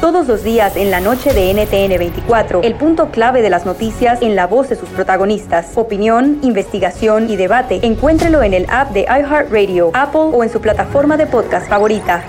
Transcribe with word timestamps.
Todos 0.00 0.26
los 0.26 0.42
días 0.42 0.76
en 0.76 0.90
la 0.90 1.00
noche 1.00 1.34
de 1.34 1.52
NTN 1.52 1.98
24, 1.98 2.62
el 2.62 2.74
punto 2.74 3.10
clave 3.10 3.42
de 3.42 3.50
las 3.50 3.66
noticias 3.66 4.22
en 4.22 4.34
la 4.34 4.46
voz 4.46 4.70
de 4.70 4.76
sus 4.76 4.88
protagonistas. 4.88 5.72
Opinión, 5.74 6.38
investigación 6.42 7.28
y 7.28 7.36
debate. 7.36 7.80
Encuéntrelo 7.82 8.42
en 8.42 8.54
el 8.54 8.66
app 8.70 8.92
de 8.92 9.02
iHeartRadio, 9.02 9.90
Apple 9.92 10.30
o 10.32 10.42
en 10.42 10.50
su 10.50 10.58
plataforma 10.62 11.18
de 11.18 11.26
podcast 11.26 11.68
favorita. 11.68 12.24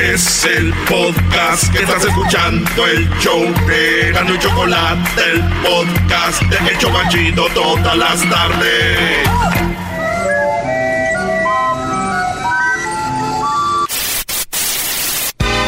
Es 0.00 0.44
el 0.44 0.72
podcast 0.88 1.72
que 1.72 1.82
estás 1.82 2.04
escuchando, 2.04 2.86
el 2.86 3.08
show 3.18 3.40
de 3.66 4.12
Gano 4.12 4.34
y 4.34 4.38
Chocolate, 4.38 5.22
el 5.32 5.42
podcast 5.62 6.42
de 6.42 7.32
todas 7.54 7.96
las 7.96 8.30
tardes. 8.30 9.73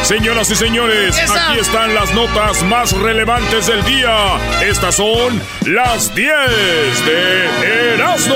Señoras 0.07 0.49
y 0.49 0.55
señores, 0.55 1.17
aquí 1.19 1.59
están 1.59 1.93
las 1.93 2.13
notas 2.13 2.63
más 2.63 2.93
relevantes 2.93 3.67
del 3.67 3.83
día. 3.83 4.37
Estas 4.61 4.95
son 4.95 5.41
las 5.65 6.15
10 6.15 6.31
de 7.05 7.93
Erasmo. 7.93 8.35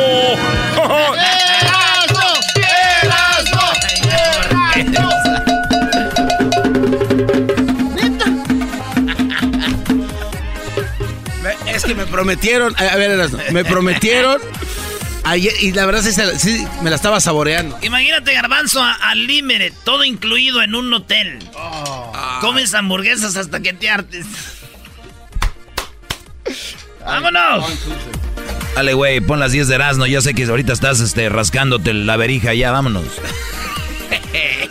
Es 11.68 11.86
que 11.86 11.96
me 11.96 12.06
prometieron, 12.06 12.76
a 12.78 12.98
ver, 12.98 13.12
Erasmo, 13.12 13.40
me 13.52 13.64
prometieron 13.64 14.42
ayer, 15.24 15.54
y 15.62 15.72
la 15.72 15.86
verdad 15.86 16.02
sí, 16.02 16.12
sí, 16.38 16.68
me 16.82 16.90
la 16.90 16.96
estaba 16.96 17.20
saboreando. 17.20 17.78
Imagínate, 17.82 18.34
Garbanzo, 18.34 18.84
al 18.84 19.28
límite, 19.28 19.74
todo 19.84 20.04
incluido 20.04 20.62
en 20.62 20.76
un 20.76 20.94
hotel. 20.94 21.40
Comes 22.42 22.74
hamburguesas 22.74 23.36
hasta 23.36 23.60
que 23.62 23.74
te 23.74 23.90
hartes. 23.90 24.26
¡Vámonos! 27.06 27.66
Dale, 28.76 28.94
güey, 28.94 29.20
pon 29.20 29.40
las 29.40 29.52
10 29.52 29.68
de 29.68 29.76
Erasmo. 29.76 30.06
Yo 30.06 30.22
sé 30.22 30.34
que 30.34 30.46
ahorita 30.46 30.74
estás 30.74 31.00
este, 31.00 31.30
rascándote 31.30 31.94
la 31.94 32.18
verija. 32.18 32.54
Ya, 32.54 32.72
vámonos. 32.72 33.06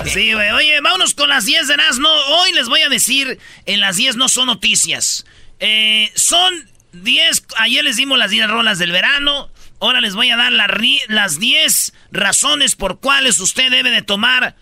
Sí, 0.06 0.32
güey. 0.32 0.50
Oye, 0.50 0.80
vámonos 0.80 1.14
con 1.14 1.28
las 1.28 1.44
10 1.44 1.68
de 1.68 1.74
Erasmo. 1.74 2.08
Hoy 2.08 2.52
les 2.52 2.68
voy 2.68 2.80
a 2.80 2.88
decir, 2.88 3.38
en 3.66 3.80
las 3.80 3.96
10 3.96 4.16
no 4.16 4.28
son 4.28 4.46
noticias. 4.46 5.26
Eh, 5.60 6.10
son 6.14 6.68
10, 6.92 7.44
ayer 7.58 7.84
les 7.84 7.96
dimos 7.96 8.18
las 8.18 8.30
10 8.30 8.48
rolas 8.48 8.78
del 8.78 8.92
verano. 8.92 9.50
Ahora 9.80 10.00
les 10.02 10.14
voy 10.14 10.30
a 10.30 10.36
dar 10.36 10.52
las 10.52 11.40
10 11.40 11.92
razones 12.12 12.76
por 12.76 13.00
cuales 13.00 13.40
usted 13.40 13.70
debe 13.70 13.90
de 13.90 14.02
tomar 14.02 14.54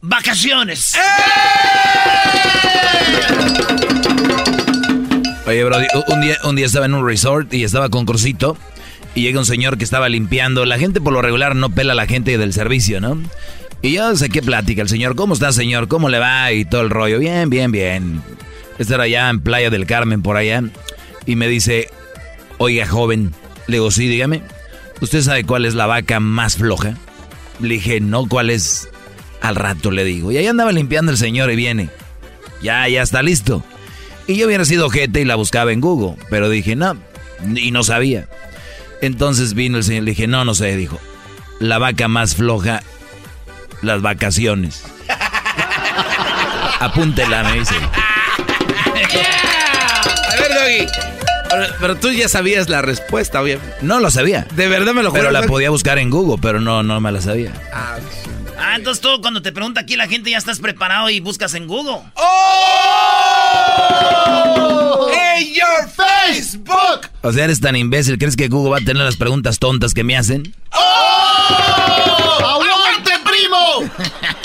vacaciones. 0.00 0.94
Oye, 5.46 5.64
bro, 5.64 5.78
un 6.08 6.20
día, 6.20 6.38
un 6.44 6.56
día 6.56 6.66
estaba 6.66 6.86
en 6.86 6.94
un 6.94 7.04
resort 7.04 7.52
y 7.52 7.64
estaba 7.64 7.88
con 7.88 8.06
Crucito. 8.06 8.56
Y 9.16 9.22
llega 9.22 9.38
un 9.38 9.46
señor 9.46 9.78
que 9.78 9.84
estaba 9.84 10.08
limpiando. 10.08 10.64
La 10.64 10.78
gente 10.78 11.00
por 11.00 11.12
lo 11.12 11.22
regular 11.22 11.56
no 11.56 11.70
pela 11.70 11.92
a 11.92 11.96
la 11.96 12.06
gente 12.06 12.38
del 12.38 12.52
servicio, 12.52 13.00
¿no? 13.00 13.20
Y 13.82 13.92
yo 13.94 14.14
sé 14.14 14.28
qué 14.28 14.42
plática 14.42 14.82
el 14.82 14.88
señor. 14.88 15.16
¿Cómo 15.16 15.34
está, 15.34 15.52
señor? 15.52 15.88
¿Cómo 15.88 16.08
le 16.08 16.18
va? 16.18 16.52
Y 16.52 16.64
todo 16.64 16.82
el 16.82 16.90
rollo. 16.90 17.18
Bien, 17.18 17.50
bien, 17.50 17.72
bien. 17.72 18.22
Este 18.78 18.94
era 18.94 19.04
allá 19.04 19.30
en 19.30 19.40
Playa 19.40 19.70
del 19.70 19.86
Carmen, 19.86 20.22
por 20.22 20.36
allá. 20.36 20.62
Y 21.24 21.34
me 21.34 21.48
dice, 21.48 21.88
oiga, 22.58 22.86
joven. 22.86 23.34
Le 23.66 23.76
digo, 23.76 23.90
sí, 23.90 24.06
dígame. 24.08 24.42
¿Usted 25.00 25.22
sabe 25.22 25.44
cuál 25.44 25.66
es 25.66 25.74
la 25.74 25.86
vaca 25.86 26.20
más 26.20 26.56
floja? 26.56 26.94
Le 27.60 27.74
dije, 27.74 28.00
no, 28.00 28.26
¿cuál 28.26 28.50
es? 28.50 28.88
Al 29.42 29.56
rato 29.56 29.90
le 29.90 30.04
digo. 30.04 30.32
Y 30.32 30.38
ahí 30.38 30.46
andaba 30.46 30.72
limpiando 30.72 31.12
el 31.12 31.18
señor 31.18 31.50
y 31.50 31.56
viene. 31.56 31.90
Ya, 32.62 32.88
ya 32.88 33.02
está 33.02 33.22
listo. 33.22 33.62
Y 34.26 34.36
yo 34.36 34.46
hubiera 34.46 34.64
sido 34.64 34.88
gente 34.90 35.20
y 35.20 35.24
la 35.24 35.34
buscaba 35.36 35.72
en 35.72 35.80
Google. 35.80 36.16
Pero 36.30 36.48
dije, 36.48 36.76
no. 36.76 36.96
Y 37.54 37.70
no 37.70 37.84
sabía. 37.84 38.28
Entonces 39.02 39.54
vino 39.54 39.78
el 39.78 39.84
señor 39.84 40.02
y 40.02 40.06
le 40.06 40.10
dije, 40.12 40.26
no, 40.26 40.44
no 40.44 40.54
sé. 40.54 40.76
Dijo, 40.76 40.98
la 41.60 41.78
vaca 41.78 42.08
más 42.08 42.34
floja, 42.34 42.82
las 43.82 44.00
vacaciones. 44.02 44.84
Apúntela, 46.80 47.44
me 47.44 47.60
dice. 47.60 47.74
A 50.28 50.36
ver, 50.40 50.54
Doggy. 50.54 51.15
Pero, 51.80 51.96
tú 51.96 52.10
ya 52.10 52.28
sabías 52.28 52.68
la 52.68 52.82
respuesta, 52.82 53.40
obviamente. 53.40 53.76
No 53.82 54.00
lo 54.00 54.10
sabía. 54.10 54.46
De 54.54 54.68
verdad 54.68 54.92
me 54.94 55.02
lo 55.02 55.10
juro. 55.10 55.22
Pero 55.22 55.32
la 55.32 55.42
podía 55.42 55.70
buscar 55.70 55.98
en 55.98 56.10
Google, 56.10 56.38
pero 56.40 56.60
no, 56.60 56.82
no 56.82 57.00
me 57.00 57.12
la 57.12 57.20
sabía. 57.20 57.52
Ah, 57.72 57.96
Ah, 58.58 58.74
entonces 58.76 59.02
tú 59.02 59.20
cuando 59.20 59.42
te 59.42 59.52
pregunta 59.52 59.82
aquí 59.82 59.96
la 59.96 60.08
gente 60.08 60.30
ya 60.30 60.38
estás 60.38 60.60
preparado 60.60 61.10
y 61.10 61.20
buscas 61.20 61.52
en 61.52 61.66
Google. 61.66 62.00
¡Hey, 65.12 65.54
your 65.54 65.88
Facebook! 65.90 67.08
O 67.22 67.32
sea, 67.32 67.44
eres 67.44 67.60
tan 67.60 67.76
imbécil. 67.76 68.16
¿Crees 68.18 68.34
que 68.34 68.48
Google 68.48 68.70
va 68.70 68.78
a 68.78 68.80
tener 68.80 69.02
las 69.04 69.16
preguntas 69.16 69.58
tontas 69.58 69.92
que 69.92 70.04
me 70.04 70.16
hacen? 70.16 70.54
¡Aguante, 72.40 73.12
primo! 73.24 73.90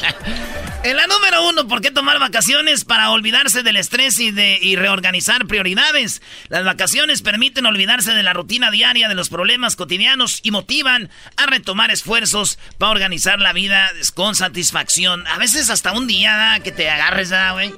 En 0.91 0.97
la 0.97 1.07
número 1.07 1.47
uno, 1.47 1.69
¿por 1.69 1.79
qué 1.79 1.89
tomar 1.89 2.19
vacaciones? 2.19 2.83
Para 2.83 3.11
olvidarse 3.11 3.63
del 3.63 3.77
estrés 3.77 4.19
y, 4.19 4.31
de, 4.31 4.59
y 4.61 4.75
reorganizar 4.75 5.47
prioridades. 5.47 6.21
Las 6.49 6.65
vacaciones 6.65 7.21
permiten 7.21 7.65
olvidarse 7.65 8.13
de 8.13 8.23
la 8.23 8.33
rutina 8.33 8.71
diaria, 8.71 9.07
de 9.07 9.15
los 9.15 9.29
problemas 9.29 9.77
cotidianos 9.77 10.41
y 10.43 10.51
motivan 10.51 11.09
a 11.37 11.45
retomar 11.45 11.91
esfuerzos 11.91 12.59
para 12.77 12.91
organizar 12.91 13.39
la 13.39 13.53
vida 13.53 13.89
con 14.15 14.35
satisfacción. 14.35 15.25
A 15.27 15.37
veces 15.37 15.69
hasta 15.69 15.93
un 15.93 16.07
día 16.07 16.59
que 16.61 16.73
te 16.73 16.89
agarres, 16.89 17.29
¿da, 17.29 17.53
güey. 17.53 17.73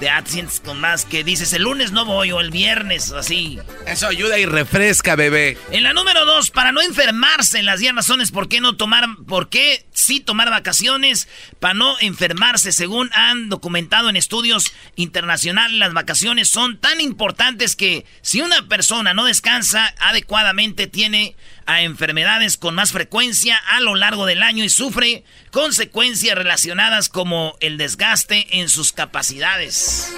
Te 0.00 0.08
te 0.24 0.30
sientes 0.30 0.60
con 0.60 0.80
más 0.80 1.04
que 1.04 1.24
dices 1.24 1.52
el 1.52 1.64
lunes 1.64 1.92
no 1.92 2.06
voy 2.06 2.32
o 2.32 2.40
el 2.40 2.50
viernes, 2.50 3.12
así. 3.12 3.58
Eso 3.86 4.06
ayuda 4.08 4.38
y 4.38 4.46
refresca, 4.46 5.14
bebé. 5.14 5.58
En 5.72 5.82
la 5.82 5.92
número 5.92 6.24
dos, 6.24 6.50
para 6.50 6.72
no 6.72 6.80
enfermarse, 6.80 7.58
en 7.58 7.66
las 7.66 7.80
10 7.80 7.96
razones 7.96 8.30
por 8.30 8.48
qué 8.48 8.62
no 8.62 8.76
tomar, 8.76 9.04
por 9.28 9.50
qué 9.50 9.84
sí 9.92 10.20
tomar 10.20 10.48
vacaciones, 10.48 11.28
para 11.58 11.74
no 11.74 11.98
enfermarse, 12.00 12.72
según 12.72 13.10
han 13.12 13.50
documentado 13.50 14.08
en 14.08 14.16
estudios 14.16 14.72
internacionales, 14.96 15.78
las 15.78 15.92
vacaciones 15.92 16.48
son 16.48 16.78
tan 16.78 17.02
importantes 17.02 17.76
que 17.76 18.06
si 18.22 18.40
una 18.40 18.68
persona 18.68 19.12
no 19.12 19.26
descansa 19.26 19.94
adecuadamente, 19.98 20.86
tiene 20.86 21.36
a 21.70 21.82
enfermedades 21.82 22.56
con 22.56 22.74
más 22.74 22.90
frecuencia 22.90 23.56
a 23.56 23.80
lo 23.80 23.94
largo 23.94 24.26
del 24.26 24.42
año 24.42 24.64
y 24.64 24.68
sufre 24.68 25.22
consecuencias 25.52 26.36
relacionadas 26.36 27.08
como 27.08 27.54
el 27.60 27.78
desgaste 27.78 28.58
en 28.58 28.68
sus 28.68 28.92
capacidades. 28.92 30.12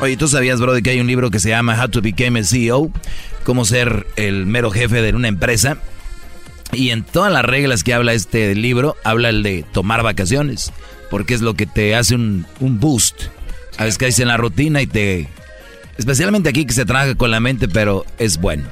Oye, 0.00 0.18
¿tú 0.18 0.28
sabías, 0.28 0.60
bro, 0.60 0.74
de 0.74 0.82
que 0.82 0.90
hay 0.90 1.00
un 1.00 1.06
libro 1.06 1.30
que 1.30 1.40
se 1.40 1.48
llama 1.48 1.82
How 1.82 1.88
to 1.88 2.02
Become 2.02 2.40
a 2.40 2.44
CEO? 2.44 2.92
Cómo 3.44 3.64
ser 3.64 4.06
el 4.16 4.44
mero 4.44 4.70
jefe 4.70 5.00
de 5.00 5.14
una 5.14 5.28
empresa. 5.28 5.78
Y 6.72 6.90
en 6.90 7.02
todas 7.02 7.32
las 7.32 7.44
reglas 7.44 7.82
que 7.82 7.94
habla 7.94 8.12
este 8.12 8.54
libro, 8.54 8.96
habla 9.04 9.30
el 9.30 9.42
de 9.42 9.64
tomar 9.72 10.02
vacaciones. 10.02 10.70
Porque 11.10 11.32
es 11.32 11.40
lo 11.40 11.54
que 11.54 11.64
te 11.64 11.96
hace 11.96 12.14
un, 12.14 12.46
un 12.60 12.78
boost. 12.78 13.22
A 13.78 13.84
veces 13.84 13.96
caes 13.96 14.18
en 14.18 14.28
la 14.28 14.36
rutina 14.36 14.82
y 14.82 14.86
te... 14.86 15.28
Especialmente 15.96 16.50
aquí 16.50 16.66
que 16.66 16.74
se 16.74 16.84
trabaja 16.84 17.14
con 17.14 17.30
la 17.30 17.40
mente, 17.40 17.68
pero 17.68 18.04
es 18.18 18.38
bueno. 18.38 18.68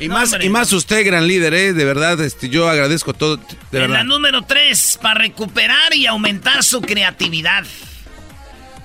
Y 0.00 0.08
No, 0.08 0.14
más, 0.14 0.32
hombre. 0.32 0.46
y 0.46 0.48
más 0.50 0.72
usted, 0.72 1.04
gran 1.06 1.26
líder, 1.26 1.54
¿eh? 1.54 1.72
De 1.72 1.84
verdad, 1.84 2.20
este, 2.20 2.48
yo 2.48 2.68
agradezco 2.68 3.12
todo. 3.14 3.36
De 3.36 3.42
en 3.72 3.80
la 3.82 3.86
verdad. 3.86 4.04
número 4.04 4.42
3, 4.42 4.98
para 5.00 5.20
recuperar 5.20 5.94
y 5.94 6.06
aumentar 6.06 6.64
su 6.64 6.80
creatividad. 6.80 7.64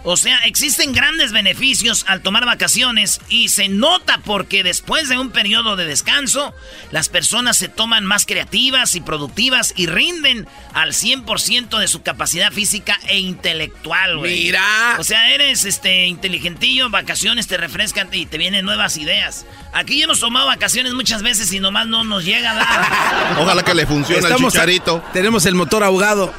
O 0.06 0.16
sea, 0.16 0.38
existen 0.46 0.94
grandes 0.94 1.34
beneficios 1.34 2.06
al 2.08 2.22
tomar 2.22 2.46
vacaciones 2.46 3.20
y 3.28 3.50
se 3.50 3.68
nota 3.68 4.20
porque 4.24 4.64
después 4.64 5.10
de 5.10 5.18
un 5.18 5.30
periodo 5.32 5.76
de 5.76 5.86
descanso, 5.86 6.54
las 6.92 7.10
personas 7.10 7.58
se 7.58 7.68
toman 7.68 8.06
más 8.06 8.26
creativas 8.26 8.96
y 8.96 9.02
productivas 9.02 9.74
y 9.76 9.88
rinden 9.88 10.48
al 10.74 10.94
100% 10.94 11.78
de 11.80 11.88
su 11.90 12.02
capacidad 12.02 12.52
física 12.54 12.98
e 13.10 13.20
intelectual, 13.20 14.18
güey. 14.20 14.46
Mira. 14.46 14.96
O 15.00 15.04
sea, 15.04 15.34
eres 15.34 15.66
este 15.66 16.06
inteligentillo, 16.08 16.90
vacaciones 16.90 17.48
te 17.48 17.58
refrescan 17.58 18.08
y 18.14 18.26
te 18.26 18.38
vienen 18.38 18.64
nuevas 18.64 18.96
ideas. 18.96 19.46
Aquí 19.74 19.98
ya 20.00 20.06
hemos 20.06 20.22
tomado 20.22 20.48
vacaciones 20.48 20.94
muchas 20.94 21.24
veces 21.24 21.52
y 21.52 21.60
nomás 21.60 21.88
no 21.88 22.06
nos 22.06 22.24
llega 22.24 22.54
nada. 22.54 23.36
Ojalá 23.42 23.64
que 23.64 23.76
le 23.76 23.86
funcione 23.86 24.20
al 24.26 24.32
Estamos 24.32 24.54
a- 24.56 24.60
chicharito. 24.60 25.04
tenemos 25.12 25.46
el 25.46 25.56
motor 25.56 25.84
ahogado. 25.84 26.34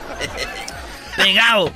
Pegado. 1.17 1.75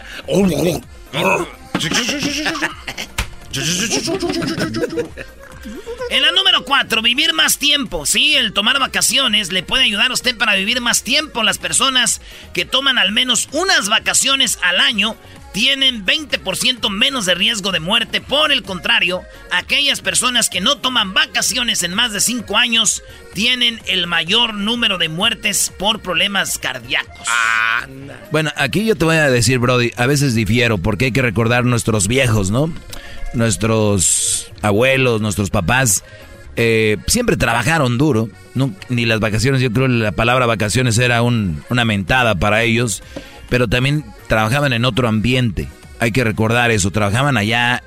En 6.11 6.23
la 6.23 6.33
número 6.33 6.65
4, 6.65 7.03
vivir 7.03 7.33
más 7.33 7.59
tiempo. 7.59 8.07
Sí, 8.07 8.35
el 8.35 8.53
tomar 8.53 8.79
vacaciones 8.79 9.53
le 9.53 9.63
puede 9.63 9.85
ayudar 9.85 10.11
a 10.11 10.15
usted 10.15 10.37
para 10.37 10.55
vivir 10.55 10.81
más 10.81 11.03
tiempo. 11.03 11.43
Las 11.43 11.59
personas 11.59 12.21
que 12.53 12.65
toman 12.65 12.99
al 12.99 13.13
menos 13.13 13.49
unas 13.53 13.89
vacaciones 13.89 14.59
al 14.63 14.81
año 14.81 15.17
tienen 15.55 16.05
20% 16.05 16.91
menos 16.91 17.27
de 17.27 17.37
riesgo 17.37 17.71
de 17.71 17.79
muerte. 17.79 18.21
Por 18.21 18.51
el 18.51 18.65
contrario, 18.65 19.23
aquellas 19.53 20.01
personas 20.01 20.51
que 20.51 20.61
no 20.61 20.79
toman 20.79 21.15
vacaciones 21.15 21.85
en 21.85 21.95
más 21.95 22.13
de 22.13 22.21
5 22.21 22.57
años 22.59 23.05
tienen 23.35 23.81
el 23.87 24.09
mayor 24.09 24.55
número 24.55 24.99
de 24.99 25.09
muertes 25.09 25.73
por 25.79 26.01
problemas 26.01 26.59
cardíacos. 26.59 27.29
Bueno, 28.33 28.51
aquí 28.57 28.85
yo 28.85 28.97
te 28.97 29.05
voy 29.05 29.15
a 29.15 29.31
decir, 29.31 29.61
Brody, 29.61 29.93
a 29.97 30.07
veces 30.07 30.35
difiero 30.35 30.79
porque 30.79 31.07
hay 31.07 31.13
que 31.13 31.23
recordar 31.23 31.65
nuestros 31.65 32.09
viejos, 32.09 32.51
¿no? 32.51 32.75
Nuestros 33.33 34.51
abuelos, 34.61 35.21
nuestros 35.21 35.51
papás. 35.51 36.03
Eh, 36.57 36.97
siempre 37.07 37.37
trabajaron 37.37 37.97
duro, 37.97 38.29
ni 38.89 39.07
las 39.07 39.21
vacaciones, 39.21 39.61
yo 39.61 39.73
creo 39.73 39.87
que 39.87 39.93
la 39.93 40.13
palabra 40.13 40.47
vacaciones 40.47 40.99
era 40.99 41.23
una 41.23 41.85
mentada 41.85 42.35
para 42.35 42.65
ellos, 42.65 43.05
pero 43.55 43.69
también 43.69 44.05
trabajaban 44.27 44.73
en 44.73 44.85
otro 44.85 45.07
ambiente. 45.07 45.69
Hay 46.01 46.11
que 46.11 46.25
recordar 46.25 46.73
eso, 46.73 46.91
trabajaban 46.91 47.37
allá 47.37 47.85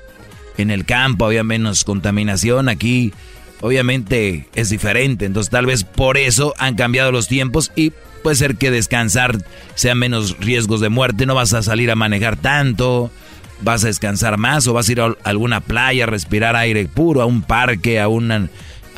en 0.56 0.70
el 0.70 0.86
campo, 0.86 1.26
había 1.26 1.44
menos 1.44 1.84
contaminación, 1.84 2.70
aquí 2.70 3.12
obviamente 3.60 4.48
es 4.54 4.70
diferente, 4.70 5.26
entonces 5.26 5.50
tal 5.50 5.66
vez 5.66 5.84
por 5.84 6.16
eso 6.16 6.54
han 6.56 6.74
cambiado 6.74 7.12
los 7.12 7.28
tiempos 7.28 7.70
y 7.76 7.92
puede 8.22 8.36
ser 8.36 8.56
que 8.56 8.70
descansar 8.70 9.44
sea 9.74 9.94
menos 9.94 10.38
riesgos 10.38 10.80
de 10.80 10.88
muerte, 10.88 11.26
no 11.26 11.34
vas 11.34 11.52
a 11.52 11.62
salir 11.62 11.90
a 11.90 11.96
manejar 11.96 12.38
tanto, 12.38 13.10
vas 13.60 13.84
a 13.84 13.88
descansar 13.88 14.38
más 14.38 14.66
o 14.68 14.72
vas 14.72 14.88
a 14.88 14.92
ir 14.92 15.02
a 15.02 15.16
alguna 15.22 15.60
playa, 15.60 16.04
a 16.04 16.06
respirar 16.06 16.56
aire 16.56 16.86
puro, 16.86 17.20
a 17.20 17.26
un 17.26 17.42
parque, 17.42 18.00
a, 18.00 18.08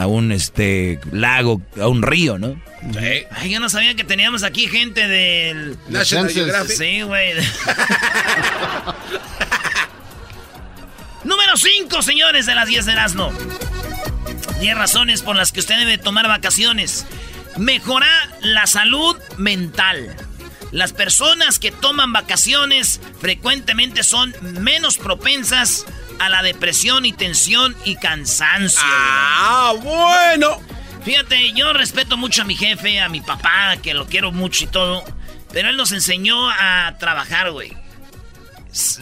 a 0.00 0.06
un 0.06 0.32
este, 0.32 0.98
lago, 1.12 1.60
a 1.78 1.86
un 1.86 2.00
río, 2.00 2.38
¿no? 2.38 2.58
Sí. 2.98 3.26
Ay, 3.32 3.50
yo 3.50 3.60
no 3.60 3.68
sabía 3.68 3.94
que 3.94 4.02
teníamos 4.02 4.44
aquí 4.44 4.66
gente 4.66 5.06
del... 5.06 5.76
National 5.88 6.30
Geographic. 6.30 6.74
Sí, 6.74 7.02
güey. 7.02 7.34
Número 11.24 11.54
5, 11.54 12.00
señores 12.00 12.46
de 12.46 12.54
las 12.54 12.66
10 12.66 12.86
de 12.86 12.92
Erasmo. 12.92 13.30
10 14.60 14.74
razones 14.74 15.20
por 15.20 15.36
las 15.36 15.52
que 15.52 15.60
usted 15.60 15.76
debe 15.76 15.98
tomar 15.98 16.26
vacaciones. 16.28 17.04
Mejora 17.58 18.08
la 18.40 18.66
salud 18.66 19.18
mental. 19.36 20.16
Las 20.72 20.94
personas 20.94 21.58
que 21.58 21.72
toman 21.72 22.14
vacaciones 22.14 23.02
frecuentemente 23.20 24.02
son 24.02 24.34
menos 24.62 24.96
propensas 24.96 25.84
a 25.84 25.99
la 26.28 26.42
depresión 26.42 27.06
y 27.06 27.12
tensión 27.12 27.76
y 27.84 27.96
cansancio. 27.96 28.80
Ah, 28.82 29.74
bueno. 29.82 30.60
Fíjate, 31.04 31.52
yo 31.52 31.72
respeto 31.72 32.16
mucho 32.16 32.42
a 32.42 32.44
mi 32.44 32.56
jefe, 32.56 33.00
a 33.00 33.08
mi 33.08 33.20
papá, 33.20 33.76
que 33.82 33.94
lo 33.94 34.06
quiero 34.06 34.32
mucho 34.32 34.64
y 34.64 34.66
todo. 34.66 35.04
Pero 35.52 35.70
él 35.70 35.76
nos 35.76 35.92
enseñó 35.92 36.50
a 36.50 36.96
trabajar, 36.98 37.50
güey. 37.50 37.72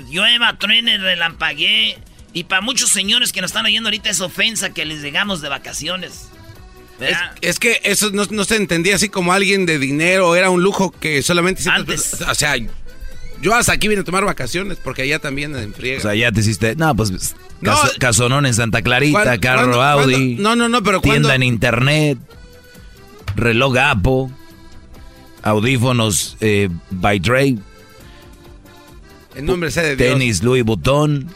Llueva, 0.09 0.57
truene, 0.59 0.99
relampagué. 0.99 1.99
Y 2.33 2.45
para 2.45 2.61
muchos 2.61 2.91
señores 2.91 3.33
que 3.33 3.41
nos 3.41 3.51
están 3.51 3.67
oyendo 3.67 3.89
ahorita 3.89 4.11
es 4.11 4.21
ofensa 4.21 4.71
que 4.71 4.85
les 4.85 5.03
llegamos 5.03 5.41
de 5.41 5.49
vacaciones. 5.49 6.29
Es, 7.41 7.59
que 7.59 7.81
eso 7.85 8.11
no, 8.11 8.45
se 8.45 8.57
entendía 8.57 8.97
así 8.97 9.09
como 9.09 9.33
alguien 9.33 9.67
de 9.67 9.79
dinero, 9.79 10.35
era 10.35 10.51
un 10.51 10.63
lujo 10.63 10.91
que 10.91 11.23
solamente... 11.23 11.63
Antes. 11.71 12.15
O 12.23 12.35
sea, 12.35 12.57
yo 13.41 13.55
hasta 13.55 13.73
aquí 13.73 13.89
vine 13.89 14.01
a 14.01 14.05
tomar 14.05 14.25
vacaciones 14.25 14.79
porque 14.83 15.03
allá 15.03 15.19
también 15.19 15.55
en 15.57 15.73
friega. 15.73 15.99
O 15.99 16.03
sea, 16.03 16.15
ya 16.15 16.33
te 16.33 16.41
hiciste... 16.41 16.77
No, 16.77 16.95
pues... 16.95 17.35
casonón 17.99 18.47
en 18.47 18.55
Santa 18.55 18.83
Clarita, 18.83 19.39
carro 19.39 19.83
Audi. 19.83 20.37
No, 20.37 20.57
no, 20.57 20.69
no, 20.69 20.83
pero 20.83 21.01
Tienda 21.01 21.35
en 21.35 21.43
internet, 21.43 22.19
reloj 23.37 23.77
Apple, 23.79 24.29
audífonos 25.43 26.37
eh, 26.41 26.69
by 26.91 27.21
Dre. 27.21 27.57
En 29.35 29.47
nombre 29.47 29.71
sea 29.71 29.85
de 29.85 29.97
Dios. 29.97 30.13
Tenis 30.13 30.43
Louis 30.43 30.65
Vuitton. 30.65 31.29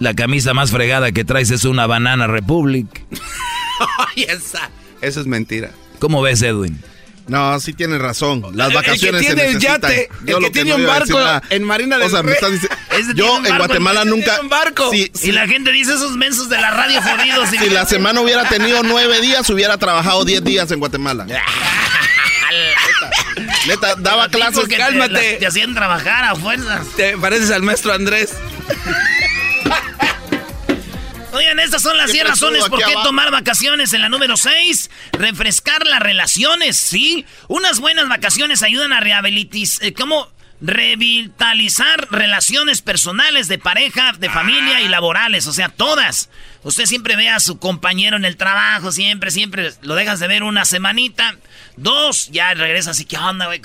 La 0.00 0.14
camisa 0.14 0.52
más 0.52 0.70
fregada 0.70 1.12
que 1.12 1.24
traes 1.24 1.50
es 1.50 1.64
una 1.64 1.86
Banana 1.86 2.26
Republic. 2.26 2.86
Ay, 4.16 4.24
esa, 4.24 4.70
eso 5.00 5.20
es 5.20 5.26
mentira. 5.26 5.70
¿Cómo 5.98 6.20
ves, 6.20 6.42
Edwin? 6.42 6.78
No, 7.26 7.58
sí 7.60 7.72
tienes 7.72 8.00
razón. 8.00 8.44
Las 8.54 8.72
vacaciones 8.72 9.22
el 9.22 9.28
que 9.28 9.34
tiene 9.34 9.50
el 9.50 9.58
yate, 9.58 10.10
el 10.26 10.38
que, 10.38 10.50
tiene 10.50 10.74
un 10.74 10.86
barco 10.86 11.18
en 11.48 11.64
Marina 11.64 11.96
del 11.96 12.06
o 12.06 12.10
sea, 12.10 12.22
me 12.22 12.32
estás 12.32 12.52
diciendo, 12.52 12.76
Yo 13.14 13.44
en 13.44 13.56
Guatemala 13.56 14.04
nunca. 14.04 14.40
Un 14.40 14.48
barco. 14.48 14.90
y 14.92 15.32
la 15.32 15.46
gente 15.46 15.72
dice 15.72 15.94
esos 15.94 16.12
mensos 16.12 16.48
de 16.48 16.58
la 16.58 16.70
radio 16.70 17.00
jodidos. 17.00 17.50
si 17.50 17.70
la 17.70 17.86
semana 17.86 18.20
hubiera 18.20 18.48
tenido 18.48 18.82
nueve 18.82 19.20
días, 19.20 19.48
hubiera 19.50 19.78
trabajado 19.78 20.24
diez 20.24 20.42
días 20.44 20.70
en 20.70 20.80
Guatemala. 20.80 21.26
Neta, 23.66 23.94
daba 23.96 24.28
clases. 24.28 24.68
Cálmate. 24.68 25.36
Te, 25.38 25.46
hacían 25.46 25.74
trabajar 25.74 26.24
a 26.24 26.34
fuerzas. 26.34 26.86
Te 26.96 27.16
pareces 27.16 27.50
al 27.50 27.62
maestro 27.62 27.92
Andrés. 27.92 28.34
Oigan, 31.34 31.58
estas 31.58 31.82
son 31.82 31.96
las 31.96 32.12
10 32.12 32.28
razones 32.28 32.68
por 32.68 32.78
qué 32.78 32.92
tomar 33.02 33.32
vacaciones. 33.32 33.92
En 33.92 34.02
la 34.02 34.08
número 34.08 34.36
6, 34.36 34.90
refrescar 35.12 35.84
las 35.84 35.98
relaciones, 35.98 36.76
¿sí? 36.76 37.26
Unas 37.48 37.80
buenas 37.80 38.08
vacaciones 38.08 38.62
ayudan 38.62 38.92
a 38.92 39.00
rehabilitar, 39.00 39.60
eh, 39.80 39.92
¿cómo? 39.92 40.28
Revitalizar 40.60 42.06
relaciones 42.12 42.82
personales 42.82 43.48
de 43.48 43.58
pareja, 43.58 44.12
de 44.12 44.30
familia 44.30 44.80
y 44.80 44.88
laborales, 44.88 45.48
o 45.48 45.52
sea, 45.52 45.68
todas. 45.68 46.30
Usted 46.62 46.86
siempre 46.86 47.16
ve 47.16 47.28
a 47.28 47.40
su 47.40 47.58
compañero 47.58 48.16
en 48.16 48.24
el 48.24 48.36
trabajo, 48.36 48.92
siempre, 48.92 49.32
siempre 49.32 49.72
lo 49.82 49.96
dejas 49.96 50.20
de 50.20 50.28
ver 50.28 50.44
una 50.44 50.64
semanita, 50.64 51.36
dos, 51.76 52.28
ya 52.30 52.54
regresa 52.54 52.92
así, 52.92 53.04
¿qué 53.04 53.18
onda, 53.18 53.46
güey? 53.46 53.60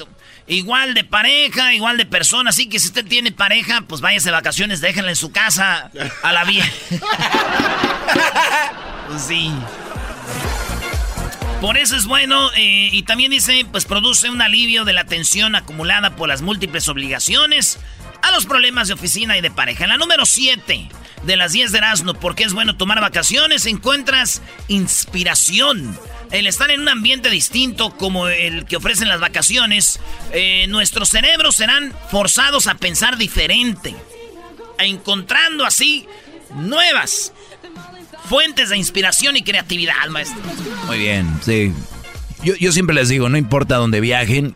Igual 0.49 0.95
de 0.95 1.03
pareja, 1.03 1.75
igual 1.75 1.97
de 1.97 2.07
persona. 2.07 2.49
Así 2.49 2.67
que 2.67 2.79
si 2.79 2.87
usted 2.87 3.05
tiene 3.05 3.31
pareja, 3.31 3.83
pues 3.87 4.01
váyase 4.01 4.29
de 4.29 4.33
vacaciones, 4.33 4.81
déjenla 4.81 5.11
en 5.11 5.15
su 5.15 5.31
casa 5.31 5.91
a 6.23 6.33
la 6.33 6.43
vieja. 6.43 6.71
pues 9.07 9.21
sí. 9.21 9.53
Por 11.61 11.77
eso 11.77 11.95
es 11.95 12.05
bueno 12.05 12.51
eh, 12.55 12.89
y 12.91 13.03
también 13.03 13.29
dice, 13.29 13.63
pues 13.71 13.85
produce 13.85 14.29
un 14.29 14.41
alivio 14.41 14.85
de 14.85 14.93
la 14.93 15.03
tensión 15.03 15.55
acumulada 15.55 16.15
por 16.15 16.27
las 16.27 16.41
múltiples 16.41 16.87
obligaciones 16.87 17.77
a 18.23 18.31
los 18.31 18.47
problemas 18.47 18.87
de 18.87 18.95
oficina 18.95 19.37
y 19.37 19.41
de 19.41 19.51
pareja. 19.51 19.83
En 19.83 19.91
la 19.91 19.97
número 19.97 20.25
7 20.25 20.89
de 21.23 21.37
las 21.37 21.51
10 21.51 21.73
de 21.73 21.77
Erasmo, 21.77 22.15
porque 22.15 22.43
es 22.43 22.53
bueno 22.53 22.75
tomar 22.75 23.01
vacaciones, 23.01 23.67
encuentras 23.67 24.41
inspiración 24.67 25.95
el 26.31 26.47
estar 26.47 26.69
en 26.71 26.81
un 26.81 26.89
ambiente 26.89 27.29
distinto 27.29 27.95
como 27.97 28.27
el 28.27 28.65
que 28.65 28.77
ofrecen 28.77 29.07
las 29.07 29.19
vacaciones, 29.19 29.99
eh, 30.31 30.67
nuestros 30.67 31.09
cerebros 31.09 31.55
serán 31.55 31.93
forzados 32.11 32.67
a 32.67 32.75
pensar 32.75 33.17
diferente, 33.17 33.95
encontrando 34.77 35.65
así 35.65 36.07
nuevas 36.55 37.33
fuentes 38.25 38.69
de 38.69 38.77
inspiración 38.77 39.37
y 39.37 39.41
creatividad, 39.41 40.07
maestro. 40.09 40.41
Muy 40.85 40.99
bien, 40.99 41.27
sí. 41.43 41.73
Yo, 42.43 42.71
siempre 42.71 42.95
les 42.95 43.09
digo, 43.09 43.27
no 43.27 43.37
importa 43.37 43.75
dónde 43.75 43.99
viajen, 43.99 44.55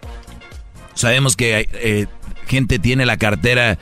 sabemos 0.94 1.36
que 1.36 1.68
eh, 1.74 2.08
gente 2.48 2.80
tiene 2.80 3.06
la 3.06 3.18
cartera 3.18 3.77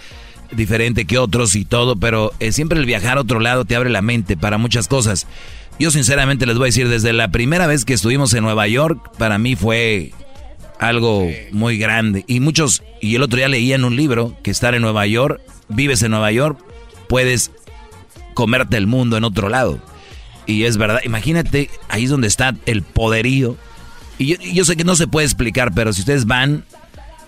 diferente 0.52 1.06
que 1.06 1.18
otros 1.18 1.56
y 1.56 1.66
todo, 1.66 1.96
pero 1.96 2.34
eh, 2.40 2.52
siempre 2.52 2.80
el 2.80 2.86
viajar 2.86 3.18
a 3.18 3.22
otro 3.22 3.40
lado 3.40 3.66
te 3.66 3.76
abre 3.76 3.90
la 3.90 4.02
mente 4.02 4.38
para 4.38 4.58
muchas 4.58 4.88
cosas. 4.88 5.28
Yo 5.80 5.92
sinceramente 5.92 6.46
les 6.46 6.58
voy 6.58 6.66
a 6.66 6.68
decir, 6.68 6.90
desde 6.90 7.14
la 7.14 7.30
primera 7.32 7.68
vez 7.68 7.86
que 7.86 7.94
estuvimos 7.94 8.34
en 8.34 8.44
Nueva 8.44 8.68
York, 8.68 9.12
para 9.18 9.38
mí 9.38 9.56
fue 9.56 10.12
algo 10.80 11.30
muy 11.52 11.78
grande. 11.78 12.24
Y 12.28 12.40
muchos, 12.40 12.84
y 13.02 13.16
el 13.16 13.24
otro 13.24 13.38
día 13.38 13.48
leía 13.48 13.76
en 13.76 13.86
un 13.86 13.96
libro 13.96 14.36
que 14.44 14.52
estar 14.52 14.76
en 14.76 14.82
Nueva 14.82 15.06
York, 15.08 15.42
vives 15.70 16.02
en 16.04 16.12
Nueva 16.12 16.32
York, 16.32 16.60
puedes 17.08 17.52
comerte 18.34 18.78
el 18.78 18.88
mundo 18.88 19.18
en 19.18 19.24
otro 19.24 19.50
lado. 19.50 19.80
Y 20.46 20.64
es 20.64 20.78
verdad, 20.78 21.00
imagínate, 21.06 21.70
ahí 21.88 22.06
es 22.06 22.10
donde 22.10 22.28
está 22.28 22.56
el 22.66 22.82
poderío. 22.82 23.58
Y 24.18 24.54
yo, 24.54 24.66
sé 24.66 24.76
que 24.76 24.84
no 24.84 24.96
se 24.96 25.08
puede 25.08 25.26
explicar, 25.26 25.74
pero 25.74 25.94
si 25.94 26.02
ustedes 26.02 26.26
van, 26.26 26.66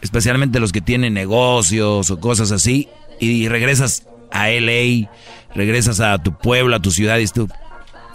especialmente 0.02 0.60
los 0.60 0.72
que 0.72 0.82
tienen 0.82 1.14
negocios 1.14 2.12
o 2.12 2.20
cosas 2.20 2.52
así, 2.52 2.88
y 3.20 3.48
regresas 3.48 4.08
a 4.32 4.50
LA, 4.50 5.10
regresas 5.56 6.00
a 6.00 6.22
tu 6.22 6.38
pueblo, 6.38 6.76
a 6.76 6.82
tu 6.82 6.92
ciudad, 6.92 7.18
y 7.18 7.28
tú, 7.28 7.48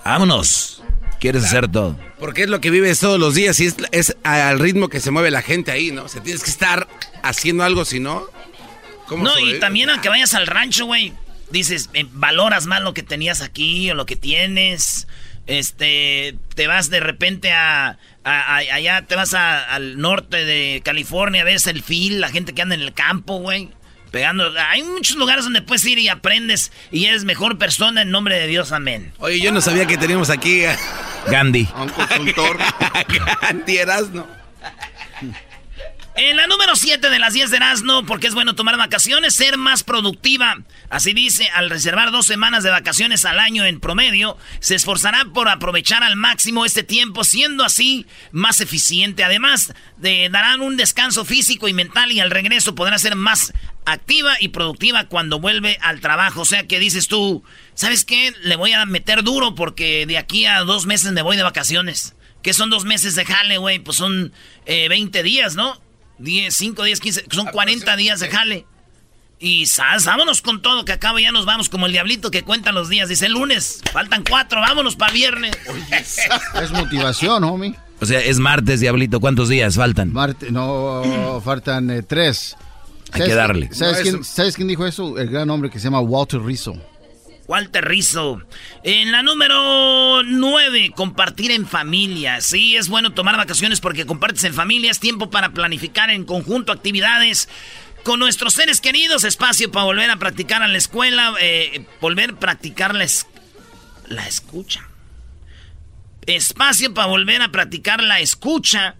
Vámonos. 0.08 0.82
Quieres 1.20 1.44
hacer 1.44 1.68
todo. 1.68 1.98
Porque 2.18 2.44
es 2.44 2.48
lo 2.48 2.60
que 2.60 2.70
vives 2.70 2.98
todos 3.00 3.18
los 3.18 3.34
días 3.34 3.60
y 3.60 3.68
es, 3.90 4.16
al 4.22 4.58
ritmo 4.58 4.88
que 4.88 5.00
se 5.00 5.10
mueve 5.10 5.30
la 5.30 5.42
gente 5.42 5.70
ahí, 5.70 5.90
¿no? 5.90 6.04
O 6.04 6.08
sea, 6.08 6.22
tienes 6.22 6.42
que 6.42 6.50
estar 6.50 6.88
haciendo 7.22 7.64
algo, 7.64 7.84
si 7.84 8.00
no. 8.00 8.24
¿cómo 9.06 9.24
no, 9.24 9.38
y 9.38 9.58
también 9.58 9.90
aunque 9.90 10.08
vayas 10.08 10.34
al 10.34 10.46
rancho, 10.46 10.86
güey, 10.86 11.12
dices, 11.50 11.90
eh, 11.92 12.06
valoras 12.10 12.66
más 12.66 12.82
lo 12.82 12.94
que 12.94 13.02
tenías 13.02 13.42
aquí 13.42 13.90
o 13.90 13.94
lo 13.94 14.06
que 14.06 14.16
tienes. 14.16 15.08
este, 15.46 16.38
te 16.54 16.66
vas 16.66 16.88
de 16.88 17.00
repente 17.00 17.52
a, 17.52 17.98
allá, 18.24 19.02
te 19.02 19.14
vas 19.14 19.34
al 19.34 19.98
norte 19.98 20.44
de 20.44 20.80
California, 20.84 21.44
ves 21.44 21.66
el 21.66 21.82
fil, 21.82 22.20
la 22.20 22.30
gente 22.30 22.54
que 22.54 22.62
anda 22.62 22.74
en 22.76 22.82
el 22.82 22.94
campo, 22.94 23.40
güey. 23.40 23.70
Pegando, 24.10 24.52
hay 24.58 24.82
muchos 24.82 25.16
lugares 25.16 25.44
donde 25.44 25.62
puedes 25.62 25.84
ir 25.84 25.98
y 25.98 26.08
aprendes 26.08 26.72
y 26.90 27.06
eres 27.06 27.24
mejor 27.24 27.58
persona 27.58 28.02
en 28.02 28.10
nombre 28.10 28.38
de 28.38 28.46
Dios, 28.46 28.72
amén. 28.72 29.12
Oye, 29.18 29.40
yo 29.40 29.52
no 29.52 29.60
sabía 29.60 29.86
que 29.86 29.98
teníamos 29.98 30.30
aquí 30.30 30.64
a 30.64 30.78
Gandhi. 31.30 31.68
un 31.76 31.88
consultor. 31.90 32.58
Gandhi 33.42 33.76
Erasno. 33.76 34.26
En 36.20 36.36
la 36.36 36.48
número 36.48 36.74
7 36.74 37.10
de 37.10 37.18
las 37.20 37.32
10 37.32 37.52
de 37.52 37.58
Erasmo, 37.58 38.04
porque 38.04 38.26
es 38.26 38.34
bueno 38.34 38.56
tomar 38.56 38.76
vacaciones, 38.76 39.36
ser 39.36 39.56
más 39.56 39.84
productiva. 39.84 40.58
Así 40.90 41.12
dice, 41.12 41.48
al 41.54 41.70
reservar 41.70 42.10
dos 42.10 42.26
semanas 42.26 42.64
de 42.64 42.70
vacaciones 42.70 43.24
al 43.24 43.38
año 43.38 43.64
en 43.64 43.78
promedio, 43.78 44.36
se 44.58 44.74
esforzará 44.74 45.26
por 45.32 45.48
aprovechar 45.48 46.02
al 46.02 46.16
máximo 46.16 46.66
este 46.66 46.82
tiempo, 46.82 47.22
siendo 47.22 47.64
así 47.64 48.04
más 48.32 48.60
eficiente. 48.60 49.22
Además, 49.22 49.74
de, 49.96 50.28
darán 50.28 50.60
un 50.60 50.76
descanso 50.76 51.24
físico 51.24 51.68
y 51.68 51.72
mental 51.72 52.10
y 52.10 52.18
al 52.18 52.32
regreso 52.32 52.74
podrá 52.74 52.98
ser 52.98 53.14
más 53.14 53.52
activa 53.86 54.34
y 54.40 54.48
productiva 54.48 55.04
cuando 55.04 55.38
vuelve 55.38 55.78
al 55.82 56.00
trabajo. 56.00 56.40
O 56.40 56.44
sea 56.44 56.66
que 56.66 56.80
dices 56.80 57.06
tú, 57.06 57.44
¿sabes 57.74 58.04
qué? 58.04 58.34
Le 58.42 58.56
voy 58.56 58.72
a 58.72 58.84
meter 58.86 59.22
duro 59.22 59.54
porque 59.54 60.04
de 60.04 60.18
aquí 60.18 60.46
a 60.46 60.58
dos 60.62 60.84
meses 60.84 61.12
me 61.12 61.22
voy 61.22 61.36
de 61.36 61.44
vacaciones. 61.44 62.16
¿Qué 62.42 62.52
son 62.54 62.70
dos 62.70 62.84
meses 62.84 63.14
de 63.14 63.24
jale, 63.24 63.58
güey? 63.58 63.78
Pues 63.78 63.96
son 63.96 64.32
20 64.66 65.18
eh, 65.18 65.22
días, 65.22 65.54
¿no? 65.54 65.80
10, 66.18 66.54
5, 66.54 66.82
10, 66.82 67.00
15, 67.00 67.24
son 67.30 67.46
40 67.46 67.96
días 67.96 68.20
de 68.20 68.28
jale. 68.28 68.66
Y 69.40 69.66
sas, 69.66 70.04
vámonos 70.04 70.42
con 70.42 70.62
todo, 70.62 70.84
que 70.84 70.92
acabo 70.92 71.20
ya 71.20 71.30
nos 71.30 71.46
vamos 71.46 71.68
como 71.68 71.86
el 71.86 71.92
diablito 71.92 72.30
que 72.30 72.42
cuenta 72.42 72.72
los 72.72 72.88
días. 72.88 73.08
Dice 73.08 73.26
el 73.26 73.32
lunes, 73.32 73.80
faltan 73.92 74.24
cuatro, 74.28 74.60
vámonos 74.60 74.96
para 74.96 75.12
viernes. 75.12 75.56
es 76.62 76.72
motivación, 76.72 77.44
homie. 77.44 77.74
O 78.00 78.06
sea, 78.06 78.20
es 78.20 78.38
martes, 78.38 78.80
diablito, 78.80 79.20
¿cuántos 79.20 79.48
días 79.48 79.76
faltan? 79.76 80.12
Martes, 80.12 80.50
no, 80.50 81.40
faltan 81.44 81.90
eh, 81.90 82.02
tres. 82.02 82.56
Hay 83.12 83.22
que 83.22 83.34
darle. 83.34 83.70
¿sabes, 83.72 84.00
quién, 84.02 84.24
¿Sabes 84.24 84.56
quién 84.56 84.68
dijo 84.68 84.86
eso? 84.86 85.18
El 85.18 85.30
gran 85.30 85.48
hombre 85.50 85.70
que 85.70 85.78
se 85.78 85.84
llama 85.84 86.00
Walter 86.00 86.40
Rizzo. 86.42 86.74
Walter 87.48 87.88
Rizzo. 87.88 88.42
En 88.84 89.10
la 89.10 89.22
número 89.22 90.22
9, 90.22 90.92
compartir 90.94 91.50
en 91.50 91.66
familia. 91.66 92.42
Sí, 92.42 92.76
es 92.76 92.88
bueno 92.88 93.14
tomar 93.14 93.36
vacaciones 93.38 93.80
porque 93.80 94.06
compartes 94.06 94.44
en 94.44 94.54
familia. 94.54 94.90
Es 94.90 95.00
tiempo 95.00 95.30
para 95.30 95.50
planificar 95.50 96.10
en 96.10 96.24
conjunto 96.24 96.72
actividades 96.72 97.48
con 98.04 98.20
nuestros 98.20 98.52
seres 98.52 98.82
queridos. 98.82 99.24
Espacio 99.24 99.72
para 99.72 99.86
volver 99.86 100.10
a 100.10 100.18
practicar 100.18 100.62
a 100.62 100.68
la 100.68 100.76
escuela. 100.76 101.34
Eh, 101.40 101.86
volver 102.02 102.32
a 102.32 102.38
practicar 102.38 102.94
la, 102.94 103.06
la 104.08 104.28
escucha. 104.28 104.86
Espacio 106.26 106.92
para 106.92 107.08
volver 107.08 107.40
a 107.40 107.50
practicar 107.50 108.02
la 108.02 108.20
escucha 108.20 108.96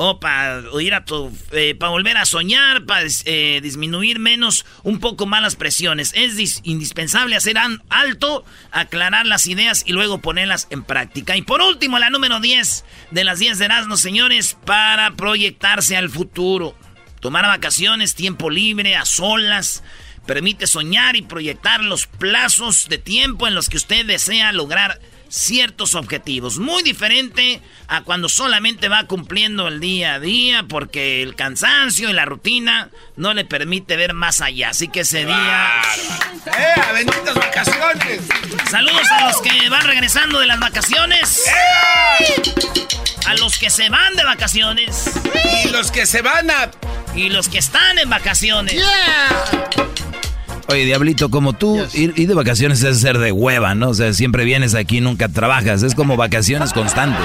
o 0.00 0.20
para 0.20 0.60
oír 0.70 0.94
a 0.94 1.04
tu, 1.04 1.36
eh, 1.50 1.74
para 1.74 1.90
volver 1.90 2.16
a 2.18 2.24
soñar, 2.24 2.84
para 2.86 3.04
eh, 3.24 3.58
disminuir 3.60 4.20
menos 4.20 4.64
un 4.84 5.00
poco 5.00 5.26
más 5.26 5.42
las 5.42 5.56
presiones. 5.56 6.12
Es 6.14 6.60
indispensable 6.62 7.34
hacer 7.34 7.56
alto, 7.88 8.44
aclarar 8.70 9.26
las 9.26 9.48
ideas 9.48 9.82
y 9.84 9.92
luego 9.92 10.18
ponerlas 10.18 10.68
en 10.70 10.84
práctica. 10.84 11.36
Y 11.36 11.42
por 11.42 11.60
último, 11.62 11.98
la 11.98 12.10
número 12.10 12.38
10 12.38 12.84
de 13.10 13.24
las 13.24 13.40
10 13.40 13.58
de 13.58 13.64
Erasmo, 13.64 13.96
señores, 13.96 14.56
para 14.64 15.10
proyectarse 15.16 15.96
al 15.96 16.10
futuro. 16.10 16.76
Tomar 17.18 17.46
vacaciones, 17.46 18.14
tiempo 18.14 18.50
libre, 18.50 18.94
a 18.94 19.04
solas, 19.04 19.82
permite 20.26 20.68
soñar 20.68 21.16
y 21.16 21.22
proyectar 21.22 21.82
los 21.82 22.06
plazos 22.06 22.88
de 22.88 22.98
tiempo 22.98 23.48
en 23.48 23.56
los 23.56 23.68
que 23.68 23.78
usted 23.78 24.06
desea 24.06 24.52
lograr 24.52 25.00
ciertos 25.28 25.94
objetivos. 25.94 26.58
Muy 26.58 26.82
diferente 26.82 27.60
a 27.86 28.02
cuando 28.02 28.28
solamente 28.28 28.88
va 28.88 29.04
cumpliendo 29.04 29.68
el 29.68 29.80
día 29.80 30.14
a 30.14 30.20
día 30.20 30.64
porque 30.68 31.22
el 31.22 31.34
cansancio 31.34 32.10
y 32.10 32.12
la 32.12 32.24
rutina 32.24 32.90
no 33.16 33.34
le 33.34 33.44
permite 33.44 33.96
ver 33.96 34.14
más 34.14 34.40
allá. 34.40 34.70
Así 34.70 34.88
que 34.88 35.00
ese 35.00 35.24
día... 35.24 35.82
¡Eh! 36.46 36.92
¡Benditas 36.94 37.34
vacaciones! 37.34 38.20
Saludos 38.70 39.06
a 39.10 39.28
los 39.28 39.40
que 39.40 39.68
van 39.68 39.86
regresando 39.86 40.40
de 40.40 40.46
las 40.46 40.58
vacaciones. 40.58 41.44
A 43.26 43.34
los 43.34 43.58
que 43.58 43.70
se 43.70 43.88
van 43.88 44.14
de 44.16 44.24
vacaciones. 44.24 45.12
Y 45.64 45.68
los 45.68 45.90
que 45.90 46.06
se 46.06 46.22
van 46.22 46.50
a... 46.50 46.70
Y 47.14 47.30
los 47.30 47.48
que 47.48 47.58
están 47.58 47.98
en 47.98 48.08
vacaciones. 48.08 48.80
Oye, 50.70 50.84
Diablito, 50.84 51.30
como 51.30 51.54
tú, 51.54 51.82
ir, 51.94 52.12
de 52.14 52.34
vacaciones 52.34 52.82
es 52.82 53.00
ser 53.00 53.16
de 53.16 53.32
hueva, 53.32 53.74
¿no? 53.74 53.88
O 53.88 53.94
sea, 53.94 54.12
siempre 54.12 54.44
vienes 54.44 54.74
aquí, 54.74 55.00
nunca 55.00 55.30
trabajas. 55.30 55.82
Es 55.82 55.94
como 55.94 56.18
vacaciones 56.18 56.74
constantes. 56.74 57.24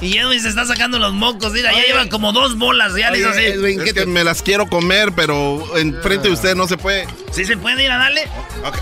Y 0.00 0.18
Edwin 0.18 0.40
se 0.40 0.48
está 0.48 0.66
sacando 0.66 0.98
los 0.98 1.12
mocos, 1.12 1.52
mira, 1.52 1.70
ya 1.72 1.84
llevan 1.84 2.08
como 2.08 2.32
dos 2.32 2.58
bolas, 2.58 2.96
ya 2.96 3.12
les 3.12 3.24
así. 3.24 3.44
Edwin, 3.44 3.80
es 3.80 3.92
que 3.92 4.06
me 4.06 4.24
las 4.24 4.42
quiero 4.42 4.66
comer, 4.66 5.12
pero 5.14 5.78
enfrente 5.78 6.26
de 6.26 6.34
usted 6.34 6.56
no 6.56 6.66
se 6.66 6.76
puede. 6.76 7.06
¿Sí 7.30 7.44
se 7.44 7.56
puede 7.56 7.84
ir 7.84 7.92
a 7.92 7.98
darle? 7.98 8.24
Ah. 8.64 8.72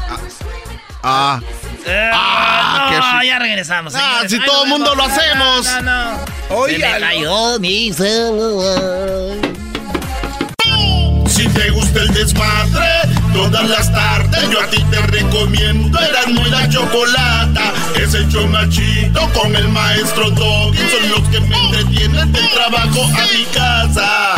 ah. 1.03 1.41
Eh, 1.87 2.11
ah, 2.15 3.19
no, 3.19 3.25
ya 3.25 3.39
regresamos. 3.39 3.93
Ah, 3.95 4.23
si 4.27 4.39
todo 4.43 4.65
el 4.65 4.71
mundo 4.71 4.95
lo 4.95 5.03
hacemos. 5.03 5.67
No, 5.67 5.83
no, 5.83 6.13
no. 6.13 6.25
Oye, 6.57 6.81
se 6.81 6.89
me 6.89 7.01
cayó 7.01 7.61
mi 7.61 7.93
celular. 7.93 9.50
Gusta 11.90 12.02
el 12.04 12.14
desmadre, 12.14 12.87
todas 13.35 13.68
las 13.68 13.92
tardes 13.92 14.49
yo 14.49 14.61
a 14.61 14.66
ti 14.68 14.80
te 14.92 15.00
recomiendo 15.09 15.99
Eran 15.99 16.35
muy 16.35 16.49
la 16.49 16.68
chocolata. 16.68 17.73
Es 17.97 18.14
el 18.14 18.28
chomachito 18.28 19.28
con 19.32 19.56
el 19.56 19.68
maestro 19.70 20.30
Doggy. 20.30 20.78
Son 20.78 21.11
los 21.11 21.28
que 21.30 21.40
me 21.40 21.56
entretienen 21.56 22.30
del 22.30 22.49
trabajo 22.50 23.02
a 23.02 23.37
mi 23.37 23.44
casa. 23.52 24.35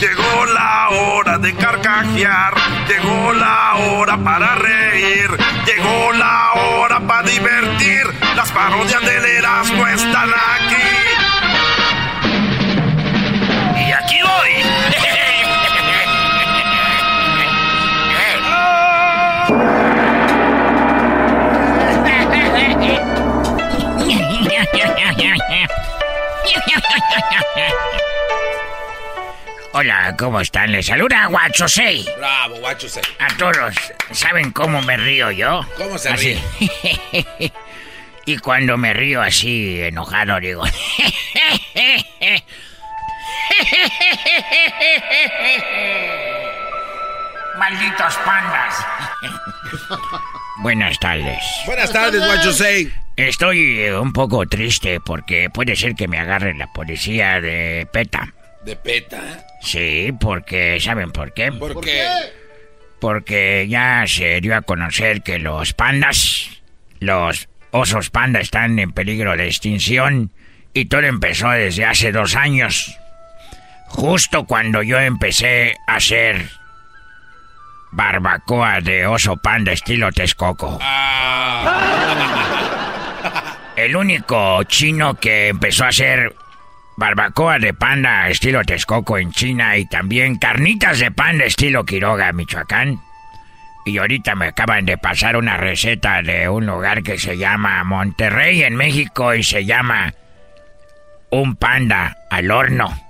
Llegó 0.00 0.46
la 0.46 0.88
hora 0.92 1.36
de 1.36 1.54
carcajear, 1.54 2.54
llegó 2.88 3.34
la 3.34 3.74
hora 3.74 4.16
para 4.16 4.54
reír, 4.54 5.28
llegó 5.66 6.12
la 6.12 6.52
hora 6.54 7.00
para 7.00 7.28
divertir. 7.28 8.06
Las 8.34 8.50
parodias 8.52 9.02
del 9.02 9.24
Erasmo 9.26 9.86
están 9.88 10.30
aquí 10.30 11.07
Hola, 29.72 30.16
¿cómo 30.18 30.40
están? 30.40 30.72
Les 30.72 30.86
saluda 30.86 31.26
Guacho 31.26 31.68
6. 31.68 32.10
Bravo, 32.18 32.56
Guacho 32.56 32.88
6. 32.88 33.06
A 33.20 33.28
todos, 33.36 33.74
¿saben 34.10 34.50
cómo 34.50 34.82
me 34.82 34.96
río 34.96 35.30
yo? 35.30 35.64
¿Cómo 35.76 35.96
se 35.98 36.16
ríe? 36.16 36.42
y 38.26 38.38
cuando 38.38 38.76
me 38.76 38.92
río 38.92 39.22
así, 39.22 39.80
enojado, 39.80 40.40
digo... 40.40 40.64
Malditos 47.58 48.14
pandas. 48.24 48.86
Buenas 50.58 50.98
tardes. 50.98 51.38
Buenas 51.66 51.92
tardes, 51.92 52.24
Guacho 52.24 52.50
Estoy 53.16 53.80
eh, 53.80 53.98
un 53.98 54.12
poco 54.12 54.46
triste 54.46 55.00
porque 55.00 55.50
puede 55.50 55.74
ser 55.74 55.94
que 55.94 56.06
me 56.06 56.18
agarre 56.18 56.54
la 56.54 56.72
policía 56.72 57.40
de 57.40 57.88
PETA. 57.92 58.32
¿De 58.64 58.76
PETA? 58.76 59.44
Sí, 59.60 60.12
porque 60.20 60.78
¿saben 60.80 61.10
por 61.10 61.32
qué? 61.32 61.50
¿Por, 61.50 61.80
qué? 61.80 62.06
Porque 63.00 63.66
ya 63.68 64.04
se 64.06 64.40
dio 64.40 64.56
a 64.56 64.62
conocer 64.62 65.22
que 65.22 65.38
los 65.38 65.72
pandas, 65.72 66.48
los 67.00 67.48
osos 67.70 68.10
panda 68.10 68.40
están 68.40 68.78
en 68.78 68.92
peligro 68.92 69.36
de 69.36 69.46
extinción 69.46 70.32
y 70.72 70.84
todo 70.84 71.02
empezó 71.02 71.50
desde 71.50 71.84
hace 71.84 72.12
dos 72.12 72.36
años. 72.36 72.98
Justo 73.88 74.44
cuando 74.44 74.82
yo 74.82 74.98
empecé 75.00 75.76
a 75.86 75.96
hacer 75.96 76.50
barbacoa 77.90 78.80
de 78.80 79.06
oso 79.06 79.36
panda 79.36 79.72
estilo 79.72 80.12
Texcoco. 80.12 80.78
El 83.76 83.96
único 83.96 84.62
chino 84.64 85.14
que 85.14 85.48
empezó 85.48 85.84
a 85.84 85.88
hacer 85.88 86.34
barbacoa 86.96 87.58
de 87.58 87.74
panda 87.74 88.28
estilo 88.28 88.64
Texcoco 88.64 89.18
en 89.18 89.32
China 89.32 89.76
y 89.76 89.86
también 89.86 90.36
carnitas 90.36 90.98
de 90.98 91.10
panda 91.10 91.44
estilo 91.44 91.84
Quiroga, 91.84 92.32
Michoacán. 92.32 93.00
Y 93.86 93.98
ahorita 93.98 94.34
me 94.34 94.48
acaban 94.48 94.84
de 94.84 94.98
pasar 94.98 95.36
una 95.36 95.56
receta 95.56 96.20
de 96.22 96.48
un 96.48 96.66
lugar 96.66 97.02
que 97.02 97.18
se 97.18 97.38
llama 97.38 97.82
Monterrey 97.84 98.62
en 98.62 98.76
México 98.76 99.34
y 99.34 99.42
se 99.42 99.64
llama 99.64 100.12
un 101.30 101.56
panda 101.56 102.16
al 102.30 102.50
horno. 102.50 103.07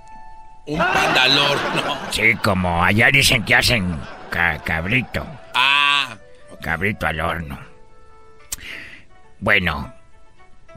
Un 0.69 0.77
pandalor, 0.77 1.57
no. 1.75 2.11
Sí, 2.11 2.35
como 2.43 2.83
allá 2.83 3.09
dicen 3.11 3.43
que 3.43 3.55
hacen 3.55 3.99
cabrito. 4.63 5.25
Ah, 5.53 6.15
Cabrito 6.61 7.07
al 7.07 7.19
horno. 7.21 7.59
Bueno, 9.39 9.93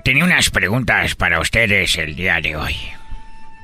tenía 0.05 0.25
unas 0.25 0.49
preguntas 0.51 1.15
para 1.17 1.41
ustedes 1.41 1.97
el 1.99 2.15
día 2.15 2.41
de 2.41 2.57
hoy. 2.57 2.77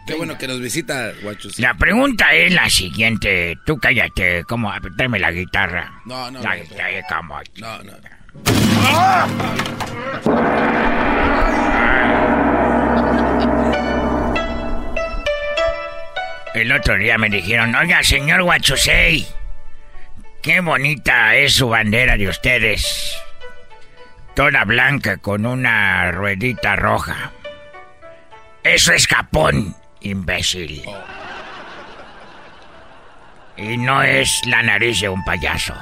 Qué 0.06 0.14
bueno 0.14 0.36
que 0.36 0.48
nos 0.48 0.60
visita, 0.60 1.12
Guachus. 1.22 1.58
La 1.58 1.74
pregunta 1.74 2.32
es 2.32 2.52
la 2.52 2.68
siguiente. 2.68 3.56
Tú 3.64 3.78
cállate, 3.78 4.42
¿cómo? 4.44 4.72
Tráeme 4.96 5.18
la 5.18 5.30
guitarra. 5.30 6.00
No, 6.06 6.30
no, 6.30 6.40
La 6.42 6.56
no, 6.56 6.62
guitarra, 6.62 7.02
¿cómo? 7.08 7.40
No, 7.56 7.82
no. 7.82 7.92
El 16.58 16.72
otro 16.72 16.98
día 16.98 17.16
me 17.18 17.30
dijeron, 17.30 17.72
oiga, 17.76 18.02
señor 18.02 18.42
Huachusei, 18.42 19.24
qué 20.42 20.60
bonita 20.60 21.36
es 21.36 21.52
su 21.52 21.68
bandera 21.68 22.16
de 22.16 22.28
ustedes. 22.28 23.16
Toda 24.34 24.64
blanca 24.64 25.18
con 25.18 25.46
una 25.46 26.10
ruedita 26.10 26.74
roja. 26.74 27.30
Eso 28.64 28.92
es 28.92 29.06
Japón, 29.06 29.76
imbécil. 30.00 30.82
Y 33.56 33.76
no 33.76 34.02
es 34.02 34.40
la 34.46 34.60
nariz 34.64 35.00
de 35.00 35.10
un 35.10 35.24
payaso. 35.24 35.76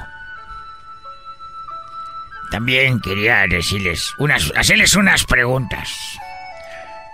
También 2.51 3.01
quería 3.01 3.47
decirles 3.47 4.13
unas, 4.19 4.53
hacerles 4.55 4.95
unas 4.95 5.25
preguntas. 5.25 6.19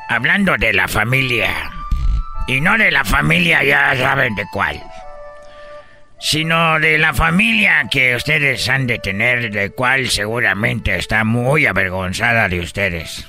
Hablando 0.09 0.57
de 0.57 0.73
la 0.73 0.89
familia, 0.89 1.71
y 2.47 2.61
no 2.61 2.77
de 2.77 2.91
la 2.91 3.03
familia 3.03 3.63
ya 3.63 3.95
saben 3.95 4.35
de 4.35 4.45
cuál, 4.51 4.81
sino 6.19 6.79
de 6.79 6.97
la 6.97 7.13
familia 7.13 7.87
que 7.89 8.15
ustedes 8.15 8.67
han 8.69 8.87
de 8.87 8.99
tener, 8.99 9.51
de 9.51 9.71
cual 9.71 10.09
seguramente 10.09 10.95
está 10.95 11.23
muy 11.23 11.65
avergonzada 11.65 12.47
de 12.49 12.59
ustedes. 12.59 13.27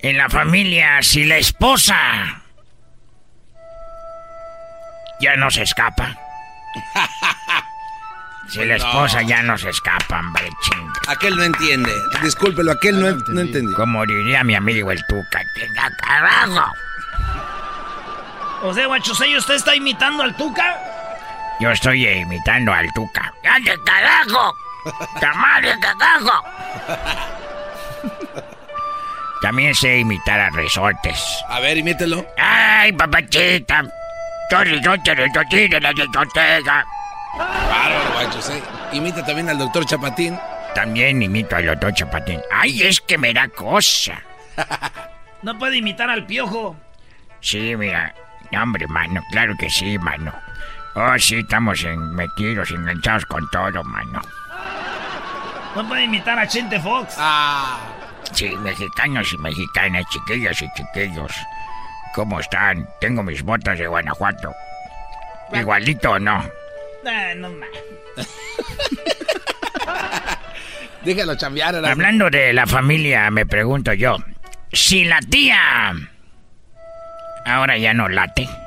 En 0.00 0.16
la 0.16 0.28
familia, 0.28 1.02
si 1.02 1.24
la 1.24 1.36
esposa 1.36 2.42
ya 5.20 5.36
no 5.36 5.50
se 5.50 5.62
escapa. 5.62 6.16
Si 8.48 8.64
la 8.64 8.76
esposa 8.76 9.22
ya 9.22 9.42
no 9.42 9.58
se 9.58 9.70
escapa, 9.70 10.20
hombre, 10.20 10.48
chinga. 10.62 10.92
Aquel 11.08 11.36
no 11.36 11.42
entiende. 11.42 11.92
Discúlpelo, 12.22 12.72
aquel 12.72 13.00
no, 13.00 13.10
no 13.28 13.40
entendió. 13.40 13.76
Como 13.76 14.06
diría 14.06 14.44
mi 14.44 14.54
amigo 14.54 14.92
el 14.92 15.04
Tuca, 15.06 15.40
tenga 15.54 15.90
carajo. 15.96 16.72
O 18.62 18.72
sea, 18.72 18.86
Guachusei, 18.86 19.36
¿usted 19.36 19.54
está 19.54 19.74
imitando 19.74 20.22
al 20.22 20.34
Tuca? 20.36 20.78
Yo 21.60 21.70
estoy 21.70 22.06
eh, 22.06 22.20
imitando 22.20 22.72
al 22.72 22.86
Tuca. 22.94 23.32
¡Ande 23.44 23.76
carajo! 23.84 24.56
¡Tamale 25.20 25.74
carajo! 25.80 26.44
También 29.42 29.74
sé 29.74 29.98
imitar 29.98 30.40
a 30.40 30.50
resortes. 30.50 31.22
A 31.48 31.60
ver, 31.60 31.76
imítelo. 31.76 32.26
¡Ay, 32.38 32.92
papachita! 32.92 33.84
Yo 34.50 34.64
resorte, 34.64 35.14
resorte 35.14 35.68
de 35.68 35.80
la 35.80 35.92
discoteca. 35.92 36.84
Bárbaro, 37.38 38.12
Guachus, 38.14 38.50
eh. 38.50 38.62
Imita 38.92 39.24
también 39.24 39.48
al 39.48 39.58
doctor 39.58 39.84
Chapatín. 39.86 40.38
También 40.74 41.22
imito 41.22 41.56
al 41.56 41.66
doctor 41.66 41.92
Chapatín. 41.94 42.40
¡Ay, 42.52 42.82
es 42.82 43.00
que 43.00 43.18
me 43.18 43.32
da 43.32 43.48
cosa! 43.48 44.20
No 45.42 45.56
puede 45.58 45.76
imitar 45.76 46.10
al 46.10 46.26
piojo. 46.26 46.74
Sí, 47.40 47.76
mira. 47.76 48.12
No, 48.50 48.62
hombre, 48.62 48.86
mano. 48.88 49.22
Claro 49.30 49.54
que 49.58 49.68
sí, 49.70 49.96
mano. 49.98 50.32
Oh, 50.94 51.16
sí, 51.18 51.36
estamos 51.36 51.84
en- 51.84 52.14
metidos, 52.16 52.70
enganchados 52.72 53.24
con 53.26 53.48
todo, 53.50 53.84
mano. 53.84 54.20
No 55.76 55.86
puede 55.86 56.04
imitar 56.04 56.38
a 56.38 56.48
Chente 56.48 56.80
Fox. 56.80 57.14
Ah. 57.18 57.78
Sí, 58.32 58.48
mexicanos 58.56 59.32
y 59.34 59.38
mexicanas, 59.38 60.04
chiquillos 60.08 60.60
y 60.62 60.68
chiquillos. 60.72 61.32
¿Cómo 62.14 62.40
están? 62.40 62.88
Tengo 63.00 63.22
mis 63.22 63.42
botas 63.42 63.78
de 63.78 63.86
Guanajuato. 63.86 64.52
Igualito 65.52 66.12
o 66.12 66.18
no. 66.18 66.42
Ah, 67.06 67.34
no 67.36 67.50
más. 67.50 67.68
Déjalo 71.04 71.36
chambear. 71.36 71.76
Hablando 71.84 72.30
de 72.30 72.52
la 72.52 72.66
familia, 72.66 73.30
me 73.30 73.46
pregunto 73.46 73.92
yo. 73.92 74.16
Si 74.72 75.04
la 75.04 75.20
tía... 75.20 75.92
Ahora 77.44 77.78
ya 77.78 77.94
no 77.94 78.08
late. 78.08 78.48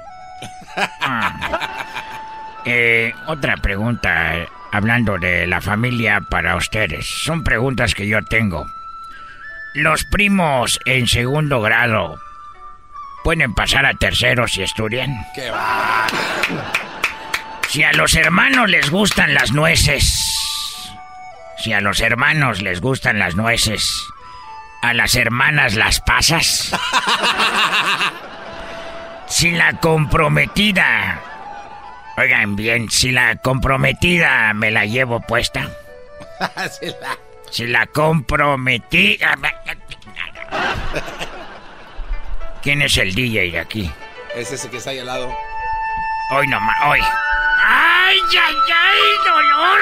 Ah. 1.02 2.62
Eh, 2.64 3.14
otra 3.28 3.58
pregunta, 3.58 4.48
hablando 4.72 5.18
de 5.18 5.46
la 5.46 5.60
familia 5.60 6.22
para 6.30 6.56
ustedes. 6.56 7.06
Son 7.06 7.44
preguntas 7.44 7.94
que 7.94 8.08
yo 8.08 8.24
tengo. 8.24 8.66
Los 9.74 10.06
primos 10.06 10.80
en 10.86 11.08
segundo 11.08 11.62
grado 11.62 12.20
pueden 13.24 13.54
pasar 13.54 13.86
a 13.86 13.94
tercero 13.94 14.48
si 14.48 14.64
estudian. 14.64 15.16
Qué 15.36 15.52
va. 15.52 16.08
Si 17.70 17.84
a 17.84 17.92
los 17.94 18.16
hermanos 18.16 18.70
les 18.70 18.90
gustan 18.90 19.34
las 19.34 19.52
nueces. 19.52 20.04
Si 21.58 21.72
a 21.74 21.82
los 21.82 22.00
hermanos 22.02 22.62
les 22.62 22.82
gustan 22.82 23.20
las 23.20 23.36
nueces. 23.36 23.88
A 24.82 24.94
las 24.94 25.16
hermanas 25.16 25.76
las 25.76 26.00
pasas. 26.02 26.72
Si 29.28 29.52
la 29.52 29.74
comprometida. 29.74 31.20
Oigan 32.18 32.56
bien, 32.56 32.90
si 32.90 33.12
la 33.12 33.36
comprometida 33.36 34.52
me 34.56 34.72
la 34.72 34.86
llevo 34.88 35.20
puesta. 35.22 35.70
La- 36.40 37.18
Si 37.52 37.68
la 37.68 37.86
comprometida. 37.86 39.36
¿Quién 42.64 42.82
es 42.82 42.98
el 42.98 43.14
DJ 43.14 43.52
de 43.52 43.60
aquí? 43.60 43.92
Es 44.36 44.52
ese 44.52 44.68
que 44.72 44.78
está 44.78 44.90
ahí 44.90 45.00
al 45.00 45.06
lado. 45.06 45.32
Hoy 46.32 46.48
nomás, 46.48 46.76
hoy. 46.88 47.00
¡Ay, 47.72 48.18
ay, 48.32 48.56
ay, 48.56 49.02
dolor! 49.24 49.80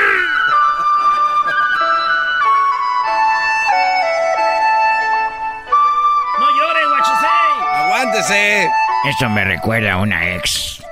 No 6.38 6.50
llore, 6.50 6.86
Guachusei. 6.86 7.86
¡Aguántese! 7.86 8.70
Esto 9.06 9.30
me 9.30 9.46
recuerda 9.46 9.94
a 9.94 9.98
una 9.98 10.36
ex. 10.36 10.84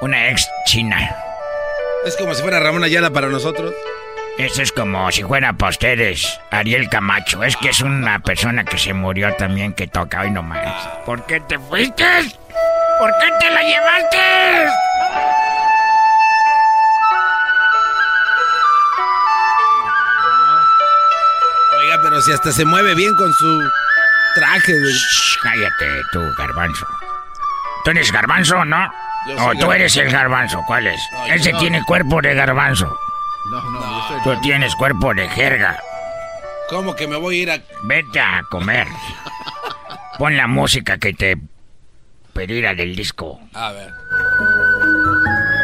Una 0.00 0.28
ex 0.28 0.48
china. 0.66 1.16
Es 2.04 2.16
como 2.16 2.32
si 2.32 2.42
fuera 2.42 2.60
Ramón 2.60 2.84
Ayala 2.84 3.10
para 3.10 3.26
nosotros. 3.28 3.74
Esto 4.38 4.62
es 4.62 4.70
como 4.70 5.10
si 5.10 5.24
fuera 5.24 5.52
para 5.54 5.70
ustedes 5.70 6.38
Ariel 6.52 6.88
Camacho. 6.88 7.42
Es 7.42 7.56
que 7.56 7.70
es 7.70 7.80
una 7.80 8.20
persona 8.20 8.62
que 8.62 8.78
se 8.78 8.92
murió 8.92 9.34
también 9.34 9.72
que 9.72 9.88
toca 9.88 10.20
hoy 10.20 10.30
nomás. 10.30 10.86
¿Por 11.04 11.26
qué 11.26 11.40
te 11.40 11.58
fuiste? 11.58 12.04
¿Por 13.00 13.10
qué 13.18 13.32
te 13.40 13.50
la 13.50 13.62
llevaste? 13.62 14.85
Pero 22.16 22.24
si 22.24 22.32
hasta 22.32 22.50
se 22.50 22.64
mueve 22.64 22.94
bien 22.94 23.14
con 23.14 23.30
su 23.34 23.70
traje. 24.34 24.72
de- 24.72 24.90
Shh, 24.90 25.36
cállate 25.42 26.02
tú, 26.12 26.20
garbanzo. 26.38 26.86
¿Tú 27.84 27.90
eres 27.90 28.10
garbanzo, 28.10 28.64
no? 28.64 28.90
Yo 29.28 29.34
O 29.34 29.38
soy 29.38 29.58
tú 29.58 29.66
garbanzo. 29.66 29.72
eres 29.74 29.96
el 29.98 30.10
garbanzo, 30.10 30.62
¿cuál 30.66 30.86
es? 30.86 31.00
No, 31.12 31.26
Ese 31.26 31.52
no. 31.52 31.58
tiene 31.58 31.84
cuerpo 31.84 32.22
de 32.22 32.34
garbanzo. 32.34 32.86
No, 33.50 33.60
no, 33.70 33.80
yo 33.82 34.08
soy 34.08 34.22
Tú 34.36 34.40
tienes 34.40 34.74
cuerpo 34.76 35.12
de 35.12 35.28
jerga. 35.28 35.78
¿Cómo 36.70 36.96
que 36.96 37.06
me 37.06 37.16
voy 37.16 37.38
a 37.40 37.42
ir 37.42 37.50
a.? 37.50 37.58
Vete 37.82 38.18
a 38.18 38.42
comer. 38.50 38.88
Pon 40.16 40.38
la 40.38 40.46
música 40.46 40.96
que 40.96 41.12
te 41.12 41.36
pedirá 42.32 42.72
del 42.74 42.96
disco. 42.96 43.38
A 43.52 43.72
ver. 43.72 43.92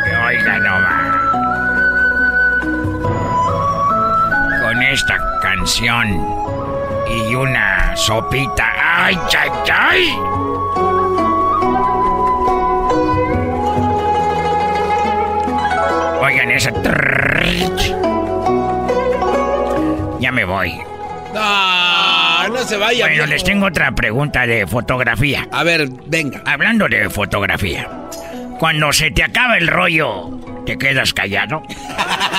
Que 0.04 0.16
oiga 0.16 0.58
nomás. 0.58 1.01
Esta 4.92 5.18
canción 5.40 6.06
y 7.08 7.34
una 7.34 7.96
sopita. 7.96 8.72
¡Ay, 8.78 9.16
ay, 9.38 9.50
ay! 9.72 10.14
Oigan 16.20 16.50
esa. 16.50 16.70
Ya 20.20 20.30
me 20.30 20.44
voy. 20.44 20.78
No, 21.32 22.48
no 22.48 22.58
se 22.58 22.76
vaya. 22.76 23.06
Bueno, 23.06 23.26
les 23.26 23.42
tengo 23.44 23.66
otra 23.66 23.92
pregunta 23.92 24.46
de 24.46 24.66
fotografía. 24.66 25.48
A 25.50 25.64
ver, 25.64 25.88
venga. 26.06 26.42
Hablando 26.44 26.86
de 26.86 27.08
fotografía, 27.08 27.88
cuando 28.58 28.92
se 28.92 29.10
te 29.10 29.22
acaba 29.22 29.56
el 29.56 29.68
rollo, 29.68 30.38
¿te 30.66 30.76
quedas 30.76 31.14
callado? 31.14 31.62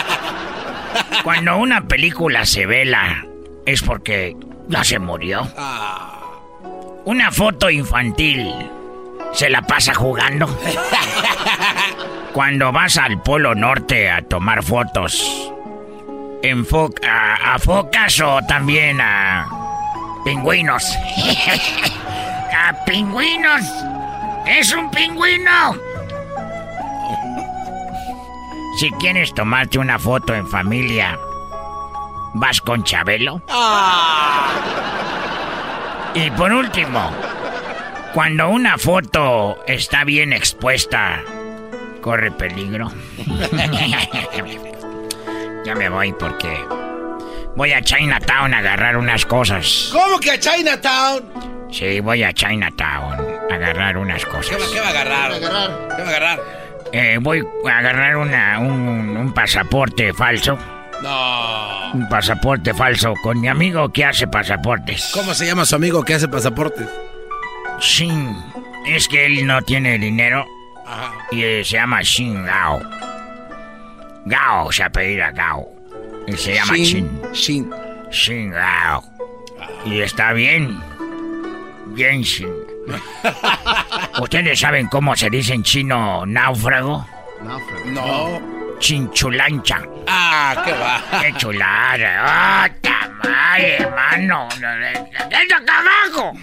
Cuando 1.24 1.58
una 1.58 1.88
película 1.88 2.46
se 2.46 2.66
vela, 2.66 3.26
es 3.66 3.82
porque 3.82 4.36
ya 4.68 4.84
se 4.84 5.00
murió. 5.00 5.48
Ah, 5.58 6.20
Una 7.06 7.32
foto 7.32 7.70
infantil, 7.70 8.54
¿se 9.34 9.50
la 9.50 9.62
pasa 9.62 9.94
jugando? 9.94 10.48
Cuando 12.34 12.72
vas 12.72 12.98
al 12.98 13.22
Polo 13.22 13.56
Norte 13.56 14.10
a 14.10 14.22
tomar 14.22 14.64
fotos, 14.64 15.52
enfoca 16.42 17.36
a, 17.54 17.60
focas 17.60 18.20
o 18.20 18.40
también 18.48 19.00
a 19.00 19.48
pingüinos. 20.26 20.84
a 22.58 22.84
pingüinos. 22.86 23.62
Es 24.46 24.74
un 24.74 24.90
pingüino. 24.92 25.93
Si 28.76 28.90
quieres 28.92 29.34
tomarte 29.34 29.78
una 29.78 30.00
foto 30.00 30.34
en 30.34 30.48
familia, 30.48 31.20
¿vas 32.34 32.60
con 32.60 32.84
Chabelo? 32.84 33.42
Ah. 33.48 34.50
Y 36.16 36.32
por 36.32 36.52
último, 36.52 37.12
cuando 38.14 38.50
una 38.50 38.80
foto 38.80 39.64
está 39.68 40.04
bien 40.04 40.34
expuesta, 40.34 41.22
corre 42.02 42.32
peligro. 42.32 42.92
ya 45.66 45.76
me 45.76 45.90
voy 45.90 46.14
porque 46.14 46.66
voy 47.56 47.74
a 47.74 47.82
Chinatown 47.82 48.56
a 48.56 48.58
agarrar 48.58 48.98
unas 48.98 49.26
cosas. 49.26 49.90
¿Cómo 49.92 50.20
que 50.20 50.32
a 50.32 50.40
Chinatown? 50.40 51.24
Sí, 51.72 52.00
voy 52.00 52.24
a 52.24 52.34
Chinatown 52.34 53.20
a 53.52 53.54
agarrar 53.54 53.98
unas 53.98 54.26
cosas. 54.26 54.58
¿Qué 54.72 54.80
va, 54.80 54.88
a 54.88 54.90
agarrar? 54.90 55.40
¿Qué 55.40 55.48
va 55.48 55.58
a 55.58 55.66
agarrar? 55.66 55.96
¿Qué 55.96 56.02
va 56.02 56.08
a 56.08 56.12
agarrar? 56.12 56.63
Eh, 56.96 57.18
voy 57.20 57.44
a 57.68 57.78
agarrar 57.80 58.18
una, 58.18 58.60
un, 58.60 59.18
un 59.18 59.34
pasaporte 59.34 60.14
falso. 60.14 60.58
No. 61.02 61.92
Un 61.92 62.08
pasaporte 62.08 62.72
falso 62.74 63.16
con 63.24 63.42
mi 63.42 63.48
amigo 63.48 63.92
que 63.92 64.06
hace 64.06 64.28
pasaportes. 64.28 65.10
¿Cómo 65.12 65.34
se 65.34 65.48
llama 65.48 65.66
su 65.66 65.76
amigo 65.76 66.04
que 66.04 66.14
hace 66.14 66.28
pasaportes? 66.28 66.88
Shin. 67.80 68.38
Es 68.86 69.08
que 69.08 69.26
él 69.26 69.46
no 69.48 69.62
tiene 69.64 69.98
dinero. 69.98 70.46
Y 71.32 71.42
se 71.42 71.64
llama 71.64 72.02
Shin 72.04 72.46
Gao. 72.46 72.82
Gao 74.26 74.72
se 74.72 74.84
apellida 74.84 75.32
Gao. 75.32 75.68
Y 76.28 76.34
se 76.34 76.54
llama 76.54 76.78
Shin. 76.78 77.22
Shin. 77.34 77.72
Shin 78.12 78.52
Gao. 78.52 79.04
Y 79.86 80.02
está 80.02 80.32
bien. 80.34 80.80
Bien 81.88 82.22
Shin. 82.22 82.54
¿Ustedes 84.22 84.60
saben 84.60 84.88
cómo 84.88 85.16
se 85.16 85.30
dice 85.30 85.54
en 85.54 85.64
chino 85.64 86.26
náufrago? 86.26 87.06
Náufrago. 87.42 87.86
No. 87.86 88.54
Chinchulancha. 88.80 89.82
Ah, 90.08 90.62
qué 90.66 90.72
va. 90.74 91.02
Qué 91.22 91.34
chulada. 91.38 92.24
¡Ah, 92.26 92.70
oh, 92.70 92.76
tamal, 92.82 93.62
hermano! 93.62 94.48
¡Desde 94.52 95.54
acá 95.54 95.80
abajo! 95.80 96.34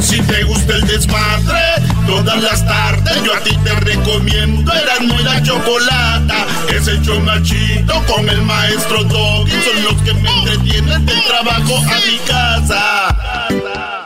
Si 0.00 0.22
te 0.22 0.42
gusta 0.44 0.74
el 0.74 0.86
desmadre, 0.86 1.60
todas 2.06 2.42
las 2.42 2.64
tardes 2.64 3.22
yo 3.22 3.34
a 3.34 3.40
ti 3.40 3.54
te 3.62 3.74
recomiendo 3.74 4.72
Eran 4.72 5.04
y 5.04 5.22
la 5.22 5.42
Chocolata. 5.42 6.46
Es 6.68 6.88
el 6.88 7.02
chomachito 7.02 8.02
con 8.06 8.28
el 8.28 8.40
maestro 8.42 9.04
Doggy. 9.04 9.50
Son 9.50 9.84
los 9.84 10.02
que 10.02 10.14
me 10.14 10.30
entretienen 10.30 11.04
del 11.04 11.22
trabajo 11.24 11.76
a 11.76 12.06
mi 12.06 12.18
casa. 12.26 13.97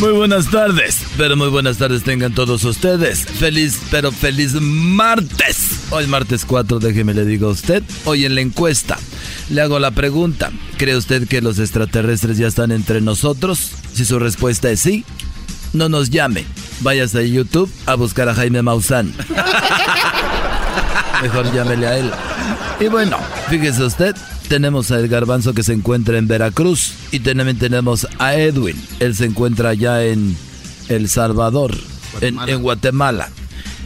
Muy 0.00 0.12
buenas 0.12 0.48
tardes, 0.48 1.02
pero 1.16 1.36
muy 1.36 1.48
buenas 1.48 1.78
tardes 1.78 2.04
tengan 2.04 2.32
todos 2.32 2.62
ustedes. 2.62 3.24
Feliz, 3.24 3.80
pero 3.90 4.12
feliz 4.12 4.54
martes. 4.54 5.80
Hoy 5.90 6.06
martes 6.06 6.44
4, 6.44 6.78
déjeme 6.78 7.14
le 7.14 7.24
digo 7.24 7.48
a 7.48 7.50
usted. 7.50 7.82
Hoy 8.04 8.24
en 8.24 8.36
la 8.36 8.40
encuesta 8.40 8.96
le 9.50 9.60
hago 9.60 9.80
la 9.80 9.90
pregunta. 9.90 10.52
¿Cree 10.76 10.96
usted 10.96 11.26
que 11.26 11.42
los 11.42 11.58
extraterrestres 11.58 12.38
ya 12.38 12.46
están 12.46 12.70
entre 12.70 13.00
nosotros? 13.00 13.72
Si 13.92 14.04
su 14.04 14.20
respuesta 14.20 14.70
es 14.70 14.78
sí, 14.78 15.04
no 15.72 15.88
nos 15.88 16.10
llame. 16.10 16.44
Váyase 16.80 17.18
a 17.18 17.22
YouTube 17.22 17.70
a 17.86 17.96
buscar 17.96 18.28
a 18.28 18.34
Jaime 18.34 18.62
Maussan. 18.62 19.12
Mejor 21.22 21.52
llámele 21.52 21.86
a 21.86 21.98
él. 21.98 22.10
Y 22.80 22.86
bueno, 22.86 23.18
fíjese 23.48 23.82
usted, 23.84 24.14
tenemos 24.48 24.90
a 24.90 25.00
Edgar 25.00 25.26
Banzo 25.26 25.52
que 25.52 25.62
se 25.62 25.72
encuentra 25.72 26.16
en 26.16 26.28
Veracruz 26.28 26.92
y 27.10 27.20
también 27.20 27.58
tenemos 27.58 28.06
a 28.18 28.34
Edwin. 28.34 28.76
Él 29.00 29.14
se 29.14 29.26
encuentra 29.26 29.70
allá 29.70 30.04
en 30.04 30.36
El 30.88 31.08
Salvador, 31.08 31.76
En, 32.20 32.62
Guatemala. 32.62 33.30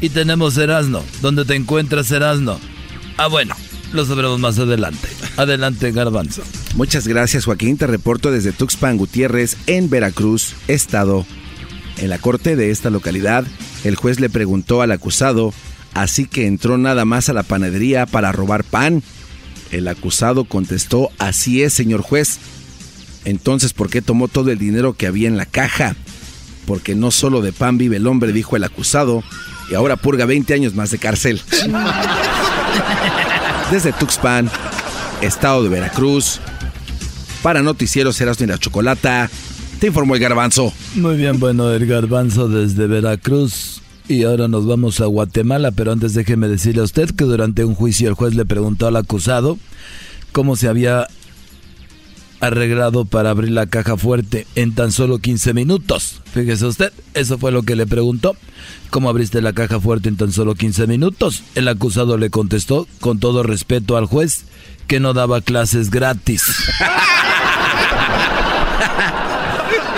Y 0.00 0.10
tenemos 0.10 0.56
Erasno. 0.58 1.02
¿Dónde 1.20 1.44
te 1.44 1.54
encuentras, 1.54 2.10
Erasno? 2.10 2.60
Ah, 3.16 3.28
bueno, 3.28 3.54
lo 3.92 4.04
sabremos 4.04 4.38
más 4.38 4.58
adelante. 4.58 5.08
Adelante, 5.36 5.90
Garbanzo. 5.92 6.42
Muchas 6.74 7.08
gracias, 7.08 7.44
Joaquín. 7.44 7.76
Te 7.78 7.86
reporto 7.86 8.30
desde 8.30 8.52
Tuxpan 8.52 8.96
Gutiérrez, 8.96 9.56
en 9.66 9.88
Veracruz, 9.90 10.54
Estado. 10.68 11.26
En 11.98 12.08
la 12.08 12.18
corte 12.18 12.56
de 12.56 12.70
esta 12.70 12.90
localidad, 12.90 13.44
el 13.84 13.96
juez 13.96 14.20
le 14.20 14.30
preguntó 14.30 14.82
al 14.82 14.92
acusado, 14.92 15.52
así 15.94 16.26
que 16.26 16.46
entró 16.46 16.78
nada 16.78 17.04
más 17.04 17.28
a 17.28 17.32
la 17.32 17.42
panadería 17.42 18.06
para 18.06 18.32
robar 18.32 18.64
pan 18.64 19.02
el 19.72 19.88
acusado 19.88 20.44
contestó, 20.44 21.10
así 21.18 21.62
es, 21.62 21.72
señor 21.72 22.02
juez. 22.02 22.38
Entonces, 23.24 23.72
¿por 23.72 23.88
qué 23.88 24.02
tomó 24.02 24.28
todo 24.28 24.50
el 24.50 24.58
dinero 24.58 24.92
que 24.92 25.06
había 25.06 25.28
en 25.28 25.38
la 25.38 25.46
caja? 25.46 25.96
Porque 26.66 26.94
no 26.94 27.10
solo 27.10 27.40
de 27.40 27.52
pan 27.52 27.78
vive 27.78 27.96
el 27.96 28.06
hombre, 28.06 28.32
dijo 28.32 28.54
el 28.54 28.64
acusado, 28.64 29.24
y 29.70 29.74
ahora 29.74 29.96
purga 29.96 30.26
20 30.26 30.52
años 30.52 30.74
más 30.74 30.90
de 30.90 30.98
cárcel. 30.98 31.40
Desde 33.72 33.92
Tuxpan, 33.92 34.50
estado 35.22 35.62
de 35.62 35.70
Veracruz, 35.70 36.40
para 37.42 37.62
Noticieros 37.62 38.20
Erasmo 38.20 38.44
y 38.44 38.48
la 38.48 38.58
Chocolata, 38.58 39.30
te 39.80 39.86
informó 39.86 40.14
el 40.14 40.20
garbanzo. 40.20 40.74
Muy 40.96 41.16
bien, 41.16 41.40
bueno, 41.40 41.72
el 41.72 41.86
garbanzo 41.86 42.48
desde 42.48 42.86
Veracruz. 42.86 43.80
Y 44.12 44.24
ahora 44.24 44.46
nos 44.46 44.66
vamos 44.66 45.00
a 45.00 45.06
Guatemala, 45.06 45.70
pero 45.70 45.90
antes 45.90 46.12
déjeme 46.12 46.46
decirle 46.46 46.82
a 46.82 46.84
usted 46.84 47.08
que 47.12 47.24
durante 47.24 47.64
un 47.64 47.74
juicio 47.74 48.10
el 48.10 48.14
juez 48.14 48.34
le 48.34 48.44
preguntó 48.44 48.86
al 48.86 48.96
acusado 48.96 49.56
cómo 50.32 50.54
se 50.54 50.68
había 50.68 51.08
arreglado 52.38 53.06
para 53.06 53.30
abrir 53.30 53.52
la 53.52 53.64
caja 53.68 53.96
fuerte 53.96 54.46
en 54.54 54.74
tan 54.74 54.92
solo 54.92 55.18
15 55.18 55.54
minutos. 55.54 56.20
Fíjese 56.34 56.66
usted, 56.66 56.92
eso 57.14 57.38
fue 57.38 57.52
lo 57.52 57.62
que 57.62 57.74
le 57.74 57.86
preguntó. 57.86 58.36
¿Cómo 58.90 59.08
abriste 59.08 59.40
la 59.40 59.54
caja 59.54 59.80
fuerte 59.80 60.10
en 60.10 60.18
tan 60.18 60.30
solo 60.30 60.56
15 60.56 60.86
minutos? 60.88 61.42
El 61.54 61.66
acusado 61.68 62.18
le 62.18 62.28
contestó, 62.28 62.86
con 63.00 63.18
todo 63.18 63.42
respeto 63.42 63.96
al 63.96 64.04
juez, 64.04 64.44
que 64.88 65.00
no 65.00 65.14
daba 65.14 65.40
clases 65.40 65.88
gratis. 65.90 66.42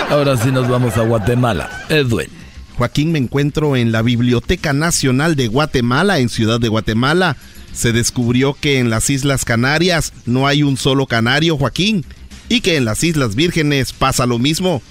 Ahora 0.09 0.37
sí 0.37 0.53
nos 0.53 0.69
vamos 0.69 0.95
a 0.95 1.01
Guatemala. 1.01 1.83
Edwin. 1.89 2.44
Joaquín, 2.77 3.11
me 3.11 3.19
encuentro 3.19 3.75
en 3.75 3.91
la 3.91 4.01
Biblioteca 4.01 4.73
Nacional 4.73 5.35
de 5.35 5.47
Guatemala, 5.47 6.19
en 6.19 6.29
Ciudad 6.29 6.59
de 6.59 6.67
Guatemala. 6.67 7.37
Se 7.73 7.91
descubrió 7.91 8.53
que 8.53 8.79
en 8.79 8.89
las 8.89 9.09
Islas 9.09 9.45
Canarias 9.45 10.13
no 10.25 10.47
hay 10.47 10.63
un 10.63 10.77
solo 10.77 11.07
canario, 11.07 11.57
Joaquín, 11.57 12.05
y 12.49 12.61
que 12.61 12.77
en 12.77 12.85
las 12.85 13.03
Islas 13.03 13.35
Vírgenes 13.35 13.93
pasa 13.93 14.25
lo 14.25 14.39
mismo. 14.39 14.81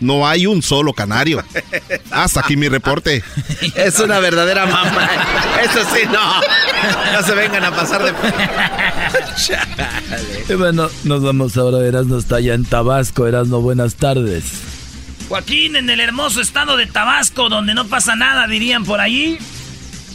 No 0.00 0.26
hay 0.26 0.46
un 0.46 0.62
solo 0.62 0.92
canario. 0.92 1.42
Hasta 2.10 2.40
aquí 2.40 2.56
mi 2.56 2.68
reporte. 2.68 3.22
Es 3.74 3.98
una 4.00 4.18
verdadera 4.18 4.66
mamá. 4.66 5.08
Eso 5.64 5.80
sí, 5.94 6.02
no. 6.06 6.40
No 7.12 7.26
se 7.26 7.34
vengan 7.34 7.64
a 7.64 7.74
pasar 7.74 8.02
de... 8.04 8.12
y 10.48 10.54
bueno, 10.54 10.90
nos 11.04 11.22
vamos 11.22 11.56
ahora. 11.56 11.86
Erasno 11.86 12.18
está 12.18 12.36
allá 12.36 12.52
en 12.54 12.64
Tabasco. 12.64 13.26
Erasno, 13.26 13.62
buenas 13.62 13.94
tardes. 13.94 14.44
Joaquín, 15.28 15.74
en 15.76 15.90
el 15.90 16.00
hermoso 16.00 16.40
estado 16.40 16.76
de 16.76 16.86
Tabasco, 16.86 17.48
donde 17.48 17.74
no 17.74 17.86
pasa 17.86 18.14
nada, 18.14 18.46
dirían 18.46 18.84
por 18.84 19.00
ahí. 19.00 19.38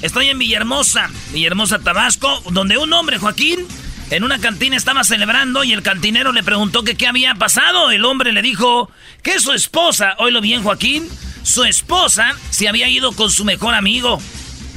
Estoy 0.02 0.30
en 0.30 0.39
Villahermosa, 0.39 1.10
Villahermosa, 1.34 1.80
Tabasco, 1.80 2.41
donde 2.52 2.78
un 2.78 2.93
hombre, 2.93 3.17
Joaquín, 3.17 3.67
en 4.10 4.24
una 4.24 4.39
cantina 4.39 4.78
estaba 4.78 5.04
celebrando 5.04 5.63
y 5.63 5.74
el 5.74 5.84
cantinero 5.84 6.32
le 6.32 6.43
preguntó 6.43 6.84
que 6.84 6.95
qué 6.95 7.08
había 7.08 7.36
pasado. 7.36 7.91
El 7.91 8.06
hombre 8.06 8.32
le 8.32 8.41
dijo 8.41 8.89
que 9.21 9.39
su 9.39 9.52
esposa, 9.52 10.15
oílo 10.17 10.41
bien, 10.41 10.63
Joaquín, 10.63 11.08
su 11.43 11.63
esposa 11.65 12.36
se 12.50 12.69
había 12.69 12.88
ido 12.88 13.12
con 13.12 13.30
su 13.32 13.43
mejor 13.43 13.74
amigo. 13.74 14.21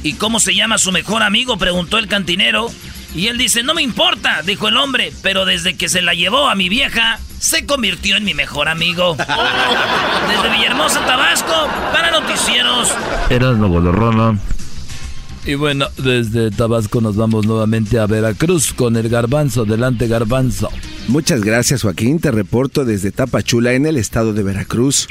¿Y 0.03 0.13
cómo 0.13 0.39
se 0.39 0.53
llama 0.53 0.77
su 0.77 0.91
mejor 0.91 1.23
amigo? 1.23 1.57
preguntó 1.57 1.97
el 1.97 2.07
cantinero. 2.07 2.69
Y 3.15 3.27
él 3.27 3.37
dice, 3.37 3.63
no 3.63 3.73
me 3.73 3.81
importa, 3.81 4.41
dijo 4.43 4.67
el 4.67 4.75
hombre, 4.75 5.13
pero 5.21 5.45
desde 5.45 5.77
que 5.77 5.87
se 5.87 6.01
la 6.01 6.13
llevó 6.13 6.49
a 6.49 6.55
mi 6.55 6.67
vieja, 6.67 7.19
se 7.39 7.65
convirtió 7.65 8.17
en 8.17 8.25
mi 8.25 8.33
mejor 8.33 8.67
amigo. 8.67 9.15
Desde 10.27 10.49
Villahermosa, 10.49 11.05
Tabasco, 11.05 11.69
para 11.93 12.11
noticieros. 12.11 12.89
Eras 13.29 13.57
Rona. 13.57 14.37
Y 15.45 15.53
bueno, 15.53 15.85
desde 15.97 16.49
Tabasco 16.49 17.01
nos 17.01 17.15
vamos 17.15 17.45
nuevamente 17.45 17.99
a 17.99 18.07
Veracruz 18.07 18.73
con 18.73 18.95
el 18.97 19.09
garbanzo. 19.09 19.63
Delante, 19.63 20.07
garbanzo. 20.07 20.71
Muchas 21.07 21.41
gracias, 21.41 21.83
Joaquín. 21.83 22.19
Te 22.19 22.31
reporto 22.31 22.83
desde 22.83 23.11
Tapachula, 23.11 23.73
en 23.73 23.85
el 23.85 23.97
estado 23.97 24.33
de 24.33 24.41
Veracruz. 24.41 25.07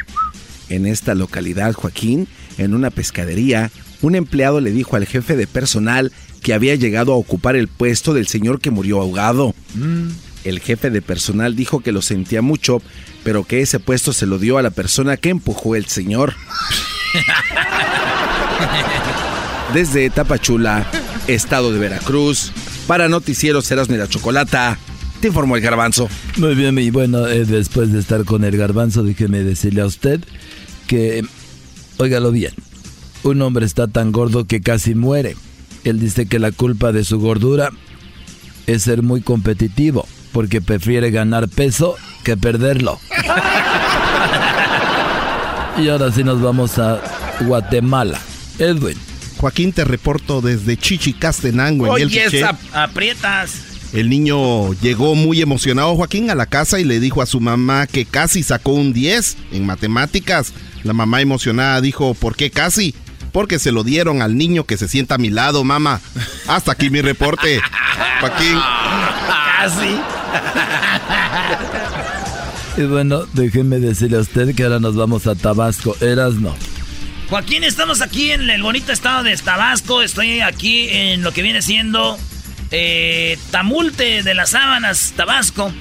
En 0.68 0.86
esta 0.86 1.14
localidad, 1.14 1.72
Joaquín, 1.72 2.26
en 2.58 2.74
una 2.74 2.90
pescadería, 2.90 3.70
un 4.02 4.16
empleado 4.16 4.60
le 4.60 4.72
dijo 4.72 4.96
al 4.96 5.06
jefe 5.06 5.36
de 5.36 5.46
personal 5.46 6.10
que 6.44 6.52
había 6.52 6.74
llegado 6.74 7.14
a 7.14 7.16
ocupar 7.16 7.56
el 7.56 7.68
puesto 7.68 8.12
del 8.12 8.28
señor 8.28 8.60
que 8.60 8.70
murió 8.70 9.00
ahogado. 9.00 9.54
Mm. 9.74 10.08
El 10.44 10.60
jefe 10.60 10.90
de 10.90 11.00
personal 11.00 11.56
dijo 11.56 11.80
que 11.80 11.90
lo 11.90 12.02
sentía 12.02 12.42
mucho, 12.42 12.82
pero 13.24 13.44
que 13.44 13.62
ese 13.62 13.80
puesto 13.80 14.12
se 14.12 14.26
lo 14.26 14.38
dio 14.38 14.58
a 14.58 14.62
la 14.62 14.70
persona 14.70 15.16
que 15.16 15.30
empujó 15.30 15.74
el 15.74 15.86
señor. 15.86 16.34
Desde 19.72 20.10
Tapachula, 20.10 20.86
estado 21.28 21.72
de 21.72 21.78
Veracruz, 21.78 22.52
para 22.86 23.08
Noticieros 23.08 23.70
Eras 23.70 23.88
de 23.88 23.96
la 23.96 24.06
Chocolata, 24.06 24.78
te 25.22 25.28
informó 25.28 25.56
el 25.56 25.62
garbanzo. 25.62 26.10
Muy 26.36 26.54
bien, 26.54 26.78
y 26.78 26.90
bueno, 26.90 27.26
eh, 27.26 27.46
después 27.46 27.90
de 27.90 28.00
estar 28.00 28.26
con 28.26 28.44
el 28.44 28.58
garbanzo, 28.58 29.02
déjeme 29.02 29.38
decirle 29.38 29.80
a 29.80 29.86
usted 29.86 30.20
que, 30.86 31.24
óigalo 31.96 32.32
bien, 32.32 32.52
un 33.22 33.40
hombre 33.40 33.64
está 33.64 33.88
tan 33.88 34.12
gordo 34.12 34.44
que 34.44 34.60
casi 34.60 34.94
muere. 34.94 35.36
Él 35.84 36.00
dice 36.00 36.26
que 36.26 36.38
la 36.38 36.50
culpa 36.50 36.92
de 36.92 37.04
su 37.04 37.20
gordura 37.20 37.70
es 38.66 38.82
ser 38.82 39.02
muy 39.02 39.20
competitivo, 39.20 40.06
porque 40.32 40.60
prefiere 40.60 41.10
ganar 41.10 41.48
peso 41.48 41.96
que 42.24 42.36
perderlo. 42.36 42.98
y 45.78 45.88
ahora 45.88 46.10
sí 46.10 46.24
nos 46.24 46.40
vamos 46.40 46.78
a 46.78 47.00
Guatemala. 47.40 48.18
Edwin. 48.58 48.96
Joaquín, 49.38 49.72
te 49.72 49.84
reporto 49.84 50.40
desde 50.40 50.76
Chichicastenango, 50.76 51.96
en 51.96 52.02
el 52.02 52.08
Oye, 52.08 52.46
aprietas. 52.72 53.56
El 53.92 54.08
niño 54.08 54.72
llegó 54.74 55.14
muy 55.14 55.42
emocionado, 55.42 55.94
Joaquín, 55.94 56.30
a 56.30 56.34
la 56.34 56.46
casa 56.46 56.80
y 56.80 56.84
le 56.84 56.98
dijo 56.98 57.20
a 57.20 57.26
su 57.26 57.40
mamá 57.40 57.86
que 57.86 58.06
casi 58.06 58.42
sacó 58.42 58.72
un 58.72 58.92
10 58.92 59.36
en 59.52 59.66
matemáticas. 59.66 60.52
La 60.82 60.94
mamá 60.94 61.20
emocionada 61.20 61.80
dijo, 61.80 62.14
¿por 62.14 62.36
qué 62.36 62.50
casi? 62.50 62.94
Porque 63.34 63.58
se 63.58 63.72
lo 63.72 63.82
dieron 63.82 64.22
al 64.22 64.38
niño 64.38 64.62
que 64.62 64.76
se 64.76 64.86
sienta 64.86 65.16
a 65.16 65.18
mi 65.18 65.28
lado, 65.28 65.64
mamá. 65.64 66.00
Hasta 66.46 66.70
aquí 66.70 66.88
mi 66.88 67.00
reporte. 67.00 67.60
Joaquín. 68.20 68.56
Casi. 69.58 70.00
Y 72.76 72.82
bueno, 72.82 73.24
déjeme 73.32 73.80
decirle 73.80 74.18
a 74.18 74.20
usted 74.20 74.54
que 74.54 74.62
ahora 74.62 74.78
nos 74.78 74.94
vamos 74.94 75.26
a 75.26 75.34
Tabasco. 75.34 75.96
Eras 76.00 76.34
no. 76.34 76.54
Joaquín, 77.28 77.64
estamos 77.64 78.02
aquí 78.02 78.30
en 78.30 78.48
el 78.48 78.62
bonito 78.62 78.92
estado 78.92 79.24
de 79.24 79.36
Tabasco. 79.36 80.02
Estoy 80.02 80.40
aquí 80.40 80.86
en 80.90 81.24
lo 81.24 81.32
que 81.32 81.42
viene 81.42 81.60
siendo 81.60 82.16
eh, 82.70 83.36
Tamulte 83.50 84.22
de 84.22 84.34
las 84.34 84.50
Sábanas, 84.50 85.12
Tabasco. 85.16 85.74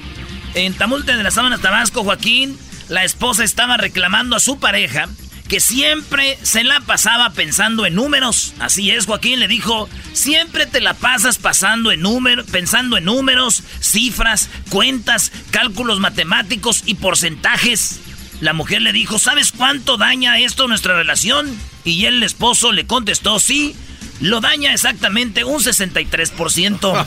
En 0.54 0.74
Tamulte 0.74 1.16
de 1.16 1.22
las 1.22 1.34
Sábanas, 1.34 1.60
Tabasco, 1.60 2.02
Joaquín, 2.02 2.58
la 2.88 3.04
esposa 3.04 3.44
estaba 3.44 3.76
reclamando 3.76 4.34
a 4.34 4.40
su 4.40 4.58
pareja 4.58 5.08
que 5.48 5.60
siempre 5.60 6.38
se 6.42 6.64
la 6.64 6.80
pasaba 6.80 7.30
pensando 7.30 7.86
en 7.86 7.94
números. 7.94 8.54
Así 8.60 8.90
es, 8.90 9.06
Joaquín 9.06 9.40
le 9.40 9.48
dijo, 9.48 9.88
siempre 10.12 10.66
te 10.66 10.80
la 10.80 10.94
pasas 10.94 11.38
pasando 11.38 11.92
en 11.92 12.02
pensando 12.50 12.96
en 12.96 13.04
números, 13.04 13.62
cifras, 13.80 14.48
cuentas, 14.70 15.32
cálculos 15.50 16.00
matemáticos 16.00 16.82
y 16.86 16.94
porcentajes. 16.94 18.00
La 18.40 18.52
mujer 18.52 18.82
le 18.82 18.92
dijo, 18.92 19.18
¿sabes 19.18 19.52
cuánto 19.52 19.96
daña 19.96 20.38
esto 20.38 20.66
nuestra 20.66 20.96
relación? 20.96 21.48
Y 21.84 22.06
el 22.06 22.22
esposo 22.22 22.72
le 22.72 22.86
contestó, 22.86 23.38
sí, 23.38 23.76
lo 24.20 24.40
daña 24.40 24.72
exactamente 24.72 25.44
un 25.44 25.60
63%. 25.62 27.06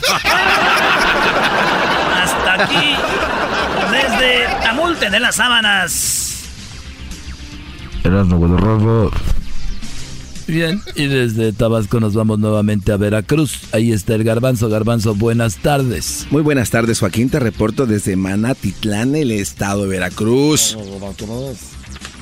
Hasta 2.14 2.52
aquí, 2.54 2.96
desde 3.90 4.46
Tamulte 4.62 5.10
de 5.10 5.20
las 5.20 5.36
Sábanas. 5.36 6.27
Bien, 10.48 10.80
y 10.94 11.08
desde 11.08 11.52
Tabasco 11.52 12.00
nos 12.00 12.14
vamos 12.14 12.38
nuevamente 12.38 12.90
a 12.90 12.96
Veracruz. 12.96 13.64
Ahí 13.72 13.92
está 13.92 14.14
el 14.14 14.24
garbanzo. 14.24 14.70
Garbanzo, 14.70 15.14
buenas 15.14 15.56
tardes. 15.58 16.26
Muy 16.30 16.40
buenas 16.40 16.70
tardes, 16.70 17.00
Joaquín. 17.00 17.28
Te 17.28 17.38
reporto 17.38 17.84
desde 17.84 18.16
Manatitlán, 18.16 19.14
el 19.14 19.30
estado 19.30 19.82
de 19.82 19.88
Veracruz. 19.88 20.78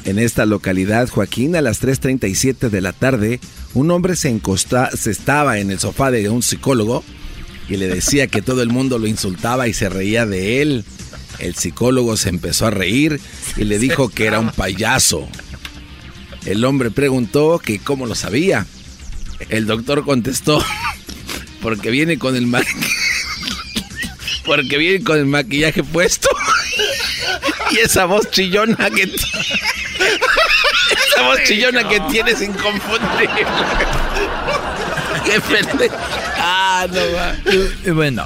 En 0.05 0.19
esta 0.19 0.45
localidad, 0.45 1.09
Joaquín, 1.09 1.55
a 1.55 1.61
las 1.61 1.81
3.37 1.81 2.69
de 2.69 2.81
la 2.81 2.93
tarde, 2.93 3.39
un 3.75 3.93
hombre 3.93 4.17
se, 4.17 4.29
encosta, 4.29 4.91
se 4.91 5.13
estaba 5.13 5.59
en 5.59 5.71
el 5.71 5.79
sofá 5.79 6.11
de 6.11 6.29
un 6.29 6.43
psicólogo 6.43 7.05
y 7.69 7.77
le 7.77 7.87
decía 7.89 8.27
que 8.27 8.43
todo 8.43 8.63
el 8.63 8.71
mundo 8.71 8.99
lo 8.99 9.07
insultaba 9.07 9.69
y 9.69 9.73
se 9.73 9.89
reía 9.89 10.27
de 10.27 10.63
él. 10.63 10.85
El 11.39 11.55
psicólogo 11.55 12.17
se 12.17 12.31
empezó 12.31 12.67
a 12.67 12.71
reír 12.71 13.21
y 13.57 13.65
le 13.65 13.79
dijo 13.79 14.09
que 14.09 14.27
era 14.27 14.41
un 14.41 14.51
payaso. 14.51 15.29
El 16.47 16.65
hombre 16.65 16.91
preguntó 16.93 17.59
que 17.59 17.81
cómo 17.81 18.07
lo 18.07 18.15
sabía. 18.15 18.65
El 19.49 19.67
doctor 19.67 20.05
contestó, 20.05 20.65
porque 21.61 21.91
viene 21.91 22.19
con 22.19 22.37
el 22.37 22.47
porque 24.47 24.79
viene 24.79 25.05
con 25.05 25.19
el 25.19 25.27
maquillaje 25.27 25.83
puesto. 25.83 26.29
y 27.73 27.79
esa 27.79 28.05
voz 28.05 28.31
chillona 28.31 28.89
que 28.91 29.03
esa 29.03 29.17
voz 31.23 31.43
chillona 31.45 31.89
que 31.89 31.99
tienes 32.13 32.41
inconfundible. 32.41 33.45
Qué 35.25 35.41
pendejo. 35.41 35.97
Ah, 36.39 36.87
no 36.89 37.01
va. 37.13 37.35
Bueno. 37.93 38.25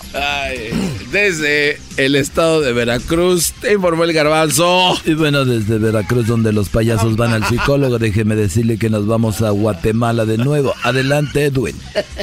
Desde 1.11 1.81
el 1.97 2.15
estado 2.15 2.61
de 2.61 2.73
Veracruz, 2.73 3.53
te 3.61 3.73
informó 3.73 4.05
el 4.05 4.13
garbanzo. 4.13 4.99
Y 5.05 5.15
bueno, 5.15 5.45
desde 5.45 5.79
Veracruz, 5.79 6.27
donde 6.27 6.53
los 6.53 6.69
payasos 6.69 7.17
van 7.17 7.33
al 7.33 7.47
psicólogo, 7.47 7.99
déjeme 7.99 8.37
decirle 8.37 8.79
que 8.79 8.91
nos 8.91 9.07
vamos 9.07 9.43
a 9.43 9.51
Guatemala 9.51 10.25
de 10.25 10.39
nuevo. 10.39 10.75
Adelante, 10.83 11.45
Edwin. 11.45 11.77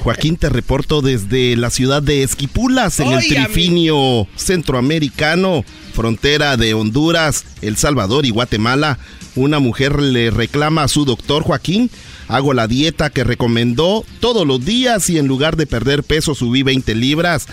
Joaquín, 0.04 0.38
te 0.38 0.50
reporto 0.50 1.02
desde 1.02 1.56
la 1.56 1.70
ciudad 1.70 2.02
de 2.02 2.24
Esquipulas, 2.24 3.00
en 3.00 3.12
el 3.12 3.28
trifinio 3.28 4.28
centroamericano, 4.36 5.64
frontera 5.94 6.58
de 6.58 6.74
Honduras, 6.74 7.46
El 7.62 7.78
Salvador 7.78 8.26
y 8.26 8.30
Guatemala. 8.30 9.00
Una 9.36 9.60
mujer 9.60 10.02
le 10.02 10.32
reclama 10.32 10.84
a 10.84 10.88
su 10.88 11.06
doctor 11.06 11.44
Joaquín 11.44 11.92
Hago 12.28 12.54
la 12.54 12.68
dieta 12.68 13.10
que 13.10 13.24
recomendó 13.24 14.04
todos 14.20 14.46
los 14.46 14.64
días 14.64 15.10
y 15.10 15.18
en 15.18 15.28
lugar 15.28 15.56
de 15.56 15.66
perder 15.66 16.04
peso 16.04 16.36
subí 16.36 16.62
20 16.62 16.94
libras. 16.96 17.48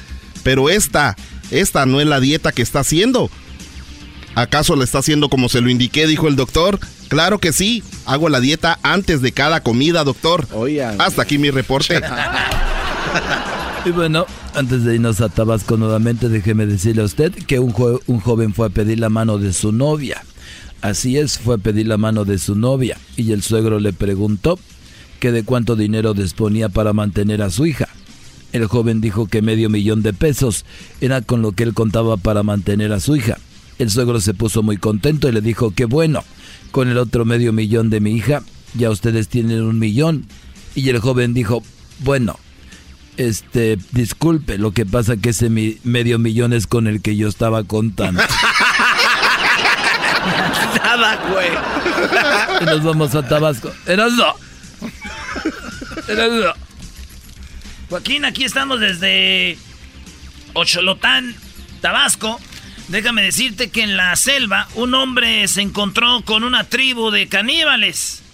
Pero 0.45 0.71
esta, 0.71 1.17
esta 1.51 1.87
no 1.87 2.01
es 2.01 2.07
la 2.07 2.21
dieta 2.21 2.53
que 2.53 2.63
está 2.63 2.81
haciendo. 2.81 3.29
¿Acaso 4.37 4.77
la 4.77 4.85
está 4.85 4.99
haciendo 4.99 5.29
como 5.29 5.49
se 5.49 5.61
lo 5.61 5.71
indiqué, 5.71 6.07
dijo 6.07 6.29
el 6.29 6.37
doctor? 6.37 6.79
Claro 7.09 7.39
que 7.39 7.53
sí. 7.53 7.83
Hago 8.07 8.29
la 8.29 8.41
dieta 8.41 8.79
antes 8.83 9.23
de 9.23 9.33
cada 9.33 9.63
comida, 9.63 10.05
doctor. 10.05 10.47
Hasta 10.99 11.23
aquí 11.23 11.39
mi 11.39 11.51
reporte. 11.51 12.01
y 13.85 13.91
bueno, 13.91 14.27
antes 14.55 14.85
de 14.85 14.97
irnos 14.97 15.21
a 15.21 15.29
Tabasco 15.29 15.77
nuevamente, 15.77 16.29
déjeme 16.29 16.67
decirle 16.67 17.03
a 17.03 17.07
usted 17.07 17.33
que 17.33 17.59
un, 17.59 17.75
un 18.07 18.21
joven 18.21 18.55
fue 18.55 18.67
a 18.67 18.71
pedir 18.71 19.01
la 19.01 19.09
mano 19.09 19.39
de 19.39 19.53
su 19.53 19.73
novia. 19.73 20.23
Así 20.83 21.17
es, 21.17 21.39
fue 21.39 21.55
a 21.55 21.59
pedir 21.59 21.87
la 21.87 21.97
mano 21.97 22.27
de 22.27 22.39
su 22.39 22.57
novia 22.57 22.99
y 23.17 23.33
el 23.33 23.43
suegro 23.43 23.79
le 23.81 23.95
preguntó 23.95 24.59
que 25.19 25.33
de 25.33 25.43
cuánto 25.43 25.77
dinero 25.77 26.13
disponía 26.13 26.69
para 26.69 26.93
mantener 26.93 27.41
a 27.41 27.51
su 27.51 27.65
hija. 27.65 27.89
El 28.55 28.67
joven 28.69 29.01
dijo 29.01 29.27
que 29.27 29.43
medio 29.43 29.69
millón 29.69 30.03
de 30.03 30.13
pesos 30.13 30.65
era 31.01 31.21
con 31.23 31.43
lo 31.43 31.51
que 31.51 31.65
él 31.65 31.75
contaba 31.75 32.17
para 32.17 32.45
mantener 32.45 32.93
a 32.93 33.01
su 33.01 33.17
hija. 33.17 33.37
El 33.81 33.91
suegro 33.91 34.21
se 34.21 34.33
puso 34.33 34.63
muy 34.63 34.77
contento 34.77 35.29
y 35.29 35.33
le 35.33 35.41
dijo 35.41 35.73
que 35.73 35.87
bueno, 35.87 36.23
con 36.71 36.89
el 36.89 36.97
otro 36.99 37.25
medio 37.25 37.53
millón 37.53 37.91
de 37.91 37.99
mi 37.99 38.13
hija, 38.13 38.45
ya 38.75 38.91
ustedes 38.91 39.27
tienen 39.27 39.61
un 39.65 39.81
millón. 39.81 40.29
Y 40.77 40.89
el 40.89 41.01
joven 41.01 41.35
dijo, 41.35 41.65
bueno, 41.99 42.39
este, 43.17 43.77
disculpe, 43.91 44.57
lo 44.57 44.71
que 44.71 44.87
pasa 44.87 45.17
que 45.17 45.31
ese 45.31 45.51
medio 45.51 46.21
millón 46.21 46.53
es 46.53 46.69
con 46.69 46.87
el 46.87 47.03
que 47.03 47.17
yo 47.17 47.27
estaba 47.27 47.65
contando. 47.65 48.23
Nada, 50.77 51.19
güey. 51.33 51.49
Y 52.61 52.67
nos 52.67 52.85
vamos 52.85 53.17
a 53.17 53.27
Tabasco. 53.27 53.73
Erasno. 53.85 54.37
Erasno. 56.07 56.64
Joaquín, 57.95 58.25
aquí 58.25 58.43
estamos 58.43 58.81
desde 58.81 59.57
Ocholotán, 60.53 61.33
Tabasco. 61.81 62.41
Déjame 62.89 63.23
decirte 63.23 63.71
que 63.71 63.83
en 63.83 63.97
la 63.97 64.17
selva 64.17 64.67
un 64.75 64.95
hombre 64.95 65.47
se 65.47 65.63
encontró 65.63 66.23
con 66.23 66.43
una 66.43 66.65
tribu 66.65 67.13
de 67.13 67.29
caníbales. 67.29 68.25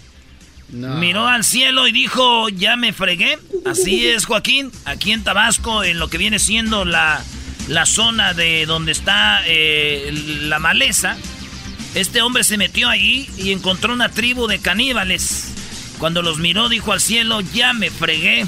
Miró 0.69 1.27
al 1.27 1.43
cielo 1.43 1.87
y 1.87 1.91
dijo, 1.91 2.49
ya 2.49 2.75
me 2.75 2.91
fregué. 2.91 3.37
Así 3.63 4.07
es, 4.07 4.25
Joaquín. 4.25 4.71
Aquí 4.85 5.11
en 5.11 5.23
Tabasco, 5.23 5.83
en 5.83 5.99
lo 5.99 6.09
que 6.09 6.17
viene 6.17 6.39
siendo 6.39 6.83
la, 6.83 7.23
la 7.67 7.85
zona 7.85 8.33
de 8.33 8.65
donde 8.65 8.91
está 8.91 9.43
eh, 9.45 10.09
la 10.41 10.57
maleza, 10.57 11.17
este 11.93 12.23
hombre 12.23 12.43
se 12.43 12.57
metió 12.57 12.89
allí 12.89 13.29
y 13.37 13.51
encontró 13.51 13.93
una 13.93 14.09
tribu 14.09 14.47
de 14.47 14.57
caníbales. 14.57 15.53
Cuando 15.99 16.23
los 16.23 16.39
miró 16.39 16.67
dijo 16.67 16.93
al 16.93 16.99
cielo, 16.99 17.41
ya 17.41 17.73
me 17.73 17.91
fregué. 17.91 18.47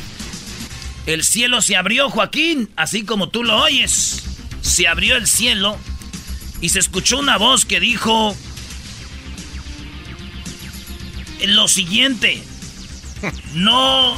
El 1.05 1.23
cielo 1.23 1.61
se 1.61 1.75
abrió, 1.75 2.09
Joaquín, 2.09 2.69
así 2.75 3.03
como 3.03 3.29
tú 3.29 3.43
lo 3.43 3.57
oyes. 3.57 4.23
Se 4.61 4.87
abrió 4.87 5.17
el 5.17 5.27
cielo 5.27 5.77
y 6.61 6.69
se 6.69 6.79
escuchó 6.79 7.19
una 7.19 7.37
voz 7.37 7.65
que 7.65 7.79
dijo 7.79 8.35
lo 11.45 11.67
siguiente. 11.67 12.41
No, 13.53 14.17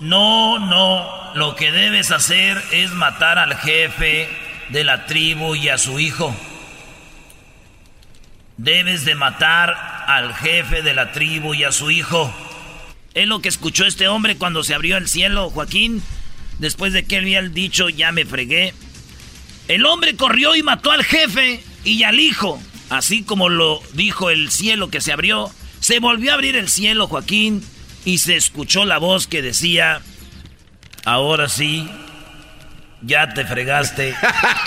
no, 0.00 0.58
no. 0.58 1.34
Lo 1.34 1.54
que 1.54 1.70
debes 1.70 2.10
hacer 2.10 2.60
es 2.72 2.90
matar 2.90 3.38
al 3.38 3.54
jefe 3.56 4.28
de 4.70 4.82
la 4.82 5.06
tribu 5.06 5.54
y 5.54 5.68
a 5.68 5.78
su 5.78 6.00
hijo. 6.00 6.34
Debes 8.56 9.04
de 9.04 9.14
matar 9.14 10.04
al 10.08 10.34
jefe 10.34 10.82
de 10.82 10.94
la 10.94 11.12
tribu 11.12 11.54
y 11.54 11.62
a 11.62 11.70
su 11.70 11.92
hijo. 11.92 12.34
Es 13.16 13.26
lo 13.26 13.40
que 13.40 13.48
escuchó 13.48 13.84
este 13.86 14.06
hombre 14.08 14.36
cuando 14.36 14.62
se 14.62 14.74
abrió 14.74 14.98
el 14.98 15.08
cielo, 15.08 15.48
Joaquín. 15.48 16.02
Después 16.58 16.92
de 16.92 17.06
que 17.06 17.16
él 17.16 17.24
había 17.24 17.40
dicho, 17.40 17.88
ya 17.88 18.12
me 18.12 18.26
fregué. 18.26 18.74
El 19.68 19.86
hombre 19.86 20.16
corrió 20.16 20.54
y 20.54 20.62
mató 20.62 20.90
al 20.90 21.02
jefe 21.02 21.64
y 21.82 22.02
al 22.02 22.20
hijo. 22.20 22.60
Así 22.90 23.22
como 23.22 23.48
lo 23.48 23.80
dijo 23.94 24.28
el 24.28 24.50
cielo 24.50 24.90
que 24.90 25.00
se 25.00 25.14
abrió, 25.14 25.50
se 25.80 25.98
volvió 25.98 26.32
a 26.32 26.34
abrir 26.34 26.56
el 26.56 26.68
cielo, 26.68 27.06
Joaquín, 27.06 27.64
y 28.04 28.18
se 28.18 28.36
escuchó 28.36 28.84
la 28.84 28.98
voz 28.98 29.26
que 29.26 29.40
decía, 29.40 30.02
ahora 31.06 31.48
sí, 31.48 31.88
ya 33.00 33.32
te 33.32 33.46
fregaste, 33.46 34.14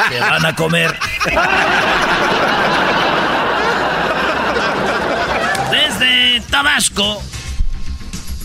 te 0.09 0.19
van 0.21 0.47
a 0.47 0.55
comer. 0.55 0.97
Desde 5.71 6.41
Tabasco. 6.49 7.21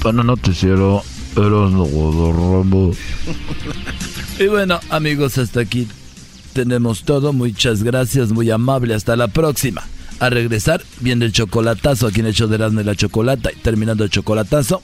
Para 0.04 0.22
noticiero, 0.22 1.02
eras 1.34 1.72
Rambo. 1.72 2.94
Y 4.38 4.46
bueno, 4.48 4.78
amigos, 4.90 5.38
hasta 5.38 5.60
aquí 5.60 5.88
tenemos 6.52 7.04
todo. 7.04 7.32
Muchas 7.32 7.82
gracias, 7.82 8.30
muy 8.30 8.50
amable. 8.50 8.92
Hasta 8.92 9.16
la 9.16 9.28
próxima. 9.28 9.82
A 10.20 10.28
regresar, 10.28 10.82
viene 11.00 11.24
el 11.24 11.32
chocolatazo 11.32 12.06
aquí 12.06 12.20
en 12.20 12.26
el 12.26 12.34
de 12.34 12.54
Erasmo 12.54 12.82
la 12.82 12.94
Chocolata. 12.94 13.50
Y 13.50 13.56
terminando 13.56 14.04
el 14.04 14.10
chocolatazo, 14.10 14.82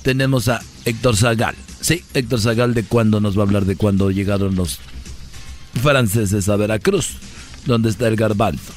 tenemos 0.00 0.48
a 0.48 0.62
Héctor 0.86 1.18
Zagal. 1.18 1.54
Sí, 1.82 2.02
Héctor 2.14 2.40
Zagal 2.40 2.72
de 2.72 2.84
cuándo 2.84 3.20
nos 3.20 3.36
va 3.36 3.42
a 3.42 3.44
hablar 3.44 3.66
de 3.66 3.76
cuándo 3.76 4.10
llegaron 4.10 4.54
los 4.54 4.78
franceses 5.82 6.48
a 6.48 6.56
Veracruz, 6.56 7.18
donde 7.66 7.90
está 7.90 8.08
el 8.08 8.16
garbanzo. 8.16 8.72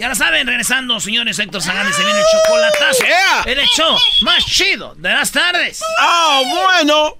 Ya 0.00 0.08
lo 0.08 0.14
saben, 0.14 0.46
regresando, 0.46 0.98
señores, 0.98 1.38
Héctor 1.38 1.60
Zagal 1.60 1.92
se 1.92 2.02
viene 2.02 2.18
el 2.18 2.24
chocolatazo. 2.32 3.04
El 3.44 3.58
show 3.66 3.98
más 4.22 4.46
chido 4.46 4.94
de 4.96 5.10
las 5.10 5.30
tardes. 5.30 5.82
¡Ah, 5.98 6.40
bueno! 6.48 7.18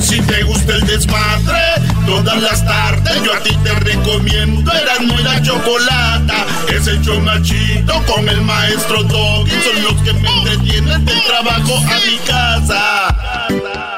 Si 0.00 0.22
te 0.22 0.44
gusta 0.44 0.74
el 0.74 0.86
desmadre, 0.86 1.58
todas 2.06 2.40
las 2.40 2.64
tardes 2.64 3.20
yo 3.24 3.34
a 3.34 3.40
ti 3.40 3.50
te 3.64 3.74
recomiendo. 3.74 4.72
Eran 4.72 5.08
muy 5.08 5.20
la 5.24 5.42
chocolata. 5.42 6.46
Es 6.72 6.86
el 6.86 7.02
show 7.02 7.18
más 7.18 7.42
chido 7.42 8.00
con 8.06 8.28
el 8.28 8.42
maestro 8.42 9.02
Doggy. 9.02 9.50
Son 9.50 9.82
los 9.82 9.94
que 10.02 10.12
me 10.12 10.28
entretienen 10.38 11.04
del 11.04 11.20
trabajo 11.24 11.78
a 11.78 11.98
mi 12.06 12.16
casa. 12.18 13.97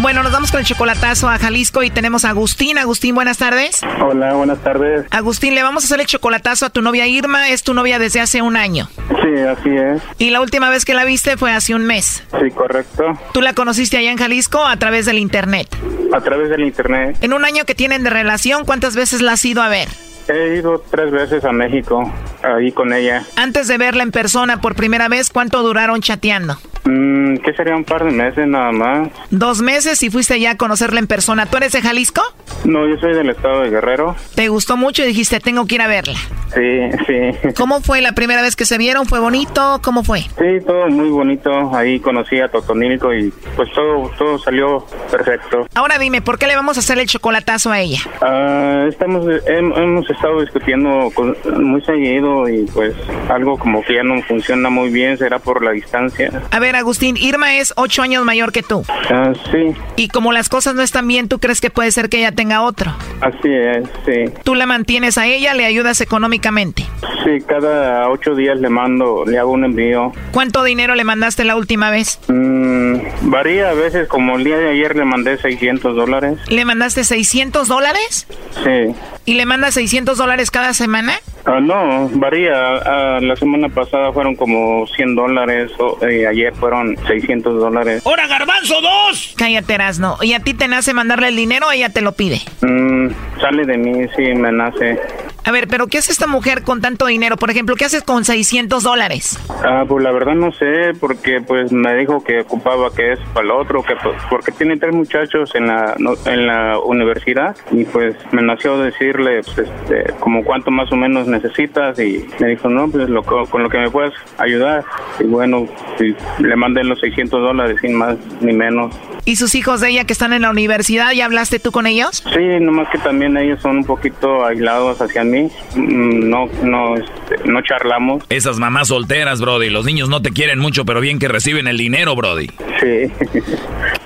Bueno, 0.00 0.22
nos 0.22 0.30
vamos 0.30 0.50
con 0.50 0.60
el 0.60 0.66
chocolatazo 0.66 1.28
a 1.28 1.38
Jalisco 1.38 1.82
y 1.82 1.90
tenemos 1.90 2.24
a 2.24 2.30
Agustín. 2.30 2.76
Agustín, 2.76 3.14
buenas 3.14 3.38
tardes. 3.38 3.80
Hola, 4.00 4.34
buenas 4.34 4.58
tardes. 4.58 5.06
Agustín, 5.10 5.54
le 5.54 5.62
vamos 5.62 5.84
a 5.84 5.86
hacer 5.86 6.00
el 6.00 6.06
chocolatazo 6.06 6.66
a 6.66 6.70
tu 6.70 6.82
novia 6.82 7.06
Irma. 7.06 7.48
Es 7.48 7.62
tu 7.62 7.72
novia 7.72 7.98
desde 7.98 8.20
hace 8.20 8.42
un 8.42 8.56
año. 8.56 8.88
Sí, 9.08 9.40
así 9.40 9.70
es. 9.70 10.02
Y 10.18 10.30
la 10.30 10.42
última 10.42 10.68
vez 10.68 10.84
que 10.84 10.92
la 10.92 11.04
viste 11.04 11.36
fue 11.38 11.50
hace 11.50 11.74
un 11.74 11.84
mes. 11.86 12.22
Sí, 12.30 12.50
correcto. 12.50 13.04
¿Tú 13.32 13.40
la 13.40 13.54
conociste 13.54 13.96
allá 13.96 14.10
en 14.10 14.18
Jalisco 14.18 14.64
a 14.64 14.76
través 14.76 15.06
del 15.06 15.18
internet? 15.18 15.68
A 16.12 16.20
través 16.20 16.50
del 16.50 16.64
internet. 16.64 17.16
En 17.22 17.32
un 17.32 17.44
año 17.44 17.64
que 17.64 17.74
tienen 17.74 18.04
de 18.04 18.10
relación, 18.10 18.64
¿cuántas 18.64 18.96
veces 18.96 19.22
la 19.22 19.32
has 19.32 19.44
ido 19.44 19.62
a 19.62 19.68
ver? 19.68 19.88
He 20.28 20.56
ido 20.56 20.82
tres 20.90 21.10
veces 21.12 21.44
a 21.44 21.52
México, 21.52 22.12
ahí 22.42 22.72
con 22.72 22.92
ella. 22.92 23.22
Antes 23.36 23.68
de 23.68 23.78
verla 23.78 24.02
en 24.02 24.10
persona 24.10 24.60
por 24.60 24.74
primera 24.74 25.08
vez, 25.08 25.30
¿cuánto 25.30 25.62
duraron 25.62 26.00
chateando? 26.00 26.56
Mm, 26.84 27.36
¿Qué 27.38 27.52
sería 27.52 27.74
un 27.76 27.84
par 27.84 28.04
de 28.04 28.10
meses 28.12 28.46
nada 28.46 28.70
más? 28.72 29.08
Dos 29.30 29.60
meses 29.60 30.02
y 30.02 30.10
fuiste 30.10 30.38
ya 30.40 30.52
a 30.52 30.56
conocerla 30.56 31.00
en 31.00 31.06
persona. 31.06 31.46
¿Tú 31.46 31.56
eres 31.56 31.72
de 31.72 31.82
Jalisco? 31.82 32.22
No, 32.64 32.86
yo 32.88 32.96
soy 33.00 33.12
del 33.14 33.30
estado 33.30 33.60
de 33.62 33.70
Guerrero. 33.70 34.16
¿Te 34.34 34.48
gustó 34.48 34.76
mucho 34.76 35.02
y 35.02 35.06
dijiste, 35.06 35.38
tengo 35.40 35.66
que 35.66 35.76
ir 35.76 35.82
a 35.82 35.88
verla? 35.88 36.14
Sí, 36.54 36.90
sí. 37.06 37.52
¿Cómo 37.56 37.80
fue 37.80 38.00
la 38.00 38.12
primera 38.12 38.40
vez 38.42 38.54
que 38.56 38.64
se 38.66 38.78
vieron? 38.78 39.06
¿Fue 39.06 39.18
bonito? 39.20 39.80
¿Cómo 39.82 40.04
fue? 40.04 40.20
Sí, 40.22 40.64
todo 40.66 40.88
muy 40.88 41.08
bonito. 41.10 41.50
Ahí 41.74 41.98
conocí 42.00 42.38
a 42.40 42.48
Totonilco 42.48 43.12
y 43.14 43.32
pues 43.56 43.68
todo, 43.72 44.10
todo 44.16 44.38
salió 44.38 44.86
perfecto. 45.10 45.66
Ahora 45.74 45.98
dime, 45.98 46.22
¿por 46.22 46.38
qué 46.38 46.46
le 46.46 46.54
vamos 46.56 46.76
a 46.76 46.80
hacer 46.80 46.98
el 46.98 47.06
chocolatazo 47.08 47.70
a 47.72 47.80
ella? 47.80 47.98
Ah, 48.22 48.86
estamos, 48.88 49.24
hem- 49.26 49.76
hemos 49.76 50.08
estado 50.16 50.40
discutiendo 50.40 51.10
con- 51.14 51.36
muy 51.62 51.80
seguido 51.82 52.48
y 52.48 52.64
pues 52.74 52.94
algo 53.28 53.58
como 53.58 53.82
que 53.82 53.94
ya 53.94 54.02
no 54.02 54.20
funciona 54.22 54.68
muy 54.70 54.90
bien, 54.90 55.16
será 55.18 55.38
por 55.38 55.62
la 55.64 55.70
distancia. 55.72 56.42
A 56.50 56.58
ver, 56.58 56.74
Agustín, 56.76 57.16
Irma 57.16 57.56
es 57.56 57.72
ocho 57.76 58.02
años 58.02 58.24
mayor 58.24 58.52
que 58.52 58.62
tú. 58.62 58.84
Ah, 59.10 59.32
sí, 59.52 59.74
Y 59.96 60.08
como 60.08 60.32
las 60.32 60.48
cosas 60.48 60.74
no 60.74 60.82
están 60.82 61.06
bien, 61.08 61.28
¿tú 61.28 61.38
crees 61.38 61.60
que 61.60 61.70
puede 61.70 61.90
ser 61.92 62.08
que 62.08 62.18
ella 62.18 62.32
tenga 62.32 62.62
otro? 62.62 62.92
así 63.20 63.48
es, 63.52 63.84
sí. 64.04 64.32
Tú 64.44 64.54
la 64.54 64.66
mantienes 64.66 65.16
a 65.18 65.26
ella, 65.26 65.54
le 65.54 65.64
ayudas 65.64 66.00
económicamente. 66.00 66.84
Sí, 67.24 67.42
cada 67.46 68.08
ocho 68.10 68.34
días 68.34 68.58
le 68.60 68.68
mando, 68.68 69.24
le 69.26 69.38
hago 69.38 69.50
un 69.50 69.64
envío. 69.64 70.12
¿Cuánto 70.32 70.62
dinero 70.62 70.94
le 70.94 71.02
mandaste 71.04 71.44
la 71.44 71.56
última 71.56 71.90
vez? 71.90 72.20
Mm, 72.28 72.96
varía 73.22 73.70
a 73.70 73.74
veces, 73.74 74.06
como 74.08 74.36
el 74.36 74.44
día 74.44 74.56
de 74.58 74.70
ayer 74.70 74.94
le 74.94 75.04
mandé 75.04 75.36
600 75.38 75.96
dólares. 75.96 76.38
¿Le 76.48 76.64
mandaste 76.64 77.02
600 77.04 77.66
dólares? 77.68 78.26
Sí. 78.64 78.94
¿Y 79.24 79.34
le 79.34 79.44
mandas 79.44 79.74
600 79.74 80.05
dólares 80.14 80.50
cada 80.50 80.72
semana? 80.74 81.14
Ah, 81.44 81.60
no, 81.60 82.08
varía. 82.14 82.52
Ah, 82.84 83.18
la 83.20 83.36
semana 83.36 83.68
pasada 83.68 84.12
fueron 84.12 84.34
como 84.36 84.86
100 84.86 85.14
dólares, 85.14 85.72
o, 85.78 85.98
eh, 86.06 86.26
ayer 86.26 86.54
fueron 86.54 86.96
600 87.06 87.58
dólares. 87.60 88.02
¡Hora 88.04 88.26
garbanzo 88.26 88.80
dos! 88.80 89.34
Cállate, 89.36 89.74
Erasno. 89.74 90.16
¿Y 90.22 90.32
a 90.34 90.40
ti 90.40 90.54
te 90.54 90.68
nace 90.68 90.92
mandarle 90.94 91.28
el 91.28 91.36
dinero 91.36 91.66
o 91.68 91.72
ella 91.72 91.88
te 91.90 92.00
lo 92.02 92.12
pide? 92.12 92.40
Mm, 92.62 93.08
sale 93.40 93.64
de 93.64 93.78
mí, 93.78 94.06
sí, 94.16 94.22
me 94.34 94.50
nace. 94.52 94.98
A 95.44 95.52
ver, 95.52 95.68
pero 95.68 95.86
¿qué 95.86 95.98
hace 95.98 96.10
esta 96.10 96.26
mujer 96.26 96.62
con 96.64 96.80
tanto 96.80 97.06
dinero? 97.06 97.36
Por 97.36 97.50
ejemplo, 97.50 97.76
¿qué 97.76 97.84
haces 97.84 98.02
con 98.02 98.24
600 98.24 98.82
dólares? 98.82 99.38
Ah, 99.64 99.84
pues 99.86 100.02
la 100.02 100.10
verdad 100.10 100.34
no 100.34 100.50
sé, 100.50 100.92
porque 100.98 101.40
pues 101.40 101.70
me 101.70 101.94
dijo 101.94 102.24
que 102.24 102.40
ocupaba 102.40 102.90
que 102.92 103.12
es 103.12 103.20
para 103.32 103.44
el 103.46 103.52
otro, 103.52 103.84
que 103.84 103.94
pues, 104.02 104.16
porque 104.28 104.50
tiene 104.50 104.76
tres 104.76 104.92
muchachos 104.92 105.54
en 105.54 105.68
la 105.68 105.94
no- 105.98 106.16
en 106.26 106.48
la 106.48 106.80
universidad 106.80 107.54
y 107.70 107.84
pues 107.84 108.16
me 108.32 108.42
nació 108.42 108.76
decirle 108.78 109.42
pues, 109.44 109.58
este, 109.58 109.95
como 110.20 110.42
cuánto 110.44 110.70
más 110.70 110.90
o 110.92 110.96
menos 110.96 111.26
necesitas 111.26 111.98
y 111.98 112.26
me 112.40 112.48
dijo 112.48 112.68
no, 112.68 112.88
pues 112.88 113.08
lo, 113.08 113.22
co- 113.22 113.46
con 113.46 113.62
lo 113.62 113.68
que 113.68 113.78
me 113.78 113.90
puedas 113.90 114.12
ayudar 114.38 114.84
y 115.20 115.24
bueno, 115.24 115.66
sí, 115.98 116.14
le 116.38 116.56
mandé 116.56 116.84
los 116.84 117.00
600 117.00 117.40
dólares 117.40 117.76
sin 117.80 117.94
más 117.94 118.16
ni 118.40 118.52
menos. 118.52 118.94
¿Y 119.24 119.36
sus 119.36 119.56
hijos 119.56 119.80
de 119.80 119.88
ella 119.90 120.04
que 120.04 120.12
están 120.12 120.32
en 120.32 120.42
la 120.42 120.50
universidad, 120.50 121.10
ya 121.12 121.24
hablaste 121.24 121.58
tú 121.58 121.72
con 121.72 121.86
ellos? 121.86 122.22
Sí, 122.32 122.60
nomás 122.60 122.88
que 122.90 122.98
también 122.98 123.36
ellos 123.36 123.60
son 123.60 123.78
un 123.78 123.84
poquito 123.84 124.44
aislados 124.46 125.00
hacia 125.00 125.24
mí, 125.24 125.48
Mm, 125.74 126.28
no 126.30 126.46
no 126.62 126.94
este, 126.96 127.36
no 127.50 127.60
charlamos. 127.62 128.22
Esas 128.28 128.58
mamás 128.58 128.88
solteras, 128.88 129.40
Brody. 129.40 129.68
Los 129.68 129.84
niños 129.84 130.08
no 130.08 130.22
te 130.22 130.30
quieren 130.30 130.58
mucho, 130.58 130.84
pero 130.84 131.00
bien 131.00 131.18
que 131.18 131.28
reciben 131.28 131.66
el 131.66 131.76
dinero, 131.76 132.14
Brody. 132.14 132.46
Sí, 132.80 133.12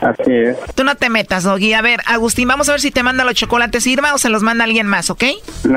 así 0.01 0.33
es. 0.33 0.57
Tú 0.75 0.85
no 0.85 0.95
te 0.97 1.11
metas, 1.11 1.45
Doggy. 1.45 1.73
A 1.75 1.83
ver, 1.83 2.01
Agustín, 2.07 2.49
vamos 2.49 2.69
a 2.69 2.73
ver 2.73 2.81
si 2.81 2.91
te 2.91 3.03
manda 3.03 3.25
los 3.25 3.35
chocolates 3.35 3.87
Irma 3.87 4.15
o 4.15 4.19
se 4.19 4.31
los 4.31 4.43
manda 4.43 4.65
alguien 4.65 4.87
más, 4.87 5.11
¿ok? 5.11 5.25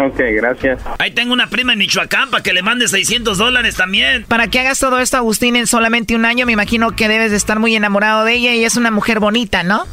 Ok, 0.08 0.20
gracias. 0.36 0.82
Ahí 1.00 1.12
tengo 1.12 1.34
una 1.34 1.48
prima 1.48 1.74
en 1.74 1.80
Michoacán 1.80 2.30
para 2.30 2.44
que 2.44 2.54
le 2.54 2.62
mande 2.62 2.88
600 2.88 3.38
dólares 3.38 3.76
también. 3.76 4.26
Para 4.26 4.48
que 4.48 4.60
hagas 4.60 4.80
todo 4.80 5.00
esto, 5.00 5.18
Agustín, 5.18 5.56
en 5.56 5.68
solamente 5.68 6.16
un 6.16 6.26
año, 6.26 6.46
me 6.46 6.52
imagino 6.52 6.92
que 6.92 7.08
debes 7.08 7.32
de 7.32 7.38
estar 7.38 7.60
muy 7.60 7.76
enamorado 7.76 8.26
de 8.26 8.34
ella 8.34 8.54
y 8.54 8.66
es 8.66 8.76
una 8.76 8.92
mujer 8.92 9.20
bonita, 9.20 9.64
¿no? 9.64 9.86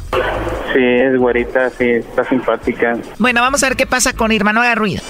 Sí, 0.73 0.83
es 0.83 1.17
güerita, 1.17 1.69
sí, 1.71 1.89
está 1.89 2.23
simpática. 2.25 2.93
Bueno, 3.19 3.41
vamos 3.41 3.63
a 3.63 3.69
ver 3.69 3.77
qué 3.77 3.85
pasa 3.85 4.13
con 4.13 4.31
Irma, 4.31 4.53
no 4.53 4.61
haga 4.61 4.75
ruido. 4.75 5.01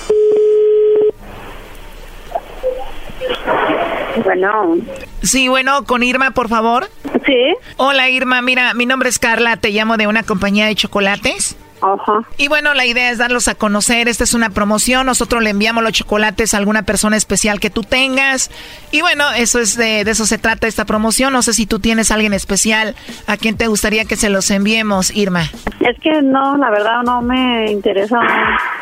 Bueno. 4.24 4.78
Sí, 5.22 5.48
bueno, 5.48 5.86
con 5.86 6.04
Irma, 6.04 6.32
por 6.32 6.50
favor. 6.50 6.90
Sí. 7.26 7.56
Hola, 7.78 8.10
Irma. 8.10 8.42
Mira, 8.42 8.74
mi 8.74 8.86
nombre 8.86 9.10
es 9.10 9.20
Carla. 9.20 9.58
Te 9.58 9.70
llamo 9.70 9.98
de 9.98 10.08
una 10.08 10.24
compañía 10.24 10.66
de 10.66 10.76
chocolates. 10.76 11.56
Ajá. 11.82 12.22
Y 12.38 12.48
bueno, 12.48 12.74
la 12.74 12.86
idea 12.86 13.12
es 13.12 13.18
darlos 13.18 13.48
a 13.48 13.56
conocer. 13.56 14.08
Esta 14.08 14.24
es 14.24 14.34
una 14.34 14.50
promoción. 14.50 15.06
Nosotros 15.06 15.42
le 15.44 15.50
enviamos 15.50 15.84
los 15.84 15.94
chocolates 15.94 16.54
a 16.54 16.58
alguna 16.58 16.84
persona 16.84 17.18
especial 17.18 17.60
que 17.60 17.70
tú 17.70 17.84
tengas. 17.84 18.52
Y 18.92 19.02
bueno, 19.02 19.32
eso 19.36 19.60
es 19.60 19.76
de, 19.78 20.04
de 20.04 20.12
eso 20.12 20.26
se 20.26 20.38
trata 20.38 20.68
esta 20.68 20.86
promoción. 20.86 21.34
No 21.34 21.42
sé 21.42 21.54
si 21.54 21.66
tú 21.66 21.80
tienes 21.80 22.12
a 22.12 22.16
alguien 22.16 22.34
especial 22.34 22.96
a 23.28 23.38
quien 23.38 23.58
te 23.58 23.68
gustaría 23.68 24.06
que 24.06 24.16
se 24.16 24.30
los 24.30 24.52
enviemos, 24.52 25.16
Irma. 25.16 25.44
Es 25.80 26.00
que 26.00 26.22
no, 26.22 26.58
la 26.58 26.70
verdad 26.70 27.02
no 27.04 27.22
me 27.22 27.72
interesa. 27.72 28.20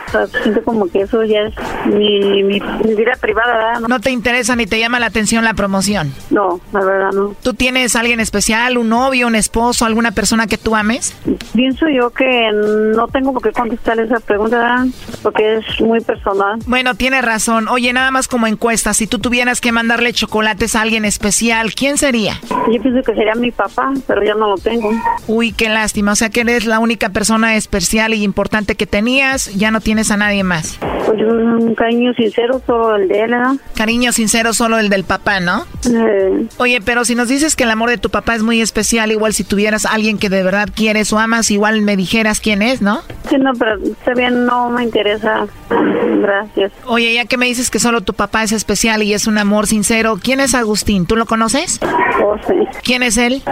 O 0.08 0.12
sea, 0.12 0.28
siento 0.42 0.64
como 0.64 0.90
que 0.90 1.02
eso 1.02 1.24
ya 1.24 1.42
es 1.42 1.54
mi, 1.86 2.44
mi, 2.44 2.60
vida 2.60 3.14
privada, 3.22 3.56
¿verdad? 3.56 3.88
¿no? 3.88 4.00
te 4.00 4.12
interesa 4.12 4.56
ni 4.56 4.66
te 4.66 4.80
llama 4.80 5.00
la 5.00 5.06
atención 5.06 5.44
la 5.44 5.54
promoción? 5.54 6.12
No, 6.30 6.60
la 6.74 6.84
verdad 6.84 7.12
no. 7.12 7.36
¿Tú 7.44 7.54
tienes 7.54 7.96
alguien 7.96 8.20
especial, 8.20 8.78
un 8.78 8.90
novio, 8.90 9.28
un 9.28 9.36
esposo, 9.36 9.86
alguna 9.86 10.12
persona 10.12 10.48
que 10.48 10.58
tú 10.58 10.76
ames? 10.76 11.16
Pienso 11.54 11.88
yo 11.90 12.10
que 12.10 12.50
no 12.96 13.08
tengo 13.08 13.34
por 13.34 13.42
qué 13.42 13.52
contestar 13.52 14.00
esa 14.00 14.20
pregunta 14.20 14.86
porque 15.24 15.58
es 15.58 15.82
muy 15.82 16.02
personal. 16.02 16.60
Bueno, 16.66 16.96
tienes 16.96 17.24
razón. 17.24 17.68
Oye, 17.68 17.94
nada 17.94 18.12
más 18.12 18.28
como 18.28 18.48
encuesta, 18.48 18.94
si 18.94 19.08
tú 19.08 19.20
tuvieras 19.20 19.62
que 19.62 19.72
mandarle 19.72 20.14
chocolates 20.14 20.76
a 20.76 20.82
alguien 20.82 21.06
especial, 21.06 21.74
¿quién 21.74 21.98
sería? 21.98 22.40
Yo 22.72 22.82
pienso 22.82 23.02
que 23.04 23.14
sería 23.14 23.36
mi 23.36 23.52
papá, 23.52 23.92
pero 24.08 24.24
ya 24.24 24.36
no 24.36 24.50
lo 24.50 24.58
tengo. 24.58 24.92
Uy, 25.28 25.52
qué 25.52 25.70
lástima. 25.70 26.12
O 26.12 26.16
sea 26.16 26.30
que 26.30 26.42
eres 26.42 26.66
la 26.66 26.80
única 26.80 27.10
persona 27.10 27.56
especial 27.56 28.14
y 28.14 28.24
importante 28.24 28.76
que 28.76 28.88
tenías, 28.88 29.54
ya 29.56 29.72
no 29.72 29.82
tienes 29.82 30.12
a 30.12 30.18
nadie 30.18 30.44
más. 30.44 30.80
Pues 31.06 31.22
un 31.22 31.76
cariño 31.76 32.14
sincero 32.14 32.62
solo 32.66 32.96
el 32.96 33.08
de 33.08 33.22
él, 33.22 33.32
¿no? 33.32 33.58
Cariño 33.76 34.12
sincero 34.12 34.54
solo 34.54 34.78
el 34.78 34.90
del 34.90 35.04
papá, 35.04 35.40
¿no? 35.40 35.66
Eh. 35.90 36.48
Oye, 36.58 36.82
pero 36.82 37.06
si 37.06 37.16
nos 37.16 37.28
dices 37.28 37.56
que 37.56 37.64
el 37.64 37.72
amor 37.72 37.90
de 37.90 37.98
tu 37.98 38.10
papá 38.10 38.36
es 38.36 38.44
muy 38.44 38.62
especial, 38.62 39.12
igual 39.12 39.34
si 39.34 39.44
tuvieras 39.44 39.86
a 39.86 39.92
alguien 39.92 40.18
que 40.18 40.30
de 40.30 40.44
verdad 40.44 40.70
quieres 40.74 41.12
o 41.14 41.20
amas, 41.20 41.52
igual 41.52 41.82
me 41.82 41.96
dijeras 41.96 42.40
quién 42.40 42.62
es, 42.62 42.79
¿no? 42.82 43.02
Sí, 43.30 43.38
no, 43.38 43.54
pero 43.54 43.78
también 44.04 44.46
no 44.46 44.70
me 44.70 44.84
interesa. 44.84 45.48
Gracias. 45.70 46.72
Oye, 46.86 47.14
ya 47.14 47.26
que 47.26 47.38
me 47.38 47.46
dices 47.46 47.70
que 47.70 47.80
solo 47.80 48.02
tu 48.02 48.14
papá 48.14 48.44
es 48.44 48.52
especial 48.52 49.04
y 49.04 49.14
es 49.14 49.28
un 49.28 49.38
amor 49.38 49.68
sincero, 49.68 50.18
¿quién 50.22 50.40
es 50.40 50.56
Agustín? 50.56 51.06
¿Tú 51.06 51.16
lo 51.16 51.26
conoces? 51.26 51.80
Oh, 52.24 52.36
sí. 52.48 52.56
¿Quién 52.84 53.04
es 53.04 53.18
él? 53.18 53.42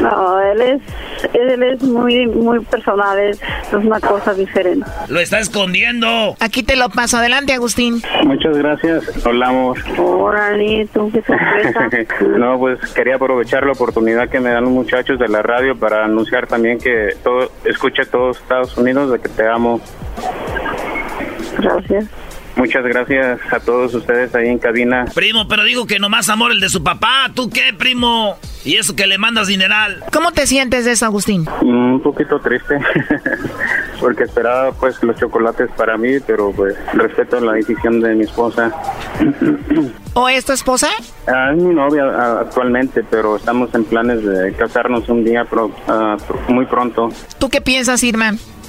No, 0.00 0.40
él 0.40 0.60
es, 0.60 1.17
él 1.32 1.62
es 1.62 1.82
muy, 1.82 2.26
muy 2.26 2.60
personal, 2.60 3.18
es, 3.18 3.40
una 3.72 4.00
cosa 4.00 4.34
diferente. 4.34 4.86
Lo 5.08 5.20
está 5.20 5.38
escondiendo. 5.40 6.36
Aquí 6.40 6.62
te 6.62 6.76
lo 6.76 6.88
paso. 6.90 7.18
Adelante, 7.18 7.52
Agustín. 7.52 8.02
Muchas 8.24 8.56
gracias. 8.56 9.26
Hola, 9.26 9.48
amor. 9.48 9.78
Órale, 9.98 10.88
tú 10.92 11.10
qué 11.12 11.22
sorpresa. 11.22 11.88
no, 12.38 12.58
pues 12.58 12.78
quería 12.92 13.16
aprovechar 13.16 13.64
la 13.64 13.72
oportunidad 13.72 14.28
que 14.28 14.40
me 14.40 14.50
dan 14.50 14.64
los 14.64 14.72
muchachos 14.72 15.18
de 15.18 15.28
la 15.28 15.42
radio 15.42 15.76
para 15.76 16.04
anunciar 16.04 16.46
también 16.46 16.78
que 16.78 17.14
todo, 17.22 17.50
escuche 17.64 18.04
todos 18.06 18.38
Estados 18.38 18.76
Unidos 18.76 19.12
de 19.12 19.18
que 19.18 19.28
te 19.28 19.46
amo. 19.46 19.80
Gracias. 21.58 22.06
Muchas 22.58 22.84
gracias 22.84 23.40
a 23.52 23.60
todos 23.60 23.94
ustedes 23.94 24.34
ahí 24.34 24.48
en 24.48 24.58
cabina. 24.58 25.04
Primo, 25.14 25.46
pero 25.46 25.62
digo 25.62 25.86
que 25.86 26.00
nomás 26.00 26.28
amor 26.28 26.50
el 26.50 26.58
de 26.58 26.68
su 26.68 26.82
papá. 26.82 27.30
¿Tú 27.32 27.48
qué, 27.48 27.72
primo? 27.72 28.36
Y 28.64 28.74
eso 28.74 28.96
que 28.96 29.06
le 29.06 29.16
mandas 29.16 29.46
dineral. 29.46 30.02
¿Cómo 30.12 30.32
te 30.32 30.44
sientes 30.44 30.84
de 30.84 30.90
eso, 30.90 31.06
Agustín? 31.06 31.46
Un 31.62 32.02
poquito 32.02 32.40
triste. 32.40 32.80
Porque 34.00 34.24
esperaba 34.24 34.72
pues 34.72 35.00
los 35.04 35.16
chocolates 35.16 35.70
para 35.76 35.96
mí, 35.96 36.18
pero 36.26 36.50
pues 36.50 36.74
respeto 36.94 37.38
la 37.38 37.52
decisión 37.52 38.00
de 38.00 38.16
mi 38.16 38.24
esposa. 38.24 38.72
¿O 40.14 40.28
es 40.28 40.44
tu 40.44 40.52
esposa? 40.52 40.88
Ah, 41.28 41.52
es 41.54 41.62
mi 41.62 41.72
novia 41.72 42.40
actualmente, 42.40 43.04
pero 43.08 43.36
estamos 43.36 43.72
en 43.72 43.84
planes 43.84 44.24
de 44.24 44.52
casarnos 44.54 45.08
un 45.08 45.24
día 45.24 45.46
ah, 45.86 46.16
muy 46.48 46.66
pronto. 46.66 47.08
¿Tú 47.38 47.48
qué 47.48 47.60
piensas, 47.60 48.02
Irma? 48.02 48.32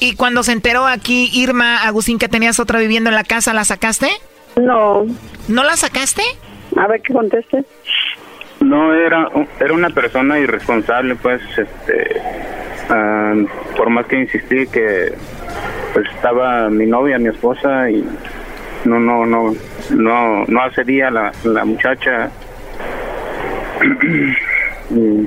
¿Y 0.00 0.14
cuando 0.16 0.42
se 0.42 0.52
enteró 0.52 0.86
aquí, 0.86 1.30
Irma, 1.32 1.82
Agustín, 1.82 2.18
que 2.18 2.28
tenías 2.28 2.60
otra 2.60 2.78
viviendo 2.78 3.10
en 3.10 3.16
la 3.16 3.24
casa, 3.24 3.54
la 3.54 3.64
sacaste? 3.64 4.08
No. 4.56 5.06
¿No 5.48 5.64
la 5.64 5.76
sacaste? 5.76 6.22
A 6.76 6.86
ver 6.86 7.00
qué 7.02 7.12
conteste. 7.12 7.64
No, 8.60 8.92
era, 8.92 9.28
era 9.60 9.74
una 9.74 9.90
persona 9.90 10.38
irresponsable, 10.38 11.14
pues, 11.16 11.40
este, 11.56 12.20
ah, 12.90 13.34
por 13.76 13.90
más 13.90 14.06
que 14.06 14.20
insistí 14.20 14.66
que 14.66 15.12
pues 15.92 16.06
estaba 16.14 16.68
mi 16.68 16.84
novia, 16.84 17.18
mi 17.18 17.28
esposa 17.28 17.90
y 17.90 18.04
no, 18.84 19.00
no, 19.00 19.24
no, 19.24 19.54
no, 19.90 20.44
no 20.46 20.62
accedía 20.62 21.10
la, 21.10 21.32
la 21.44 21.64
muchacha. 21.64 22.30
y, 24.90 25.26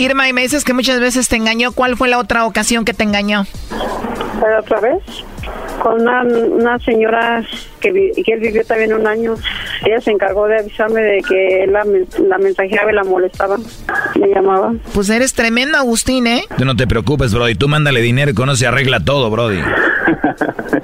Irma, 0.00 0.26
y 0.28 0.32
me 0.32 0.40
dices 0.40 0.64
que 0.64 0.72
muchas 0.72 0.98
veces 0.98 1.28
te 1.28 1.36
engañó. 1.36 1.72
¿Cuál 1.72 1.94
fue 1.94 2.08
la 2.08 2.18
otra 2.18 2.46
ocasión 2.46 2.86
que 2.86 2.94
te 2.94 3.04
engañó? 3.04 3.44
otra 4.58 4.80
vez? 4.80 5.02
Con 5.82 6.02
una, 6.02 6.22
una 6.22 6.78
señora 6.80 7.42
que, 7.80 7.90
que, 8.24 8.32
él 8.32 8.40
vivió 8.40 8.64
también 8.64 8.92
un 8.92 9.06
año. 9.06 9.34
Ella 9.84 10.00
se 10.00 10.10
encargó 10.10 10.46
de 10.46 10.58
avisarme 10.58 11.00
de 11.00 11.22
que 11.22 11.66
la, 11.66 11.84
la 12.28 12.38
mensajeaba 12.38 12.92
y 12.92 12.94
la 12.94 13.04
molestaba. 13.04 13.56
Me 14.18 14.28
llamaba. 14.28 14.74
Pues 14.92 15.08
eres 15.08 15.32
tremendo, 15.32 15.78
Agustín, 15.78 16.26
¿eh? 16.26 16.44
Tú 16.58 16.64
no 16.64 16.76
te 16.76 16.86
preocupes, 16.86 17.32
Brody. 17.32 17.54
Tú 17.54 17.68
mándale 17.68 18.00
dinero 18.00 18.30
y 18.30 18.34
con 18.34 18.50
se 18.56 18.66
arregla 18.66 19.00
todo, 19.00 19.30
Brody. 19.30 19.60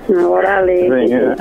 Órale. 0.09 1.35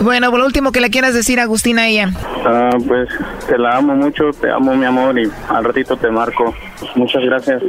bueno, 0.00 0.30
por 0.30 0.40
último 0.40 0.72
que 0.72 0.80
le 0.80 0.90
quieras 0.90 1.14
decir, 1.14 1.40
Agustín, 1.40 1.78
a 1.78 1.88
ella. 1.88 2.10
Ah, 2.44 2.70
pues 2.86 3.08
te 3.48 3.58
la 3.58 3.76
amo 3.76 3.94
mucho, 3.96 4.30
te 4.40 4.50
amo, 4.50 4.74
mi 4.76 4.86
amor, 4.86 5.18
y 5.18 5.28
al 5.48 5.64
ratito 5.64 5.96
te 5.96 6.10
marco. 6.10 6.54
Muchas 6.94 7.22
gracias. 7.24 7.62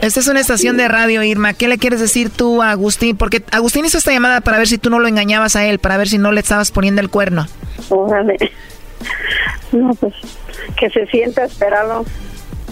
Esta 0.00 0.20
es 0.20 0.28
una 0.28 0.40
estación 0.40 0.76
de 0.76 0.86
radio, 0.88 1.22
Irma. 1.22 1.54
¿Qué 1.54 1.68
le 1.68 1.78
quieres 1.78 2.00
decir 2.00 2.30
tú 2.30 2.62
a 2.62 2.70
Agustín? 2.70 3.16
Porque 3.16 3.42
Agustín 3.50 3.71
hizo 3.80 3.98
esta 3.98 4.12
llamada 4.12 4.40
para 4.40 4.58
ver 4.58 4.68
si 4.68 4.78
tú 4.78 4.90
no 4.90 4.98
lo 4.98 5.08
engañabas 5.08 5.56
a 5.56 5.64
él, 5.64 5.78
para 5.78 5.96
ver 5.96 6.08
si 6.08 6.18
no 6.18 6.32
le 6.32 6.40
estabas 6.40 6.70
poniendo 6.70 7.00
el 7.00 7.10
cuerno. 7.10 7.46
Órale. 7.88 8.36
No, 9.72 9.94
pues 9.94 10.14
que 10.76 10.90
se 10.90 11.06
sienta 11.06 11.44
esperado. 11.44 12.04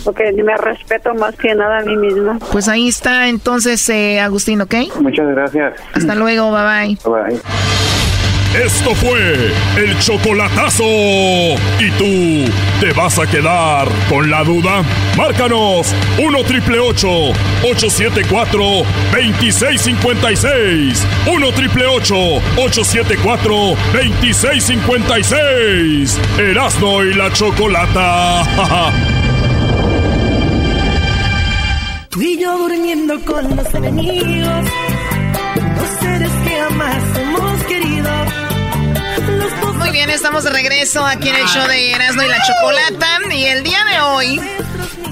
Porque 0.05 0.33
me 0.33 0.57
respeto 0.57 1.13
más 1.15 1.37
que 1.37 1.55
nada 1.55 1.79
a 1.79 1.83
mí 1.83 1.97
misma. 1.97 2.39
Pues 2.53 2.69
ahí 2.69 2.89
está 2.89 3.29
entonces, 3.29 3.87
eh, 3.91 4.19
Agustín, 4.21 4.61
¿ok? 4.63 4.75
Muchas 5.01 5.29
gracias. 5.29 5.75
Hasta 5.93 6.15
luego, 6.15 6.51
bye 6.51 6.63
bye. 6.63 6.99
Bye. 7.05 7.41
Esto 8.55 8.95
fue 8.97 9.53
el 9.77 9.99
chocolatazo. 10.01 10.83
¿Y 10.85 11.91
tú 11.97 12.51
te 12.81 12.93
vas 12.93 13.19
a 13.19 13.27
quedar 13.27 13.89
con 14.09 14.29
la 14.31 14.43
duda? 14.43 14.83
Márcanos 15.17 15.95
1 16.19 16.45
triple 16.45 16.81
874 16.81 18.61
2656. 19.13 21.07
1 21.33 21.53
triple 21.53 21.87
874 21.87 23.55
2656. 23.93 26.19
Erasno 26.39 27.05
y 27.05 27.15
la 27.15 27.33
chocolata. 27.33 28.91
Tú 32.11 32.21
y 32.23 32.39
yo 32.41 32.59
durmiendo 32.59 33.21
con 33.25 33.55
los 33.55 33.73
enemigos. 33.73 34.67
Dos 35.77 35.89
seres 36.01 36.31
Muy 39.91 39.97
bien, 39.97 40.11
estamos 40.11 40.45
de 40.45 40.51
regreso 40.51 41.05
aquí 41.05 41.31
en 41.31 41.35
el 41.35 41.47
show 41.49 41.67
de 41.67 41.91
Erasmo 41.91 42.23
y 42.23 42.29
la 42.29 42.41
Chocolata. 42.45 43.19
Y 43.35 43.43
el 43.47 43.65
día 43.65 43.85
de 43.85 44.01
hoy 44.01 44.41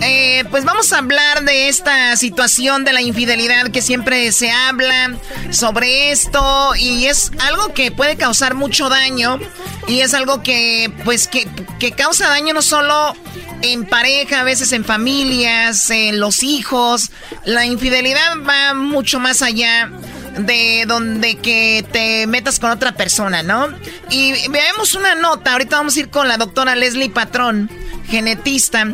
Eh, 0.00 0.44
pues 0.50 0.64
vamos 0.64 0.92
a 0.92 0.98
hablar 0.98 1.42
de 1.42 1.68
esta 1.68 2.16
situación 2.16 2.84
de 2.84 2.92
la 2.92 3.02
infidelidad 3.02 3.72
que 3.72 3.82
siempre 3.82 4.30
se 4.30 4.52
habla 4.52 5.16
sobre 5.50 6.12
esto 6.12 6.76
y 6.76 7.06
es 7.06 7.32
algo 7.40 7.74
que 7.74 7.90
puede 7.90 8.16
causar 8.16 8.54
mucho 8.54 8.88
daño 8.88 9.40
y 9.88 9.98
es 10.00 10.14
algo 10.14 10.40
que 10.40 10.92
pues 11.04 11.26
que, 11.26 11.48
que 11.80 11.90
causa 11.90 12.28
daño 12.28 12.54
no 12.54 12.62
solo 12.62 13.16
en 13.62 13.84
pareja, 13.86 14.42
a 14.42 14.44
veces 14.44 14.70
en 14.70 14.84
familias, 14.84 15.90
en 15.90 16.20
los 16.20 16.44
hijos. 16.44 17.10
La 17.44 17.66
infidelidad 17.66 18.36
va 18.48 18.74
mucho 18.74 19.18
más 19.18 19.42
allá 19.42 19.90
de 20.38 20.84
donde 20.86 21.36
que 21.36 21.84
te 21.90 22.26
metas 22.26 22.58
con 22.58 22.70
otra 22.70 22.92
persona, 22.92 23.42
¿no? 23.42 23.68
Y 24.10 24.48
veamos 24.48 24.94
una 24.94 25.14
nota, 25.14 25.52
ahorita 25.52 25.76
vamos 25.76 25.96
a 25.96 26.00
ir 26.00 26.10
con 26.10 26.28
la 26.28 26.36
doctora 26.36 26.74
Leslie 26.74 27.10
Patrón, 27.10 27.70
genetista, 28.08 28.86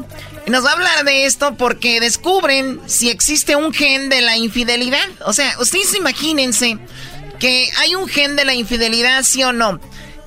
nos 0.46 0.64
va 0.64 0.70
a 0.70 0.72
hablar 0.74 1.04
de 1.04 1.24
esto 1.24 1.56
porque 1.56 2.00
descubren 2.00 2.80
si 2.86 3.08
existe 3.08 3.56
un 3.56 3.72
gen 3.72 4.10
de 4.10 4.20
la 4.20 4.36
infidelidad. 4.36 5.08
O 5.24 5.32
sea, 5.32 5.56
ustedes 5.58 5.94
imagínense 5.94 6.78
que 7.38 7.70
hay 7.78 7.94
un 7.94 8.08
gen 8.08 8.36
de 8.36 8.44
la 8.44 8.54
infidelidad, 8.54 9.22
sí 9.22 9.42
o 9.42 9.52
no. 9.52 9.80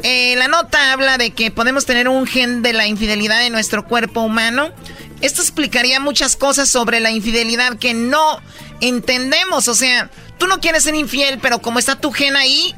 Eh, 0.03 0.35
la 0.37 0.47
nota 0.47 0.91
habla 0.91 1.17
de 1.17 1.31
que 1.31 1.51
podemos 1.51 1.85
tener 1.85 2.07
un 2.07 2.25
gen 2.25 2.61
de 2.61 2.73
la 2.73 2.87
infidelidad 2.87 3.45
en 3.45 3.53
nuestro 3.53 3.87
cuerpo 3.87 4.21
humano. 4.21 4.71
Esto 5.21 5.41
explicaría 5.41 5.99
muchas 5.99 6.35
cosas 6.35 6.69
sobre 6.69 6.99
la 6.99 7.11
infidelidad 7.11 7.77
que 7.77 7.93
no 7.93 8.41
entendemos. 8.81 9.67
O 9.67 9.75
sea, 9.75 10.09
tú 10.37 10.47
no 10.47 10.59
quieres 10.59 10.83
ser 10.83 10.95
infiel, 10.95 11.39
pero 11.41 11.59
como 11.59 11.79
está 11.79 11.95
tu 11.95 12.11
gen 12.11 12.35
ahí, 12.35 12.75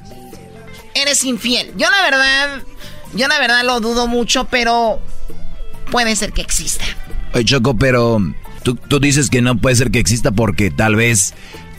eres 0.96 1.24
infiel. 1.24 1.74
Yo 1.78 1.90
la 1.90 2.02
verdad, 2.04 2.64
yo 3.14 3.28
la 3.28 3.40
verdad 3.40 3.64
lo 3.64 3.80
dudo 3.80 4.08
mucho, 4.08 4.46
pero 4.46 5.02
puede 5.92 6.16
ser 6.16 6.32
que 6.32 6.42
exista. 6.42 6.86
Oye, 7.34 7.46
Choco, 7.46 7.78
pero 7.78 8.20
tú, 8.64 8.76
tú 8.76 9.00
dices 9.00 9.30
que 9.30 9.42
no 9.42 9.58
puede 9.58 9.76
ser 9.76 9.92
que 9.92 10.00
exista 10.00 10.32
porque 10.32 10.72
tal 10.72 10.96
vez 10.96 11.34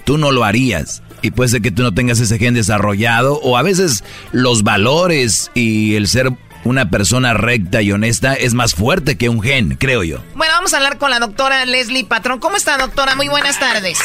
tú 0.04 0.18
no 0.18 0.32
lo 0.32 0.44
harías. 0.44 1.02
Y 1.22 1.32
puede 1.32 1.50
ser 1.50 1.60
que 1.60 1.70
tú 1.70 1.82
no 1.82 1.92
tengas 1.92 2.18
ese 2.20 2.38
gen 2.38 2.54
desarrollado 2.54 3.38
o 3.42 3.58
a 3.58 3.62
veces 3.62 4.04
los 4.32 4.62
valores 4.62 5.50
y 5.54 5.94
el 5.96 6.08
ser 6.08 6.32
una 6.64 6.90
persona 6.90 7.34
recta 7.34 7.82
y 7.82 7.92
honesta 7.92 8.34
es 8.34 8.54
más 8.54 8.74
fuerte 8.74 9.16
que 9.16 9.28
un 9.28 9.42
gen, 9.42 9.76
creo 9.76 10.02
yo. 10.02 10.18
Bueno, 10.34 10.52
vamos 10.54 10.74
a 10.74 10.78
hablar 10.78 10.98
con 10.98 11.10
la 11.10 11.18
doctora 11.18 11.64
Leslie 11.64 12.04
Patrón. 12.04 12.38
¿Cómo 12.38 12.56
está, 12.56 12.76
doctora? 12.78 13.14
Muy 13.14 13.28
buenas 13.28 13.58
tardes. 13.58 13.98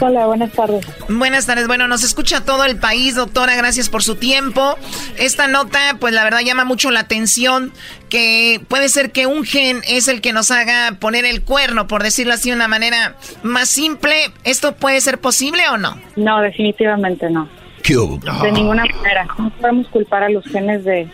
Hola, 0.00 0.26
buenas 0.26 0.52
tardes. 0.52 0.84
Buenas 1.08 1.46
tardes. 1.46 1.66
Bueno, 1.66 1.86
nos 1.88 2.02
escucha 2.02 2.44
todo 2.44 2.64
el 2.64 2.76
país, 2.76 3.14
doctora. 3.14 3.54
Gracias 3.56 3.88
por 3.88 4.02
su 4.02 4.16
tiempo. 4.16 4.76
Esta 5.18 5.46
nota, 5.48 5.96
pues 6.00 6.12
la 6.12 6.24
verdad 6.24 6.40
llama 6.40 6.64
mucho 6.64 6.90
la 6.90 7.00
atención 7.00 7.72
que 8.08 8.60
puede 8.68 8.88
ser 8.88 9.12
que 9.12 9.26
un 9.26 9.44
gen 9.44 9.80
es 9.88 10.08
el 10.08 10.20
que 10.20 10.32
nos 10.32 10.50
haga 10.50 10.96
poner 10.98 11.24
el 11.24 11.42
cuerno, 11.42 11.86
por 11.86 12.02
decirlo 12.02 12.34
así 12.34 12.50
de 12.50 12.56
una 12.56 12.68
manera 12.68 13.16
más 13.42 13.68
simple. 13.68 14.14
¿Esto 14.44 14.74
puede 14.74 15.00
ser 15.00 15.20
posible 15.20 15.62
o 15.68 15.78
no? 15.78 15.96
No, 16.16 16.40
definitivamente 16.40 17.30
no. 17.30 17.48
¿Qué 17.82 17.94
De 17.94 18.52
ninguna 18.52 18.84
manera. 18.86 19.26
No 19.38 19.50
podemos 19.60 19.86
culpar 19.88 20.22
a 20.22 20.30
los 20.30 20.44
genes 20.46 20.84
de 20.84 21.06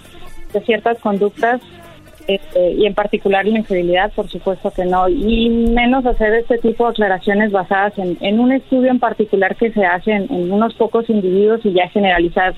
de 0.52 0.60
ciertas 0.60 0.98
conductas 0.98 1.60
este, 2.30 2.72
y 2.72 2.86
en 2.86 2.94
particular 2.94 3.44
la 3.44 3.58
infidelidad, 3.58 4.12
por 4.12 4.28
supuesto 4.28 4.70
que 4.70 4.84
no, 4.84 5.08
y 5.08 5.48
menos 5.48 6.06
hacer 6.06 6.32
este 6.34 6.58
tipo 6.58 6.84
de 6.84 6.90
aclaraciones 6.90 7.50
basadas 7.50 7.94
en, 7.96 8.38
un 8.38 8.52
estudio 8.52 8.90
en 8.90 9.00
particular 9.00 9.56
que 9.56 9.72
se 9.72 9.84
hace 9.84 10.12
en, 10.12 10.52
unos 10.52 10.74
pocos 10.74 11.10
individuos 11.10 11.60
y 11.64 11.72
ya 11.72 11.88
generalizar 11.88 12.54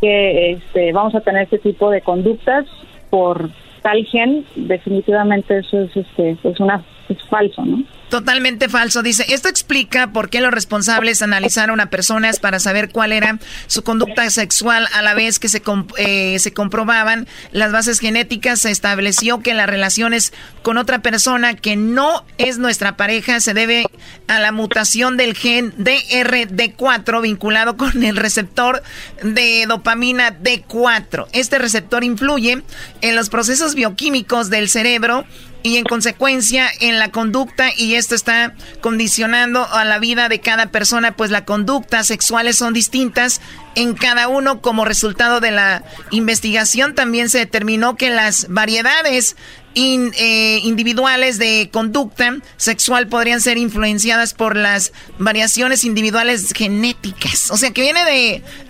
que 0.00 0.52
este, 0.52 0.92
vamos 0.92 1.14
a 1.16 1.22
tener 1.22 1.42
este 1.42 1.58
tipo 1.58 1.90
de 1.90 2.02
conductas 2.02 2.66
por 3.10 3.50
tal 3.82 4.04
gen, 4.06 4.44
definitivamente 4.54 5.58
eso 5.58 5.80
es, 5.80 5.96
este, 5.96 6.36
es, 6.44 6.60
una, 6.60 6.84
es 7.08 7.18
falso, 7.28 7.64
¿no? 7.64 7.84
Totalmente 8.08 8.68
falso. 8.68 9.02
Dice, 9.02 9.24
esto 9.28 9.48
explica 9.48 10.12
por 10.12 10.30
qué 10.30 10.40
los 10.40 10.52
responsables 10.52 11.20
analizaron 11.22 11.80
a 11.80 11.90
personas 11.90 12.38
para 12.38 12.60
saber 12.60 12.90
cuál 12.90 13.12
era 13.12 13.38
su 13.66 13.82
conducta 13.82 14.28
sexual 14.30 14.86
a 14.94 15.02
la 15.02 15.14
vez 15.14 15.38
que 15.38 15.48
se, 15.48 15.62
eh, 15.96 16.38
se 16.38 16.52
comprobaban 16.52 17.26
las 17.50 17.72
bases 17.72 17.98
genéticas. 17.98 18.60
Se 18.60 18.70
estableció 18.70 19.40
que 19.40 19.54
las 19.54 19.68
relaciones 19.68 20.32
con 20.62 20.78
otra 20.78 21.00
persona 21.00 21.54
que 21.54 21.76
no 21.76 22.24
es 22.38 22.58
nuestra 22.58 22.96
pareja 22.96 23.40
se 23.40 23.52
debe 23.52 23.86
a 24.28 24.38
la 24.38 24.52
mutación 24.52 25.16
del 25.16 25.34
gen 25.34 25.74
DRD4 25.76 27.20
vinculado 27.20 27.76
con 27.76 28.04
el 28.04 28.16
receptor 28.16 28.82
de 29.22 29.64
dopamina 29.66 30.38
D4. 30.38 31.26
Este 31.32 31.58
receptor 31.58 32.04
influye 32.04 32.62
en 33.00 33.16
los 33.16 33.28
procesos 33.28 33.74
bioquímicos 33.74 34.50
del 34.50 34.68
cerebro 34.68 35.24
y 35.64 35.78
en 35.78 35.84
consecuencia 35.84 36.68
en 36.80 36.98
la 36.98 37.10
conducta 37.10 37.70
y 37.74 37.94
esto 37.94 38.14
está 38.14 38.54
condicionando 38.82 39.66
a 39.66 39.86
la 39.86 39.98
vida 39.98 40.28
de 40.28 40.38
cada 40.38 40.66
persona, 40.66 41.16
pues 41.16 41.30
las 41.30 41.42
conductas 41.42 42.06
sexuales 42.06 42.58
son 42.58 42.74
distintas 42.74 43.40
en 43.74 43.94
cada 43.94 44.28
uno 44.28 44.60
como 44.60 44.84
resultado 44.84 45.40
de 45.40 45.52
la 45.52 45.82
investigación. 46.10 46.94
También 46.94 47.30
se 47.30 47.38
determinó 47.38 47.96
que 47.96 48.10
las 48.10 48.46
variedades 48.50 49.36
eh, 49.74 50.60
individuales 50.62 51.38
de 51.38 51.68
conducta 51.72 52.36
sexual 52.56 53.08
podrían 53.08 53.40
ser 53.40 53.58
influenciadas 53.58 54.34
por 54.34 54.56
las 54.56 54.92
variaciones 55.18 55.84
individuales 55.84 56.52
genéticas. 56.52 57.50
O 57.50 57.56
sea, 57.56 57.72
que 57.72 57.82
viene 57.82 58.00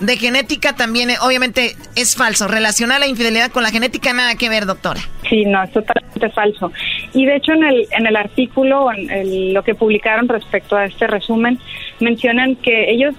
de, 0.01 0.17
genética 0.17 0.75
también, 0.75 1.11
eh, 1.11 1.17
obviamente 1.21 1.77
es 1.97 2.17
falso. 2.17 2.49
Relacionar 2.49 3.01
la 3.01 3.07
infidelidad 3.07 3.51
con 3.51 3.63
la 3.63 3.71
genética 3.71 4.13
nada 4.13 4.35
que 4.37 4.49
ver, 4.49 4.67
doctora. 4.67 5.01
Sí, 5.29 5.45
no, 5.45 5.63
es 5.63 5.73
totalmente 5.73 6.31
falso. 6.31 6.73
Y 7.13 7.27
de 7.27 7.37
hecho 7.37 7.53
en 7.53 7.65
el, 7.65 7.87
en 7.91 8.07
el 8.07 8.17
artículo, 8.17 8.91
en 8.93 9.53
lo 9.53 9.63
que 9.63 9.75
publicaron 9.75 10.29
respecto 10.29 10.77
a 10.77 10.85
este 10.85 11.07
resumen, 11.07 11.59
mencionan 12.01 12.57
que 12.57 12.91
ellos 12.91 13.15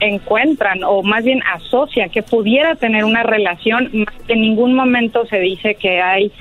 encuentran 0.00 0.82
o 0.84 1.02
más 1.02 1.24
bien 1.24 1.42
asocian 1.54 2.10
que 2.10 2.22
pudiera 2.22 2.74
tener 2.74 3.04
una 3.04 3.22
relación, 3.22 3.90
en 4.28 4.40
ningún 4.40 4.74
momento 4.74 5.26
se 5.26 5.38
dice 5.40 5.74
que 5.76 6.00
hay 6.00 6.32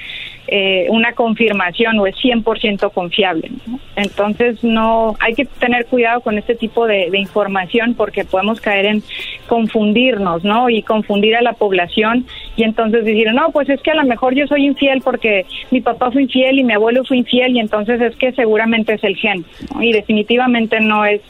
eh, 0.48 0.88
una 0.90 1.14
confirmación 1.14 2.00
o 2.00 2.06
es 2.06 2.16
100% 2.18 2.92
confiable. 2.92 3.52
Entonces, 3.96 4.64
no 4.64 5.16
hay 5.20 5.34
que 5.36 5.46
tener 5.46 5.86
cuidado 5.86 6.22
con 6.22 6.38
este 6.38 6.56
tipo 6.56 6.86
de, 6.86 7.10
información 7.14 7.94
porque 7.94 8.26
podemos 8.26 8.60
caer 8.60 8.86
en 8.86 9.04
confundirnos, 9.48 10.44
¿no? 10.44 10.70
Y 10.70 10.82
confundir 10.82 11.36
a 11.36 11.42
la 11.42 11.54
población 11.54 12.26
y 12.56 12.64
entonces 12.64 13.06
decir, 13.06 13.32
no, 13.34 13.52
pues 13.52 13.70
es 13.70 13.82
que 13.82 13.92
a 13.92 13.96
lo 13.96 14.04
mejor 14.04 14.36
yo 14.36 14.48
soy 14.48 14.66
infiel 14.66 15.02
porque 15.02 15.46
mi 15.72 15.80
papá 15.80 16.12
fue 16.12 16.24
infiel 16.24 16.60
y 16.60 16.64
mi 16.64 16.74
abuelo 16.74 17.04
fue 17.06 17.18
infiel 17.18 17.56
y 17.56 17.60
entonces 17.60 18.02
es 18.02 18.16
que 18.16 18.32
seguramente 18.34 18.94
es 18.94 19.04
el 19.04 19.16
gen. 19.16 19.46
Y 19.80 19.94
definitivamente 19.94 20.80
no 20.82 21.06
es 21.06 21.22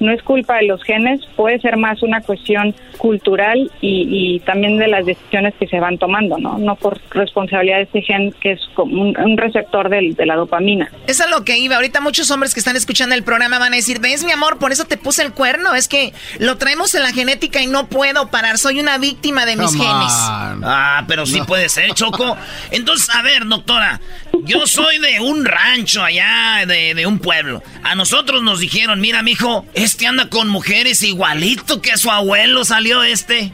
no 0.00 0.12
es 0.12 0.22
culpa 0.22 0.56
de 0.56 0.66
los 0.66 0.82
genes, 0.82 1.20
puede 1.36 1.58
ser 1.60 1.76
más 1.76 2.02
una 2.02 2.20
cuestión 2.20 2.74
cultural 2.98 3.70
y, 3.80 4.40
también 4.40 4.78
de 4.78 4.88
las 4.88 5.04
decisiones 5.04 5.54
que 5.54 5.66
se 5.66 5.80
van 5.80 5.98
tomando, 5.98 6.38
¿no? 6.38 6.58
No 6.58 6.76
por 6.76 6.98
responsabilidad 7.10 7.78
de 7.78 7.82
este 7.84 8.02
gen 8.02 8.32
que 8.40 8.52
como 8.74 9.02
un, 9.02 9.36
receptor 9.36 9.88
de 9.88 10.26
la 10.26 10.36
dopamina. 10.36 10.90
Eso 11.06 11.24
es 11.24 11.30
lo 11.30 11.44
que 11.44 11.58
iba. 11.58 11.76
Ahorita 11.76 12.00
muchos 12.00 12.30
hombres 12.30 12.54
que 12.54 12.60
están 12.60 12.76
escuchando 12.76 13.14
el 13.14 13.22
programa 13.22 13.58
van 13.58 13.72
a 13.72 13.76
decir, 13.76 14.00
ves 14.00 14.24
mi 14.24 14.32
amor, 14.32 14.58
por 14.58 14.72
eso 14.72 14.84
te 14.84 14.96
puse 14.96 15.22
el 15.22 15.32
cuerno, 15.32 15.74
es 15.74 15.88
que 15.88 16.12
lo 16.38 16.56
traemos 16.56 16.94
en 16.94 17.02
la 17.02 17.12
genética 17.12 17.60
y 17.60 17.66
no 17.66 17.88
puedo 17.88 18.28
parar, 18.28 18.58
soy 18.58 18.80
una 18.80 18.98
víctima 18.98 19.46
de 19.46 19.56
mis 19.56 19.72
genes. 19.72 20.12
Ah, 20.12 21.04
pero 21.06 21.26
sí 21.26 21.40
puede 21.46 21.68
ser, 21.68 21.92
Choco. 21.94 22.36
Entonces, 22.70 23.08
a 23.14 23.22
ver, 23.22 23.46
doctora, 23.46 24.00
yo 24.44 24.66
soy 24.66 24.98
de 24.98 25.20
un 25.20 25.44
rancho 25.44 26.02
allá, 26.02 26.64
de, 26.66 26.94
de 26.94 27.06
un 27.06 27.18
pueblo. 27.18 27.62
A 27.82 27.94
nosotros 27.94 28.42
nos 28.42 28.60
dijeron, 28.60 29.00
mira, 29.00 29.22
mijo, 29.22 29.66
este 29.74 30.06
anda 30.06 30.28
con 30.28 30.48
mujeres 30.48 31.02
igualito 31.02 31.80
que 31.80 31.96
su 31.96 32.10
abuelo 32.10 32.64
salió 32.64 33.02
este. 33.02 33.52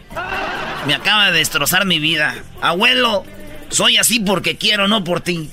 Me 0.86 0.94
acaba 0.94 1.30
de 1.30 1.38
destrozar 1.38 1.86
mi 1.86 1.98
vida. 1.98 2.34
Abuelo, 2.61 3.24
soy 3.74 3.96
así 3.96 4.20
porque 4.20 4.56
quiero, 4.56 4.88
no 4.88 5.04
por 5.04 5.20
ti. 5.20 5.50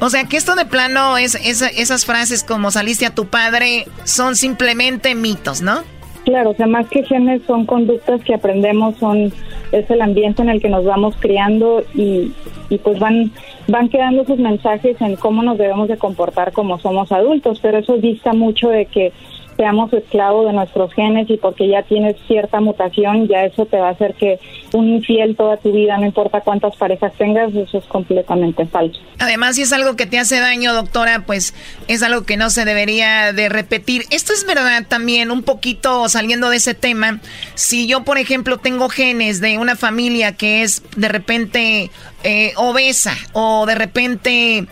O 0.00 0.10
sea 0.10 0.24
que 0.24 0.36
esto 0.36 0.54
de 0.54 0.64
plano 0.64 1.18
es, 1.18 1.34
esas 1.34 2.06
frases 2.06 2.44
como 2.44 2.70
saliste 2.70 3.04
a 3.04 3.14
tu 3.14 3.26
padre 3.26 3.86
son 4.04 4.36
simplemente 4.36 5.14
mitos, 5.14 5.60
¿no? 5.60 5.80
Claro, 6.24 6.50
o 6.50 6.54
sea, 6.54 6.66
más 6.66 6.86
que 6.88 7.02
genes 7.04 7.42
son 7.46 7.66
conductas 7.66 8.22
que 8.22 8.34
aprendemos, 8.34 8.96
son 8.98 9.32
es 9.72 9.90
el 9.90 10.00
ambiente 10.00 10.42
en 10.42 10.50
el 10.50 10.60
que 10.60 10.68
nos 10.68 10.84
vamos 10.84 11.14
criando 11.18 11.82
y, 11.94 12.32
y 12.68 12.78
pues 12.78 12.98
van 12.98 13.32
van 13.66 13.88
quedando 13.88 14.24
sus 14.24 14.38
mensajes 14.38 15.00
en 15.00 15.16
cómo 15.16 15.42
nos 15.42 15.58
debemos 15.58 15.88
de 15.88 15.98
comportar 15.98 16.52
como 16.52 16.78
somos 16.78 17.10
adultos, 17.12 17.58
pero 17.60 17.78
eso 17.78 17.96
dista 17.96 18.32
mucho 18.32 18.68
de 18.68 18.86
que 18.86 19.12
seamos 19.58 19.92
esclavos 19.92 20.46
de 20.46 20.52
nuestros 20.52 20.94
genes 20.94 21.28
y 21.28 21.36
porque 21.36 21.68
ya 21.68 21.82
tienes 21.82 22.14
cierta 22.28 22.60
mutación, 22.60 23.26
ya 23.26 23.44
eso 23.44 23.66
te 23.66 23.76
va 23.76 23.88
a 23.88 23.90
hacer 23.90 24.14
que 24.14 24.38
un 24.72 24.88
infiel 24.88 25.34
toda 25.34 25.56
tu 25.56 25.72
vida, 25.72 25.98
no 25.98 26.06
importa 26.06 26.42
cuántas 26.42 26.76
parejas 26.76 27.12
tengas, 27.18 27.52
eso 27.52 27.78
es 27.78 27.84
completamente 27.86 28.64
falso. 28.66 29.00
Además, 29.18 29.56
si 29.56 29.62
es 29.62 29.72
algo 29.72 29.96
que 29.96 30.06
te 30.06 30.20
hace 30.20 30.38
daño, 30.38 30.72
doctora, 30.74 31.24
pues 31.26 31.54
es 31.88 32.04
algo 32.04 32.22
que 32.22 32.36
no 32.36 32.50
se 32.50 32.64
debería 32.64 33.32
de 33.32 33.48
repetir. 33.48 34.04
Esto 34.10 34.32
es 34.32 34.46
verdad 34.46 34.84
también, 34.86 35.32
un 35.32 35.42
poquito 35.42 36.08
saliendo 36.08 36.50
de 36.50 36.58
ese 36.58 36.74
tema. 36.74 37.18
Si 37.56 37.88
yo, 37.88 38.04
por 38.04 38.18
ejemplo, 38.18 38.58
tengo 38.58 38.88
genes 38.88 39.40
de 39.40 39.58
una 39.58 39.74
familia 39.74 40.36
que 40.36 40.62
es 40.62 40.84
de 40.96 41.08
repente 41.08 41.90
eh, 42.22 42.52
obesa 42.54 43.16
o 43.32 43.66
de 43.66 43.74
repente 43.74 44.68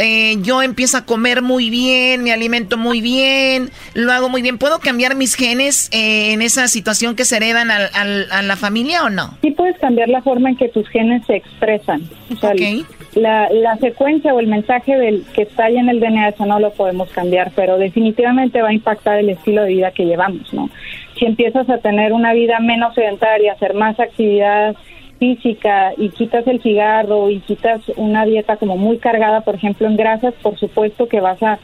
eh, 0.00 0.36
yo 0.42 0.62
empiezo 0.62 0.96
a 0.96 1.04
comer 1.04 1.42
muy 1.42 1.70
bien, 1.70 2.22
me 2.22 2.32
alimento 2.32 2.76
muy 2.76 3.00
bien, 3.00 3.70
lo 3.94 4.12
hago 4.12 4.28
muy 4.28 4.42
bien. 4.42 4.58
¿Puedo 4.58 4.78
cambiar 4.78 5.14
mis 5.14 5.34
genes 5.34 5.88
eh, 5.92 6.32
en 6.32 6.42
esa 6.42 6.68
situación 6.68 7.16
que 7.16 7.24
se 7.24 7.36
heredan 7.36 7.70
a 7.70 8.42
la 8.42 8.56
familia 8.56 9.04
o 9.04 9.10
no? 9.10 9.34
Sí 9.42 9.50
puedes 9.50 9.78
cambiar 9.78 10.08
la 10.08 10.22
forma 10.22 10.50
en 10.50 10.56
que 10.56 10.68
tus 10.68 10.88
genes 10.88 11.24
se 11.26 11.36
expresan. 11.36 12.02
la, 13.14 13.48
la, 13.50 13.76
secuencia 13.78 14.32
o 14.32 14.40
el 14.40 14.46
mensaje 14.46 14.96
del 14.96 15.24
que 15.34 15.42
está 15.42 15.64
ahí 15.64 15.76
en 15.76 15.88
el 15.88 16.00
DNA, 16.00 16.30
eso 16.30 16.46
no 16.46 16.60
lo 16.60 16.72
podemos 16.72 17.10
cambiar, 17.10 17.52
pero 17.54 17.76
definitivamente 17.78 18.62
va 18.62 18.68
a 18.68 18.72
impactar 18.72 19.18
el 19.18 19.30
estilo 19.30 19.62
de 19.62 19.68
vida 19.68 19.90
que 19.90 20.04
llevamos, 20.04 20.52
¿no? 20.54 20.70
Si 21.18 21.26
empiezas 21.26 21.68
a 21.68 21.78
tener 21.78 22.12
una 22.12 22.32
vida 22.32 22.60
menos 22.60 22.94
sedentaria, 22.94 23.52
hacer 23.52 23.74
más 23.74 23.98
actividad 24.00 24.76
física 25.20 25.92
y 25.96 26.08
quitas 26.08 26.46
el 26.46 26.60
cigarro 26.62 27.30
y 27.30 27.40
quitas 27.40 27.82
una 27.96 28.24
dieta 28.24 28.56
como 28.56 28.76
muy 28.76 28.98
cargada, 28.98 29.42
por 29.42 29.54
ejemplo, 29.54 29.86
en 29.86 29.96
grasas, 29.96 30.34
por 30.42 30.58
supuesto 30.58 31.06
que 31.06 31.20
vas 31.20 31.40
a, 31.42 31.60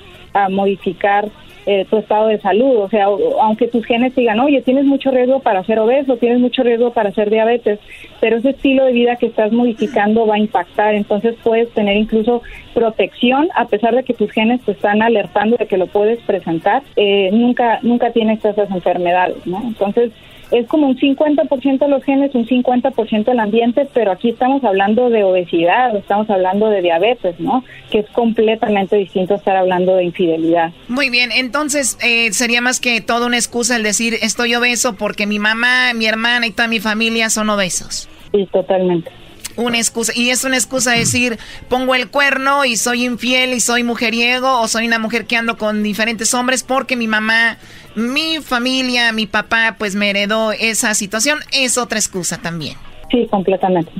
modificar 0.50 1.30
eh, 1.64 1.86
tu 1.88 1.96
estado 1.96 2.26
de 2.26 2.38
salud. 2.38 2.76
O 2.76 2.90
sea, 2.90 3.06
aunque 3.40 3.68
tus 3.68 3.86
genes 3.86 4.14
digan, 4.14 4.38
oye, 4.38 4.60
tienes 4.60 4.84
mucho 4.84 5.10
riesgo 5.10 5.40
para 5.40 5.64
ser 5.64 5.78
obeso, 5.78 6.18
tienes 6.18 6.40
mucho 6.40 6.62
riesgo 6.62 6.92
para 6.92 7.10
ser 7.12 7.30
diabetes, 7.30 7.80
pero 8.20 8.36
ese 8.36 8.50
estilo 8.50 8.84
de 8.84 8.92
vida 8.92 9.16
que 9.16 9.28
estás 9.28 9.50
modificando 9.50 10.26
va 10.26 10.34
a 10.34 10.38
impactar. 10.38 10.94
Entonces 10.94 11.36
puedes 11.42 11.70
tener 11.70 11.96
incluso 11.96 12.42
protección, 12.74 13.48
a 13.54 13.64
pesar 13.64 13.94
de 13.94 14.04
que 14.04 14.12
tus 14.12 14.30
genes 14.30 14.60
te 14.60 14.72
están 14.72 15.00
alertando 15.00 15.56
de 15.56 15.66
que 15.66 15.78
lo 15.78 15.86
puedes 15.86 16.18
presentar, 16.24 16.82
eh, 16.96 17.30
nunca, 17.32 17.78
nunca 17.80 18.10
tienes 18.10 18.44
esas 18.44 18.70
enfermedades, 18.70 19.46
¿no? 19.46 19.62
Entonces, 19.66 20.12
es 20.50 20.66
como 20.66 20.88
un 20.88 20.98
50% 20.98 21.78
de 21.78 21.88
los 21.88 22.04
genes, 22.04 22.34
un 22.34 22.46
50% 22.46 23.24
del 23.24 23.40
ambiente, 23.40 23.88
pero 23.92 24.12
aquí 24.12 24.30
estamos 24.30 24.62
hablando 24.64 25.10
de 25.10 25.24
obesidad, 25.24 25.94
estamos 25.96 26.28
hablando 26.30 26.68
de 26.68 26.82
diabetes, 26.82 27.38
¿no? 27.40 27.64
Que 27.90 28.00
es 28.00 28.06
completamente 28.10 28.96
distinto 28.96 29.34
a 29.34 29.36
estar 29.38 29.56
hablando 29.56 29.96
de 29.96 30.04
infidelidad. 30.04 30.72
Muy 30.88 31.10
bien, 31.10 31.32
entonces 31.32 31.98
eh, 32.02 32.32
sería 32.32 32.60
más 32.60 32.80
que 32.80 33.00
toda 33.00 33.26
una 33.26 33.36
excusa 33.36 33.76
el 33.76 33.82
decir 33.82 34.14
estoy 34.22 34.54
obeso 34.54 34.96
porque 34.96 35.26
mi 35.26 35.38
mamá, 35.38 35.92
mi 35.94 36.06
hermana 36.06 36.46
y 36.46 36.50
toda 36.50 36.68
mi 36.68 36.80
familia 36.80 37.30
son 37.30 37.50
obesos. 37.50 38.08
Sí, 38.32 38.48
totalmente 38.52 39.25
una 39.56 39.78
excusa. 39.78 40.12
Y 40.14 40.30
es 40.30 40.44
una 40.44 40.56
excusa 40.56 40.92
decir, 40.92 41.38
pongo 41.68 41.94
el 41.94 42.08
cuerno 42.08 42.64
y 42.64 42.76
soy 42.76 43.04
infiel 43.04 43.52
y 43.54 43.60
soy 43.60 43.82
mujeriego 43.82 44.60
o 44.60 44.68
soy 44.68 44.86
una 44.86 44.98
mujer 44.98 45.26
que 45.26 45.36
ando 45.36 45.56
con 45.56 45.82
diferentes 45.82 46.32
hombres 46.34 46.62
porque 46.62 46.96
mi 46.96 47.08
mamá, 47.08 47.58
mi 47.94 48.38
familia, 48.40 49.12
mi 49.12 49.26
papá, 49.26 49.76
pues 49.78 49.94
me 49.94 50.10
heredó 50.10 50.52
esa 50.52 50.94
situación. 50.94 51.38
Es 51.52 51.78
otra 51.78 51.98
excusa 51.98 52.38
también. 52.38 52.76
Sí, 53.10 53.26
completamente. 53.30 53.92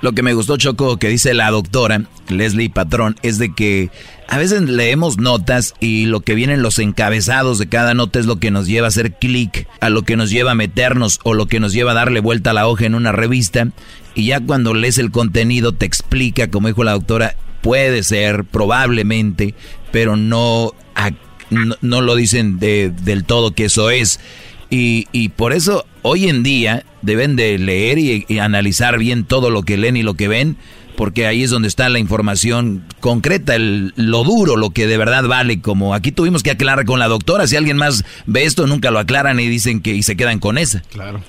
Lo 0.00 0.12
que 0.12 0.22
me 0.22 0.34
gustó, 0.34 0.56
Choco, 0.56 0.96
que 0.96 1.08
dice 1.08 1.34
la 1.34 1.50
doctora 1.50 2.02
Leslie 2.28 2.70
Patrón, 2.70 3.16
es 3.22 3.38
de 3.38 3.52
que 3.52 3.90
a 4.28 4.38
veces 4.38 4.62
leemos 4.62 5.18
notas 5.18 5.74
y 5.80 6.06
lo 6.06 6.20
que 6.20 6.34
vienen 6.34 6.62
los 6.62 6.78
encabezados 6.78 7.58
de 7.58 7.68
cada 7.68 7.94
nota 7.94 8.18
es 8.18 8.26
lo 8.26 8.36
que 8.36 8.50
nos 8.50 8.66
lleva 8.66 8.86
a 8.86 8.88
hacer 8.88 9.14
clic, 9.14 9.66
a 9.80 9.90
lo 9.90 10.02
que 10.02 10.16
nos 10.16 10.30
lleva 10.30 10.52
a 10.52 10.56
meternos 10.56 11.18
o 11.24 11.34
lo 11.34 11.46
que 11.46 11.60
nos 11.60 11.72
lleva 11.72 11.92
a 11.92 11.94
darle 11.94 12.20
vuelta 12.20 12.50
a 12.50 12.54
la 12.54 12.68
hoja 12.68 12.86
en 12.86 12.94
una 12.94 13.10
revista. 13.10 13.68
Y 14.18 14.26
ya 14.26 14.40
cuando 14.40 14.74
lees 14.74 14.98
el 14.98 15.12
contenido 15.12 15.74
te 15.74 15.86
explica, 15.86 16.50
como 16.50 16.66
dijo 16.66 16.82
la 16.82 16.90
doctora, 16.90 17.36
puede 17.60 18.02
ser, 18.02 18.42
probablemente, 18.42 19.54
pero 19.92 20.16
no, 20.16 20.72
no, 21.82 22.00
lo 22.00 22.16
dicen 22.16 22.58
del 22.58 23.24
todo 23.24 23.52
que 23.52 23.66
eso 23.66 23.90
es. 23.90 24.18
Y, 24.70 25.28
por 25.36 25.52
eso 25.52 25.86
hoy 26.02 26.28
en 26.28 26.42
día 26.42 26.84
deben 27.00 27.36
de 27.36 27.58
leer 27.58 27.98
y, 27.98 28.40
analizar 28.40 28.98
bien 28.98 29.22
todo 29.22 29.50
lo 29.50 29.62
que 29.62 29.76
leen 29.76 29.96
y 29.96 30.02
lo 30.02 30.14
que 30.14 30.26
ven, 30.26 30.56
porque 30.96 31.28
ahí 31.28 31.44
es 31.44 31.50
donde 31.50 31.68
está 31.68 31.88
la 31.88 32.00
información 32.00 32.82
concreta, 32.98 33.54
el, 33.54 33.92
lo 33.94 34.24
duro, 34.24 34.56
lo 34.56 34.70
que 34.70 34.88
de 34.88 34.98
verdad 34.98 35.28
vale. 35.28 35.60
Como 35.60 35.94
aquí 35.94 36.10
tuvimos 36.10 36.42
que 36.42 36.50
aclarar 36.50 36.86
con 36.86 36.98
la 36.98 37.06
doctora, 37.06 37.46
si 37.46 37.54
alguien 37.54 37.76
más 37.76 38.04
ve 38.26 38.46
esto, 38.46 38.66
nunca 38.66 38.90
lo 38.90 38.98
aclaran 38.98 39.38
y 39.38 39.46
dicen 39.46 39.80
que 39.80 39.94
y 39.94 40.02
se 40.02 40.16
quedan 40.16 40.40
con 40.40 40.58
esa. 40.58 40.82
Claro. 40.90 41.22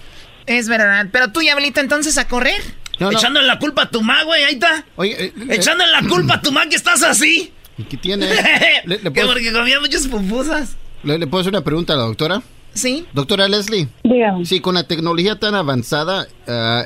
Es 0.50 0.68
verdad. 0.68 1.08
Pero 1.12 1.32
tú, 1.32 1.42
Diablito, 1.42 1.80
entonces 1.80 2.18
a 2.18 2.28
correr. 2.28 2.60
Echándole 3.00 3.46
la 3.46 3.60
culpa 3.60 3.84
a 3.84 3.90
tu 3.90 4.02
ma, 4.02 4.24
güey, 4.24 4.44
ahí 4.44 4.56
está. 4.56 4.84
Oye, 4.96 5.26
eh, 5.26 5.34
Echándole 5.52 5.92
la 5.92 6.02
culpa 6.02 6.34
a 6.34 6.42
tu 6.42 6.52
ma 6.52 6.68
que 6.68 6.76
estás 6.76 7.04
así. 7.04 7.54
¿Y 7.78 7.84
qué 7.84 7.98
tiene? 7.98 8.28
¿Le, 8.86 8.98
porque 9.12 9.54
comía 9.54 9.80
muchas 9.80 10.08
pupusas. 10.08 10.76
¿Le, 11.04 11.28
puedo 11.28 11.42
hacer 11.42 11.54
una 11.54 11.64
pregunta 11.64 11.94
a 11.94 11.98
la 11.98 12.04
doctora? 12.04 12.42
Sí. 12.74 13.06
Doctora 13.14 13.48
Leslie. 13.48 13.88
Dígame. 14.04 14.44
Sí, 14.44 14.60
con 14.60 14.74
la 14.74 14.86
tecnología 14.86 15.36
tan 15.38 15.54
avanzada, 15.54 16.28
ah, 16.48 16.86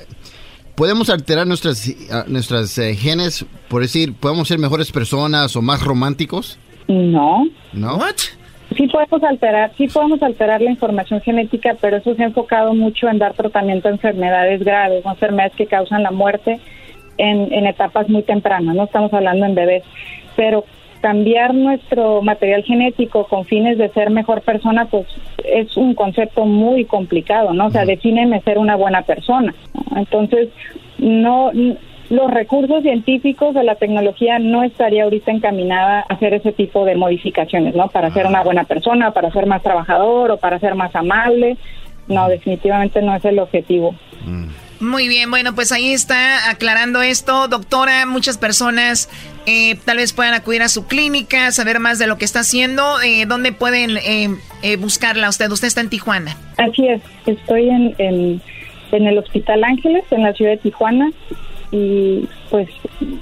¿podemos 0.76 1.10
alterar 1.10 1.48
nuestras, 1.48 1.90
nuestras 2.28 2.78
eh, 2.80 2.96
genes? 2.96 3.46
Por 3.70 3.82
decir, 3.82 4.14
¿podemos 4.14 4.50
ser 4.50 4.60
mejores 4.60 4.92
personas 4.92 5.56
o 5.56 5.62
más 5.62 5.82
románticos? 5.82 6.60
No. 6.90 7.46
¿No? 7.72 7.96
¿What? 7.96 8.18
Sí 8.76 8.88
podemos 8.88 9.24
alterar, 9.24 9.72
sí 9.78 9.88
podemos 9.88 10.22
alterar 10.24 10.62
la 10.62 10.72
información 10.72 11.22
genética, 11.22 11.76
pero 11.80 11.98
eso 11.98 12.16
se 12.16 12.24
ha 12.24 12.28
enfocado 12.28 12.74
mucho 12.74 13.10
en 13.10 13.20
dar 13.20 13.34
tratamiento 13.34 13.88
a 13.88 13.92
enfermedades 13.92 14.64
graves, 14.64 15.06
enfermedades 15.06 15.56
que 15.56 15.68
causan 15.68 16.04
la 16.04 16.12
muerte 16.12 16.60
en, 17.18 17.54
en 17.54 17.68
etapas 17.68 18.10
muy 18.10 18.24
tempranas, 18.24 18.76
no 18.76 18.84
estamos 18.86 19.14
hablando 19.14 19.46
en 19.46 19.56
bebés, 19.56 19.84
pero 20.36 20.66
cambiar 21.02 21.54
nuestro 21.54 22.22
material 22.22 22.64
genético 22.64 23.26
con 23.26 23.44
fines 23.44 23.78
de 23.78 23.90
ser 23.90 24.10
mejor 24.10 24.42
persona, 24.42 24.86
pues 24.86 25.06
es 25.44 25.76
un 25.76 25.96
concepto 25.96 26.46
muy 26.46 26.86
complicado, 26.86 27.54
¿no? 27.54 27.66
O 27.66 27.72
sea, 27.72 27.86
defíneme 27.86 28.40
ser 28.42 28.58
una 28.58 28.78
buena 28.78 29.02
persona. 29.02 29.54
Entonces, 29.98 30.48
no 31.00 31.52
los 32.10 32.32
recursos 32.32 32.84
científicos 32.84 33.54
de 33.54 33.64
la 33.64 33.76
tecnología 33.76 34.40
no 34.40 34.64
estaría 34.64 35.04
ahorita 35.04 35.32
encaminada 35.32 36.06
a 36.08 36.14
hacer 36.14 36.34
ese 36.34 36.52
tipo 36.52 36.86
de 36.86 36.96
modificaciones, 36.96 37.76
¿no? 37.76 37.88
Para 37.88 38.12
ser 38.12 38.26
una 38.26 38.44
buena 38.44 38.66
persona, 38.66 39.12
para 39.12 39.32
ser 39.32 39.46
más 39.46 39.64
trabajador 39.64 40.32
o 40.32 40.38
para 40.38 40.60
ser 40.60 40.76
más 40.76 40.96
amable. 40.96 41.58
No, 42.08 42.28
definitivamente 42.28 43.02
no 43.02 43.16
es 43.16 43.24
el 43.24 43.40
objetivo. 43.40 43.96
Muy 44.80 45.08
bien, 45.08 45.32
bueno, 45.32 45.56
pues 45.56 45.72
ahí 45.72 45.94
está 45.94 46.50
aclarando 46.50 47.02
esto. 47.02 47.48
Doctora, 47.48 48.06
muchas 48.06 48.38
personas 48.38 49.10
eh, 49.46 49.76
tal 49.86 49.98
vez 49.98 50.12
puedan 50.12 50.34
acudir 50.34 50.62
a 50.62 50.68
su 50.68 50.86
clínica, 50.88 51.52
saber 51.52 51.80
más 51.80 52.00
de 52.00 52.08
lo 52.08 52.18
que 52.18 52.26
está 52.26 52.42
haciendo. 52.42 53.02
Eh, 53.02 53.26
¿Dónde 53.26 53.54
pueden 53.54 53.98
eh, 53.98 54.36
eh, 54.62 54.76
buscarla 54.76 55.30
usted? 55.30 55.50
Usted 55.50 55.68
está 55.68 55.80
en 55.80 55.90
Tijuana. 55.90 56.36
Así 56.58 56.86
es, 56.86 57.02
estoy 57.26 57.70
en, 57.70 57.96
en, 57.98 58.42
en 58.92 59.08
el 59.08 59.18
Hospital 59.18 59.64
Ángeles, 59.64 60.04
en 60.12 60.24
la 60.24 60.34
ciudad 60.34 60.52
de 60.52 60.58
Tijuana 60.58 61.10
y 61.74 62.28
pues 62.52 62.70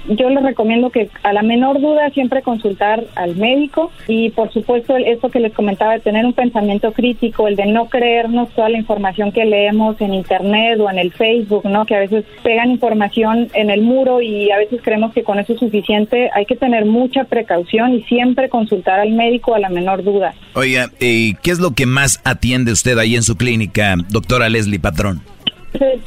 yo 0.08 0.28
les 0.28 0.42
recomiendo 0.42 0.90
que 0.90 1.08
a 1.22 1.32
la 1.32 1.42
menor 1.42 1.80
duda 1.80 2.10
siempre 2.10 2.42
consultar 2.42 3.02
al 3.14 3.34
médico 3.34 3.90
y 4.06 4.28
por 4.28 4.52
supuesto 4.52 4.94
esto 4.94 5.30
que 5.30 5.40
les 5.40 5.54
comentaba 5.54 5.94
de 5.94 6.00
tener 6.00 6.26
un 6.26 6.34
pensamiento 6.34 6.92
crítico, 6.92 7.48
el 7.48 7.56
de 7.56 7.64
no 7.64 7.86
creernos 7.86 8.50
toda 8.50 8.68
la 8.68 8.76
información 8.76 9.32
que 9.32 9.46
leemos 9.46 9.98
en 10.02 10.12
internet 10.12 10.78
o 10.80 10.90
en 10.90 10.98
el 10.98 11.12
Facebook, 11.12 11.64
¿no? 11.64 11.86
Que 11.86 11.96
a 11.96 12.00
veces 12.00 12.26
pegan 12.42 12.70
información 12.70 13.48
en 13.54 13.70
el 13.70 13.80
muro 13.80 14.20
y 14.20 14.50
a 14.50 14.58
veces 14.58 14.80
creemos 14.82 15.14
que 15.14 15.22
con 15.22 15.38
eso 15.38 15.54
es 15.54 15.60
suficiente. 15.60 16.28
Hay 16.34 16.44
que 16.44 16.56
tener 16.56 16.84
mucha 16.84 17.24
precaución 17.24 17.94
y 17.94 18.02
siempre 18.02 18.50
consultar 18.50 19.00
al 19.00 19.12
médico 19.12 19.54
a 19.54 19.60
la 19.60 19.70
menor 19.70 20.04
duda. 20.04 20.34
Oiga, 20.52 20.90
¿y 21.00 21.36
qué 21.36 21.52
es 21.52 21.58
lo 21.58 21.70
que 21.70 21.86
más 21.86 22.20
atiende 22.24 22.72
usted 22.72 22.98
ahí 22.98 23.16
en 23.16 23.22
su 23.22 23.36
clínica, 23.36 23.96
doctora 24.10 24.50
Leslie 24.50 24.78
Patrón? 24.78 25.22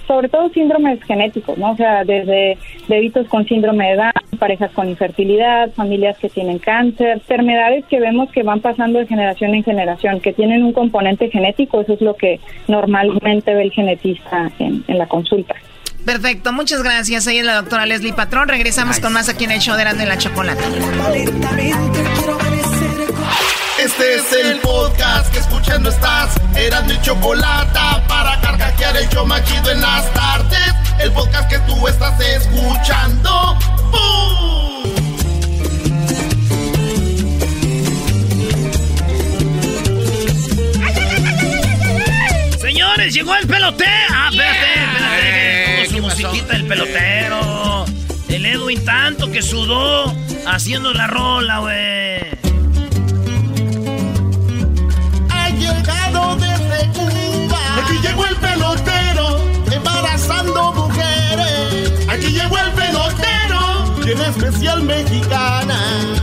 Sobre 0.08 0.30
todo 0.30 0.50
síndromes 0.50 1.02
genéticos, 1.04 1.58
¿no? 1.58 1.72
O 1.72 1.76
sea, 1.76 2.04
desde 2.04 2.58
bebitos 2.88 3.28
con 3.28 3.46
síndrome 3.46 3.86
de 3.86 3.94
edad, 3.94 4.12
parejas 4.38 4.72
con 4.72 4.90
infertilidad, 4.90 5.72
familias 5.74 6.18
que 6.18 6.30
tienen 6.30 6.60
cáncer, 6.60 7.18
enfermedades 7.18 7.86
que 7.86 8.00
vemos 8.00 8.32
que 8.32 8.44
van 8.44 8.62
pasando 8.62 9.00
de 9.00 9.08
generación 9.08 9.56
en 9.56 9.64
generación, 9.64 10.20
que 10.20 10.34
tienen 10.34 10.64
un 10.64 10.74
componente 10.74 11.30
genético, 11.30 11.82
eso 11.82 11.94
es 11.94 12.02
lo 12.02 12.16
que 12.16 12.40
normalmente 12.68 13.54
ve 13.54 13.64
el 13.64 13.72
genetista 13.72 14.52
en, 14.60 14.84
la 14.88 15.08
consulta. 15.08 15.56
Perfecto, 16.06 16.54
muchas 16.54 16.84
gracias. 16.84 17.28
Ahí 17.28 17.40
es 17.40 17.46
la 17.46 17.56
doctora 17.56 17.86
Leslie 17.86 18.14
Patrón. 18.14 18.48
Regresamos 18.48 19.00
con 19.00 19.12
más 19.12 19.28
aquí 19.28 19.46
en 19.46 19.52
el 19.52 19.60
show 19.60 19.76
de 19.76 20.06
la 20.06 20.18
Chocolate. 20.18 20.64
Este 23.86 24.16
es 24.16 24.32
el 24.34 24.60
podcast 24.62 25.32
que 25.32 25.38
escuchando 25.38 25.92
estás. 25.92 26.36
Eran 26.56 26.88
mi 26.88 27.00
chocolate 27.02 27.80
para 28.08 28.42
carcajear 28.42 28.98
el 28.98 29.08
yo 29.10 29.28
machido 29.28 29.70
en 29.70 29.80
las 29.80 30.12
tardes. 30.12 30.74
El 31.00 31.12
podcast 31.12 31.48
que 31.48 31.60
tú 31.60 31.88
estás 31.88 32.20
escuchando. 32.20 33.60
¡Bum! 33.92 34.96
señores, 42.60 43.14
llegó 43.14 43.36
el 43.36 43.48
pelotero. 43.48 43.90
Ah, 44.10 44.30
espérate, 44.32 44.74
espérate. 44.80 45.84
Eh, 45.84 45.88
su 45.92 46.00
musiquita 46.00 46.54
del 46.54 46.66
pelotero. 46.66 47.86
El 48.30 48.46
Edwin 48.48 48.84
tanto 48.84 49.32
que 49.32 49.44
sudó 49.44 50.12
haciendo 50.48 50.92
la 50.92 51.06
rola, 51.06 51.60
güey. 51.60 52.45
Aquí 57.96 58.08
llegó 58.08 58.26
el 58.26 58.36
pelotero, 58.36 59.38
embarazando 59.72 60.74
mujeres. 60.74 61.94
Aquí 62.10 62.28
llegó 62.28 62.58
el 62.58 62.72
pelotero, 62.74 63.96
bien 64.04 64.20
especial 64.20 64.84
mexicana. 64.84 66.15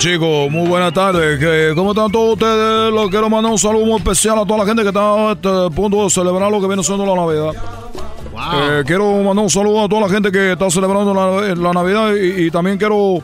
Chicos, 0.00 0.50
muy 0.50 0.66
buenas 0.66 0.92
tardes. 0.94 1.38
¿Qué- 1.38 1.72
¿Cómo 1.74 1.90
están 1.92 2.10
todos 2.10 2.32
ustedes? 2.32 2.92
Les 2.92 3.10
quiero 3.10 3.28
mandar 3.28 3.52
un 3.52 3.58
saludo 3.58 3.84
muy 3.84 3.96
especial 3.98 4.38
a 4.38 4.46
toda 4.46 4.60
la 4.60 4.64
gente 4.66 4.80
que 4.82 4.88
está 4.88 5.00
a 5.28 5.32
este 5.32 5.48
punto 5.74 6.04
de 6.04 6.10
celebrar 6.10 6.50
lo 6.50 6.58
que 6.60 6.66
viene 6.66 6.82
siendo 6.82 7.04
la 7.04 7.14
Navidad. 7.14 7.52
Eh, 8.54 8.82
quiero 8.86 9.12
mandar 9.22 9.44
un 9.44 9.50
saludo 9.50 9.84
a 9.84 9.88
toda 9.88 10.02
la 10.02 10.08
gente 10.08 10.32
que 10.32 10.52
está 10.52 10.70
celebrando 10.70 11.12
la, 11.12 11.54
la 11.54 11.72
Navidad 11.72 12.14
y, 12.14 12.46
y 12.46 12.50
también 12.50 12.78
quiero 12.78 13.18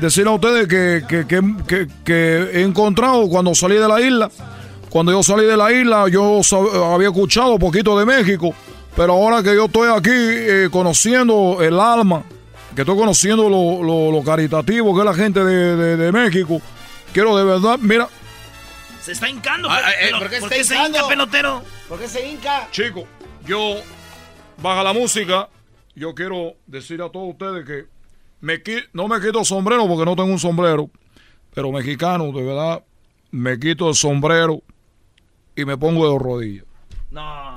decirle 0.00 0.30
a 0.30 0.34
ustedes 0.34 0.68
que, 0.68 1.02
que- 1.08 1.26
que- 1.66 1.88
que- 2.04 2.50
he 2.52 2.62
encontrado 2.62 3.28
cuando 3.28 3.52
salí 3.54 3.74
de 3.74 3.88
la 3.88 4.00
isla, 4.00 4.30
cuando 4.90 5.10
yo 5.10 5.22
salí 5.24 5.44
de 5.44 5.56
la 5.56 5.72
isla 5.72 6.06
yo 6.08 6.40
había 6.94 7.08
escuchado 7.08 7.58
poquito 7.58 7.98
de 7.98 8.06
México, 8.06 8.54
pero 8.96 9.14
ahora 9.14 9.42
que 9.42 9.54
yo 9.56 9.64
estoy 9.64 9.88
aquí 9.90 10.10
eh, 10.12 10.68
conociendo 10.70 11.58
el 11.60 11.80
alma, 11.80 12.22
que 12.74 12.82
estoy 12.82 12.96
conociendo 12.96 13.48
lo, 13.48 13.82
lo- 13.82 14.10
lo 14.10 14.22
caritativo 14.24 14.94
que 14.94 15.00
es 15.00 15.04
la 15.04 15.14
gente 15.14 15.44
de, 15.44 15.76
de- 15.76 15.96
de 15.96 16.12
México, 16.12 16.60
quiero 17.12 17.36
de 17.36 17.44
verdad, 17.44 17.78
mira, 17.80 18.08
Se 19.00 19.12
está 19.12 19.28
hincando. 19.28 19.68
Ah, 19.70 19.80
eh, 20.00 20.06
pelo- 20.06 20.18
¿por 20.20 20.30
qué 20.30 20.36
está 20.36 20.48
se 20.64 20.76
hinca, 20.88 21.08
pelotero? 21.08 21.62
¿Por 21.88 21.98
qué 21.98 22.08
se 22.08 22.26
hinca? 22.28 22.68
Chico, 22.70 23.04
yo 23.46 23.76
baja 24.62 24.82
la 24.82 24.92
música. 24.92 25.48
Yo 25.94 26.14
quiero 26.14 26.54
decir 26.66 27.02
a 27.02 27.10
todos 27.10 27.30
ustedes 27.30 27.66
que 27.66 27.84
me 28.40 28.62
no 28.94 29.08
me 29.08 29.20
quito 29.20 29.40
el 29.40 29.44
sombrero 29.44 29.86
porque 29.86 30.04
no 30.06 30.16
tengo 30.16 30.30
un 30.32 30.38
sombrero, 30.38 30.88
pero 31.54 31.70
mexicano, 31.70 32.32
de 32.32 32.42
verdad, 32.42 32.82
me 33.30 33.58
quito 33.58 33.88
el 33.88 33.94
sombrero 33.94 34.62
y 35.54 35.64
me 35.66 35.76
pongo 35.76 36.10
de 36.10 36.18
rodillas. 36.18 36.64
No. 37.10 37.54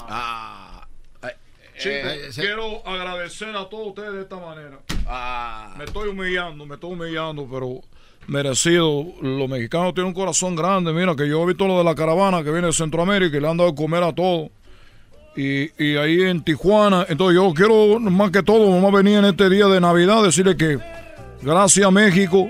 Eh, 1.83 2.27
se- 2.31 2.41
quiero 2.41 2.85
agradecer 2.87 3.55
a 3.55 3.67
todos 3.69 3.87
ustedes 3.87 4.13
de 4.13 4.21
esta 4.21 4.37
manera. 4.37 4.79
Ah. 5.07 5.73
Me 5.77 5.83
estoy 5.85 6.09
humillando, 6.09 6.65
me 6.65 6.75
estoy 6.75 6.93
humillando, 6.93 7.47
pero 7.51 7.81
merecido. 8.27 9.05
Los 9.21 9.49
mexicanos 9.49 9.93
tienen 9.93 10.07
un 10.09 10.13
corazón 10.13 10.55
grande. 10.55 10.93
Mira, 10.93 11.15
que 11.15 11.27
yo 11.27 11.43
he 11.43 11.45
visto 11.47 11.67
lo 11.67 11.77
de 11.77 11.83
la 11.83 11.95
caravana 11.95 12.43
que 12.43 12.51
viene 12.51 12.67
de 12.67 12.73
Centroamérica 12.73 13.37
y 13.37 13.41
le 13.41 13.47
han 13.47 13.57
dado 13.57 13.69
de 13.71 13.75
comer 13.75 14.03
a 14.03 14.13
todos. 14.13 14.49
Y, 15.37 15.63
y 15.83 15.97
ahí 15.97 16.21
en 16.21 16.41
Tijuana, 16.43 17.05
entonces 17.09 17.35
yo 17.35 17.53
quiero 17.53 17.99
más 17.99 18.31
que 18.31 18.41
todo, 18.41 18.71
vamos 18.71 18.93
a 18.93 18.97
venir 18.97 19.17
en 19.17 19.25
este 19.25 19.49
día 19.49 19.65
de 19.67 19.81
Navidad, 19.81 20.23
decirle 20.23 20.55
que 20.55 20.79
gracias 21.41 21.85
a 21.85 21.91
México 21.91 22.47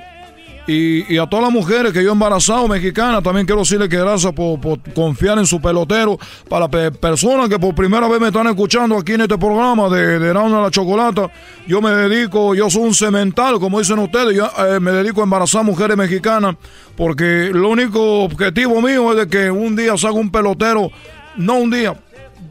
y, 0.68 1.18
a 1.18 1.28
todas 1.28 1.46
las 1.46 1.54
mujeres 1.54 1.94
que 1.94 2.04
yo 2.04 2.10
he 2.10 2.12
embarazado 2.12 2.68
mexicanas, 2.68 3.22
también 3.22 3.46
quiero 3.46 3.62
decirle 3.62 3.88
que 3.88 3.98
gracias 3.98 4.34
por, 4.34 4.60
confiar 4.94 5.38
en 5.38 5.46
su 5.46 5.62
pelotero. 5.62 6.18
Para 6.50 6.68
pe- 6.68 6.92
personas 6.92 7.50
que 7.50 7.60
por 7.60 7.76
primera 7.76 8.08
vez 8.08 8.20
me 8.20 8.28
están 8.28 8.48
escuchando 8.48 8.98
aquí 8.98 9.14
en 9.14 9.22
este 9.22 9.38
programa 9.38 9.90
de, 9.90 10.20
de 10.20 10.28
de 10.28 10.34
la 10.34 10.72
Chocolata, 10.72 11.30
yo 11.68 11.82
me 11.82 11.92
dedico, 11.92 12.56
yo 12.56 12.70
soy 12.70 12.82
un 12.84 12.94
cemental, 12.94 13.60
como 13.60 13.80
dicen 13.80 14.00
ustedes, 14.00 14.36
yo 14.36 14.50
eh, 14.58 14.80
me 14.80 14.92
dedico 14.92 15.22
a 15.22 15.24
embarazar 15.26 15.64
mujeres 15.64 15.96
mexicanas, 15.98 16.56
porque 16.98 17.48
el 17.48 17.58
único 17.64 18.24
objetivo 18.24 18.82
mío 18.82 19.12
es 19.12 19.18
de 19.18 19.28
que 19.28 19.52
un 19.52 19.76
día 19.76 19.96
salga 19.98 20.20
un 20.20 20.32
pelotero, 20.32 20.92
no 21.38 21.56
un 21.56 21.70
día, 21.70 21.94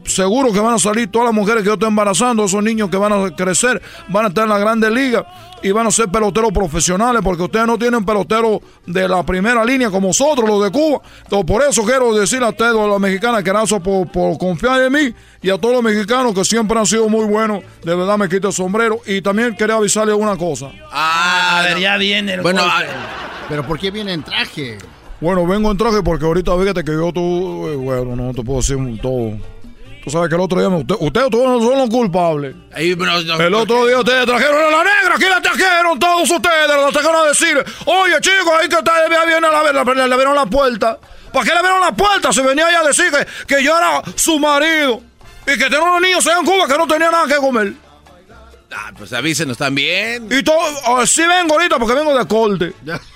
seguro 0.05 0.51
que 0.51 0.59
van 0.59 0.75
a 0.75 0.79
salir 0.79 1.09
todas 1.11 1.25
las 1.27 1.33
mujeres 1.33 1.63
que 1.63 1.67
yo 1.67 1.73
estoy 1.73 1.89
embarazando, 1.89 2.45
esos 2.45 2.63
niños 2.63 2.89
que 2.89 2.97
van 2.97 3.13
a 3.13 3.35
crecer, 3.35 3.81
van 4.09 4.25
a 4.25 4.27
estar 4.29 4.43
en 4.43 4.49
la 4.49 4.57
Grandes 4.59 4.91
Ligas 4.91 5.23
y 5.63 5.71
van 5.71 5.87
a 5.87 5.91
ser 5.91 6.09
peloteros 6.09 6.51
profesionales, 6.51 7.21
porque 7.23 7.43
ustedes 7.43 7.65
no 7.65 7.77
tienen 7.77 8.05
peloteros 8.05 8.59
de 8.85 9.07
la 9.07 9.23
primera 9.23 9.65
línea 9.65 9.89
como 9.89 10.07
nosotros, 10.09 10.47
los 10.47 10.63
de 10.63 10.71
Cuba. 10.71 11.01
Entonces, 11.23 11.45
por 11.45 11.63
eso 11.63 11.83
quiero 11.83 12.13
decirle 12.13 12.45
a 12.45 12.49
ustedes, 12.49 12.75
a 12.75 12.87
las 12.87 12.99
mexicanas, 12.99 13.43
que 13.43 13.49
gracias 13.49 13.81
por, 13.81 14.07
por 14.11 14.37
confiar 14.37 14.81
en 14.83 14.93
mí 14.93 15.13
y 15.41 15.49
a 15.49 15.57
todos 15.57 15.73
los 15.75 15.83
mexicanos 15.83 16.33
que 16.35 16.45
siempre 16.45 16.77
han 16.77 16.85
sido 16.85 17.09
muy 17.09 17.25
buenos. 17.25 17.63
De 17.83 17.95
verdad 17.95 18.17
me 18.17 18.29
quito 18.29 18.49
el 18.49 18.53
sombrero. 18.53 18.99
Y 19.07 19.21
también 19.21 19.55
quería 19.55 19.75
avisarles 19.75 20.15
una 20.15 20.37
cosa. 20.37 20.71
a 20.91 21.63
ver, 21.67 21.79
ya 21.79 21.97
viene 21.97 22.33
el 22.35 22.41
Bueno, 22.41 22.61
golpe. 22.61 22.91
Pero 23.49 23.65
¿por 23.65 23.79
qué 23.79 23.89
viene 23.91 24.13
en 24.13 24.23
traje? 24.23 24.77
Bueno, 25.21 25.47
vengo 25.47 25.71
en 25.71 25.77
traje 25.77 26.03
porque 26.03 26.25
ahorita 26.25 26.55
fíjate 26.59 26.83
que 26.83 26.91
yo 26.91 27.11
tú, 27.11 27.69
eh, 27.69 27.75
bueno, 27.75 28.15
no 28.15 28.33
te 28.33 28.43
puedo 28.43 28.59
decir 28.59 28.77
todo. 29.01 29.31
Tú 30.05 30.11
sabes 30.11 30.29
que 30.29 30.35
el 30.35 30.41
otro 30.41 30.59
día, 30.59 30.69
me- 30.69 30.77
usted- 30.77 30.95
ustedes 30.99 31.29
todos 31.31 31.47
no 31.47 31.67
son 31.67 31.77
los 31.79 31.89
culpables. 31.89 32.55
el 33.47 33.53
otro 33.55 33.87
día 33.87 33.97
ustedes 33.99 34.25
trajeron 34.25 34.55
a 34.63 34.69
la 34.69 34.83
negra, 34.83 35.15
aquí 35.15 35.25
la 35.25 35.41
trajeron 35.41 35.97
todos 35.99 36.29
ustedes, 36.29 36.67
la 36.67 36.89
trajeron 36.91 37.15
a 37.15 37.23
decir, 37.29 37.65
oye 37.85 38.13
chicos, 38.21 38.53
ahí 38.61 38.69
que 38.69 38.75
está, 38.77 38.93
ya 39.09 39.25
viene 39.25 39.47
a 39.47 39.51
la, 39.51 39.63
le, 39.63 39.73
le 39.73 40.13
abrieron 40.13 40.35
la 40.35 40.45
puerta. 40.45 40.99
¿Para 41.33 41.43
qué 41.43 41.51
le 41.51 41.57
abrieron 41.57 41.81
la 41.81 41.91
puerta? 41.91 42.31
Se 42.31 42.41
venía 42.43 42.69
ella 42.69 42.81
a 42.81 42.87
decir 42.87 43.11
que, 43.11 43.55
que 43.55 43.63
yo 43.63 43.75
era 43.77 44.03
su 44.15 44.37
marido 44.39 45.01
y 45.47 45.51
que 45.57 45.63
tenía 45.65 45.81
unos 45.81 46.01
niños 46.01 46.25
allá 46.27 46.37
en 46.39 46.45
Cuba 46.45 46.67
que 46.67 46.77
no 46.77 46.87
tenían 46.87 47.11
nada 47.11 47.27
que 47.27 47.35
comer. 47.37 47.73
Ah, 48.71 48.91
pues 48.97 49.11
avísenos 49.11 49.57
también. 49.57 50.27
Y 50.31 50.43
todo, 50.43 50.59
ah, 50.85 51.05
sí 51.07 51.23
vengo 51.25 51.55
ahorita 51.55 51.77
porque 51.79 51.93
vengo 51.95 52.15
de 52.17 52.27
corte. 52.27 52.73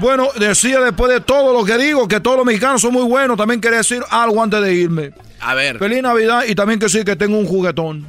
Bueno, 0.00 0.28
decía 0.38 0.80
después 0.80 1.12
de 1.12 1.20
todo 1.20 1.52
lo 1.52 1.64
que 1.64 1.76
digo, 1.78 2.08
que 2.08 2.20
todos 2.20 2.36
los 2.38 2.46
mexicanos 2.46 2.80
son 2.80 2.92
muy 2.92 3.04
buenos. 3.04 3.36
También 3.36 3.60
quería 3.60 3.78
decir 3.78 4.02
algo 4.10 4.42
antes 4.42 4.60
de 4.62 4.74
irme. 4.74 5.10
A 5.40 5.54
ver. 5.54 5.78
Feliz 5.78 6.02
Navidad 6.02 6.42
y 6.48 6.54
también 6.54 6.78
que 6.80 6.88
sí, 6.88 7.04
que 7.04 7.16
tengo 7.16 7.38
un 7.38 7.46
juguetón. 7.46 8.06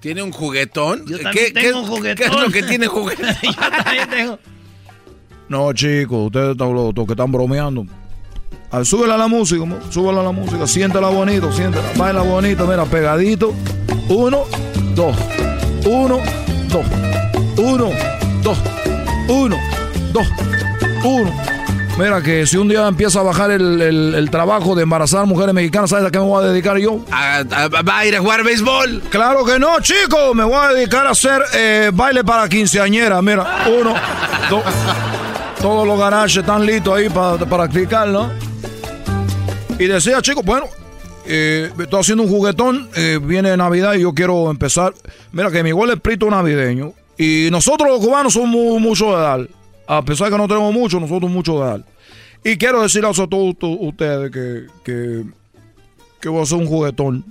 ¿Tiene 0.00 0.22
un 0.22 0.32
juguetón? 0.32 1.04
Yo 1.06 1.16
¿Qué, 1.18 1.22
también 1.22 1.46
qué- 1.54 1.60
tengo 1.60 1.80
un 1.80 1.86
juguetón. 1.86 2.16
¿Qué 2.16 2.24
es 2.24 2.40
lo 2.40 2.50
que 2.50 2.62
tiene 2.64 2.86
juguetón? 2.88 3.26
Yo 3.42 3.52
también 3.54 4.08
tengo. 4.10 4.38
No, 5.48 5.72
chicos, 5.72 6.26
ustedes 6.26 6.52
están 6.52 6.72
los 6.74 6.94
los 6.94 7.06
que 7.06 7.12
están 7.12 7.30
bromeando. 7.30 7.86
A 8.70 8.78
ver, 8.78 8.86
súbela 8.86 9.14
a 9.16 9.18
la 9.18 9.28
música, 9.28 9.62
súbela 9.90 10.20
a 10.20 10.24
la 10.24 10.32
música, 10.32 10.66
siéntela 10.66 11.08
bonito, 11.08 11.52
siéntela, 11.52 11.84
baila 11.96 12.22
bonito, 12.22 12.66
mira, 12.66 12.84
pegadito. 12.86 13.52
Uno, 14.08 14.44
dos, 14.94 15.14
uno, 15.84 16.18
dos, 16.68 16.86
uno, 17.58 17.90
dos, 18.42 18.58
uno, 19.28 19.56
dos, 20.12 20.26
uno. 21.04 21.32
Mira 21.98 22.22
que 22.22 22.46
si 22.46 22.56
un 22.56 22.68
día 22.68 22.88
empieza 22.88 23.20
a 23.20 23.22
bajar 23.22 23.50
el, 23.50 23.80
el- 23.82 24.14
el 24.14 24.30
trabajo 24.30 24.74
de 24.74 24.82
embarazar 24.82 25.26
mujeres 25.26 25.54
mexicanas, 25.54 25.90
¿sabes 25.90 26.06
a 26.06 26.10
qué 26.10 26.18
me 26.18 26.24
voy 26.24 26.42
a 26.42 26.48
dedicar 26.48 26.78
yo? 26.78 27.00
¿Va 27.12 27.98
a 27.98 28.06
ir 28.06 28.16
a 28.16 28.20
jugar 28.20 28.42
béisbol? 28.42 29.02
Claro 29.10 29.44
que 29.44 29.58
no, 29.58 29.78
chicos. 29.80 30.34
Me 30.34 30.42
voy 30.44 30.54
a 30.56 30.68
dedicar 30.72 31.06
a 31.06 31.10
hacer 31.10 31.42
eh, 31.54 31.90
baile 31.92 32.24
para 32.24 32.48
quinceañera. 32.48 33.20
Mira, 33.20 33.46
uno, 33.68 33.94
dos. 34.48 34.62
Todos 35.60 35.86
los 35.86 35.98
garajes 35.98 36.38
están 36.38 36.64
listos 36.64 36.96
ahí 36.96 37.08
para 37.10 37.36
practicar, 37.38 38.08
¿no? 38.08 38.30
Y 39.78 39.86
decía, 39.86 40.20
chicos, 40.22 40.44
bueno, 40.44 40.66
eh, 41.26 41.70
estoy 41.78 42.00
haciendo 42.00 42.24
un 42.24 42.30
juguetón, 42.30 42.88
eh, 42.96 43.20
viene 43.22 43.54
Navidad 43.56 43.94
y 43.94 44.00
yo 44.00 44.12
quiero 44.14 44.50
empezar. 44.50 44.94
Mira, 45.30 45.50
que 45.50 45.62
mi 45.62 45.68
igual 45.68 45.90
es 45.90 46.00
prito 46.00 46.28
navideño. 46.30 46.94
Y 47.18 47.48
nosotros 47.52 47.88
los 47.90 48.00
cubanos 48.00 48.32
somos 48.32 48.48
mu- 48.48 48.78
mucho 48.80 49.14
de 49.14 49.22
dar. 49.22 49.40
A 49.86 50.04
pesar 50.04 50.28
de 50.28 50.32
que 50.32 50.38
no 50.38 50.48
tenemos 50.48 50.72
mucho, 50.72 51.00
nosotros 51.00 51.30
mucho 51.30 51.54
de 51.60 51.66
dar. 51.66 51.84
Y 52.44 52.56
quiero 52.56 52.82
decirles 52.82 53.18
a 53.18 53.26
todos 53.26 53.54
ustedes 53.60 54.30
que, 54.30 54.66
que, 54.84 55.24
que 56.20 56.28
voy 56.28 56.40
a 56.40 56.42
hacer 56.42 56.58
un 56.58 56.66
juguetón. 56.66 57.24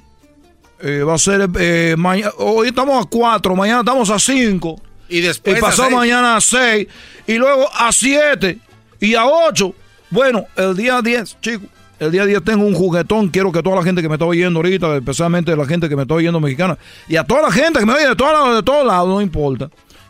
Eh, 0.80 1.04
va 1.04 1.16
a 1.16 1.18
ser 1.18 1.49
eh, 1.60 1.95
mañana. 1.97 2.32
Hoy 2.38 2.70
estamos 2.70 3.06
a 3.06 3.10
4, 3.10 3.56
mañana 3.56 3.80
estamos 3.82 4.10
a 4.10 4.20
5. 4.20 4.82
Y 5.10 5.20
después 5.20 5.58
Y 5.58 5.62
pasado 5.62 5.89
seis. 5.89 5.95
mañana 5.97 6.38
a 6.38 6.41
6. 6.41 6.88
Y 7.28 7.34
luego 7.36 7.70
a 7.74 7.91
7. 7.91 8.58
Y 9.02 9.16
a 9.16 9.26
8. 9.26 9.76
Bueno, 10.10 10.45
el 10.56 10.76
día 10.76 11.02
10, 11.02 11.38
chicos. 11.41 11.68
El 11.99 12.12
día 12.12 12.26
10 12.26 12.43
tengo 12.43 12.66
un 12.66 12.74
juguetón. 12.74 13.28
Quiero 13.28 13.52
que 13.52 13.62
toda 13.62 13.76
la 13.76 13.84
gente 13.84 14.02
que 14.02 14.10
me 14.10 14.16
está 14.16 14.26
oyendo 14.26 14.60
ahorita, 14.60 14.95
especialmente 14.95 15.56
la 15.56 15.66
gente 15.66 15.88
que 15.88 15.95
me 15.95 16.02
está 16.02 16.16
oyendo 16.16 16.39
mexicana, 16.39 16.76
y 17.08 17.16
a 17.16 17.24
toda 17.24 17.43
la 17.43 17.52
gente 17.52 17.80
que 17.80 17.86
me 17.86 17.93
oye 17.93 18.08
de 18.08 18.16
todos 18.16 18.34
lados, 18.34 18.56
de 18.56 18.64
todos 18.64 18.88
lados, 18.88 19.08
no 19.08 19.22
importa. 19.22 19.70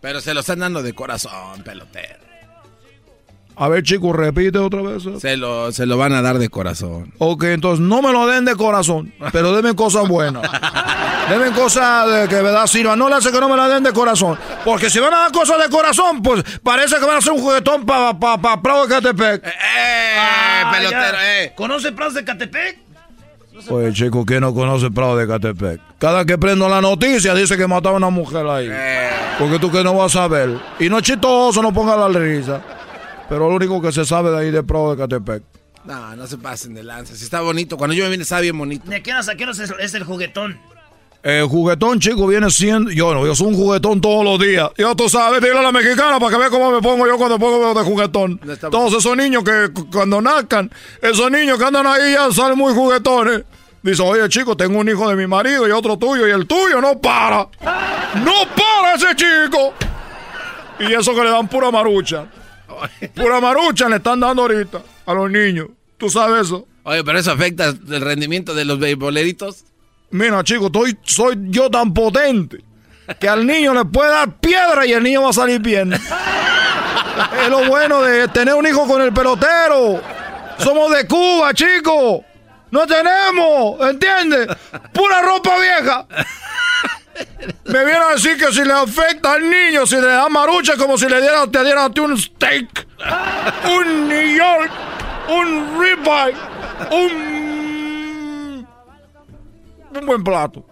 Pero 0.00 0.20
se 0.20 0.34
lo 0.34 0.40
están 0.40 0.60
dando 0.60 0.82
de 0.82 0.92
corazón, 0.94 1.62
pelotero. 1.62 2.30
A 3.56 3.68
ver, 3.68 3.82
chicos, 3.82 4.16
repite 4.16 4.56
otra 4.58 4.80
vez. 4.80 5.02
Se 5.20 5.36
lo, 5.36 5.70
se 5.70 5.84
lo 5.84 5.98
van 5.98 6.14
a 6.14 6.22
dar 6.22 6.38
de 6.38 6.48
corazón. 6.48 7.12
Ok, 7.18 7.44
entonces 7.44 7.84
no 7.84 8.00
me 8.00 8.10
lo 8.10 8.26
den 8.26 8.46
de 8.46 8.56
corazón, 8.56 9.12
pero 9.32 9.54
denme 9.54 9.74
cosas 9.74 10.08
buenas. 10.08 10.50
Denme 11.28 11.52
cosas 11.52 12.10
de 12.10 12.28
que 12.28 12.42
verdad 12.42 12.66
sirvan. 12.66 12.98
No 12.98 13.08
le 13.08 13.14
hace 13.14 13.30
que 13.30 13.38
no 13.38 13.48
me 13.48 13.56
la 13.56 13.68
den 13.68 13.84
de 13.84 13.92
corazón. 13.92 14.36
Porque 14.64 14.90
si 14.90 14.98
van 14.98 15.14
a 15.14 15.18
dar 15.18 15.32
cosas 15.32 15.62
de 15.62 15.68
corazón, 15.68 16.22
pues 16.22 16.42
parece 16.62 16.96
que 16.96 17.04
van 17.04 17.16
a 17.16 17.18
hacer 17.18 17.32
un 17.32 17.40
juguetón 17.40 17.86
para 17.86 18.18
pa, 18.18 18.40
pa, 18.40 18.60
Prado 18.60 18.86
de 18.86 18.94
Catepec. 18.94 19.46
¡Eh, 19.46 20.64
pelotero, 20.72 21.18
eh! 21.22 21.52
¿Conoce 21.54 21.92
Prados 21.92 22.14
de 22.14 22.24
Catepec? 22.24 22.89
Pues 23.68 23.94
chico, 23.94 24.24
¿quién 24.24 24.40
no 24.40 24.54
conoce 24.54 24.90
Prado 24.90 25.16
de 25.16 25.26
Catepec? 25.26 25.80
Cada 25.98 26.24
que 26.24 26.38
prendo 26.38 26.68
la 26.68 26.80
noticia 26.80 27.34
dice 27.34 27.56
que 27.56 27.66
mataba 27.66 27.94
a 27.94 27.98
una 27.98 28.10
mujer 28.10 28.46
ahí. 28.46 28.70
Porque 29.38 29.58
tú 29.58 29.70
que 29.70 29.82
no 29.82 29.94
vas 29.94 30.16
a 30.16 30.28
ver. 30.28 30.58
Y 30.78 30.88
no 30.88 30.98
es 30.98 31.04
chistoso, 31.04 31.62
no 31.62 31.72
ponga 31.72 31.96
la 31.96 32.08
risa. 32.08 32.60
Pero 33.28 33.48
lo 33.48 33.56
único 33.56 33.80
que 33.80 33.92
se 33.92 34.04
sabe 34.04 34.30
de 34.30 34.38
ahí 34.38 34.50
de 34.50 34.62
Prado 34.62 34.94
de 34.94 35.02
Catepec. 35.02 35.42
No, 35.84 36.14
no 36.16 36.26
se 36.26 36.36
pasen 36.36 36.74
de 36.74 36.82
lanza. 36.82 37.14
Si 37.14 37.24
está 37.24 37.40
bonito. 37.40 37.76
Cuando 37.76 37.94
yo 37.94 38.04
me 38.04 38.10
vine, 38.10 38.22
está 38.22 38.40
bien 38.40 38.58
bonito. 38.58 38.90
¿De 38.90 39.02
qué 39.02 39.12
horas 39.12 39.28
a 39.28 39.36
qué 39.36 39.44
es, 39.44 39.58
es 39.58 39.94
el 39.94 40.04
juguetón? 40.04 40.58
El 41.22 41.44
juguetón, 41.48 42.00
chico, 42.00 42.26
viene 42.26 42.48
siendo. 42.50 42.90
Yo 42.90 43.12
no, 43.12 43.26
yo 43.26 43.34
soy 43.34 43.48
un 43.48 43.54
juguetón 43.54 44.00
todos 44.00 44.24
los 44.24 44.38
días. 44.40 44.70
Ya 44.78 44.94
tú 44.94 45.08
sabes, 45.08 45.42
dile 45.42 45.58
a 45.58 45.62
la 45.62 45.70
mexicana 45.72 46.18
para 46.18 46.32
que 46.32 46.38
vea 46.38 46.48
cómo 46.50 46.70
me 46.70 46.80
pongo 46.80 47.06
yo 47.06 47.18
cuando 47.18 47.38
pongo 47.38 47.74
de 47.74 47.84
juguetón. 47.84 48.40
Todos 48.70 48.94
esos 48.94 49.16
niños 49.16 49.44
que 49.44 49.68
cu- 49.72 49.90
cuando 49.90 50.22
nazcan, 50.22 50.70
esos 51.02 51.30
niños 51.30 51.58
que 51.58 51.64
andan 51.66 51.86
ahí 51.86 52.14
ya 52.14 52.32
salen 52.32 52.56
muy 52.56 52.72
juguetones. 52.72 53.42
Dice, 53.82 54.02
oye, 54.02 54.26
chico, 54.30 54.56
tengo 54.56 54.78
un 54.78 54.88
hijo 54.88 55.08
de 55.10 55.16
mi 55.16 55.26
marido 55.26 55.68
y 55.68 55.70
otro 55.72 55.98
tuyo, 55.98 56.26
y 56.26 56.30
el 56.30 56.46
tuyo 56.46 56.80
no 56.80 56.98
para. 56.98 57.48
¡No 58.24 58.32
para 58.56 58.94
ese 58.94 59.08
chico! 59.16 59.74
Y 60.78 60.92
eso 60.94 61.14
que 61.14 61.22
le 61.22 61.30
dan 61.30 61.48
pura 61.48 61.70
marucha. 61.70 62.26
Pura 63.14 63.40
marucha 63.40 63.88
le 63.90 63.96
están 63.96 64.20
dando 64.20 64.42
ahorita 64.42 64.80
a 65.04 65.12
los 65.14 65.30
niños. 65.30 65.68
¿Tú 65.98 66.08
sabes 66.08 66.46
eso? 66.46 66.66
Oye, 66.82 67.04
pero 67.04 67.18
eso 67.18 67.30
afecta 67.32 67.66
el 67.68 68.00
rendimiento 68.00 68.54
de 68.54 68.64
los 68.64 68.78
beisboleritos. 68.78 69.64
Mira, 70.10 70.42
chico, 70.42 70.66
estoy, 70.66 70.98
soy 71.02 71.36
yo 71.48 71.70
tan 71.70 71.94
potente 71.94 72.64
que 73.18 73.28
al 73.28 73.46
niño 73.46 73.74
le 73.74 73.84
puede 73.84 74.10
dar 74.10 74.38
piedra 74.38 74.86
y 74.86 74.92
el 74.92 75.02
niño 75.02 75.22
va 75.22 75.30
a 75.30 75.32
salir 75.32 75.60
bien. 75.60 75.92
es 77.42 77.48
lo 77.48 77.64
bueno 77.66 78.02
de 78.02 78.28
tener 78.28 78.54
un 78.54 78.66
hijo 78.66 78.86
con 78.86 79.00
el 79.02 79.12
pelotero. 79.12 80.00
Somos 80.58 80.94
de 80.94 81.06
Cuba, 81.06 81.54
chico. 81.54 82.24
No 82.70 82.86
tenemos, 82.86 83.80
¿entiendes? 83.88 84.48
Pura 84.92 85.22
ropa 85.22 85.56
vieja. 85.58 86.06
Me 87.64 87.84
viene 87.84 88.00
a 88.00 88.12
decir 88.14 88.36
que 88.36 88.52
si 88.52 88.64
le 88.64 88.72
afecta 88.72 89.32
al 89.32 89.48
niño, 89.48 89.86
si 89.86 89.96
le 89.96 90.06
da 90.06 90.28
marucha, 90.28 90.76
como 90.76 90.96
si 90.96 91.08
le 91.08 91.20
diera, 91.20 91.46
te 91.46 91.58
a 91.58 91.90
ti 91.90 92.00
un 92.00 92.16
steak, 92.16 92.86
un 93.64 94.08
New 94.08 94.36
York, 94.36 94.70
un 95.28 95.80
ribeye, 95.80 96.36
un 96.90 97.49
un 99.98 100.06
buen 100.06 100.22
plato. 100.22 100.64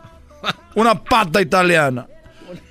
Una 0.74 0.94
pasta 0.94 1.40
italiana. 1.40 2.06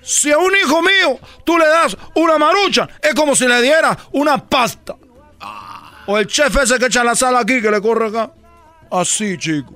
Si 0.02 0.32
a 0.32 0.38
un 0.38 0.52
hijo 0.56 0.82
mío 0.82 1.20
tú 1.44 1.58
le 1.58 1.68
das 1.68 1.98
una 2.16 2.38
marucha, 2.38 2.88
es 3.02 3.14
como 3.14 3.36
si 3.36 3.48
le 3.48 3.62
dieras 3.62 3.98
una 4.14 4.38
pasta. 4.38 4.96
O 6.08 6.18
el 6.18 6.26
chef 6.26 6.56
ese 6.58 6.80
que 6.80 6.86
echa 6.86 7.04
la 7.04 7.16
sal 7.16 7.36
aquí, 7.36 7.62
que 7.62 7.70
le 7.70 7.82
corre 7.82 8.08
acá. 8.08 8.32
Así, 8.90 9.38
chico. 9.38 9.76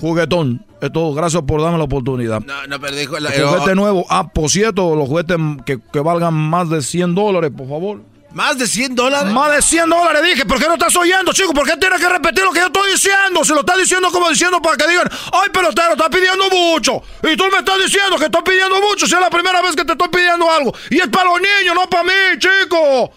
Juguetón. 0.00 0.64
Es 0.80 0.92
todo. 0.92 1.14
Gracias 1.14 1.42
por 1.42 1.62
darme 1.62 1.78
la 1.78 1.84
oportunidad. 1.84 2.40
No, 2.40 2.66
no, 2.66 2.80
pero 2.80 2.96
dijo... 2.96 3.18
La, 3.18 3.30
El 3.30 3.46
juguete 3.46 3.74
nuevo. 3.74 4.04
Ah, 4.08 4.28
por 4.28 4.50
cierto, 4.50 4.94
los 4.96 5.08
juguetes 5.08 5.36
que, 5.64 5.80
que 5.80 6.00
valgan 6.00 6.34
más 6.34 6.68
de 6.68 6.82
100 6.82 7.14
dólares, 7.14 7.52
por 7.56 7.68
favor. 7.68 8.00
¿Más 8.34 8.58
de 8.58 8.66
100 8.66 8.96
dólares? 8.96 9.32
Más 9.32 9.52
de 9.54 9.62
100 9.62 9.88
dólares, 9.88 10.22
dije. 10.24 10.44
¿Por 10.44 10.58
qué 10.58 10.66
no 10.66 10.74
estás 10.74 10.94
oyendo, 10.96 11.32
chico? 11.32 11.54
¿Por 11.54 11.64
qué 11.66 11.76
tienes 11.76 12.00
que 12.00 12.08
repetir 12.08 12.42
lo 12.44 12.50
que 12.52 12.58
yo 12.60 12.66
estoy 12.66 12.90
diciendo? 12.90 13.44
Si 13.44 13.52
lo 13.54 13.60
estás 13.60 13.78
diciendo 13.78 14.08
como 14.10 14.28
diciendo 14.28 14.60
para 14.60 14.76
que 14.76 14.88
digan, 14.88 15.08
ay, 15.32 15.50
pelotero, 15.52 15.92
estás 15.92 16.08
pidiendo 16.08 16.50
mucho. 16.50 17.00
Y 17.22 17.36
tú 17.36 17.44
me 17.52 17.58
estás 17.58 17.78
diciendo 17.82 18.16
que 18.18 18.24
estoy 18.24 18.42
pidiendo 18.42 18.80
mucho 18.80 19.06
si 19.06 19.14
es 19.14 19.20
la 19.20 19.30
primera 19.30 19.62
vez 19.62 19.76
que 19.76 19.84
te 19.84 19.92
estoy 19.92 20.08
pidiendo 20.08 20.50
algo. 20.50 20.74
Y 20.90 20.96
es 20.98 21.06
para 21.08 21.26
los 21.30 21.38
niños, 21.40 21.74
no 21.76 21.88
para 21.88 22.02
mí, 22.02 22.10
chico. 22.38 23.12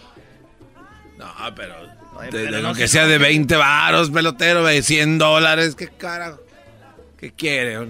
No, 1.17 1.25
pero... 1.55 1.75
de- 2.31 2.51
de- 2.51 2.67
aunque 2.67 2.87
sea 2.87 3.07
de 3.07 3.17
20 3.17 3.55
varos, 3.55 4.11
pelotero, 4.11 4.63
de 4.65 4.83
100 4.83 5.17
dólares. 5.17 5.75
¿Qué 5.75 5.87
carajo? 5.87 6.39
¿Qué 7.19 7.31
quiere? 7.31 7.87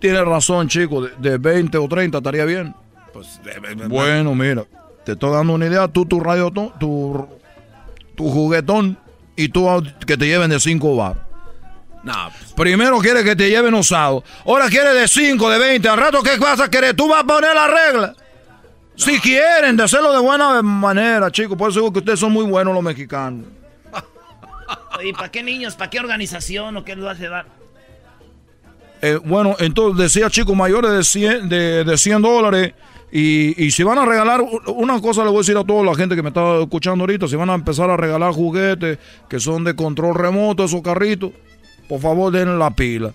Tienes 0.00 0.24
razón, 0.24 0.68
chico. 0.68 1.02
De, 1.02 1.10
de 1.30 1.38
20 1.38 1.76
o 1.78 1.88
30 1.88 2.18
estaría 2.18 2.44
bien. 2.44 2.72
Pues, 3.12 3.42
de- 3.42 3.54
de- 3.58 3.74
de- 3.74 3.88
Bueno, 3.88 4.32
mira. 4.34 4.64
Te 5.06 5.12
estoy 5.12 5.30
dando 5.30 5.52
una 5.52 5.66
idea. 5.66 5.86
Tú, 5.86 6.04
tu 6.04 6.18
radio, 6.18 6.50
tu, 6.50 7.28
tu 8.16 8.28
juguetón. 8.28 8.98
Y 9.36 9.48
tú 9.50 9.68
que 10.04 10.16
te 10.16 10.26
lleven 10.26 10.50
de 10.50 10.58
5 10.58 10.96
bar. 10.96 11.24
No, 12.02 12.12
pues, 12.36 12.52
Primero 12.54 12.98
quiere 12.98 13.22
que 13.22 13.36
te 13.36 13.48
lleven 13.48 13.72
usado. 13.74 14.24
Ahora 14.44 14.68
quiere 14.68 14.92
de 14.94 15.06
5, 15.06 15.48
de 15.48 15.58
20. 15.58 15.88
Al 15.88 15.96
rato, 15.96 16.22
¿qué 16.24 16.36
vas 16.38 16.58
a 16.58 16.68
querer? 16.68 16.96
Tú 16.96 17.08
vas 17.08 17.22
a 17.22 17.26
poner 17.26 17.54
la 17.54 17.68
regla. 17.68 18.14
Si 18.96 19.20
quieren, 19.20 19.76
de 19.76 19.84
hacerlo 19.84 20.12
de 20.12 20.18
buena 20.18 20.60
manera, 20.60 21.30
chicos. 21.30 21.56
Por 21.56 21.70
eso 21.70 21.78
digo 21.78 21.92
que 21.92 22.00
ustedes 22.00 22.18
son 22.18 22.32
muy 22.32 22.44
buenos 22.44 22.74
los 22.74 22.82
mexicanos. 22.82 23.46
¿Y 25.04 25.12
para 25.12 25.30
qué 25.30 25.44
niños? 25.44 25.76
¿Para 25.76 25.88
qué 25.88 26.00
organización 26.00 26.76
o 26.78 26.84
qué 26.84 26.96
vas 26.96 27.16
a 27.16 27.22
llevar? 27.22 27.46
Eh, 29.02 29.20
bueno, 29.24 29.54
entonces 29.60 30.12
decía 30.12 30.30
chicos 30.30 30.56
mayores 30.56 30.90
de 30.90 31.04
100, 31.04 31.48
de, 31.48 31.84
de 31.84 31.96
100 31.96 32.22
dólares. 32.22 32.74
Y, 33.18 33.54
y 33.64 33.70
si 33.70 33.82
van 33.82 33.96
a 33.96 34.04
regalar, 34.04 34.44
una 34.74 35.00
cosa 35.00 35.22
le 35.24 35.28
voy 35.30 35.38
a 35.38 35.40
decir 35.40 35.56
a 35.56 35.64
toda 35.64 35.82
la 35.82 35.94
gente 35.94 36.14
que 36.16 36.22
me 36.22 36.28
está 36.28 36.60
escuchando 36.60 37.04
ahorita, 37.04 37.26
si 37.26 37.34
van 37.36 37.48
a 37.48 37.54
empezar 37.54 37.88
a 37.88 37.96
regalar 37.96 38.32
juguetes 38.34 38.98
que 39.26 39.40
son 39.40 39.64
de 39.64 39.74
control 39.74 40.14
remoto, 40.14 40.64
esos 40.64 40.82
carritos, 40.82 41.30
por 41.88 41.98
favor 42.00 42.30
denle 42.30 42.58
la 42.58 42.70
pila. 42.70 43.12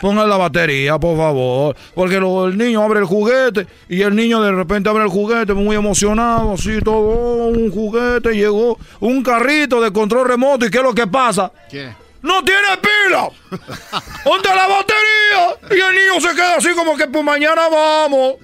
Pongan 0.00 0.28
la 0.28 0.38
batería, 0.38 0.98
por 0.98 1.16
favor. 1.16 1.76
Porque 1.94 2.18
lo- 2.18 2.46
el 2.48 2.56
niño 2.58 2.82
abre 2.82 3.00
el 3.00 3.04
juguete 3.04 3.66
y 3.88 4.00
el 4.00 4.16
niño 4.16 4.40
de 4.42 4.50
repente 4.50 4.88
abre 4.88 5.04
el 5.04 5.10
juguete 5.10 5.52
muy 5.54 5.76
emocionado, 5.76 6.54
así 6.54 6.80
todo, 6.82 6.96
oh, 6.96 7.48
un 7.48 7.70
juguete, 7.70 8.32
llegó 8.34 8.76
un 9.00 9.22
carrito 9.22 9.80
de 9.80 9.92
control 9.92 10.26
remoto 10.26 10.66
y 10.66 10.70
¿qué 10.70 10.78
es 10.78 10.84
lo 10.84 10.94
que 10.94 11.06
pasa? 11.06 11.52
¿Qué? 11.70 11.90
¡No 12.24 12.42
tiene 12.42 12.68
pila! 12.80 13.28
¿Dónde 14.24 14.48
la 14.48 14.66
batería? 14.66 15.58
Y 15.70 15.78
el 15.78 15.94
niño 15.94 16.20
se 16.26 16.34
queda 16.34 16.56
así 16.56 16.70
como 16.74 16.96
que 16.96 17.06
pues 17.06 17.22
mañana 17.22 17.68
vamos. 17.68 18.36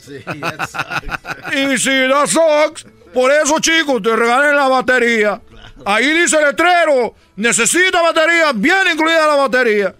Y 1.51 1.79
si 1.79 2.07
da 2.07 2.27
socks, 2.27 2.87
por 3.15 3.33
eso 3.33 3.59
chicos, 3.59 4.03
te 4.03 4.15
regalen 4.15 4.55
la 4.55 4.69
batería. 4.69 5.41
Ahí 5.87 6.11
dice 6.11 6.37
el 6.37 6.49
letrero, 6.49 7.15
necesita 7.37 8.03
batería, 8.03 8.53
viene 8.55 8.93
incluida 8.93 9.27
la 9.27 9.37
batería. 9.37 9.95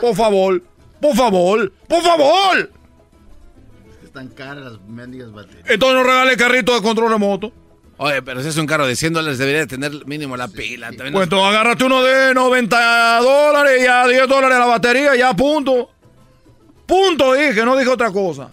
Por 0.00 0.16
favor, 0.16 0.62
por 0.98 1.14
favor, 1.14 1.70
por 1.86 2.02
favor. 2.02 2.70
Están 4.02 4.28
caras 4.28 4.64
las 4.64 4.80
mendigas 4.80 5.30
baterías. 5.30 5.68
Entonces 5.68 5.94
no 5.94 6.04
regale 6.04 6.38
carrito 6.38 6.74
de 6.74 6.80
control 6.80 7.10
remoto. 7.10 7.52
Oye, 8.00 8.22
pero 8.22 8.40
si 8.42 8.48
es 8.48 8.56
un 8.56 8.66
carro 8.66 8.86
de 8.86 8.94
100 8.94 9.12
dólares, 9.12 9.38
debería 9.38 9.66
tener 9.66 10.06
mínimo 10.06 10.36
la 10.36 10.46
pila. 10.46 10.90
Pues 11.12 11.28
tú 11.28 11.36
agárrate 11.44 11.84
uno 11.84 12.02
de 12.02 12.32
90 12.32 13.18
dólares 13.20 13.82
y 13.82 13.86
a 13.86 14.06
10 14.06 14.28
dólares 14.28 14.56
la 14.56 14.66
batería, 14.66 15.16
ya 15.16 15.34
punto. 15.34 15.90
Punto 16.86 17.34
dije, 17.34 17.64
no 17.64 17.76
dije 17.76 17.90
otra 17.90 18.12
cosa. 18.12 18.50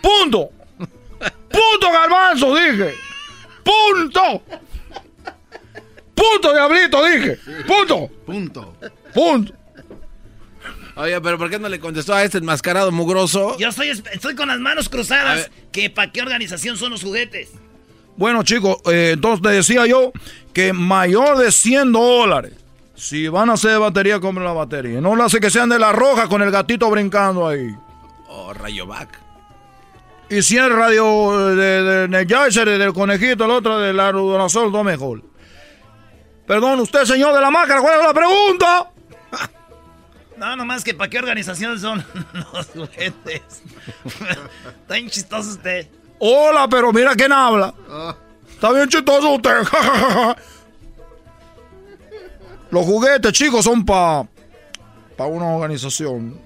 Punto. 0.00 0.48
Punto 0.78 1.92
garbanzo 1.92 2.54
dije. 2.54 2.94
Punto. 3.62 4.42
Punto 6.14 6.52
diablito 6.54 7.04
dije. 7.04 7.38
Punto. 7.66 8.08
Punto. 8.24 8.76
Punto. 9.12 9.52
Oye, 10.96 11.20
pero 11.20 11.36
¿por 11.36 11.50
qué 11.50 11.58
no 11.58 11.68
le 11.68 11.78
contestó 11.78 12.14
a 12.14 12.24
este 12.24 12.38
enmascarado 12.38 12.90
mugroso? 12.90 13.58
Yo 13.58 13.68
estoy, 13.68 13.90
estoy 13.90 14.34
con 14.34 14.48
las 14.48 14.58
manos 14.58 14.88
cruzadas. 14.88 15.50
que 15.70 15.90
¿Para 15.90 16.10
qué 16.10 16.22
organización 16.22 16.78
son 16.78 16.92
los 16.92 17.02
juguetes? 17.02 17.50
Bueno, 18.16 18.42
chicos, 18.42 18.78
eh, 18.86 19.10
entonces 19.14 19.42
te 19.42 19.48
decía 19.50 19.86
yo 19.86 20.12
que 20.52 20.72
mayor 20.72 21.38
de 21.38 21.52
100 21.52 21.92
dólares. 21.92 22.52
Si 22.94 23.28
van 23.28 23.50
a 23.50 23.54
hacer 23.54 23.78
batería, 23.78 24.20
compren 24.20 24.46
la 24.46 24.52
batería. 24.52 25.00
No 25.02 25.14
lo 25.14 25.24
hace 25.24 25.38
que 25.38 25.50
sean 25.50 25.68
de 25.68 25.78
la 25.78 25.92
roja 25.92 26.28
con 26.28 26.40
el 26.40 26.50
gatito 26.50 26.90
brincando 26.90 27.46
ahí. 27.46 27.74
Oh, 28.28 28.54
Rayovac. 28.54 29.20
Y 30.28 30.42
si 30.42 30.56
es 30.56 30.68
radio 30.68 31.54
de, 31.54 32.08
de 32.08 32.78
del 32.78 32.92
conejito, 32.92 33.44
el 33.44 33.50
otro 33.50 33.78
de 33.78 33.92
la 33.92 34.10
Rudonazol, 34.10 34.72
todo 34.72 34.82
mejor. 34.82 35.22
Perdón, 36.46 36.80
usted, 36.80 37.04
señor 37.04 37.34
de 37.34 37.40
la 37.40 37.50
máscara, 37.50 37.80
¿cuál 37.80 38.00
es 38.00 38.06
la 38.06 38.14
pregunta? 38.14 38.90
No, 40.36 40.54
nomás 40.54 40.84
que 40.84 40.92
para 40.92 41.08
qué 41.08 41.18
organización 41.18 41.80
son 41.80 42.04
los 42.52 42.66
juguetes. 42.66 43.40
Está 44.04 44.94
bien 44.94 45.08
chistoso 45.08 45.52
usted. 45.52 45.88
Hola, 46.18 46.68
pero 46.68 46.92
mira 46.92 47.14
quién 47.14 47.32
habla. 47.32 47.74
Está 48.48 48.72
bien 48.72 48.88
chistoso 48.88 49.34
usted. 49.34 49.62
Los 52.70 52.84
juguetes, 52.84 53.32
chicos, 53.32 53.64
son 53.64 53.84
para 53.84 54.26
pa 55.16 55.26
una 55.26 55.46
organización. 55.46 56.40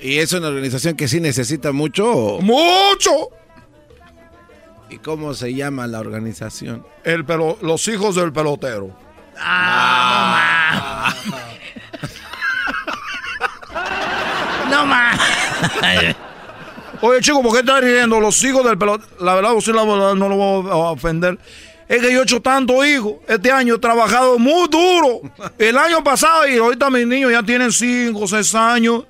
¿Y 0.00 0.18
es 0.18 0.32
una 0.32 0.48
organización 0.48 0.94
que 0.94 1.08
sí 1.08 1.20
necesita 1.20 1.72
mucho? 1.72 2.38
¡Mucho! 2.40 3.30
¿Y 4.90 4.98
cómo 4.98 5.34
se 5.34 5.54
llama 5.54 5.86
la 5.86 6.00
organización? 6.00 6.86
El 7.02 7.24
pelo, 7.24 7.58
los 7.62 7.88
hijos 7.88 8.14
del 8.14 8.32
pelotero. 8.32 8.96
Ah, 9.38 11.14
no 14.70 14.86
más. 14.86 16.16
Oye, 17.00 17.20
chico, 17.20 17.42
¿por 17.42 17.52
qué 17.52 17.60
estás 17.60 17.80
riendo? 17.80 18.20
Los 18.20 18.42
hijos 18.44 18.64
del 18.64 18.78
pelotero. 18.78 19.08
La 19.20 19.34
verdad, 19.34 19.54
usted 19.54 19.74
la 19.74 19.84
verdad, 19.84 20.14
no 20.14 20.28
lo 20.28 20.36
voy 20.36 20.70
a 20.70 20.74
ofender. 20.92 21.38
Es 21.88 22.02
que 22.02 22.12
yo 22.12 22.20
he 22.20 22.22
hecho 22.22 22.40
tanto 22.40 22.84
hijos. 22.84 23.14
Este 23.28 23.50
año 23.50 23.76
he 23.76 23.78
trabajado 23.78 24.38
muy 24.38 24.68
duro. 24.68 25.20
El 25.58 25.78
año 25.78 26.02
pasado 26.02 26.48
y 26.48 26.58
ahorita 26.58 26.90
mis 26.90 27.06
niños 27.06 27.30
ya 27.30 27.42
tienen 27.42 27.70
5, 27.70 28.26
6 28.26 28.54
años 28.54 29.04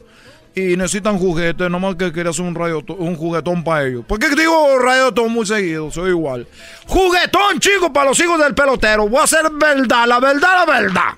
y 0.54 0.76
necesitan 0.76 1.18
juguetes. 1.18 1.70
Nomás 1.70 1.96
que 1.96 2.12
quería 2.12 2.30
hacer 2.30 2.44
un, 2.44 2.54
radio, 2.54 2.84
un 2.98 3.16
juguetón 3.16 3.64
para 3.64 3.86
ellos. 3.86 4.04
¿Por 4.06 4.18
qué 4.18 4.28
digo 4.30 4.78
rayotón 4.78 5.32
muy 5.32 5.46
seguido? 5.46 5.90
Soy 5.90 6.10
igual. 6.10 6.46
Juguetón, 6.86 7.60
chicos, 7.60 7.90
para 7.90 8.10
los 8.10 8.20
hijos 8.20 8.38
del 8.38 8.54
pelotero. 8.54 9.08
Voy 9.08 9.20
a 9.20 9.24
hacer 9.24 9.50
verdad, 9.52 10.06
la 10.06 10.20
verdad, 10.20 10.66
la 10.66 10.80
verdad. 10.80 11.14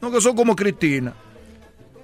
No 0.00 0.10
que 0.10 0.20
son 0.20 0.36
como 0.36 0.54
Cristina. 0.54 1.14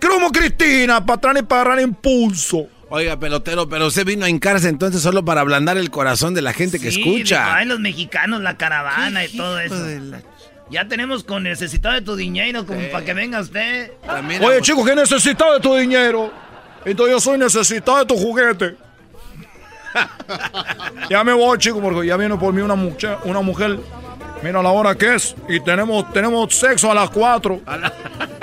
Como 0.01 0.31
Cristina, 0.31 1.05
para 1.05 1.17
atrás 1.17 1.37
y 1.39 1.43
para 1.43 1.63
agarrar 1.63 1.81
impulso. 1.81 2.67
Oiga, 2.95 3.19
pelotero, 3.19 3.69
pero 3.69 3.89
usted 3.89 4.07
vino 4.07 4.25
a 4.25 4.29
hincarse 4.29 4.69
entonces 4.69 5.03
solo 5.03 5.25
para 5.25 5.41
ablandar 5.41 5.77
el 5.77 5.91
corazón 5.91 6.33
de 6.33 6.43
la 6.43 6.53
gente 6.53 6.79
que 6.79 6.91
escucha. 6.91 7.57
Ay, 7.57 7.67
los 7.67 7.81
mexicanos, 7.81 8.41
la 8.41 8.57
caravana 8.57 9.25
y 9.25 9.37
todo 9.37 9.59
eso. 9.59 9.75
Ya 10.71 10.87
tenemos 10.87 11.25
con 11.25 11.43
necesitado 11.43 11.97
de 11.97 12.03
tu 12.03 12.15
dinero 12.15 12.65
como 12.65 12.81
para 12.93 13.05
que 13.05 13.13
venga 13.13 13.41
usted. 13.41 13.91
Oye, 14.41 14.61
chicos, 14.61 14.87
¿qué 14.87 14.95
necesitas 14.95 15.55
de 15.55 15.61
tu 15.61 15.75
dinero? 15.75 16.33
Entonces 16.85 17.15
yo 17.15 17.21
soy 17.21 17.37
necesitado 17.37 17.99
de 17.99 18.07
tu 18.07 18.17
juguete. 18.17 18.77
ya 21.11 21.25
me 21.25 21.33
voy, 21.33 21.59
chicos, 21.59 21.83
porque 21.83 22.07
ya 22.07 22.17
viene 22.17 22.37
por 22.37 22.55
mí 22.55 22.63
una 22.63 22.77
mujer, 22.77 23.19
una 23.25 23.41
mujer. 23.41 23.77
Mira 24.41 24.63
la 24.63 24.71
hora 24.71 24.95
que 24.95 25.17
es. 25.17 25.35
Y 25.49 25.59
tenemos, 25.59 26.13
tenemos 26.13 26.55
sexo 26.55 26.93
a 26.93 26.95
las 26.95 27.11
4. 27.11 27.61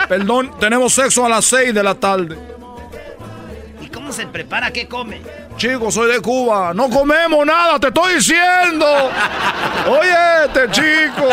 Perdón, 0.09 0.51
tenemos 0.59 0.91
sexo 0.91 1.25
a 1.25 1.29
las 1.29 1.45
6 1.45 1.73
de 1.73 1.83
la 1.83 1.95
tarde. 1.95 2.37
¿Y 3.91 3.93
cómo 3.93 4.13
se 4.13 4.25
prepara? 4.25 4.71
¿Qué 4.71 4.87
come? 4.87 5.21
Chicos, 5.57 5.93
soy 5.93 6.09
de 6.13 6.21
Cuba. 6.21 6.73
No 6.73 6.89
comemos 6.89 7.45
nada, 7.45 7.77
te 7.77 7.87
estoy 7.87 8.15
diciendo. 8.15 8.85
Oye, 9.89 10.45
este 10.45 10.71
chico. 10.71 11.27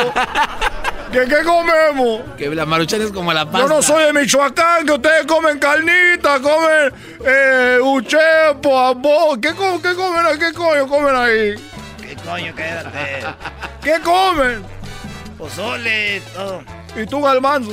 ¿Qué, 1.12 1.20
qué 1.26 1.44
comemos? 1.44 2.22
Que 2.36 2.52
la 2.52 2.66
maruchan 2.66 3.00
es 3.00 3.12
como 3.12 3.32
la 3.32 3.44
pasta. 3.44 3.60
Yo 3.60 3.68
no 3.68 3.80
soy 3.80 4.04
de 4.06 4.12
Michoacán, 4.12 4.84
que 4.84 4.92
ustedes 4.92 5.24
comen 5.26 5.58
carnita, 5.60 6.40
comen 6.40 6.92
eh, 7.24 7.78
uchepo, 7.80 8.78
arroz. 8.78 9.38
¿Qué, 9.40 9.54
co- 9.54 9.80
qué 9.80 9.94
comen 9.94 10.26
ahí? 10.26 10.38
¿Qué 10.38 10.52
coño 10.52 10.88
comen 10.88 11.14
ahí? 11.14 11.54
¿Qué 12.02 12.16
coño? 12.28 12.54
Quédate. 12.56 13.24
¿Qué 13.82 14.00
comen? 14.02 14.64
Pozole, 15.38 16.20
todo. 16.34 16.62
¿Y 16.96 17.06
tú, 17.06 17.22
Galmanzo? 17.22 17.72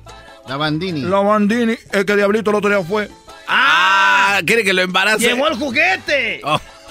La 0.47 0.57
Bandini. 0.57 1.01
la 1.01 1.19
Bandini. 1.19 1.73
Es 1.91 2.05
que 2.05 2.15
Diablito 2.15 2.49
el 2.51 2.57
otro 2.57 2.69
día 2.69 2.83
fue. 2.83 3.09
Ah, 3.47 4.39
quiere 4.45 4.63
que 4.63 4.73
lo 4.73 4.81
embarace. 4.81 5.19
¡Llevó 5.27 5.47
el 5.47 5.55
juguete! 5.55 6.41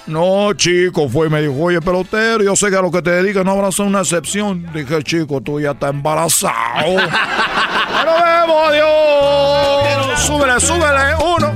No, 0.06 0.52
chico, 0.54 1.08
fue 1.08 1.26
y 1.28 1.30
me 1.30 1.40
dijo, 1.42 1.54
oye, 1.56 1.80
pelotero, 1.80 2.42
yo 2.42 2.56
sé 2.56 2.70
que 2.70 2.76
a 2.76 2.82
lo 2.82 2.90
que 2.90 3.00
te 3.02 3.10
dedicas 3.10 3.44
no 3.44 3.52
habrá 3.52 3.70
ser 3.70 3.86
una 3.86 4.00
excepción. 4.00 4.66
Dije, 4.72 5.02
chico, 5.02 5.40
tú 5.40 5.60
ya 5.60 5.70
estás 5.72 5.90
embarazado. 5.90 6.96
¡Ya 6.96 8.04
nos 8.04 8.22
vemos, 8.22 8.68
adiós! 8.68 10.20
Súbele, 10.26 10.60
súbele, 10.60 11.14
uno, 11.22 11.52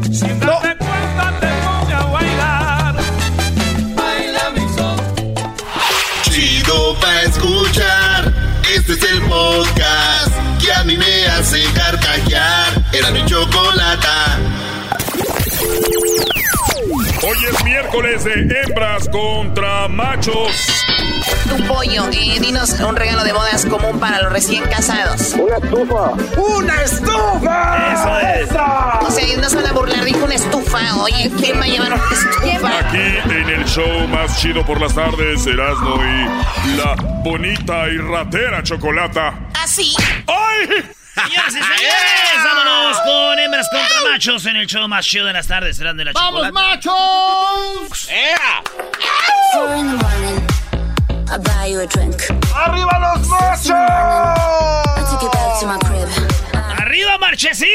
dos. 0.47 0.63
Chido 6.31 6.95
pa' 7.01 7.23
escuchar. 7.23 8.33
Este 8.75 8.93
es 8.93 9.03
el 9.05 9.23
podcast 9.23 10.24
carcajear. 11.75 12.83
Era 12.93 13.11
mi 13.11 13.25
chocolata. 13.27 14.39
Hoy 17.23 17.37
es 17.51 17.65
miércoles 17.65 18.25
de 18.25 18.33
hembras 18.33 19.09
contra 19.09 19.89
machos. 19.89 20.53
Tu 21.49 21.65
pollo, 21.67 22.09
eh, 22.13 22.39
dinos 22.41 22.71
un 22.81 22.97
regalo 22.97 23.25
de 23.25 23.33
bodas 23.33 23.67
común 23.67 23.99
para 24.01 24.23
los 24.23 24.33
recién 24.33 24.65
casados. 24.65 25.35
Una 25.35 25.57
estufa. 25.57 26.11
¡Una 26.37 26.83
estufa! 26.83 27.93
Eso 27.93 28.19
es. 28.21 28.51
O 29.07 29.11
sea, 29.11 29.29
y 29.29 29.37
no 29.37 29.49
se 29.49 29.57
van 29.57 29.67
a 29.67 29.73
burlar, 29.73 30.05
dijo 30.05 30.25
una 30.25 30.35
estufa. 30.35 30.97
Oye, 31.03 31.31
¿quién 31.39 31.59
va 31.61 31.65
a 31.65 31.69
llevar 31.69 31.93
una 31.93 32.03
estufa? 32.11 32.79
Aquí 32.79 33.31
en 33.31 33.49
el 33.51 33.65
show 33.67 34.09
más 34.09 34.41
chido 34.41 34.65
por 34.65 34.81
las 34.81 34.95
tardes, 34.95 35.47
Erasmo 35.47 35.97
y 36.03 36.77
la 36.77 36.95
bonita 37.23 37.89
y 37.89 37.99
ratera 37.99 38.63
chocolata. 38.63 39.35
¿Así? 39.63 39.95
¡Ay! 40.27 40.85
Señoras 41.15 41.55
y 41.55 41.63
señores, 41.63 42.45
vámonos 42.45 43.01
con 43.03 43.39
hembras 43.39 43.69
contra 43.71 44.11
machos 44.11 44.47
en 44.47 44.57
el 44.57 44.67
show 44.67 44.89
más 44.89 45.07
chido 45.07 45.27
de 45.27 45.33
las 45.33 45.47
tardes. 45.47 45.77
Serán 45.77 45.97
de 45.97 46.07
la 46.07 46.13
¡Vamos, 46.13 46.51
machos! 46.53 48.09
Drink. 51.87 52.23
¡Arriba 52.55 52.99
los 53.17 53.29
machos! 53.29 53.71
¡Arriba, 56.79 57.19
Marchesín! 57.19 57.69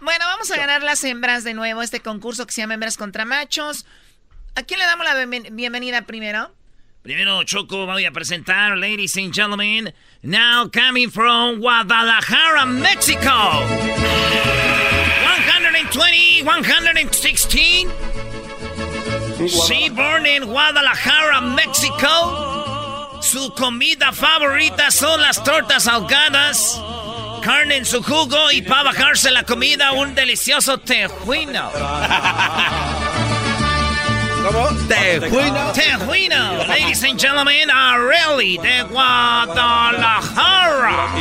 Bueno, 0.00 0.26
vamos 0.26 0.50
a 0.50 0.56
ganar 0.56 0.82
las 0.82 1.02
hembras 1.04 1.44
de 1.44 1.54
nuevo, 1.54 1.80
este 1.82 2.00
concurso 2.00 2.44
que 2.46 2.52
se 2.52 2.60
llama 2.60 2.74
Hembras 2.74 2.96
contra 2.96 3.24
Machos. 3.24 3.86
¿A 4.56 4.62
quién 4.64 4.80
le 4.80 4.86
damos 4.86 5.06
la 5.06 5.14
bienven- 5.14 5.48
bienvenida 5.54 6.02
primero? 6.02 6.52
Primero, 7.02 7.42
Choco, 7.42 7.86
voy 7.86 8.04
a 8.04 8.12
presentar, 8.12 8.76
ladies 8.76 9.16
and 9.16 9.32
gentlemen, 9.34 9.92
now 10.22 10.68
coming 10.68 11.10
from 11.10 11.58
Guadalajara, 11.58 12.64
Mexico. 12.66 13.64
120, 15.58 16.42
116. 16.44 17.90
She 19.48 19.88
born 19.90 20.26
in 20.26 20.44
Guadalajara, 20.44 21.40
Mexico. 21.40 22.52
su 23.22 23.52
comida 23.54 24.12
favorita 24.12 24.90
son 24.90 25.20
las 25.20 25.42
tortas 25.42 25.86
ahogadas, 25.86 26.80
carne 27.42 27.76
en 27.76 27.84
su 27.84 28.02
jugo 28.02 28.50
y 28.52 28.62
para 28.62 28.82
bajarse 28.84 29.30
la 29.30 29.44
comida 29.44 29.92
un 29.92 30.14
delicioso 30.14 30.78
tejuino. 30.78 31.70
¿Cómo? 34.42 34.68
Tejuino. 34.88 35.72
Tejuino. 35.72 36.64
Ladies 36.66 37.04
and 37.04 37.18
gentlemen, 37.18 37.70
Areli 37.70 38.58
de 38.58 38.82
Guadalajara. 38.90 41.12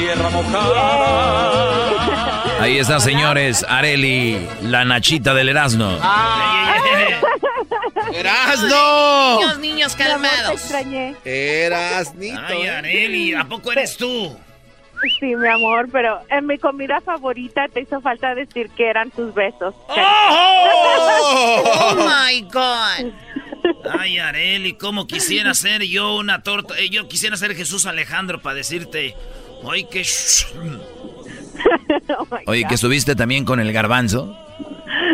Ahí 2.60 2.80
está, 2.80 3.00
señores. 3.00 3.66
Areli, 3.68 4.48
la 4.64 4.84
nachita 4.86 5.34
del 5.34 5.50
Erasmo. 5.50 5.92
¡Erasno! 8.14 9.40
Niños, 9.40 9.60
niños, 9.60 9.96
calmados. 9.96 10.52
extrañé. 10.54 11.16
Erasnito. 11.24 12.40
Ay, 12.48 12.68
Areli, 12.68 13.34
¿a 13.34 13.46
poco 13.46 13.72
eres 13.72 13.96
tú? 13.98 14.38
Sí, 15.20 15.36
mi 15.36 15.48
amor, 15.48 15.90
pero 15.92 16.20
en 16.30 16.46
mi 16.48 16.58
comida 16.58 17.02
favorita 17.02 17.68
te 17.68 17.82
hizo 17.82 18.00
falta 18.02 18.34
decir 18.36 18.70
que 18.70 18.88
eran 18.90 19.12
tus 19.12 19.34
besos. 19.34 19.74
Oh 21.24 21.96
my 21.98 22.42
God. 22.44 23.12
Ay, 24.00 24.18
Areli, 24.20 24.74
cómo 24.74 25.08
quisiera 25.08 25.54
ser 25.54 25.84
yo 25.84 26.16
una 26.16 26.44
torta. 26.44 26.78
eh, 26.80 26.90
Yo 26.90 27.08
quisiera 27.08 27.38
ser 27.38 27.56
Jesús 27.56 27.86
Alejandro 27.86 28.42
para 28.42 28.56
decirte. 28.56 29.16
Ay, 29.70 29.86
qué. 29.92 30.04
Oye, 32.48 32.66
que 32.68 32.76
estuviste 32.76 33.16
también 33.16 33.46
con 33.46 33.60
el 33.60 33.72
garbanzo. 33.72 34.36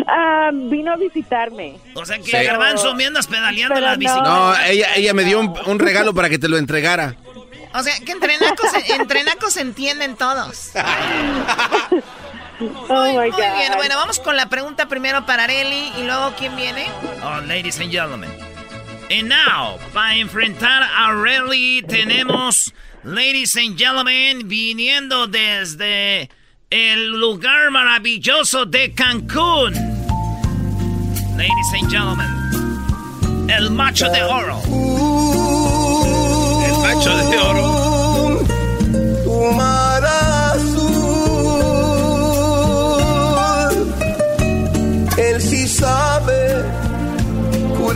Ah, 0.08 0.50
vino 0.54 0.94
a 0.94 0.96
visitarme. 0.96 1.78
O 1.94 2.06
sea 2.06 2.18
que 2.18 2.24
Sí. 2.24 2.32
Garbanzo 2.46 2.96
me 2.96 3.06
andas 3.06 3.28
pedaleando 3.28 3.76
Pero 3.76 3.88
las 3.88 3.98
no. 3.98 4.00
bicicletas. 4.00 4.30
No, 4.30 4.56
ella, 4.66 4.88
ella 4.96 5.14
me 5.14 5.24
dio 5.24 5.40
un, 5.40 5.54
un 5.66 5.80
regalo 5.80 6.14
para 6.14 6.30
que 6.30 6.40
te 6.40 6.48
lo 6.48 6.58
entregara. 6.58 7.16
O 7.74 7.84
sea, 7.84 7.94
que 8.04 8.12
entre 8.14 8.34
se 9.52 9.62
entienden 9.62 10.16
todos. 10.16 10.72
Oh 12.60 12.66
Muy, 12.90 13.10
my 13.12 13.16
muy 13.18 13.30
God. 13.30 13.38
bien. 13.38 13.74
Bueno, 13.76 13.96
vamos 13.98 14.20
con 14.20 14.36
la 14.36 14.50
pregunta 14.50 14.88
primero 14.88 15.28
para 15.28 15.44
Areli 15.44 15.92
y 16.00 16.04
luego 16.06 16.34
¿quién 16.40 16.56
viene? 16.56 16.88
Oh, 17.24 17.40
ladies 17.42 17.80
and 17.80 17.92
gentlemen. 17.92 18.32
And 19.12 19.30
now, 19.30 19.78
para 19.94 20.16
enfrentar 20.16 20.82
a 20.82 21.14
Rally, 21.14 21.84
tenemos, 21.88 22.74
ladies 23.04 23.56
and 23.58 23.78
gentlemen, 23.78 24.48
viniendo 24.48 25.28
desde 25.28 26.32
el 26.72 27.12
lugar 27.20 27.70
maravilloso 27.70 28.66
de 28.66 28.92
Cancún. 28.96 29.74
Ladies 31.38 31.74
and 31.80 31.92
gentlemen, 31.92 33.50
el 33.52 33.70
macho 33.70 34.10
de 34.10 34.24
oro. 34.24 34.60
El 36.66 36.74
macho 36.82 37.16
de 37.16 37.38
oro. 37.38 37.67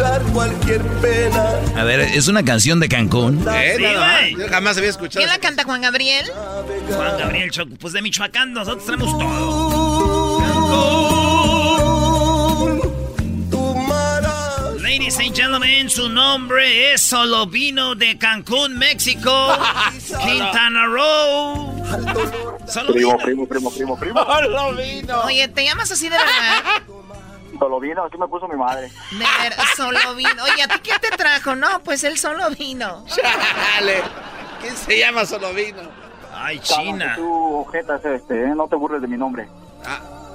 Curar 0.01 0.21
cualquier 0.33 0.81
pena. 0.99 1.49
A 1.75 1.83
ver, 1.83 1.99
es 1.99 2.27
una 2.27 2.43
canción 2.43 2.79
de 2.79 2.89
Cancún. 2.89 3.45
Eh, 3.53 3.73
Sí, 3.77 3.83
nada 3.83 3.99
más. 3.99 4.19
güey. 4.21 4.35
Yo 4.35 4.47
jamás 4.49 4.77
había 4.77 4.89
escuchado. 4.89 5.19
¿Quién 5.23 5.29
la 5.29 5.37
canta, 5.39 5.63
Juan 5.63 5.81
Gabriel? 5.81 6.25
Juan 6.89 7.19
Gabriel 7.19 7.51
Choco, 7.51 7.75
pues 7.79 7.93
de 7.93 8.01
Michoacán 8.01 8.51
nosotros 8.53 8.83
tenemos 8.85 9.17
todo. 9.17 10.41
Ladies 14.81 15.19
and 15.19 15.35
gentlemen, 15.35 15.89
su 15.89 16.09
nombre 16.09 16.93
es 16.93 17.01
Solo 17.01 17.45
Vino 17.47 17.95
de 17.95 18.17
Cancún, 18.17 18.77
México, 18.77 19.31
Quintana 20.23 20.85
Roo. 20.85 21.73
Solo 22.67 22.93
Primo, 22.93 23.17
vino. 23.17 23.17
primo, 23.17 23.47
primo, 23.47 23.71
primo, 23.71 23.97
primo. 23.99 24.23
Solo 24.25 24.75
vino. 24.75 25.21
Oye, 25.21 25.47
¿te 25.47 25.63
llamas 25.63 25.91
así 25.91 26.05
de 26.09 26.17
verdad? 26.17 26.83
Solo 27.61 27.79
vino, 27.79 28.03
así 28.03 28.17
me 28.17 28.27
puso 28.27 28.47
mi 28.47 28.55
madre. 28.55 28.89
De 29.11 29.19
ver, 29.19 29.53
solo 29.77 30.15
vino. 30.15 30.43
Oye, 30.43 30.63
¿a 30.63 30.67
ti 30.67 30.79
quién 30.81 30.97
te 30.99 31.15
trajo? 31.15 31.55
No, 31.55 31.79
pues 31.83 32.03
él 32.03 32.17
solo 32.17 32.49
vino. 32.57 33.05
Chale. 33.05 34.01
¿Quién 34.59 34.75
se 34.75 34.97
llama 34.97 35.25
Solo 35.25 35.53
vino? 35.53 35.77
Ay, 36.33 36.57
China. 36.57 37.13
Tú, 37.15 37.57
ojetas, 37.57 38.03
este, 38.03 38.45
¿eh? 38.45 38.53
no 38.55 38.67
te 38.67 38.75
burles 38.75 38.99
de 39.03 39.07
mi 39.07 39.15
nombre. 39.15 39.47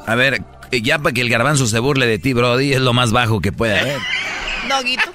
A 0.07 0.15
ver, 0.15 0.41
eh, 0.71 0.83
ya 0.83 1.01
para 1.01 1.15
que 1.15 1.21
el 1.21 1.29
garbanzo 1.29 1.67
se 1.67 1.81
burle 1.81 2.07
de 2.07 2.21
ti, 2.21 2.33
Brody, 2.33 2.75
es 2.75 2.81
lo 2.81 2.93
más 2.93 3.11
bajo 3.11 3.41
que 3.41 3.51
puede 3.51 3.77
haber. 3.77 3.99
Doggy, 4.69 4.97
tú 4.97 5.11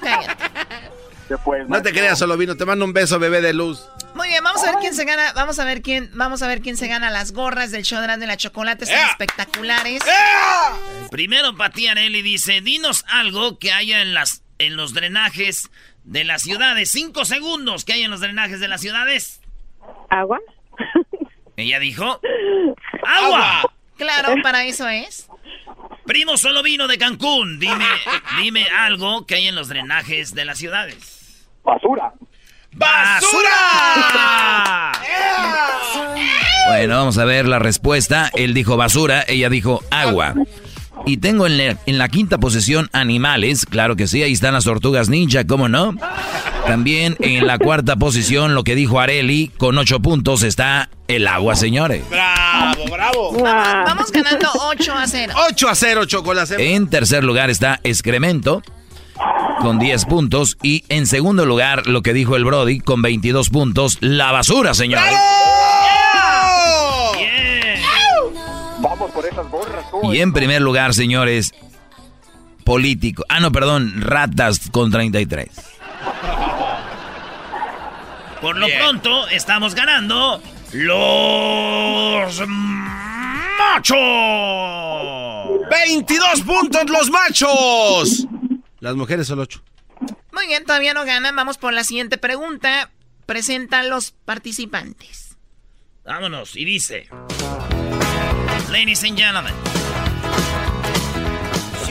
cállate. 1.36 1.42
Después, 1.42 1.68
No 1.68 1.82
te 1.82 1.92
creas, 1.92 2.18
Solo 2.18 2.36
vino. 2.36 2.56
Te 2.56 2.64
mando 2.64 2.84
un 2.84 2.92
beso, 2.92 3.18
bebé 3.18 3.40
de 3.40 3.52
luz. 3.52 3.88
Muy 4.14 4.28
bien, 4.28 4.44
vamos 4.44 4.62
a 4.62 4.72
ver 4.72 4.80
quién 4.80 4.94
se 4.94 5.04
gana, 5.04 5.32
vamos 5.34 5.58
a 5.58 5.64
ver 5.64 5.82
quién, 5.82 6.10
vamos 6.14 6.42
a 6.42 6.48
ver 6.48 6.60
quién 6.60 6.76
se 6.76 6.86
gana 6.86 7.10
las 7.10 7.32
gorras 7.32 7.70
del 7.70 7.82
show 7.82 8.00
de 8.00 8.06
la, 8.06 8.16
de 8.18 8.26
la 8.26 8.36
chocolate, 8.36 8.84
están 8.84 9.08
espectaculares. 9.08 10.02
Primero, 11.10 11.56
Pati 11.56 11.88
Areli 11.88 12.22
dice, 12.22 12.60
dinos 12.60 13.04
algo 13.08 13.58
que 13.58 13.72
haya 13.72 14.02
en, 14.02 14.12
las, 14.14 14.42
en 14.58 14.76
los 14.76 14.92
drenajes 14.92 15.70
de 16.04 16.24
las 16.24 16.42
ciudades. 16.42 16.90
Cinco 16.90 17.24
segundos 17.24 17.84
que 17.84 17.94
hay 17.94 18.02
en 18.02 18.10
los 18.10 18.20
drenajes 18.20 18.60
de 18.60 18.68
las 18.68 18.80
ciudades. 18.80 19.40
¿Agua? 20.10 20.40
Ella 21.56 21.78
dijo, 21.78 22.20
¡agua! 23.06 23.72
Claro, 23.96 24.34
para 24.42 24.64
eso 24.64 24.88
es. 24.88 25.28
Primo 26.06 26.36
solo 26.36 26.62
vino 26.62 26.88
de 26.88 26.98
Cancún. 26.98 27.58
Dime, 27.60 27.86
dime 28.40 28.66
algo 28.68 29.26
que 29.26 29.36
hay 29.36 29.46
en 29.48 29.54
los 29.54 29.68
drenajes 29.68 30.34
de 30.34 30.44
las 30.44 30.58
ciudades. 30.58 31.21
Basura. 31.64 32.12
¡Basura! 32.72 33.48
Bueno, 36.68 36.96
vamos 36.96 37.18
a 37.18 37.24
ver 37.24 37.46
la 37.48 37.58
respuesta. 37.58 38.30
Él 38.34 38.54
dijo 38.54 38.76
basura, 38.76 39.24
ella 39.26 39.50
dijo 39.50 39.82
agua. 39.90 40.34
Y 41.04 41.16
tengo 41.18 41.46
en 41.46 41.58
la, 41.58 41.76
en 41.84 41.98
la 41.98 42.08
quinta 42.08 42.38
posición 42.38 42.88
animales, 42.92 43.66
claro 43.66 43.96
que 43.96 44.06
sí, 44.06 44.22
ahí 44.22 44.32
están 44.32 44.54
las 44.54 44.64
tortugas 44.64 45.08
ninja, 45.08 45.44
¿cómo 45.44 45.68
no? 45.68 45.94
También 46.66 47.16
en 47.20 47.46
la 47.46 47.58
cuarta 47.58 47.96
posición, 47.96 48.54
lo 48.54 48.62
que 48.62 48.76
dijo 48.76 49.00
Areli, 49.00 49.48
con 49.58 49.76
ocho 49.76 50.00
puntos 50.00 50.44
está 50.44 50.88
el 51.08 51.26
agua, 51.26 51.56
señores. 51.56 52.08
Bravo, 52.08 52.84
bravo. 52.90 53.32
Vamos, 53.32 53.84
vamos 53.84 54.12
ganando 54.12 54.48
8 54.54 54.94
a 54.94 55.06
0. 55.06 55.32
8 55.50 55.68
a 55.68 55.74
0, 55.74 56.04
chocolate. 56.06 56.74
En 56.74 56.88
tercer 56.88 57.24
lugar 57.24 57.50
está 57.50 57.80
excremento, 57.82 58.62
con 59.60 59.78
10 59.78 60.04
puntos. 60.06 60.58
Y 60.62 60.84
en 60.88 61.06
segundo 61.06 61.46
lugar, 61.46 61.86
lo 61.86 62.02
que 62.02 62.12
dijo 62.12 62.36
el 62.36 62.44
Brody, 62.44 62.80
con 62.80 63.00
22 63.02 63.50
puntos, 63.50 63.98
la 64.00 64.32
basura, 64.32 64.74
señores. 64.74 65.14
Vamos 68.78 69.10
por 69.12 69.24
esas 69.24 69.48
gorras, 69.48 69.90
tú. 69.90 70.12
Y 70.12 70.20
en 70.20 70.32
primer 70.32 70.60
lugar, 70.60 70.92
señores, 70.94 71.54
político. 72.64 73.24
Ah, 73.28 73.40
no, 73.40 73.52
perdón, 73.52 74.00
ratas 74.00 74.68
con 74.70 74.90
33. 74.90 75.48
Por 78.40 78.56
lo 78.56 78.66
pronto, 78.66 79.28
estamos 79.28 79.76
ganando 79.76 80.42
los 80.72 82.42
machos. 83.58 83.96
22 85.70 86.42
puntos 86.42 86.90
los 86.90 87.08
machos. 87.10 88.26
Las 88.82 88.96
mujeres 88.96 89.28
solo 89.28 89.42
8. 89.42 89.62
Muy 90.32 90.48
bien, 90.48 90.64
todavía 90.64 90.92
no 90.92 91.04
ganan. 91.04 91.36
Vamos 91.36 91.56
por 91.56 91.72
la 91.72 91.84
siguiente 91.84 92.18
pregunta. 92.18 92.90
Presentan 93.26 93.88
los 93.88 94.10
participantes. 94.10 95.36
Vámonos, 96.04 96.56
y 96.56 96.64
dice... 96.64 97.08
Ladies 98.72 99.04
and 99.04 99.16
gentlemen. 99.16 99.54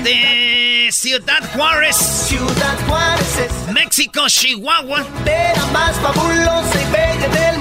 De 0.03 0.89
Ciudad 0.91 1.49
Juárez. 1.53 1.95
Ciudad 1.95 2.77
Juárez 2.85 3.37
es 3.37 3.73
México, 3.73 4.23
Chihuahua. 4.27 5.07
la 5.25 5.65
más 5.67 5.97
fabulosa 6.01 6.81
y 6.81 6.91
bella 6.91 7.27
del 7.29 7.60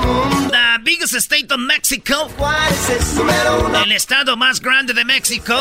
biggest 0.91 1.15
state 1.15 1.53
of 1.53 1.61
Mexico. 1.61 2.29
Número 3.15 3.65
uno. 3.65 3.85
El 3.85 3.93
estado 3.93 4.37
más 4.37 4.61
grande 4.61 4.93
de 4.93 5.05
México. 5.05 5.55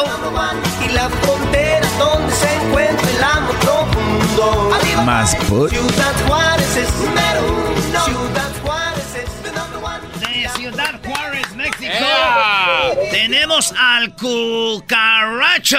Y 0.83 0.89
la 0.91 1.07
frontera 1.07 1.87
donde 1.99 2.33
se 2.33 2.51
encuentra 2.55 3.09
el 3.11 3.23
amor 3.23 3.55
profundo. 3.59 4.71
Más 5.05 5.35
put. 5.47 5.69
Ciudad 5.69 6.15
Juárez 6.27 6.75
es 6.77 6.91
número 6.95 7.41
uno. 7.47 8.05
Ciudad 8.05 8.51
Juárez 8.63 9.15
es 9.21 9.29
number 9.53 9.83
one. 9.83 10.01
De 10.19 10.49
Ciudad 10.55 10.99
Juárez, 11.05 11.55
México. 11.55 11.83
¡Ea! 11.83 12.91
Tenemos 13.11 13.71
al 13.77 14.15
cucaracho. 14.15 15.77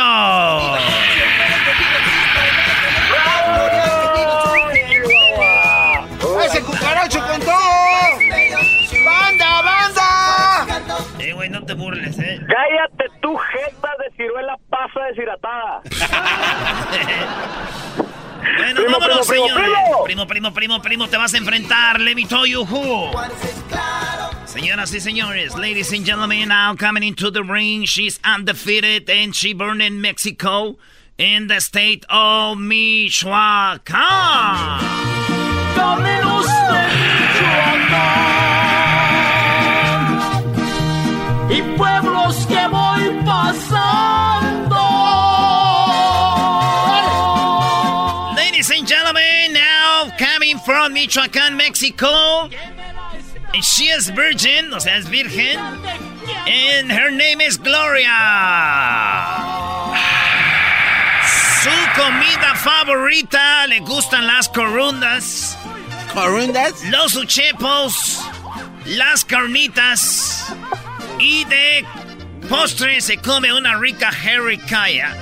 ¡Banda, 9.63 10.65
banda! 10.69 10.97
Eh, 11.19 11.33
güey, 11.33 11.49
no 11.51 11.65
te 11.65 11.75
burles, 11.75 12.19
eh. 12.19 12.41
Cállate 12.47 13.05
tú, 13.21 13.37
jeta 13.37 13.89
de 13.99 14.11
ciruela 14.17 14.57
pasa 14.69 15.01
deshidratada. 15.09 15.83
Bueno, 18.57 18.75
primo, 18.83 18.99
vámonos, 18.99 19.27
primo, 19.29 19.47
señores. 19.49 19.69
primo, 20.05 20.05
Primo, 20.05 20.27
primo, 20.27 20.53
primo, 20.53 20.83
primo, 20.83 21.09
te 21.09 21.17
vas 21.19 21.35
a 21.35 21.37
enfrentar. 21.39 22.01
Let 22.01 22.15
me 22.15 22.25
tell 22.27 22.47
you 22.47 22.65
who. 22.65 23.11
Señoras 24.47 24.93
y 24.95 25.01
señores, 25.01 25.55
ladies 25.57 25.93
and 25.93 26.05
gentlemen, 26.07 26.49
now 26.49 26.75
coming 26.75 27.03
into 27.03 27.31
the 27.31 27.43
ring, 27.43 27.85
she's 27.85 28.19
undefeated 28.25 29.09
and 29.11 29.35
she 29.35 29.53
burned 29.55 29.83
in 29.83 30.01
Mexico 30.01 30.77
in 31.19 31.47
the 31.49 31.61
state 31.61 32.05
of 32.09 32.57
Michoacán. 32.59 33.81
Caminos 35.77 36.47
de 36.47 36.89
Michoacán 36.97 38.30
y 41.51 41.63
pueblos 41.77 42.47
que 42.47 42.69
voy 42.69 43.23
pasando. 43.25 44.77
Ladies 48.37 48.71
and 48.71 48.87
gentlemen, 48.87 49.53
now 49.53 50.11
coming 50.19 50.59
from 50.61 50.95
Michoacán, 50.95 51.57
Mexico. 51.57 52.49
And 53.53 53.65
she 53.65 53.87
is 53.87 54.09
virgin, 54.11 54.73
o 54.73 54.79
sea, 54.79 54.97
es 54.97 55.09
virgen. 55.09 55.59
And 56.47 56.91
her 56.91 57.11
name 57.11 57.41
is 57.41 57.59
Gloria. 57.59 58.11
Su 61.63 62.01
comida 62.01 62.55
favorita 62.55 63.67
le 63.67 63.81
gustan 63.81 64.27
las 64.27 64.49
corundas. 64.49 65.59
¿Corundas? 66.15 66.85
Los 66.85 67.17
uchepos. 67.17 68.21
Las 68.87 69.25
carnitas. 69.25 70.55
Y 71.21 71.45
de 71.45 71.85
postre 72.49 73.01
se 73.01 73.19
come 73.19 73.53
una 73.53 73.77
rica 73.77 74.11
jericaya. 74.11 75.15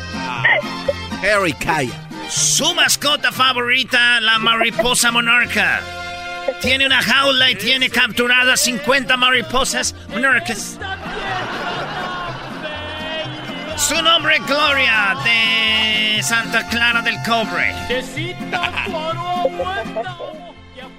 Jericaya. 1.21 2.09
Su 2.31 2.75
mascota 2.75 3.33
favorita, 3.33 4.21
la 4.21 4.39
mariposa 4.39 5.11
monarca. 5.11 5.81
Tiene 6.61 6.87
una 6.87 7.03
jaula 7.03 7.51
y 7.51 7.55
tiene 7.57 7.89
capturadas 7.91 8.61
50 8.61 9.17
mariposas 9.17 9.95
monarcas. 10.09 10.79
Su 13.77 14.03
nombre 14.03 14.37
es 14.37 14.47
Gloria 14.47 15.17
de 15.25 16.23
Santa 16.23 16.67
Clara 16.69 17.01
del 17.03 17.17
Cobre. 17.23 17.75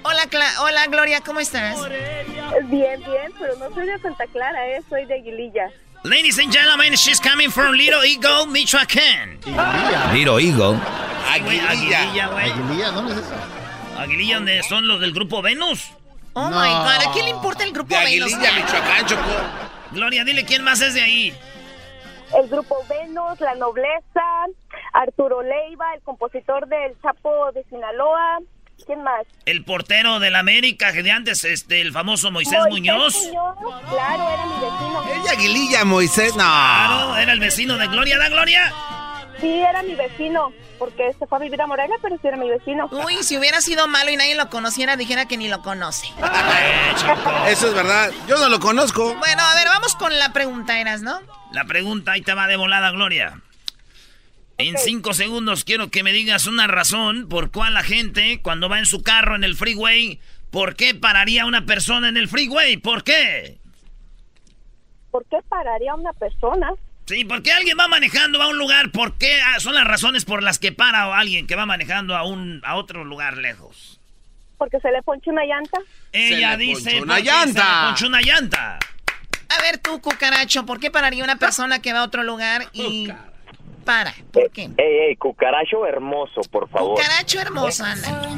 Hola, 0.02 0.22
Cla- 0.30 0.60
hola 0.62 0.86
Gloria, 0.86 1.20
¿cómo 1.20 1.40
estás? 1.40 1.78
Bien, 2.64 3.00
bien, 3.04 3.32
pero 3.38 3.56
no 3.56 3.72
soy 3.74 3.86
de 3.86 3.98
Santa 4.00 4.26
Clara, 4.26 4.66
eh, 4.68 4.82
soy 4.88 5.04
de 5.06 5.14
Aguililla. 5.14 5.70
Ladies 6.02 6.38
and 6.38 6.50
gentlemen, 6.52 6.94
she's 6.94 7.20
coming 7.20 7.50
from 7.50 7.72
Little 7.74 8.02
Eagle, 8.04 8.46
Michoacán. 8.46 9.38
Little 10.14 10.38
Eagle. 10.42 10.78
Aguililla, 11.28 12.28
güey. 12.28 12.50
Aguililla, 12.50 12.90
¿dónde 12.90 13.12
es 13.12 13.18
eso? 13.18 13.34
Aguililla, 13.98 14.36
donde 14.36 14.62
son 14.62 14.88
los 14.88 15.00
del 15.00 15.12
grupo 15.12 15.42
Venus. 15.42 15.90
Oh 16.32 16.48
my 16.48 16.54
God, 16.54 17.08
¿a 17.08 17.12
quién 17.12 17.26
le 17.26 17.30
importa 17.32 17.64
el 17.64 17.72
grupo 17.72 17.94
De 17.94 18.04
Venus? 18.04 18.32
Aguililla, 18.32 18.52
Michoacán, 18.52 19.06
Choco. 19.06 19.22
Gloria, 19.92 20.24
dile 20.24 20.44
quién 20.46 20.64
más 20.64 20.80
es 20.80 20.94
de 20.94 21.02
ahí. 21.02 21.34
El 22.34 22.48
grupo 22.48 22.76
Venus, 22.88 23.38
La 23.40 23.54
Nobleza, 23.56 24.22
Arturo 24.94 25.42
Leiva, 25.42 25.92
el 25.94 26.00
compositor 26.02 26.66
del 26.68 26.94
Chapo 27.02 27.52
de 27.52 27.62
Sinaloa. 27.64 28.38
¿Quién 28.90 29.04
más? 29.04 29.24
El 29.46 29.64
portero 29.64 30.18
del 30.18 30.34
América, 30.34 30.92
que 30.92 31.04
de 31.04 31.12
antes, 31.12 31.44
este, 31.44 31.80
el 31.80 31.92
famoso 31.92 32.32
Moisés, 32.32 32.58
Muñoz. 32.68 33.14
Claro, 33.88 34.28
era 34.28 34.46
mi 34.46 34.54
vecino. 34.54 35.04
Ella 35.14 35.30
Aguililla, 35.30 35.84
Moisés, 35.84 36.34
no. 36.34 36.42
Claro, 36.42 37.16
era 37.16 37.32
el 37.32 37.38
vecino 37.38 37.78
de 37.78 37.86
Gloria, 37.86 38.18
¿da 38.18 38.28
Gloria? 38.30 38.74
Sí, 39.40 39.60
era 39.60 39.84
mi 39.84 39.94
vecino, 39.94 40.52
porque 40.80 41.14
se 41.16 41.24
fue 41.28 41.38
a 41.38 41.40
vivir 41.40 41.62
a 41.62 41.68
Morelia, 41.68 41.94
pero 42.02 42.16
sí 42.20 42.26
era 42.26 42.36
mi 42.36 42.50
vecino. 42.50 42.88
Uy, 42.90 43.22
si 43.22 43.38
hubiera 43.38 43.60
sido 43.60 43.86
malo 43.86 44.10
y 44.10 44.16
nadie 44.16 44.34
lo 44.34 44.50
conociera, 44.50 44.96
dijera 44.96 45.26
que 45.26 45.36
ni 45.36 45.46
lo 45.46 45.62
conoce. 45.62 46.08
Eso 47.46 47.68
es 47.68 47.74
verdad. 47.74 48.10
Yo 48.26 48.38
no 48.38 48.48
lo 48.48 48.58
conozco. 48.58 49.14
Bueno, 49.14 49.40
a 49.40 49.54
ver, 49.54 49.68
vamos 49.68 49.94
con 49.94 50.18
la 50.18 50.32
pregunta, 50.32 50.80
Eras, 50.80 51.00
¿no? 51.02 51.20
La 51.52 51.64
pregunta 51.64 52.10
ahí 52.10 52.22
te 52.22 52.34
va 52.34 52.48
de 52.48 52.56
volada, 52.56 52.90
Gloria. 52.90 53.40
En 54.68 54.78
cinco 54.78 55.14
segundos 55.14 55.64
quiero 55.64 55.90
que 55.90 56.02
me 56.02 56.12
digas 56.12 56.46
una 56.46 56.66
razón 56.66 57.28
por 57.28 57.50
cuál 57.50 57.74
la 57.74 57.82
gente, 57.82 58.40
cuando 58.42 58.68
va 58.68 58.78
en 58.78 58.86
su 58.86 59.02
carro 59.02 59.34
en 59.36 59.44
el 59.44 59.56
freeway, 59.56 60.20
¿por 60.50 60.76
qué 60.76 60.94
pararía 60.94 61.46
una 61.46 61.64
persona 61.66 62.08
en 62.08 62.16
el 62.16 62.28
freeway? 62.28 62.76
¿Por 62.76 63.02
qué? 63.04 63.58
¿Por 65.10 65.24
qué 65.26 65.38
pararía 65.48 65.94
una 65.94 66.12
persona? 66.12 66.70
Sí, 67.06 67.24
porque 67.24 67.50
alguien 67.52 67.76
va 67.78 67.88
manejando 67.88 68.40
a 68.40 68.48
un 68.48 68.58
lugar, 68.58 68.92
¿por 68.92 69.18
qué 69.18 69.40
Ah, 69.42 69.58
son 69.58 69.74
las 69.74 69.84
razones 69.84 70.24
por 70.24 70.42
las 70.42 70.58
que 70.60 70.70
para 70.70 71.16
alguien 71.18 71.46
que 71.48 71.56
va 71.56 71.66
manejando 71.66 72.16
a 72.16 72.22
un 72.24 72.60
a 72.64 72.76
otro 72.76 73.04
lugar 73.04 73.36
lejos? 73.38 73.98
Porque 74.58 74.78
se 74.80 74.92
le 74.92 75.02
ponche 75.02 75.30
una 75.30 75.44
llanta. 75.44 75.80
Ella 76.12 76.56
le 76.56 76.64
dice 76.64 77.00
una 77.00 77.14
porque 77.16 77.30
llanta. 77.30 77.62
se 77.62 77.68
le 77.68 77.86
ponchó 77.86 78.06
una 78.06 78.20
llanta. 78.20 78.78
A 79.48 79.62
ver 79.62 79.78
tú, 79.78 80.00
cucaracho, 80.00 80.64
¿por 80.66 80.78
qué 80.78 80.90
pararía 80.92 81.24
una 81.24 81.36
persona 81.38 81.82
que 81.82 81.92
va 81.92 82.00
a 82.00 82.04
otro 82.04 82.22
lugar 82.22 82.66
y 82.72 83.08
para? 83.80 84.14
¿Por 84.32 84.50
qué? 84.50 84.62
Ey, 84.76 85.08
ey, 85.08 85.16
cucaracho 85.16 85.86
hermoso, 85.86 86.40
por 86.50 86.68
favor. 86.68 86.96
Cucaracho 86.96 87.40
hermoso, 87.40 87.84
anda. 87.84 88.28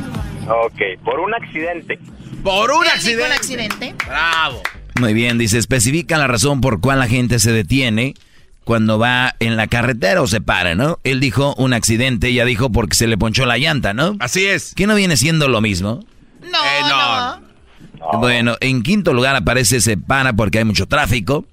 Ok, 0.65 1.03
por 1.05 1.21
un 1.21 1.35
accidente. 1.35 1.99
Por 2.43 2.71
un 2.71 2.87
accidente. 2.87 3.27
un 3.27 3.33
accidente? 3.33 3.95
Bravo. 4.07 4.63
Muy 5.01 5.15
bien, 5.15 5.39
dice, 5.39 5.59
especifica 5.59 6.19
la 6.19 6.27
razón 6.27 6.61
por 6.61 6.81
cuál 6.81 6.99
la 6.99 7.09
gente 7.09 7.39
se 7.39 7.53
detiene 7.53 8.15
cuando 8.65 8.99
va 8.99 9.35
en 9.41 9.57
la 9.57 9.67
carretera 9.67 10.23
o 10.23 10.27
se 10.27 10.41
para, 10.41 10.75
¿no? 10.75 10.99
Él 11.05 11.21
dijo 11.21 11.55
un 11.57 11.73
accidente, 11.73 12.29
ella 12.29 12.45
dijo 12.45 12.71
porque 12.71 12.97
se 12.97 13.07
le 13.07 13.19
ponchó 13.19 13.47
la 13.47 13.59
llanta, 13.59 13.95
¿no? 13.95 14.17
Así 14.21 14.47
es. 14.47 14.75
¿Qué 14.75 14.87
no 14.87 14.95
viene 14.95 15.17
siendo 15.17 15.49
lo 15.49 15.61
mismo? 15.61 16.05
No, 16.43 16.89
no. 16.89 18.19
Bueno, 18.19 18.57
en 18.61 18.83
quinto 18.83 19.13
lugar 19.13 19.37
aparece 19.37 19.81
se 19.81 19.97
para 19.97 20.33
porque 20.33 20.59
hay 20.59 20.65
mucho 20.65 20.87
tráfico. 20.87 21.45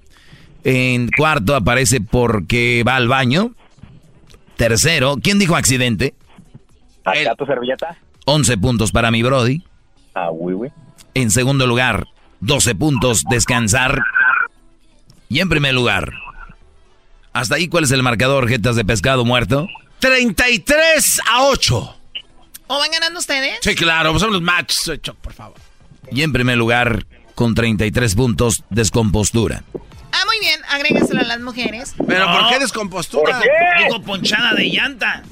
En 0.62 1.08
cuarto 1.08 1.56
aparece 1.56 2.00
porque 2.00 2.84
va 2.86 2.96
al 2.96 3.08
baño. 3.08 3.52
Tercero, 4.60 5.16
¿quién 5.22 5.38
dijo 5.38 5.56
accidente? 5.56 6.14
¿Acá 7.02 7.34
tu 7.34 7.46
servilleta? 7.46 7.96
11 8.26 8.58
puntos 8.58 8.92
para 8.92 9.10
mi 9.10 9.22
Brody. 9.22 9.62
Ah, 10.14 10.28
oui, 10.30 10.52
oui. 10.52 10.68
En 11.14 11.30
segundo 11.30 11.66
lugar, 11.66 12.04
12 12.40 12.74
puntos, 12.74 13.24
descansar. 13.30 14.02
Y 15.30 15.40
en 15.40 15.48
primer 15.48 15.72
lugar, 15.72 16.12
hasta 17.32 17.54
ahí, 17.54 17.68
¿cuál 17.68 17.84
es 17.84 17.90
el 17.92 18.02
marcador, 18.02 18.50
jetas 18.50 18.76
de 18.76 18.84
pescado 18.84 19.24
muerto? 19.24 19.66
33 20.00 21.22
a 21.26 21.44
8. 21.44 21.96
¿O 22.66 22.78
van 22.78 22.90
ganando 22.90 23.18
ustedes? 23.18 23.60
Sí, 23.62 23.74
claro, 23.74 24.10
pues 24.10 24.20
son 24.20 24.30
los 24.30 24.42
matches, 24.42 25.00
Choc, 25.00 25.16
por 25.16 25.32
favor. 25.32 25.56
Y 26.12 26.20
en 26.20 26.34
primer 26.34 26.58
lugar, 26.58 27.06
con 27.34 27.54
33 27.54 28.14
puntos, 28.14 28.62
descompostura. 28.68 29.64
Ah, 30.12 30.24
muy 30.26 30.38
bien, 30.40 30.60
agrégaselo 30.68 31.20
a 31.20 31.24
las 31.24 31.40
mujeres. 31.40 31.94
¿Pero 32.06 32.26
por 32.32 32.48
qué 32.48 32.58
descompostura? 32.58 33.34
¿Por 33.34 33.42
qué? 33.42 33.84
Digo 33.84 34.02
ponchada 34.02 34.54
de 34.54 34.64
llanta. 34.66 35.22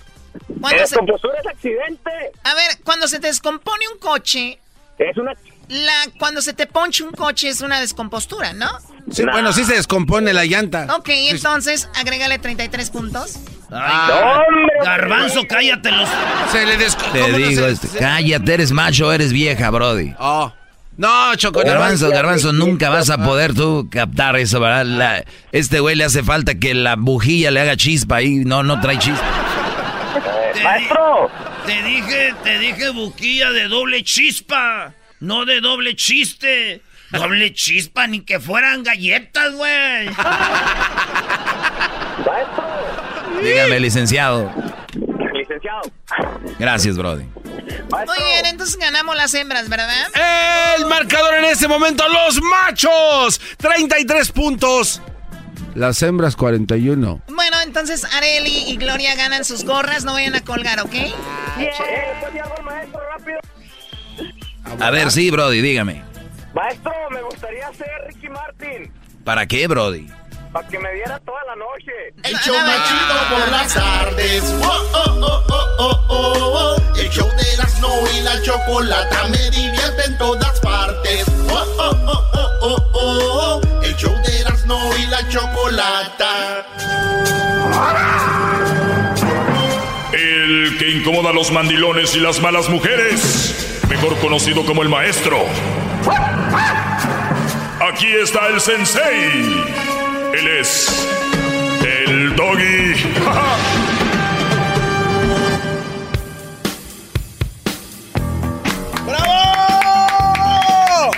Cuando 0.61 0.79
se- 0.79 0.95
Descompostura 0.95 1.35
es 1.41 1.47
accidente. 1.47 2.11
A 2.45 2.55
ver, 2.55 2.79
cuando 2.85 3.07
se 3.09 3.19
te 3.19 3.27
descompone 3.29 3.85
un 3.93 3.99
coche, 3.99 4.59
Es 4.99 5.17
una... 5.17 5.33
la, 5.69 5.93
cuando 6.19 6.41
se 6.41 6.53
te 6.53 6.67
ponche 6.67 7.05
un 7.05 7.13
coche 7.13 7.49
es 7.49 7.61
una 7.61 7.81
descompostura, 7.81 8.53
¿no? 8.53 8.69
Sí, 9.11 9.23
bueno, 9.31 9.53
sí 9.53 9.65
se 9.65 9.75
descompone 9.75 10.33
la 10.33 10.45
llanta. 10.45 10.87
Ok, 10.97 11.09
entonces 11.11 11.89
agrégale 11.95 12.39
33 12.39 12.91
puntos. 12.91 13.39
Ay, 13.71 14.43
Garbanzo, 14.83 15.43
cállate 15.49 15.91
los. 15.93 16.09
Se 16.53 16.65
le 16.65 16.77
Te 16.77 17.33
digo, 17.33 17.67
este, 17.67 17.89
cállate, 17.99 18.55
eres 18.55 18.73
macho, 18.73 19.13
eres 19.13 19.33
vieja, 19.33 19.71
Brody. 19.71 20.15
Oh. 20.19 20.53
No, 20.99 21.35
Choco. 21.37 21.63
Garbanzo, 21.65 22.11
Garbanzo, 22.11 22.53
nunca 22.53 22.91
vas 22.91 23.09
a 23.09 23.17
poder 23.19 23.55
tú 23.55 23.89
captar 23.91 24.37
eso, 24.37 24.59
¿verdad? 24.61 24.85
La- 24.85 25.25
este 25.53 25.79
güey 25.81 25.95
le 25.97 26.05
hace 26.05 26.23
falta 26.25 26.57
que 26.57 26.75
la 26.75 26.97
bujía 26.97 27.51
le 27.53 27.61
haga 27.61 27.77
chispa 27.77 28.17
ahí. 28.17 28.43
No, 28.45 28.63
no 28.65 28.81
trae 28.81 28.99
chispa. 28.99 29.25
¡Maestro! 30.65 31.31
Te 31.65 31.83
dije, 31.83 32.35
te 32.43 32.59
dije 32.59 32.91
buquilla 32.91 33.51
de 33.53 33.69
doble 33.69 34.03
chispa, 34.03 34.93
no 35.21 35.45
de 35.45 35.61
doble 35.61 35.95
chiste. 35.95 36.83
Doble 37.11 37.55
chispa, 37.55 38.07
ni 38.07 38.21
que 38.21 38.39
fueran 38.41 38.83
galletas, 38.83 39.55
güey. 39.55 40.09
Dígame, 43.43 43.81
licenciado. 43.81 44.53
Licenciado. 45.33 45.81
Gracias, 46.59 46.97
Brody. 46.97 47.25
Muy 47.91 48.25
bien, 48.25 48.47
entonces 48.47 48.77
ganamos 48.77 49.17
las 49.17 49.33
hembras, 49.35 49.69
¿verdad? 49.69 50.07
El 50.77 50.87
marcador 50.87 51.35
en 51.35 51.45
este 51.45 51.69
momento, 51.69 52.05
los 52.09 52.41
machos. 52.43 53.41
33 53.59 54.33
puntos. 54.33 55.01
Las 55.75 56.03
hembras 56.03 56.35
41. 56.35 57.23
Bueno, 57.29 57.57
entonces 57.65 58.05
Areli 58.15 58.71
y 58.71 58.77
Gloria 58.77 59.15
ganan 59.15 59.45
sus 59.45 59.65
gorras, 59.65 60.05
no 60.05 60.15
vayan 60.15 60.35
a 60.35 60.41
colgar, 60.41 60.81
¿ok? 60.81 60.95
A 64.81 64.91
ver, 64.91 65.11
sí, 65.11 65.31
Brody, 65.31 65.61
dígame. 65.61 66.03
Maestro, 66.55 66.93
me 67.11 67.23
gustaría 67.23 67.73
ser 67.75 67.89
Ricky 68.09 68.29
Martin. 68.29 68.93
¿Para 69.25 69.47
qué, 69.47 69.67
Brody? 69.67 70.09
Para 70.53 70.67
que 70.67 70.79
me 70.79 70.93
diera 70.95 71.19
toda 71.21 71.45
la 71.45 71.57
noche. 71.57 71.93
El 72.23 72.37
show 72.39 72.57
más 72.57 72.89
chido 72.89 73.15
por 73.31 73.49
las 73.51 73.75
tardes. 73.75 74.55
Oh, 74.63 74.91
oh, 74.95 75.21
oh, 75.21 75.45
oh, 75.49 75.77
oh, 75.79 76.05
oh, 76.09 76.77
oh. 76.77 76.97
El 76.97 77.09
show 77.11 77.29
de 77.37 77.53
Erasmo 77.53 77.89
y 78.15 78.21
la 78.23 78.43
chocolata 78.43 79.29
me 79.29 79.51
divierte 79.51 80.05
en 80.07 80.19
todas 80.19 80.59
partes. 80.61 81.27
Oh, 81.51 81.67
oh, 81.79 81.97
oh, 82.07 82.31
oh, 82.33 82.51
oh, 82.63 82.77
oh, 82.93 83.61
oh. 83.63 83.83
El 83.83 83.95
show 83.97 84.15
de 84.25 84.41
Erasmo 84.41 84.91
y 84.97 85.07
la 85.07 85.29
chocolata. 85.29 86.67
El 90.13 90.77
que 90.79 90.91
incomoda 90.91 91.31
a 91.31 91.33
los 91.33 91.53
mandilones 91.53 92.15
y 92.17 92.21
las 92.21 92.41
malas 92.41 92.69
mujeres, 92.71 93.81
mejor 93.89 94.19
conocido 94.19 94.65
como 94.65 94.83
el 94.83 94.89
maestro. 94.89 95.45
Aquí 97.81 98.15
está 98.17 98.49
el 98.49 98.61
sensei. 98.61 99.88
Él 100.39 100.47
es 100.47 100.87
el 101.85 102.37
doggy. 102.37 102.95
¡Bravo! 109.05 111.11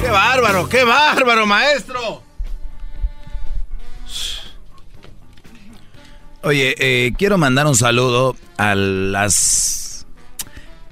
¡Qué 0.00 0.08
bárbaro, 0.08 0.68
qué 0.70 0.84
bárbaro, 0.84 1.46
maestro! 1.46 2.22
Oye, 6.42 6.74
eh, 6.78 7.12
quiero 7.18 7.36
mandar 7.36 7.66
un 7.66 7.76
saludo 7.76 8.36
a 8.56 8.74
las 8.74 10.06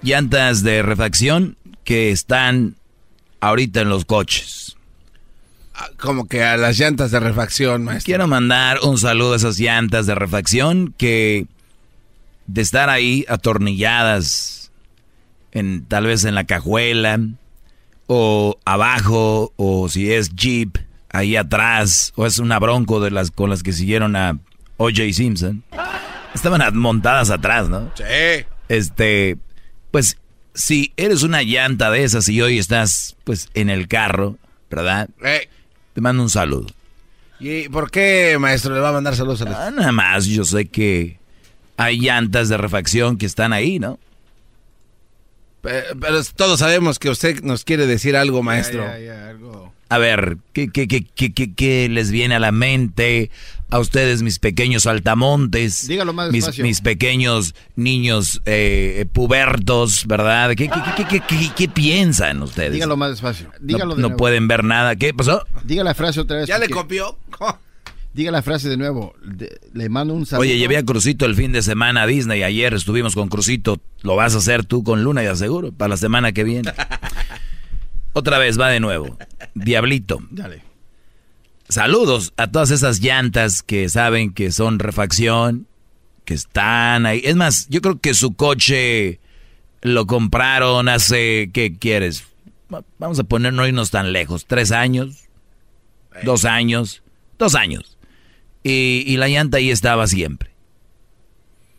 llantas 0.03 0.63
de 0.63 0.83
refacción 0.83 1.57
que 1.85 2.11
están 2.11 2.77
ahorita 3.41 3.81
en 3.81 3.89
los 3.89 4.05
coches. 4.05 4.64
Como 5.99 6.27
que 6.29 6.45
a 6.45 6.57
las 6.57 6.79
llantas 6.79 7.11
de 7.11 7.21
refacción, 7.21 7.85
maestro. 7.85 8.07
Quiero 8.07 8.29
mandar 8.29 8.79
un 8.83 8.99
saludo 8.99 9.33
a 9.33 9.37
esas 9.37 9.59
llantas 9.59 10.07
de 10.07 10.15
refacción 10.15 10.95
que 10.97 11.47
de 12.47 12.63
estar 12.63 12.91
ahí 12.91 13.25
atornilladas 13.29 14.71
en 15.53 15.85
tal 15.87 16.07
vez 16.07 16.25
en 16.25 16.35
la 16.35 16.45
cajuela 16.45 17.19
o 18.07 18.59
abajo 18.65 19.53
o 19.57 19.89
si 19.89 20.13
es 20.13 20.35
Jeep 20.35 20.77
ahí 21.11 21.37
atrás 21.37 22.13
o 22.17 22.27
es 22.27 22.39
una 22.39 22.59
Bronco 22.59 23.01
de 23.01 23.11
las 23.11 23.31
con 23.31 23.51
las 23.51 23.63
que 23.63 23.73
siguieron 23.73 24.17
a 24.17 24.39
O.J. 24.77 25.13
Simpson. 25.13 25.63
Estaban 26.35 26.77
montadas 26.77 27.31
atrás, 27.31 27.69
¿no? 27.69 27.93
Sí. 27.97 28.45
Este, 28.69 29.39
pues 29.91 30.19
si 30.55 30.93
eres 30.97 31.23
una 31.23 31.43
llanta 31.43 31.91
de 31.91 32.05
esas 32.05 32.29
y 32.29 32.43
hoy 32.43 32.59
estás 32.59 33.17
pues 33.25 33.49
en 33.55 33.71
el 33.71 33.87
carro, 33.87 34.37
¿verdad? 34.71 35.09
Eh, 35.25 35.49
Te 35.95 36.01
mando 36.01 36.23
un 36.23 36.31
saludo. 36.31 36.67
¿Y 37.41 37.69
por 37.69 37.91
qué, 37.91 38.37
maestro, 38.39 38.75
le 38.75 38.81
va 38.81 38.91
a 38.91 38.93
mandar 38.93 39.17
saludos 39.17 39.43
a 39.43 39.45
la... 39.47 39.67
Ah, 39.67 39.71
nada 39.71 39.93
más, 39.93 40.27
yo 40.27 40.45
sé 40.45 40.67
que 40.67 41.19
hay 41.77 41.99
llantas 41.99 42.49
de 42.49 42.57
refacción 42.57 43.17
que 43.19 43.27
están 43.27 43.53
ahí, 43.53 43.79
¿no? 43.79 43.99
Pe- 45.63 45.85
Pero, 46.01 46.23
todos 46.37 46.61
sabemos 46.61 46.99
que 46.99 47.09
usted 47.11 47.43
nos 47.43 47.65
quiere 47.65 47.87
decir 47.87 48.17
algo, 48.17 48.43
maestro. 48.43 48.85
A 49.95 49.99
ver, 49.99 50.39
¿qué, 50.53 50.69
qué, 50.71 50.89
qué, 50.89 51.05
qué, 51.05 51.33
qué- 51.33 51.55
qué 51.55 51.89
les 51.89 52.11
viene 52.11 52.35
a 52.35 52.41
la 52.41 52.51
mente 52.51 53.31
a 53.71 53.79
ustedes, 53.79 54.23
mis 54.23 54.39
pequeños 54.41 54.87
altamontes? 54.87 55.87
Dígalo 55.87 56.13
más 56.13 56.31
mis, 56.33 56.43
despacio. 56.45 56.65
mis 56.65 56.81
pequeños 56.81 57.55
niños 57.77 58.43
eh, 58.45 59.07
pubertos, 59.13 60.07
¿verdad? 60.09 60.51
¿Qué, 60.57 60.69
qué, 60.69 60.81
qué, 60.97 61.05
qué, 61.07 61.21
qué- 61.21 61.51
qué 61.57 61.69
piensan 61.69 62.43
ustedes? 62.43 62.73
Dígalo 62.73 62.97
más 62.97 63.11
despacio. 63.11 63.51
Dígalo 63.61 63.91
no 63.91 63.95
de 63.97 64.03
no 64.03 64.09
nuevo. 64.09 64.17
pueden 64.19 64.49
ver 64.49 64.65
nada. 64.65 64.97
¿Qué 64.97 65.15
pasó? 65.15 65.45
Diga 65.63 65.85
la 65.85 65.95
frase 65.95 66.21
otra 66.21 66.39
vez. 66.39 66.49
¿Ya 66.49 66.59
le 66.59 66.69
copió? 66.69 67.17
Diga 68.15 68.31
la 68.31 68.43
frase 68.43 68.69
de 68.69 68.77
nuevo. 68.77 69.13
De- 69.25 69.59
le 69.73 69.89
mando 69.89 70.15
un 70.15 70.25
saludo. 70.27 70.43
Oye, 70.43 70.57
llevé 70.57 70.77
a 70.77 70.85
Crucito 70.85 71.25
el 71.27 71.35
fin 71.35 71.51
de 71.53 71.63
semana 71.63 72.03
a 72.03 72.07
Disney. 72.07 72.43
Ayer 72.45 72.73
estuvimos 72.75 73.15
con 73.15 73.29
Crucito. 73.29 73.81
Lo 74.03 74.15
vas 74.17 74.35
a 74.35 74.39
hacer 74.39 74.65
tú 74.65 74.85
con 74.85 75.03
Luna, 75.03 75.23
ya 75.25 75.35
seguro, 75.35 75.73
para 75.73 75.89
la 75.91 75.97
semana 75.97 76.33
que 76.33 76.45
viene. 76.45 76.73
Otra 78.15 78.39
vez, 78.39 78.59
va 78.59 78.69
de 78.71 78.81
nuevo. 78.81 79.19
Diablito. 79.55 80.21
Dale. 80.31 80.63
Saludos 81.69 82.33
a 82.37 82.47
todas 82.51 82.71
esas 82.71 83.01
llantas 83.01 83.63
que 83.63 83.89
saben 83.89 84.33
que 84.33 84.51
son 84.53 84.79
refacción, 84.79 85.67
que 86.25 86.35
están 86.35 87.05
ahí. 87.07 87.21
Es 87.25 87.37
más, 87.37 87.67
yo 87.69 87.81
creo 87.81 88.01
que 88.01 88.15
su 88.15 88.35
coche 88.35 89.21
lo 89.83 90.07
compraron 90.07 90.89
hace, 90.89 91.51
¿qué 91.53 91.77
quieres? 91.79 92.25
Va- 92.73 92.85
Vamos 92.99 93.19
a 93.19 93.25
poner 93.25 93.53
no 93.53 93.67
irnos 93.67 93.91
tan 93.91 94.13
lejos. 94.13 94.47
¿Tres 94.47 94.73
años? 94.73 95.25
¿Dos 96.23 96.45
años? 96.45 97.03
Dos 97.39 97.55
años. 97.55 97.99
Y, 98.63 99.03
y 99.07 99.17
la 99.17 99.29
llanta 99.29 99.59
ahí 99.59 99.71
estaba 99.71 100.07
siempre. 100.07 100.51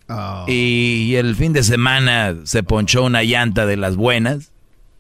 Oh. 0.10 0.46
Y 0.48 1.16
el 1.16 1.36
fin 1.36 1.54
de 1.54 1.64
semana 1.64 2.36
se 2.44 2.62
ponchó 2.62 3.04
una 3.04 3.24
llanta 3.24 3.66
de 3.66 3.78
las 3.78 3.96
buenas, 3.96 4.52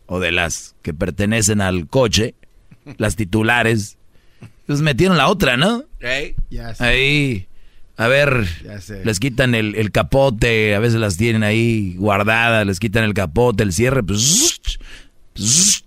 o 0.07 0.19
de 0.19 0.31
las 0.31 0.75
que 0.81 0.93
pertenecen 0.93 1.61
al 1.61 1.87
coche, 1.87 2.35
las 2.97 3.15
titulares. 3.15 3.97
Pues 4.67 4.81
metieron 4.81 5.17
la 5.17 5.27
otra, 5.27 5.57
¿no? 5.57 5.83
Ya 6.49 6.73
sé. 6.73 6.83
Ahí, 6.83 7.47
a 7.97 8.07
ver, 8.07 8.45
Ya 8.63 8.81
sé. 8.81 9.05
les 9.05 9.19
quitan 9.19 9.55
el, 9.55 9.75
el 9.75 9.91
capote, 9.91 10.75
a 10.75 10.79
veces 10.79 10.99
las 10.99 11.17
tienen 11.17 11.43
ahí 11.43 11.95
guardadas, 11.97 12.65
les 12.65 12.79
quitan 12.79 13.03
el 13.03 13.13
capote, 13.13 13.63
el 13.63 13.73
cierre, 13.73 14.03
pues, 14.03 14.59
pues, 15.33 15.84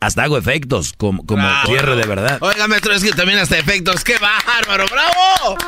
hasta 0.00 0.22
hago 0.22 0.38
efectos, 0.38 0.94
como, 0.96 1.24
como 1.26 1.46
cierre 1.66 1.94
de 1.94 2.06
verdad. 2.06 2.38
Oiga, 2.40 2.66
maestro, 2.66 2.94
es 2.94 3.04
que 3.04 3.12
también 3.12 3.38
hasta 3.38 3.58
efectos. 3.58 4.02
¡Qué 4.02 4.14
bárbaro! 4.18 4.86
¡Bravo! 4.90 5.58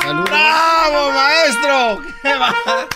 Saludos. 0.00 0.30
¡Bravo, 0.30 1.12
maestro! 1.12 2.12
¡Qué 2.22 2.30
bárbaro! 2.30 2.88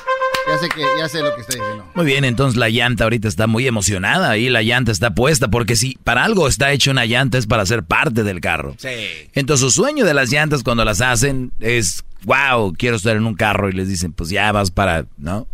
Ya 0.48 0.58
sé 0.58 0.68
que 0.70 0.82
ya 0.98 1.08
sé 1.08 1.20
lo 1.20 1.34
que 1.34 1.42
está 1.42 1.54
diciendo. 1.54 1.90
Muy 1.94 2.06
bien, 2.06 2.24
entonces 2.24 2.56
la 2.56 2.70
llanta 2.70 3.04
ahorita 3.04 3.28
está 3.28 3.46
muy 3.46 3.66
emocionada, 3.66 4.30
ahí 4.30 4.48
la 4.48 4.62
llanta 4.62 4.90
está 4.90 5.14
puesta, 5.14 5.48
porque 5.48 5.76
si 5.76 5.98
para 6.02 6.24
algo 6.24 6.48
está 6.48 6.72
hecha 6.72 6.90
una 6.90 7.04
llanta 7.04 7.36
es 7.36 7.46
para 7.46 7.66
ser 7.66 7.82
parte 7.82 8.22
del 8.22 8.40
carro. 8.40 8.74
Sí. 8.78 8.88
Entonces 9.34 9.66
su 9.66 9.70
sueño 9.70 10.06
de 10.06 10.14
las 10.14 10.30
llantas 10.30 10.62
cuando 10.62 10.84
las 10.84 11.02
hacen 11.02 11.52
es, 11.60 12.04
wow, 12.24 12.72
quiero 12.72 12.96
estar 12.96 13.16
en 13.16 13.26
un 13.26 13.34
carro 13.34 13.68
y 13.68 13.72
les 13.72 13.88
dicen, 13.88 14.12
pues 14.12 14.30
ya 14.30 14.50
vas 14.52 14.70
para, 14.70 15.04
¿no? 15.18 15.46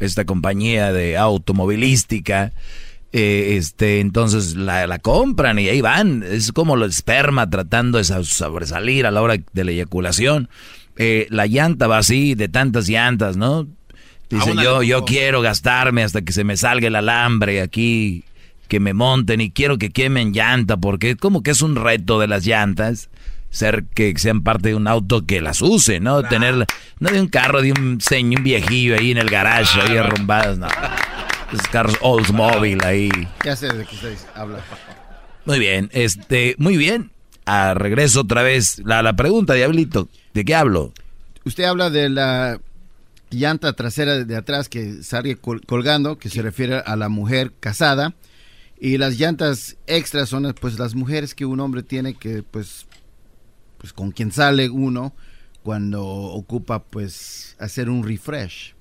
Esta 0.00 0.24
compañía 0.24 0.92
de 0.92 1.18
automovilística. 1.18 2.52
Eh, 3.12 3.54
este, 3.56 4.00
entonces 4.00 4.54
la, 4.56 4.86
la 4.86 4.98
compran 4.98 5.58
y 5.58 5.68
ahí 5.68 5.80
van. 5.80 6.22
Es 6.22 6.52
como 6.52 6.74
el 6.74 6.82
esperma 6.82 7.48
tratando 7.48 7.98
de 7.98 8.04
sa- 8.04 8.24
sobresalir 8.24 9.06
a 9.06 9.10
la 9.10 9.22
hora 9.22 9.36
de 9.52 9.64
la 9.64 9.70
eyaculación. 9.70 10.48
Eh, 10.96 11.26
la 11.30 11.46
llanta 11.46 11.86
va 11.86 11.98
así, 11.98 12.34
de 12.34 12.48
tantas 12.48 12.88
llantas, 12.88 13.36
¿no? 13.36 13.66
Dicen, 14.28 14.52
una 14.54 14.62
yo, 14.64 14.82
yo 14.82 15.04
quiero 15.04 15.40
gastarme 15.40 16.02
hasta 16.02 16.20
que 16.22 16.32
se 16.32 16.44
me 16.44 16.56
salga 16.56 16.88
el 16.88 16.96
alambre 16.96 17.62
aquí, 17.62 18.24
que 18.68 18.78
me 18.80 18.92
monten 18.92 19.40
y 19.40 19.50
quiero 19.50 19.78
que 19.78 19.88
quemen 19.90 20.32
llanta, 20.34 20.76
porque 20.76 21.16
como 21.16 21.42
que 21.42 21.52
es 21.52 21.62
un 21.62 21.76
reto 21.76 22.18
de 22.20 22.26
las 22.26 22.44
llantas, 22.44 23.08
ser 23.48 23.84
que 23.94 24.12
sean 24.18 24.42
parte 24.42 24.68
de 24.68 24.74
un 24.74 24.86
auto 24.86 25.24
que 25.24 25.40
las 25.40 25.62
use, 25.62 26.00
¿no? 26.00 26.22
Tener, 26.24 26.66
no 27.00 27.10
de 27.10 27.20
un 27.22 27.28
carro, 27.28 27.62
de 27.62 27.72
un 27.72 28.00
señor, 28.02 28.40
un 28.40 28.44
viejillo 28.44 28.94
ahí 28.98 29.12
en 29.12 29.16
el 29.18 29.30
garage, 29.30 29.80
ahí 29.80 29.96
arrumbados, 29.96 30.58
no. 30.58 30.66
Esos 31.52 31.66
carros 31.68 31.96
Oldsmobile 32.00 32.84
ahí. 32.84 33.10
Ya 33.44 33.56
sé 33.56 33.68
de 33.72 33.84
qué 33.84 33.94
estáis 33.94 34.26
habla. 34.34 34.60
Muy 35.44 35.58
bien, 35.58 35.88
este, 35.92 36.54
muy 36.58 36.76
bien. 36.76 37.10
A 37.46 37.72
regreso 37.72 38.20
otra 38.20 38.42
vez 38.42 38.80
la, 38.84 39.02
la 39.02 39.16
pregunta, 39.16 39.54
Diablito, 39.54 40.08
¿de 40.34 40.44
qué 40.44 40.54
hablo? 40.54 40.92
Usted 41.44 41.64
habla 41.64 41.88
de 41.88 42.10
la 42.10 42.60
llanta 43.30 43.72
trasera 43.72 44.24
de 44.24 44.36
atrás 44.36 44.68
que 44.68 45.02
sale 45.02 45.36
col- 45.36 45.62
colgando, 45.64 46.18
que 46.18 46.28
se 46.28 46.42
refiere 46.42 46.76
a 46.84 46.96
la 46.96 47.08
mujer 47.08 47.52
casada. 47.58 48.14
Y 48.78 48.98
las 48.98 49.18
llantas 49.18 49.76
extras 49.86 50.28
son 50.28 50.54
pues 50.60 50.78
las 50.78 50.94
mujeres 50.94 51.34
que 51.34 51.46
un 51.46 51.58
hombre 51.60 51.82
tiene 51.82 52.14
que 52.14 52.42
pues 52.42 52.86
pues 53.78 53.92
con 53.92 54.10
quien 54.10 54.30
sale 54.32 54.68
uno 54.68 55.14
cuando 55.62 56.04
ocupa 56.04 56.82
pues 56.84 57.56
hacer 57.58 57.88
un 57.88 58.04
refresh. 58.06 58.74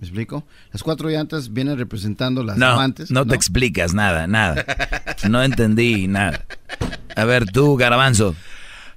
¿Me 0.00 0.06
explico? 0.06 0.46
Las 0.72 0.82
cuatro 0.82 1.10
llantas 1.10 1.52
vienen 1.52 1.76
representando 1.76 2.42
las 2.42 2.56
no, 2.56 2.68
amantes. 2.68 3.10
no 3.10 3.26
te 3.26 3.34
explicas 3.34 3.92
nada, 3.92 4.26
nada. 4.26 4.64
No 5.28 5.42
entendí 5.42 6.08
nada. 6.08 6.46
A 7.14 7.24
ver, 7.24 7.44
tú. 7.44 7.78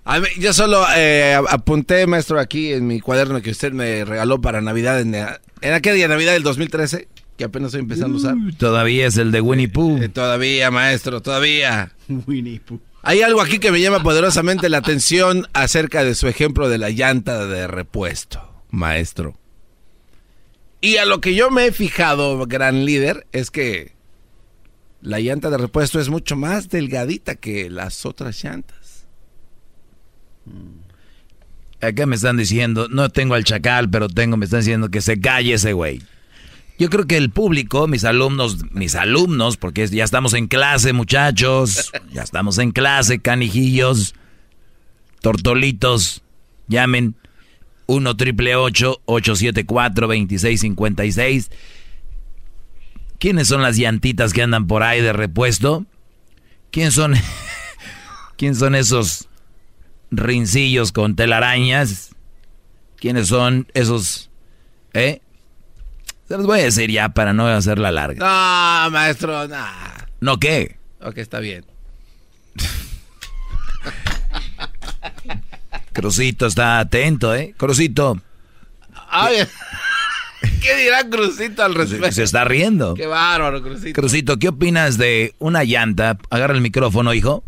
A 0.05 0.19
mí- 0.19 0.27
yo 0.39 0.53
solo 0.53 0.85
eh, 0.95 1.38
apunté, 1.49 2.07
maestro, 2.07 2.39
aquí 2.39 2.71
en 2.71 2.88
mi 2.88 3.01
cuaderno 3.01 3.41
que 3.41 3.51
usted 3.51 3.73
me 3.73 4.05
regaló 4.05 4.39
para 4.39 4.61
Navidad, 4.61 5.01
en, 5.01 5.13
en 5.13 5.73
aquel 5.73 5.95
día 5.95 6.07
Navidad 6.07 6.31
del 6.34 6.43
2013, 6.43 7.09
que 7.38 7.43
apenas 7.43 7.67
estoy 7.67 7.81
empezando 7.81 8.15
a 8.15 8.19
usar. 8.19 8.35
Todavía 8.57 9.05
es 9.07 9.17
el 9.17 9.31
de 9.34 9.41
Winnie 9.41 9.67
Pooh. 9.67 10.01
Eh, 10.01 10.07
todavía, 10.07 10.71
maestro, 10.71 11.21
todavía. 11.21 11.91
Winnie 12.27 12.61
Pooh. 12.61 12.80
Hay 13.01 13.21
algo 13.23 13.41
aquí 13.41 13.59
que 13.59 13.71
me 13.73 13.81
llama 13.81 14.01
poderosamente 14.03 14.69
la 14.69 14.77
atención 14.77 15.47
acerca 15.51 16.05
de 16.05 16.15
su 16.15 16.30
ejemplo 16.30 16.69
de 16.69 16.77
la 16.77 16.89
llanta 16.91 17.45
de 17.45 17.67
repuesto, 17.67 18.63
maestro. 18.71 19.38
Y 20.84 20.97
a 20.97 21.05
lo 21.05 21.22
que 21.22 21.34
yo 21.34 21.49
me 21.49 21.68
he 21.68 21.72
fijado, 21.72 22.45
gran 22.45 22.84
líder, 22.84 23.26
es 23.31 23.51
que 23.51 23.93
La 24.99 25.22
llanta 25.22 25.49
de 25.49 25.57
repuesto 25.57 25.97
es 26.01 26.10
mucho 26.10 26.35
más 26.35 26.68
delgadita 26.68 27.35
que 27.35 27.69
las 27.69 28.05
otras 28.05 28.43
llantas. 28.43 29.05
Acá 31.80 32.05
me 32.05 32.18
están 32.18 32.35
diciendo, 32.35 32.89
no 32.89 33.07
tengo 33.07 33.34
al 33.34 33.45
chacal, 33.45 33.89
pero 33.89 34.10
tengo, 34.10 34.35
me 34.35 34.43
están 34.43 34.60
diciendo 34.60 34.89
que 34.89 34.99
se 34.99 35.22
calle 35.22 35.53
ese 35.53 35.72
güey. 35.72 36.01
Yo 36.77 36.89
creo 36.89 37.07
que 37.07 37.15
el 37.15 37.30
público, 37.30 37.88
mis 37.88 38.03
alumnos, 38.03 38.69
mis 38.72 38.95
alumnos, 38.95 39.55
porque 39.55 39.88
ya 39.88 40.03
estamos 40.03 40.34
en 40.34 40.47
clase, 40.47 40.91
muchachos, 40.91 41.93
ya 42.11 42.23
estamos 42.23 42.57
en 42.57 42.72
clase, 42.72 43.19
canijillos, 43.19 44.15
tortolitos, 45.22 46.23
llamen 46.68 47.15
1 47.88 48.18
triple 48.18 48.55
874 48.55 50.07
2656. 50.07 51.51
¿Quiénes 53.19 53.47
son 53.47 53.61
las 53.61 53.77
llantitas 53.77 54.34
que 54.34 54.43
andan 54.43 54.68
por 54.68 54.84
ahí 54.84 55.01
de 55.01 55.14
repuesto? 55.14 55.85
¿Quién 56.72 56.91
son, 56.91 57.14
¿Quién 58.38 58.55
son 58.55 58.76
esos 58.76 59.30
rincillos 60.15 60.91
con 60.91 61.15
telarañas. 61.15 62.11
¿Quiénes 62.97 63.27
son 63.27 63.68
esos? 63.73 64.30
¿Eh? 64.93 65.22
Se 66.27 66.38
los 66.38 66.45
voy 66.45 66.60
a 66.61 66.64
decir 66.64 66.91
ya 66.91 67.10
para 67.10 67.34
no 67.34 67.47
hacerla 67.47 67.91
larga. 67.91 68.19
No, 68.19 68.91
maestro, 68.91 69.47
no. 69.47 69.65
¿No 70.22 70.39
qué? 70.39 70.77
Ok, 71.01 71.18
está 71.18 71.39
bien. 71.39 71.65
Crucito 75.93 76.47
está 76.47 76.79
atento, 76.79 77.33
¿eh? 77.35 77.53
Crucito. 77.57 78.19
Ay, 79.09 79.37
¿Qué 80.61 80.75
dirá 80.75 81.07
Crucito 81.09 81.63
al 81.63 81.75
respecto? 81.75 82.11
Se 82.11 82.23
está 82.23 82.43
riendo. 82.43 82.95
Qué 82.95 83.07
bárbaro, 83.07 83.61
Crucito. 83.61 83.99
Crucito, 83.99 84.37
¿qué 84.39 84.49
opinas 84.49 84.97
de 84.97 85.35
una 85.39 85.63
llanta? 85.63 86.17
Agarra 86.29 86.53
el 86.53 86.61
micrófono, 86.61 87.13
hijo. 87.13 87.43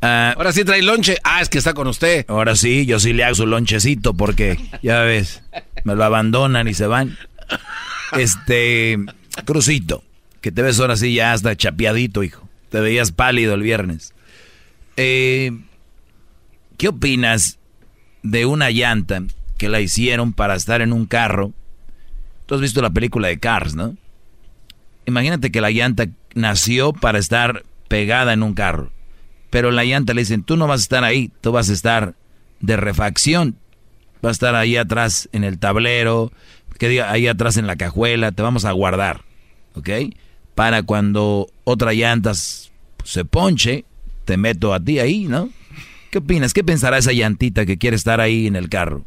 Ah, 0.00 0.34
ahora 0.36 0.52
sí 0.52 0.64
trae 0.64 0.82
lonche. 0.82 1.16
Ah, 1.22 1.40
es 1.40 1.48
que 1.48 1.58
está 1.58 1.74
con 1.74 1.86
usted. 1.86 2.24
Ahora 2.28 2.56
sí, 2.56 2.86
yo 2.86 2.98
sí 2.98 3.12
le 3.12 3.24
hago 3.24 3.36
su 3.36 3.46
lonchecito 3.46 4.14
porque, 4.14 4.58
ya 4.82 5.00
ves, 5.02 5.42
me 5.84 5.94
lo 5.94 6.04
abandonan 6.04 6.66
y 6.66 6.74
se 6.74 6.86
van. 6.86 7.16
Este, 8.18 8.98
Crucito, 9.44 10.02
que 10.40 10.50
te 10.50 10.62
ves 10.62 10.80
ahora 10.80 10.96
sí 10.96 11.14
ya 11.14 11.32
hasta 11.32 11.56
chapeadito, 11.56 12.24
hijo. 12.24 12.48
Te 12.70 12.80
veías 12.80 13.12
pálido 13.12 13.54
el 13.54 13.62
viernes. 13.62 14.12
Eh, 14.96 15.52
¿Qué 16.82 16.88
opinas 16.88 17.60
de 18.24 18.44
una 18.44 18.72
llanta 18.72 19.22
que 19.56 19.68
la 19.68 19.80
hicieron 19.80 20.32
para 20.32 20.56
estar 20.56 20.80
en 20.80 20.92
un 20.92 21.06
carro? 21.06 21.52
Tú 22.46 22.56
has 22.56 22.60
visto 22.60 22.82
la 22.82 22.90
película 22.90 23.28
de 23.28 23.38
Cars, 23.38 23.76
¿no? 23.76 23.96
Imagínate 25.06 25.52
que 25.52 25.60
la 25.60 25.70
llanta 25.70 26.08
nació 26.34 26.92
para 26.92 27.20
estar 27.20 27.62
pegada 27.86 28.32
en 28.32 28.42
un 28.42 28.54
carro 28.54 28.90
pero 29.52 29.70
la 29.70 29.84
llanta 29.84 30.12
le 30.12 30.22
dicen, 30.22 30.42
tú 30.42 30.56
no 30.56 30.66
vas 30.66 30.80
a 30.80 30.82
estar 30.82 31.04
ahí, 31.04 31.30
tú 31.42 31.52
vas 31.52 31.68
a 31.68 31.74
estar 31.74 32.14
de 32.60 32.76
refacción, 32.78 33.58
vas 34.22 34.30
a 34.30 34.32
estar 34.32 34.54
ahí 34.54 34.76
atrás 34.78 35.28
en 35.32 35.44
el 35.44 35.58
tablero, 35.58 36.32
que 36.78 37.02
ahí 37.02 37.28
atrás 37.28 37.58
en 37.58 37.66
la 37.66 37.76
cajuela, 37.76 38.32
te 38.32 38.42
vamos 38.42 38.64
a 38.64 38.72
guardar, 38.72 39.20
¿ok? 39.74 39.90
Para 40.54 40.82
cuando 40.84 41.48
otra 41.64 41.92
llanta 41.92 42.32
se 42.34 43.24
ponche, 43.26 43.84
te 44.24 44.38
meto 44.38 44.72
a 44.72 44.80
ti 44.80 44.98
ahí, 45.00 45.26
¿no? 45.28 45.50
¿Qué 46.12 46.18
opinas? 46.18 46.52
¿Qué 46.52 46.62
pensará 46.62 46.98
esa 46.98 47.12
llantita 47.12 47.64
que 47.64 47.78
quiere 47.78 47.96
estar 47.96 48.20
ahí 48.20 48.46
en 48.46 48.54
el 48.54 48.68
carro? 48.68 49.02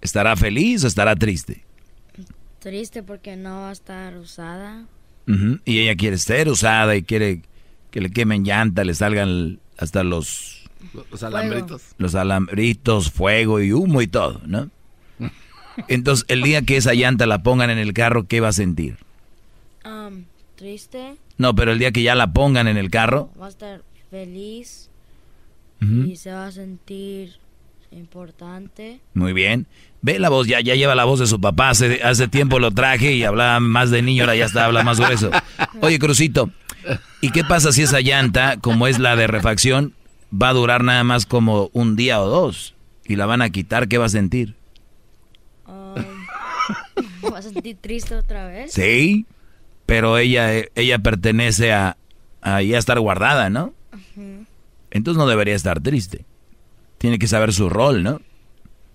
¿Estará 0.00 0.36
feliz 0.36 0.84
o 0.84 0.86
estará 0.86 1.16
triste? 1.16 1.64
Triste 2.60 3.02
porque 3.02 3.34
no 3.34 3.62
va 3.62 3.70
a 3.70 3.72
estar 3.72 4.16
usada. 4.16 4.86
Y 5.64 5.80
ella 5.80 5.96
quiere 5.96 6.18
ser 6.18 6.48
usada 6.48 6.94
y 6.94 7.02
quiere 7.02 7.42
que 7.90 8.00
le 8.00 8.10
quemen 8.10 8.44
llanta, 8.44 8.84
le 8.84 8.94
salgan 8.94 9.58
hasta 9.76 10.04
los... 10.04 10.70
Los 11.10 11.24
alambritos. 11.24 11.82
Los 11.98 12.14
alambritos, 12.14 13.10
fuego 13.10 13.60
y 13.60 13.72
humo 13.72 14.02
y 14.02 14.06
todo, 14.06 14.40
¿no? 14.46 14.70
Entonces, 15.88 16.26
el 16.28 16.42
día 16.42 16.62
que 16.62 16.76
esa 16.76 16.94
llanta 16.94 17.26
la 17.26 17.42
pongan 17.42 17.70
en 17.70 17.78
el 17.78 17.92
carro, 17.92 18.28
¿qué 18.28 18.38
va 18.38 18.48
a 18.48 18.52
sentir? 18.52 18.98
Um, 19.84 20.26
triste. 20.54 21.16
No, 21.40 21.54
pero 21.54 21.72
el 21.72 21.78
día 21.78 21.90
que 21.90 22.02
ya 22.02 22.14
la 22.14 22.34
pongan 22.34 22.68
en 22.68 22.76
el 22.76 22.90
carro... 22.90 23.30
Va 23.40 23.46
a 23.46 23.48
estar 23.48 23.80
feliz 24.10 24.90
y 25.80 26.16
se 26.16 26.30
va 26.30 26.48
a 26.48 26.52
sentir 26.52 27.38
importante. 27.92 29.00
Muy 29.14 29.32
bien. 29.32 29.66
Ve 30.02 30.18
la 30.18 30.28
voz, 30.28 30.46
ya, 30.46 30.60
ya 30.60 30.74
lleva 30.74 30.94
la 30.94 31.06
voz 31.06 31.18
de 31.18 31.26
su 31.26 31.40
papá. 31.40 31.70
Hace, 31.70 32.02
hace 32.02 32.28
tiempo 32.28 32.58
lo 32.58 32.72
traje 32.72 33.14
y 33.14 33.24
hablaba 33.24 33.58
más 33.58 33.90
de 33.90 34.02
niño, 34.02 34.24
ahora 34.24 34.36
ya 34.36 34.44
está, 34.44 34.66
habla 34.66 34.82
más 34.82 35.00
grueso. 35.00 35.30
Oye, 35.80 35.98
Crucito, 35.98 36.50
¿y 37.22 37.30
qué 37.30 37.42
pasa 37.42 37.72
si 37.72 37.84
esa 37.84 38.02
llanta, 38.02 38.58
como 38.60 38.86
es 38.86 38.98
la 38.98 39.16
de 39.16 39.26
refacción, 39.26 39.94
va 40.30 40.50
a 40.50 40.52
durar 40.52 40.84
nada 40.84 41.04
más 41.04 41.24
como 41.24 41.70
un 41.72 41.96
día 41.96 42.20
o 42.20 42.28
dos? 42.28 42.74
Y 43.06 43.16
la 43.16 43.24
van 43.24 43.40
a 43.40 43.48
quitar, 43.48 43.88
¿qué 43.88 43.96
va 43.96 44.04
a 44.04 44.10
sentir? 44.10 44.56
Um, 45.66 45.94
¿Va 47.32 47.38
a 47.38 47.42
sentir 47.42 47.78
triste 47.80 48.14
otra 48.14 48.46
vez? 48.46 48.74
Sí, 48.74 49.24
pero 49.90 50.18
ella, 50.18 50.52
ella 50.76 51.00
pertenece 51.00 51.72
a, 51.72 51.96
a 52.42 52.62
ya 52.62 52.78
estar 52.78 53.00
guardada, 53.00 53.50
¿no? 53.50 53.74
Entonces 54.92 55.18
no 55.18 55.26
debería 55.26 55.56
estar 55.56 55.80
triste. 55.80 56.24
Tiene 56.98 57.18
que 57.18 57.26
saber 57.26 57.52
su 57.52 57.68
rol, 57.68 58.04
¿no? 58.04 58.20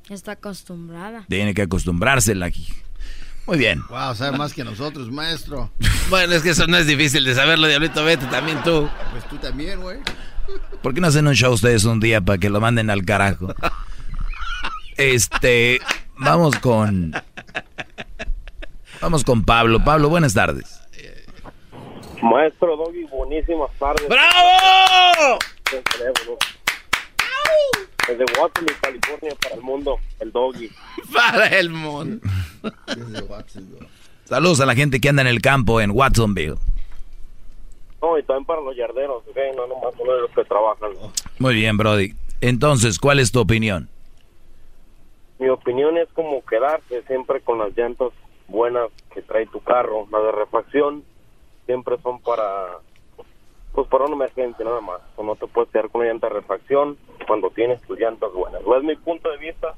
Está 0.10 0.32
acostumbrada. 0.32 1.26
Tiene 1.28 1.54
que 1.54 1.64
acostumbrársela 1.64 2.46
aquí. 2.46 2.70
Muy 3.46 3.58
bien. 3.58 3.82
Wow, 3.90 4.16
sabe 4.16 4.38
más 4.38 4.54
que 4.54 4.64
nosotros, 4.64 5.12
maestro. 5.12 5.70
bueno, 6.10 6.34
es 6.34 6.42
que 6.42 6.52
eso 6.52 6.66
no 6.66 6.78
es 6.78 6.88
difícil 6.88 7.26
de 7.26 7.36
saberlo, 7.36 7.68
Diablito. 7.68 8.02
Vete 8.06 8.28
también 8.28 8.64
tú. 8.64 8.90
Pues 9.12 9.28
tú 9.28 9.36
también, 9.36 9.82
güey. 9.82 9.98
¿Por 10.82 10.94
qué 10.94 11.02
no 11.02 11.08
hacen 11.08 11.28
un 11.28 11.36
show 11.36 11.52
ustedes 11.52 11.84
un 11.84 12.00
día 12.00 12.22
para 12.22 12.38
que 12.38 12.50
lo 12.50 12.62
manden 12.62 12.90
al 12.90 13.04
carajo? 13.04 13.54
Este, 14.96 15.82
vamos 16.18 16.58
con... 16.60 17.12
Vamos 19.02 19.26
con 19.26 19.44
Pablo. 19.44 19.84
Pablo, 19.84 20.08
buenas 20.08 20.34
tardes. 20.34 20.75
Maestro 22.22 22.78
Doggy, 22.78 23.04
buenísimas 23.06 23.72
tardes. 23.78 24.08
¡Bravo! 24.08 25.40
Desde 28.08 28.26
Watsonville, 28.40 28.78
California, 28.82 29.36
para 29.42 29.56
el 29.56 29.62
mundo, 29.62 29.98
el 30.20 30.32
doggy. 30.32 30.70
Para 31.14 31.48
el 31.48 31.70
mundo. 31.70 32.28
Saludos 34.26 34.62
a 34.62 34.66
la 34.66 34.76
gente 34.76 35.00
que 35.00 35.10
anda 35.10 35.22
en 35.22 35.28
el 35.28 35.42
campo 35.42 35.82
en 35.82 35.92
Watsonville. 35.92 36.56
No, 38.02 38.18
y 38.20 38.24
también 38.24 38.46
para 38.46 38.62
los 38.62 38.76
yarderos, 38.76 39.24
¿ok? 39.28 39.38
No 39.56 39.68
nomás 39.68 39.96
son 39.96 40.08
los 40.08 40.30
que 40.32 40.44
trabajan. 40.44 40.92
Muy 41.40 41.56
bien, 41.56 41.78
Brody. 41.78 42.14
Entonces, 42.42 43.00
¿cuál 43.00 43.20
es 43.20 43.32
tu 43.32 43.40
opinión? 43.40 43.90
Mi 45.40 45.50
opinión 45.50 45.98
es 45.98 46.08
como 46.14 46.44
quedarse 46.46 47.02
siempre 47.08 47.42
con 47.42 47.58
las 47.58 47.76
llantas 47.76 48.10
buenas 48.48 48.90
que 49.14 49.22
trae 49.24 49.48
tu 49.48 49.60
carro. 49.62 50.08
Las 50.12 50.24
de 50.24 50.32
refacción 50.32 51.04
siempre 51.66 51.96
son 52.02 52.22
para 52.22 52.80
pues 53.74 53.88
para 53.90 54.06
una 54.06 54.16
emergencia 54.16 54.64
nada 54.64 54.82
más. 54.82 55.02
O 55.18 55.24
no 55.24 55.36
te 55.36 55.48
puedes 55.48 55.70
quedar 55.72 55.90
con 55.90 56.02
una 56.02 56.12
llanta 56.12 56.28
de 56.28 56.36
refacción 56.36 56.98
cuando 57.28 57.50
tienes 57.50 57.82
tus 57.82 58.00
llantas 58.00 58.32
buenas. 58.34 58.62
No 58.66 58.78
es 58.78 58.84
mi 58.84 58.96
punto 58.96 59.30
de 59.30 59.38
vista, 59.38 59.76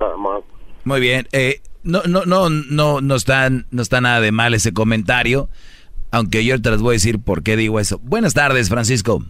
nada 0.00 0.16
más. 0.16 0.42
Muy 0.84 1.00
bien. 1.00 1.26
Eh, 1.32 1.60
no, 1.84 2.02
no, 2.08 2.24
no, 2.24 2.50
no, 2.50 3.00
no 3.00 3.14
está, 3.14 3.48
no 3.48 3.82
está 3.82 4.00
nada 4.00 4.20
de 4.20 4.32
mal 4.32 4.54
ese 4.54 4.72
comentario. 4.72 5.48
Aunque 6.10 6.44
yo 6.44 6.60
te 6.60 6.70
les 6.70 6.82
voy 6.82 6.90
a 6.90 6.92
decir 6.94 7.22
por 7.22 7.44
qué 7.44 7.56
digo 7.56 7.78
eso. 7.78 8.00
Buenas 8.02 8.34
tardes, 8.34 8.68
Francisco. 8.68 9.22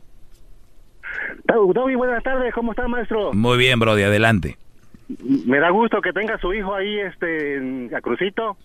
Dobby, 1.47 1.95
buenas 1.95 2.23
tardes. 2.23 2.55
¿Cómo 2.55 2.73
está, 2.73 2.89
maestro? 2.89 3.33
Muy 3.33 3.59
bien, 3.59 3.79
Brody. 3.79 4.03
Adelante. 4.03 4.57
Me 5.47 5.59
da 5.59 5.71
gusto 5.71 6.01
que 6.01 6.13
tenga 6.13 6.39
su 6.39 6.55
hijo 6.55 6.75
ahí, 6.75 7.01
este, 7.01 7.57
en 7.57 7.95
a 7.95 8.01
Crucito. 8.01 8.57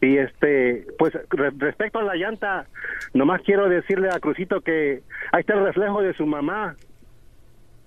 Y 0.00 0.18
este, 0.18 0.86
pues 0.98 1.14
respecto 1.30 1.98
a 1.98 2.02
la 2.02 2.14
llanta, 2.14 2.66
nomás 3.14 3.40
quiero 3.42 3.68
decirle 3.68 4.10
a 4.10 4.20
Crucito 4.20 4.60
que 4.60 5.02
ahí 5.32 5.40
está 5.40 5.54
el 5.54 5.64
reflejo 5.64 6.02
de 6.02 6.14
su 6.14 6.26
mamá. 6.26 6.76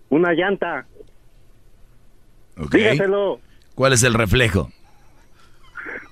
Una 0.10 0.34
llanta. 0.34 0.86
Dígaselo. 2.72 3.40
¿Cuál 3.76 3.94
es 3.94 4.03
el 4.03 4.14
reflejo? 4.14 4.69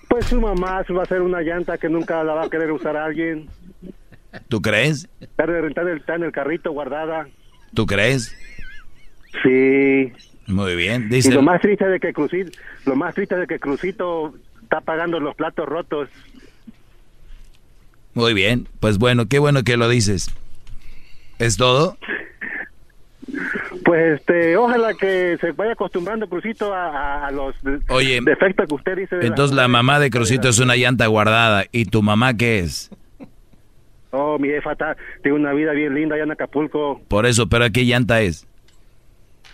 Pues 0.08 0.26
su 0.26 0.40
mamá 0.40 0.84
va 0.90 1.04
a 1.04 1.06
ser 1.06 1.22
una 1.22 1.42
llanta 1.42 1.78
que 1.78 1.90
nunca 1.90 2.24
la 2.24 2.34
va 2.34 2.44
a 2.46 2.50
querer 2.50 2.72
usar 2.72 2.96
alguien. 2.96 3.50
¿Tú 4.48 4.62
crees? 4.62 5.10
Está, 5.20 5.46
está 5.94 6.16
en 6.16 6.24
el 6.24 6.32
carrito 6.32 6.72
guardada. 6.72 7.28
¿Tú 7.74 7.86
crees? 7.86 8.36
Sí. 9.44 10.14
Muy 10.48 10.76
bien. 10.76 11.10
Dice 11.10 11.30
y 11.30 11.34
lo 11.34 11.42
más 11.42 11.62
triste 11.62 11.86
de 11.86 12.00
que 12.00 12.14
Crucito, 12.14 12.58
lo 12.86 12.96
más 12.96 13.14
triste 13.14 13.36
de 13.36 13.48
que 13.48 13.60
Crucito 13.60 14.34
está 14.68 14.82
pagando 14.82 15.20
los 15.20 15.34
platos 15.36 15.66
rotos. 15.66 16.10
Muy 18.14 18.34
bien, 18.34 18.68
pues 18.80 18.98
bueno, 18.98 19.28
qué 19.28 19.40
bueno 19.40 19.64
que 19.64 19.78
lo 19.78 19.88
dices. 19.88 20.30
¿Es 21.40 21.56
todo? 21.56 21.98
Pues 23.86 24.20
este, 24.20 24.58
ojalá 24.58 24.94
que 24.94 25.38
se 25.40 25.52
vaya 25.54 25.74
acostumbrando 25.74 26.28
Crucito 26.28 26.74
a, 26.74 27.28
a 27.28 27.32
los 27.32 27.56
Oye, 27.90 28.20
defectos 28.22 28.68
que 28.68 28.76
usted 28.76 28.98
dice. 28.98 29.16
de 29.18 29.28
Entonces 29.28 29.56
la 29.56 29.68
mamá 29.68 30.00
de 30.00 30.10
Crucito 30.10 30.50
es 30.50 30.60
una 30.60 30.76
llanta 30.76 31.08
guardada. 31.08 31.66
¿Y 31.72 31.86
tu 31.86 32.02
mamá 32.02 32.34
qué 32.36 32.60
es? 32.60 32.90
Oh, 34.12 34.38
mi 34.40 34.50
jefa 34.50 34.72
está, 34.74 34.98
tiene 35.22 35.38
una 35.38 35.54
vida 35.54 35.72
bien 35.72 35.94
linda 35.94 36.16
allá 36.16 36.24
en 36.24 36.32
Acapulco. 36.32 37.02
Por 37.08 37.26
eso, 37.26 37.48
pero 37.48 37.70
¿qué 37.72 37.86
llanta 37.86 38.22
es? 38.22 38.48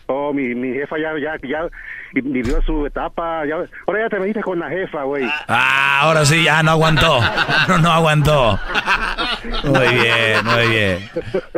Oh, 0.08 0.34
mi, 0.34 0.54
mi 0.54 0.74
jefa 0.74 0.98
ya, 1.00 1.12
ya, 1.18 1.38
ya 1.48 1.70
vivió 2.14 2.62
su 2.64 2.86
etapa. 2.86 3.46
Ya, 3.46 3.56
ahora 3.88 4.02
ya 4.04 4.10
te 4.10 4.20
metiste 4.20 4.42
con 4.42 4.60
la 4.60 4.70
jefa, 4.70 5.04
güey. 5.04 5.26
Ah, 5.48 6.02
ahora 6.02 6.26
sí, 6.26 6.44
ya 6.44 6.62
no 6.64 6.72
aguantó. 6.72 7.20
No, 7.68 7.78
no 7.78 7.92
aguantó. 7.92 8.60
Muy 9.64 9.88
bien, 9.88 10.46
muy 10.46 10.68
bien. 10.68 11.10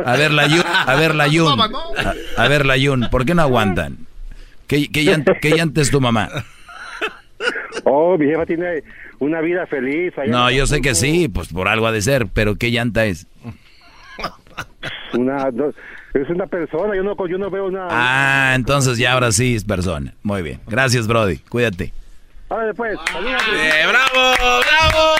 A 0.04 0.16
ver, 0.16 0.30
la 0.30 0.46
Yun, 0.46 0.62
a 0.64 0.94
ver, 0.94 1.14
la 1.16 1.26
Yun. 1.26 1.60
A, 1.60 2.42
a 2.44 2.48
ver, 2.48 2.64
la 2.64 2.76
Yun, 2.76 3.08
¿por 3.10 3.24
qué 3.24 3.34
no 3.34 3.42
aguantan? 3.42 4.06
¿Qué, 4.68 4.88
qué, 4.88 5.02
llanta, 5.02 5.34
qué 5.40 5.50
llanta 5.50 5.80
es 5.80 5.90
tu 5.90 6.00
mamá? 6.00 6.28
Oh, 7.84 8.16
mi 8.18 8.26
jefa 8.26 8.46
tiene 8.46 8.82
una 9.18 9.40
vida 9.40 9.66
feliz. 9.66 10.12
No, 10.26 10.50
yo 10.50 10.66
sé 10.66 10.80
que 10.80 10.94
sí, 10.94 11.28
pues 11.28 11.48
por 11.48 11.68
algo 11.68 11.86
ha 11.86 11.92
de 11.92 12.02
ser, 12.02 12.26
pero 12.32 12.56
¿qué 12.56 12.70
llanta 12.70 13.04
es? 13.04 13.26
Una, 15.14 15.50
no, 15.50 15.72
es 16.22 16.30
una 16.30 16.46
persona, 16.46 16.94
yo 16.94 17.02
no, 17.02 17.14
yo 17.26 17.38
no 17.38 17.50
veo 17.50 17.66
una... 17.66 17.88
Ah, 17.90 18.54
entonces 18.54 18.98
ya 18.98 19.12
ahora 19.12 19.32
sí 19.32 19.54
es 19.54 19.64
persona. 19.64 20.14
Muy 20.22 20.42
bien. 20.42 20.60
Gracias, 20.66 21.06
Brody. 21.06 21.38
Cuídate. 21.38 21.92
Ahora 22.48 22.66
después. 22.66 22.98
Eh, 23.14 23.84
¡Bravo! 23.88 24.34
¡Bravo! 24.38 25.14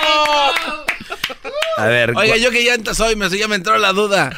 A 1.79 1.87
ver. 1.87 2.17
Oiga, 2.17 2.37
¿yo 2.37 2.51
qué 2.51 2.65
llanta 2.65 2.95
soy? 2.95 3.17
Me, 3.17 3.29
ya 3.29 3.49
me 3.49 3.57
entró 3.57 3.77
la 3.79 3.93
duda. 3.93 4.31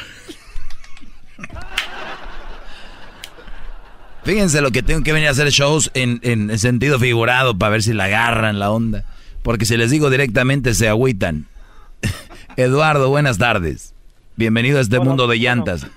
Fíjense 4.23 4.61
lo 4.61 4.71
que 4.71 4.83
tengo 4.83 5.03
que 5.03 5.13
venir 5.13 5.27
a 5.27 5.31
hacer 5.31 5.49
shows 5.49 5.91
en, 5.93 6.19
en 6.23 6.57
sentido 6.59 6.99
figurado 6.99 7.57
para 7.57 7.71
ver 7.71 7.83
si 7.83 7.93
la 7.93 8.05
agarran 8.05 8.59
la 8.59 8.71
onda. 8.71 9.05
Porque 9.43 9.65
si 9.65 9.77
les 9.77 9.91
digo 9.91 10.09
directamente 10.09 10.73
se 10.73 10.89
agüitan. 10.89 11.47
Eduardo, 12.57 13.09
buenas 13.09 13.37
tardes. 13.37 13.93
Bienvenido 14.35 14.77
a 14.77 14.81
este 14.81 14.99
mundo 14.99 15.27
de 15.27 15.37
llantas. 15.37 15.87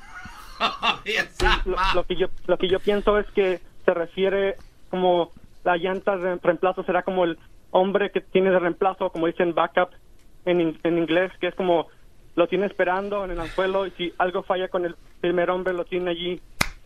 Lo, 1.66 1.76
lo 1.94 2.04
que 2.04 2.16
yo 2.16 2.26
lo 2.46 2.56
que 2.58 2.68
yo 2.68 2.78
pienso 2.80 3.18
es 3.18 3.26
que 3.34 3.60
se 3.84 3.94
refiere 3.94 4.56
como 4.90 5.30
la 5.64 5.76
llanta 5.76 6.16
de 6.16 6.36
reemplazo 6.42 6.82
será 6.84 7.02
como 7.02 7.24
el 7.24 7.38
hombre 7.70 8.10
que 8.10 8.20
tiene 8.20 8.50
de 8.50 8.58
reemplazo 8.58 9.10
como 9.10 9.26
dicen 9.26 9.54
backup 9.54 9.90
en, 10.44 10.60
in- 10.60 10.78
en 10.82 10.98
inglés 10.98 11.32
que 11.40 11.48
es 11.48 11.54
como 11.54 11.86
lo 12.36 12.46
tiene 12.46 12.66
esperando 12.66 13.24
en 13.24 13.30
el 13.32 13.40
anzuelo 13.40 13.86
y 13.86 13.90
si 13.92 14.12
algo 14.18 14.42
falla 14.42 14.68
con 14.68 14.84
el 14.84 14.94
primer 15.20 15.50
hombre 15.50 15.72
lo 15.74 15.84
tiene 15.84 16.10
allí 16.10 16.40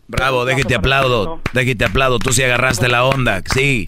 Bravo, 0.09 0.45
déjate 0.45 0.73
aplaudo. 0.73 1.41
Déjate 1.51 1.83
aplaudo. 1.83 2.17
Tú 2.19 2.31
sí 2.31 2.41
agarraste 2.41 2.87
la 2.87 3.03
onda. 3.03 3.41
Sí. 3.53 3.85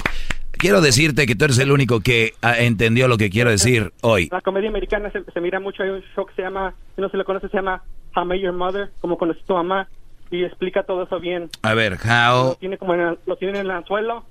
Quiero 0.51 0.81
decirte 0.81 1.25
que 1.25 1.33
tú 1.33 1.45
eres 1.45 1.57
el 1.59 1.71
único 1.71 2.01
que 2.01 2.33
ah, 2.41 2.57
entendió 2.59 3.07
lo 3.07 3.17
que 3.17 3.29
quiero 3.29 3.49
decir 3.49 3.93
hoy. 4.01 4.27
la 4.29 4.41
comedia 4.41 4.67
americana 4.67 5.09
se, 5.11 5.23
se 5.31 5.39
mira 5.39 5.61
mucho 5.61 5.81
hay 5.81 5.91
un 5.91 6.03
show 6.13 6.25
que 6.25 6.33
se 6.35 6.41
llama 6.41 6.73
si 6.95 7.01
no 7.01 7.07
se 7.07 7.15
lo 7.15 7.23
conoce 7.23 7.47
se 7.47 7.55
llama 7.55 7.81
How 8.15 8.23
I 8.23 8.27
Met 8.27 8.39
Your 8.41 8.53
Mother 8.53 8.91
como 9.01 9.17
conocí 9.17 9.39
a 9.41 9.45
tu 9.45 9.53
mamá 9.53 9.87
y 10.31 10.43
explica 10.43 10.83
todo 10.83 11.03
eso 11.03 11.19
bien 11.19 11.49
A 11.63 11.73
ver, 11.73 11.97
lo 12.03 12.47
how... 12.49 12.55
tiene 12.59 12.77
como 12.77 12.93
en 12.93 12.99
el- 13.01 13.19
lo 13.25 13.35
tiene 13.37 13.59
en 13.59 13.65
el 13.65 13.71
anzuelo 13.71 14.25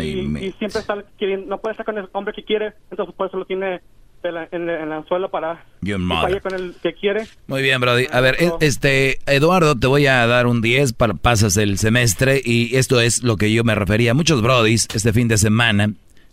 y, 0.00 0.22
me- 0.22 0.44
y 0.46 0.52
siempre 0.52 0.80
está 0.80 0.96
queriendo, 1.18 1.46
no 1.48 1.58
puede 1.58 1.72
estar 1.72 1.84
con 1.84 1.98
el 1.98 2.08
hombre 2.12 2.32
que 2.34 2.42
quiere, 2.44 2.72
entonces 2.90 3.14
por 3.14 3.26
eso 3.28 3.36
lo 3.36 3.44
tiene 3.44 3.80
en, 4.22 4.34
la- 4.34 4.48
en 4.50 4.62
el- 4.68 4.76
en 4.76 4.82
el 4.84 4.92
anzuelo 4.92 5.30
para 5.30 5.64
que 5.84 5.94
vaya 5.98 6.40
con 6.40 6.54
el 6.54 6.74
que 6.82 6.94
quiere. 6.94 7.26
Muy 7.48 7.60
bien, 7.60 7.80
Brody. 7.80 8.06
A 8.10 8.20
ver, 8.20 8.36
e- 8.38 8.52
este, 8.60 9.18
Eduardo, 9.26 9.78
te 9.78 9.86
voy 9.88 10.06
a 10.06 10.26
dar 10.26 10.46
un 10.46 10.62
10 10.62 10.94
para 10.94 11.12
pasas 11.14 11.56
el 11.58 11.76
semestre 11.76 12.40
y 12.42 12.74
esto 12.76 13.00
es 13.00 13.22
lo 13.22 13.36
que 13.36 13.52
yo 13.52 13.64
me 13.64 13.74
refería. 13.74 14.14
Muchos 14.14 14.40
Brodis 14.40 14.88
este 14.94 15.12
fin 15.12 15.28
de 15.28 15.36
semana 15.36 15.92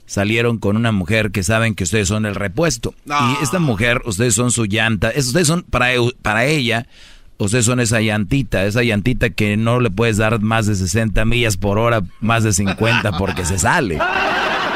salieron 0.09 0.57
con 0.57 0.75
una 0.75 0.91
mujer 0.91 1.29
que 1.31 1.43
saben 1.43 1.75
que 1.75 1.83
ustedes 1.83 2.07
son 2.07 2.25
el 2.25 2.33
repuesto. 2.35 2.93
Y 3.39 3.43
esta 3.43 3.59
mujer, 3.59 4.01
ustedes 4.05 4.33
son 4.33 4.49
su 4.51 4.65
llanta, 4.65 5.09
es- 5.11 5.27
ustedes 5.27 5.47
son 5.47 5.63
para, 5.63 5.89
para 6.23 6.45
ella, 6.45 6.87
ustedes 7.37 7.65
son 7.65 7.79
esa 7.79 8.01
llantita, 8.01 8.65
esa 8.65 8.81
llantita 8.83 9.29
que 9.29 9.55
no 9.55 9.79
le 9.79 9.91
puedes 9.91 10.17
dar 10.17 10.41
más 10.41 10.65
de 10.65 10.75
60 10.75 11.23
millas 11.25 11.57
por 11.57 11.77
hora, 11.77 12.01
más 12.19 12.43
de 12.43 12.51
50 12.53 13.17
porque 13.19 13.45
se 13.45 13.59
sale. 13.59 13.99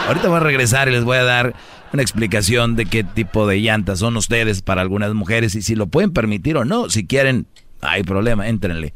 Ahorita 0.07 0.27
voy 0.27 0.37
a 0.37 0.41
regresar 0.41 0.87
y 0.87 0.91
les 0.91 1.03
voy 1.03 1.17
a 1.17 1.23
dar 1.23 1.55
una 1.93 2.01
explicación 2.01 2.75
de 2.75 2.85
qué 2.85 3.03
tipo 3.03 3.47
de 3.47 3.59
llantas 3.59 3.99
son 3.99 4.15
ustedes 4.17 4.61
para 4.61 4.81
algunas 4.81 5.13
mujeres 5.13 5.55
y 5.55 5.61
si 5.61 5.75
lo 5.75 5.87
pueden 5.87 6.11
permitir 6.11 6.57
o 6.57 6.65
no. 6.65 6.89
Si 6.89 7.05
quieren, 7.07 7.47
hay 7.81 8.03
problema, 8.03 8.47
éntrenle. 8.47 8.93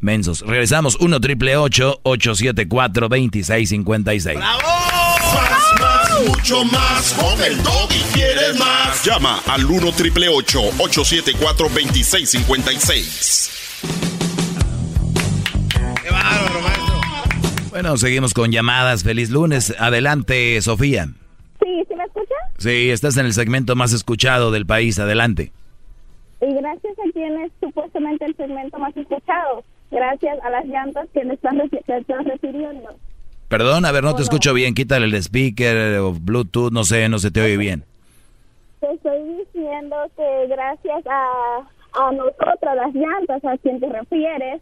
Mensos. 0.00 0.40
Regresamos 0.46 0.96
1 1.00 1.20
triple 1.20 1.56
874 1.56 3.08
2656. 3.08 4.38
Más, 5.32 5.80
más, 5.80 6.20
mucho 6.28 6.64
más. 6.64 7.12
Con 7.14 7.40
el 7.42 7.62
doggy 7.62 8.00
quieres 8.12 8.58
más. 8.58 9.02
Llama 9.04 9.40
al 9.46 9.64
1 9.64 9.92
triple 9.92 10.28
874 10.28 11.68
2656. 11.68 13.50
Bueno, 17.70 17.96
seguimos 17.96 18.34
con 18.34 18.52
llamadas. 18.52 19.02
Feliz 19.02 19.30
lunes. 19.30 19.74
Adelante, 19.78 20.60
Sofía. 20.62 21.06
Sí, 21.62 21.82
¿sí 21.88 21.94
me 21.96 22.04
escucha? 22.04 22.34
Sí, 22.58 22.90
estás 22.90 23.16
en 23.16 23.26
el 23.26 23.32
segmento 23.32 23.74
más 23.74 23.92
escuchado 23.92 24.50
del 24.52 24.64
país. 24.66 24.98
Adelante. 24.98 25.52
Y 26.40 26.54
gracias 26.54 26.92
a 26.98 27.12
quien 27.12 27.40
es 27.42 27.50
supuestamente 27.60 28.26
el 28.26 28.36
segmento 28.36 28.78
más 28.78 28.96
escuchado. 28.96 29.64
Gracias 29.90 30.36
a 30.44 30.50
las 30.50 30.64
llantas 30.66 31.08
que 31.12 31.24
me 31.24 31.34
están, 31.34 31.56
reci- 31.58 31.84
te 31.84 31.96
están 31.98 32.24
refiriendo. 32.24 32.96
Perdón, 33.56 33.84
a 33.84 33.92
ver, 33.92 34.02
no 34.02 34.16
te 34.16 34.22
escucho 34.22 34.52
bien. 34.52 34.74
Quítale 34.74 35.06
el 35.06 35.14
speaker 35.14 36.00
o 36.00 36.12
Bluetooth, 36.12 36.72
no 36.72 36.82
sé, 36.82 37.08
no 37.08 37.20
se 37.20 37.30
te 37.30 37.40
oye 37.40 37.56
bien. 37.56 37.84
Te 38.80 38.90
estoy 38.90 39.22
diciendo 39.22 39.94
que 40.16 40.46
gracias 40.48 41.06
a, 41.06 41.58
a 41.92 42.10
nosotras, 42.10 42.74
las 42.74 42.92
llantas, 42.92 43.44
a 43.44 43.56
quien 43.58 43.78
te 43.78 43.88
refieres, 43.88 44.60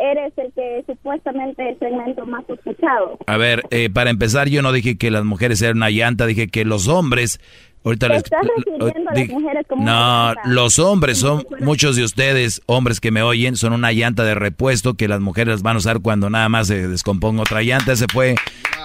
eres 0.00 0.32
el 0.36 0.52
que 0.52 0.84
supuestamente 0.86 1.68
el 1.70 1.78
segmento 1.78 2.26
más 2.26 2.44
escuchado. 2.48 3.18
A 3.26 3.36
ver, 3.36 3.62
eh, 3.70 3.88
para 3.90 4.10
empezar, 4.10 4.48
yo 4.48 4.62
no 4.62 4.72
dije 4.72 4.96
que 4.98 5.10
las 5.10 5.24
mujeres 5.24 5.60
eran 5.62 5.78
una 5.78 5.90
llanta, 5.90 6.26
dije 6.26 6.48
que 6.48 6.64
los 6.64 6.88
hombres. 6.88 7.40
Ahorita 7.84 8.08
les. 8.08 8.24
estás 8.24 8.40
refiriendo 8.56 8.86
a 8.86 9.00
las 9.04 9.14
di- 9.14 9.28
mujeres 9.32 9.64
como 9.68 9.84
no, 9.84 10.32
una 10.32 10.34
los 10.44 10.80
hombres 10.80 11.18
son, 11.18 11.46
muchos 11.60 11.94
de 11.94 12.02
ustedes, 12.02 12.60
hombres 12.66 12.98
que 12.98 13.12
me 13.12 13.22
oyen, 13.22 13.54
son 13.54 13.72
una 13.72 13.92
llanta 13.92 14.24
de 14.24 14.34
repuesto 14.34 14.94
que 14.94 15.06
las 15.06 15.20
mujeres 15.20 15.52
las 15.54 15.62
van 15.62 15.76
a 15.76 15.78
usar 15.78 16.00
cuando 16.00 16.28
nada 16.28 16.48
más 16.48 16.66
se 16.66 16.88
descomponga 16.88 17.42
otra 17.42 17.62
llanta. 17.62 17.92
Ese 17.92 18.06
fue 18.12 18.34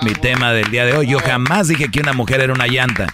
mi 0.03 0.13
tema 0.13 0.53
del 0.53 0.69
día 0.69 0.85
de 0.85 0.95
hoy. 0.95 1.07
Yo 1.07 1.17
jamás 1.17 1.67
dije 1.67 1.89
que 1.89 1.99
una 1.99 2.13
mujer 2.13 2.41
era 2.41 2.53
una 2.53 2.67
llanta. 2.67 3.07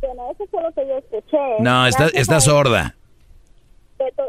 Bueno, 0.00 0.22
eso 0.34 0.44
fue 0.50 0.62
lo 0.64 0.72
que 0.72 0.80
yo 0.86 0.98
escuché. 0.98 1.38
No, 1.60 1.86
está, 1.86 2.02
Gracias 2.04 2.20
está 2.22 2.40
sorda. 2.40 2.96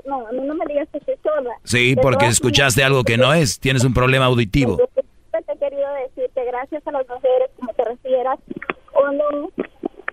No, 0.06 0.28
a 0.28 0.32
mí 0.32 0.40
no 0.41 0.56
me 0.56 0.66
digas 0.66 0.88
que 0.91 0.98
estoy 1.00 1.16
sorda. 1.24 1.52
Sí, 1.64 1.95
porque 2.02 2.28
escuchaste 2.28 2.84
algo 2.84 3.04
que 3.04 3.18
no 3.18 3.34
es. 3.34 3.60
Tienes 3.60 3.84
un 3.84 3.94
problema 3.94 4.26
auditivo. 4.26 4.78
Te 4.78 5.40
he 5.40 5.58
querido 5.58 5.88
decir 6.06 6.30
que 6.36 6.45
gracias 6.45 6.86
a 6.86 6.91
las 6.91 7.08
mujeres, 7.08 7.50
como 7.58 7.74
te 7.74 7.84
refieras, 7.86 8.40
o 8.94 9.12
no, 9.12 9.52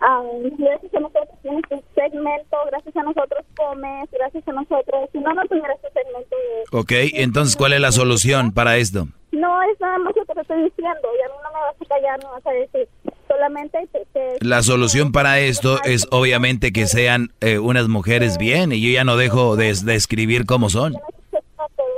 ah, 0.00 0.22
gracias 0.58 0.94
a 0.94 1.00
nosotros 1.00 1.38
tienes 1.42 1.62
tu 1.68 1.82
segmento, 1.94 2.56
gracias 2.70 2.96
a 2.96 3.02
nosotros 3.02 3.44
comes, 3.54 4.10
gracias 4.10 4.48
a 4.48 4.52
nosotros, 4.52 5.10
si 5.12 5.18
no, 5.18 5.34
no 5.34 5.42
tuvieras 5.44 5.78
tu 5.82 5.88
segmento 5.92 6.36
de... 6.36 6.78
Ok, 6.78 6.92
entonces, 7.14 7.56
¿cuál 7.56 7.74
es 7.74 7.80
la 7.80 7.92
solución 7.92 8.52
para 8.52 8.78
esto? 8.78 9.08
No 9.32 9.62
es 9.62 9.80
nada 9.80 9.98
más 9.98 10.14
lo 10.16 10.24
que 10.26 10.34
te 10.34 10.40
estoy 10.40 10.64
diciendo, 10.64 11.08
y 11.18 11.22
a 11.24 11.28
mí 11.28 11.34
no 11.44 11.50
me 11.52 11.60
vas 11.60 11.76
a 11.80 11.84
callar, 11.94 12.18
no 12.22 12.30
vas 12.32 12.46
a 12.46 12.50
decir, 12.50 12.88
solamente 13.28 13.88
te... 13.92 14.04
te- 14.12 14.44
La 14.44 14.62
solución 14.62 15.12
para 15.12 15.38
esto 15.38 15.78
es 15.84 16.08
obviamente 16.10 16.72
que 16.72 16.86
sean 16.86 17.28
eh, 17.40 17.58
unas 17.60 17.86
mujeres 17.88 18.38
bien 18.38 18.72
y 18.72 18.80
yo 18.80 18.90
ya 18.92 19.04
no 19.04 19.16
dejo 19.16 19.54
de, 19.56 19.72
de 19.84 19.94
escribir 19.94 20.46
cómo 20.46 20.68
son. 20.68 20.94
te 20.94 21.38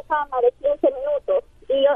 fama 0.06 0.36
de 0.42 0.52
15 0.60 0.88
minutos, 0.88 1.44
y 1.70 1.82
yo 1.82 1.90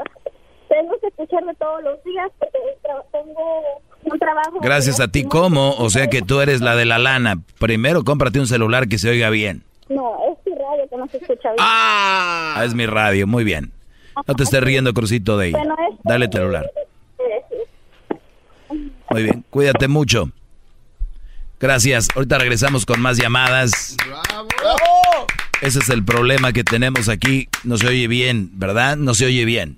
tengo 0.69 0.99
que 0.99 1.07
escucharme 1.07 1.53
todos 1.55 1.83
los 1.83 2.03
días 2.03 2.31
porque 2.39 2.57
tra- 2.83 3.03
tengo 3.11 3.61
un 4.05 4.17
trabajo... 4.19 4.59
Gracias 4.59 4.99
a 4.99 5.07
ti, 5.07 5.23
¿cómo? 5.23 5.75
O 5.77 5.89
sea 5.91 6.07
que 6.07 6.21
tú 6.23 6.41
eres 6.41 6.61
la 6.61 6.75
de 6.75 6.85
la 6.85 6.97
lana. 6.97 7.35
Primero 7.59 8.03
cómprate 8.03 8.39
un 8.39 8.47
celular 8.47 8.87
que 8.87 8.97
se 8.97 9.09
oiga 9.09 9.29
bien. 9.29 9.63
No, 9.89 10.17
es 10.31 10.43
tu 10.43 10.49
radio 10.55 10.89
que 10.89 10.97
no 10.97 11.07
se 11.09 11.17
escucha 11.17 11.49
bien. 11.49 11.57
Ah, 11.59 12.63
es 12.65 12.73
mi 12.73 12.85
radio, 12.87 13.27
muy 13.27 13.43
bien. 13.43 13.71
No 14.25 14.33
te 14.35 14.43
estés 14.43 14.61
riendo, 14.63 14.93
Crucito 14.93 15.37
de 15.37 15.49
ella. 15.49 15.57
Bueno, 15.57 15.75
es- 15.91 15.97
Dale 16.03 16.27
tu 16.27 16.37
celular. 16.37 16.71
Muy 19.09 19.23
bien, 19.23 19.45
cuídate 19.49 19.87
mucho. 19.87 20.31
Gracias. 21.59 22.07
Ahorita 22.15 22.37
regresamos 22.37 22.85
con 22.85 22.99
más 23.01 23.17
llamadas. 23.17 23.95
Ese 25.61 25.79
es 25.79 25.89
el 25.89 26.03
problema 26.03 26.53
que 26.53 26.63
tenemos 26.63 27.09
aquí. 27.09 27.47
No 27.63 27.77
se 27.77 27.87
oye 27.87 28.07
bien, 28.07 28.51
¿verdad? 28.53 28.95
No 28.97 29.13
se 29.13 29.25
oye 29.25 29.43
bien. 29.45 29.77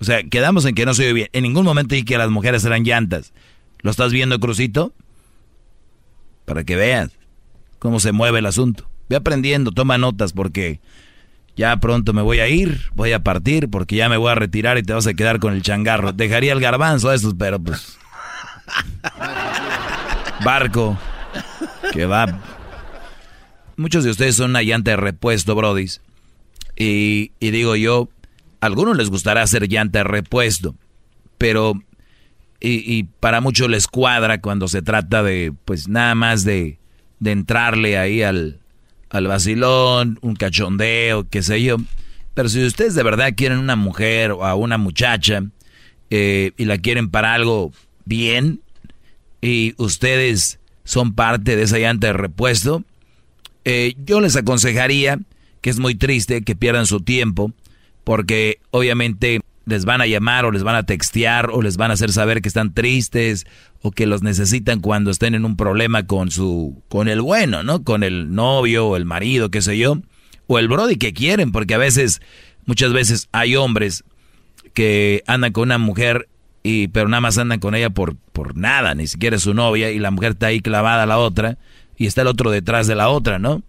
O 0.00 0.04
sea, 0.04 0.22
quedamos 0.22 0.64
en 0.66 0.74
que 0.74 0.86
no 0.86 0.94
se 0.94 1.02
oye 1.04 1.12
bien. 1.12 1.28
En 1.32 1.42
ningún 1.42 1.64
momento 1.64 1.94
dije 1.94 2.04
que 2.04 2.18
las 2.18 2.30
mujeres 2.30 2.64
eran 2.64 2.84
llantas. 2.84 3.32
¿Lo 3.80 3.90
estás 3.90 4.12
viendo, 4.12 4.38
Crucito? 4.38 4.92
Para 6.44 6.64
que 6.64 6.76
veas 6.76 7.10
cómo 7.78 7.98
se 7.98 8.12
mueve 8.12 8.38
el 8.38 8.46
asunto. 8.46 8.88
Ve 9.08 9.16
aprendiendo, 9.16 9.72
toma 9.72 9.98
notas 9.98 10.32
porque 10.32 10.80
ya 11.60 11.76
pronto 11.76 12.14
me 12.14 12.22
voy 12.22 12.40
a 12.40 12.48
ir, 12.48 12.80
voy 12.94 13.12
a 13.12 13.22
partir 13.22 13.68
porque 13.68 13.94
ya 13.94 14.08
me 14.08 14.16
voy 14.16 14.32
a 14.32 14.34
retirar 14.34 14.78
y 14.78 14.82
te 14.82 14.94
vas 14.94 15.06
a 15.06 15.12
quedar 15.12 15.40
con 15.40 15.52
el 15.52 15.60
changarro. 15.60 16.14
Dejaría 16.14 16.54
el 16.54 16.60
garbanzo 16.60 17.10
a 17.10 17.14
esos, 17.14 17.34
pero 17.34 17.60
pues... 17.60 17.98
Barco, 20.42 20.98
que 21.92 22.06
va... 22.06 22.40
Muchos 23.76 24.04
de 24.04 24.10
ustedes 24.10 24.36
son 24.36 24.52
una 24.52 24.62
llanta 24.62 24.92
de 24.92 24.96
repuesto, 24.96 25.54
brodis. 25.54 26.00
Y, 26.76 27.32
y 27.40 27.50
digo 27.50 27.76
yo, 27.76 28.08
a 28.62 28.66
algunos 28.66 28.96
les 28.96 29.10
gustará 29.10 29.42
hacer 29.42 29.68
llanta 29.68 29.98
de 29.98 30.04
repuesto, 30.04 30.74
pero... 31.36 31.74
Y, 32.58 32.90
y, 32.90 33.02
para 33.02 33.42
muchos 33.42 33.68
les 33.68 33.86
cuadra 33.86 34.40
cuando 34.40 34.66
se 34.66 34.80
trata 34.80 35.22
de, 35.22 35.52
pues 35.66 35.88
nada 35.88 36.14
más 36.14 36.44
de, 36.44 36.78
de 37.18 37.32
entrarle 37.32 37.98
ahí 37.98 38.22
al, 38.22 38.59
al 39.10 39.26
vacilón, 39.26 40.18
un 40.22 40.36
cachondeo, 40.36 41.28
qué 41.28 41.42
sé 41.42 41.62
yo. 41.62 41.76
Pero 42.34 42.48
si 42.48 42.64
ustedes 42.64 42.94
de 42.94 43.02
verdad 43.02 43.34
quieren 43.36 43.58
una 43.58 43.76
mujer 43.76 44.32
o 44.32 44.44
a 44.44 44.54
una 44.54 44.78
muchacha 44.78 45.42
eh, 46.10 46.52
y 46.56 46.64
la 46.64 46.78
quieren 46.78 47.10
para 47.10 47.34
algo 47.34 47.72
bien 48.04 48.60
y 49.40 49.74
ustedes 49.76 50.58
son 50.84 51.14
parte 51.14 51.56
de 51.56 51.62
esa 51.64 51.78
llanta 51.78 52.08
de 52.08 52.12
repuesto, 52.12 52.84
eh, 53.64 53.94
yo 54.04 54.20
les 54.20 54.36
aconsejaría 54.36 55.18
que 55.60 55.70
es 55.70 55.78
muy 55.78 55.94
triste 55.94 56.42
que 56.42 56.56
pierdan 56.56 56.86
su 56.86 57.00
tiempo 57.00 57.52
porque 58.04 58.60
obviamente 58.70 59.40
les 59.70 59.84
van 59.84 60.00
a 60.00 60.06
llamar 60.06 60.44
o 60.44 60.50
les 60.50 60.62
van 60.62 60.74
a 60.74 60.82
textear 60.82 61.50
o 61.50 61.62
les 61.62 61.76
van 61.76 61.90
a 61.90 61.94
hacer 61.94 62.12
saber 62.12 62.42
que 62.42 62.48
están 62.48 62.74
tristes 62.74 63.46
o 63.80 63.92
que 63.92 64.06
los 64.06 64.22
necesitan 64.22 64.80
cuando 64.80 65.10
estén 65.10 65.34
en 65.34 65.44
un 65.44 65.56
problema 65.56 66.06
con 66.06 66.30
su 66.30 66.82
con 66.88 67.08
el 67.08 67.22
bueno, 67.22 67.62
¿no? 67.62 67.82
Con 67.84 68.02
el 68.02 68.34
novio 68.34 68.88
o 68.88 68.96
el 68.96 69.04
marido, 69.04 69.50
qué 69.50 69.62
sé 69.62 69.78
yo, 69.78 69.98
o 70.48 70.58
el 70.58 70.68
brody 70.68 70.96
que 70.96 71.12
quieren, 71.12 71.52
porque 71.52 71.74
a 71.74 71.78
veces 71.78 72.20
muchas 72.66 72.92
veces 72.92 73.28
hay 73.32 73.56
hombres 73.56 74.04
que 74.74 75.22
andan 75.26 75.52
con 75.52 75.62
una 75.68 75.78
mujer 75.78 76.28
y 76.62 76.88
pero 76.88 77.08
nada 77.08 77.20
más 77.20 77.38
andan 77.38 77.60
con 77.60 77.74
ella 77.74 77.90
por 77.90 78.16
por 78.16 78.56
nada, 78.56 78.94
ni 78.94 79.06
siquiera 79.06 79.36
es 79.36 79.42
su 79.42 79.54
novia 79.54 79.90
y 79.90 79.98
la 79.98 80.10
mujer 80.10 80.32
está 80.32 80.48
ahí 80.48 80.60
clavada 80.60 81.04
a 81.04 81.06
la 81.06 81.18
otra 81.18 81.56
y 81.96 82.06
está 82.06 82.22
el 82.22 82.26
otro 82.26 82.50
detrás 82.50 82.86
de 82.86 82.96
la 82.96 83.08
otra, 83.08 83.38
¿no? 83.38 83.62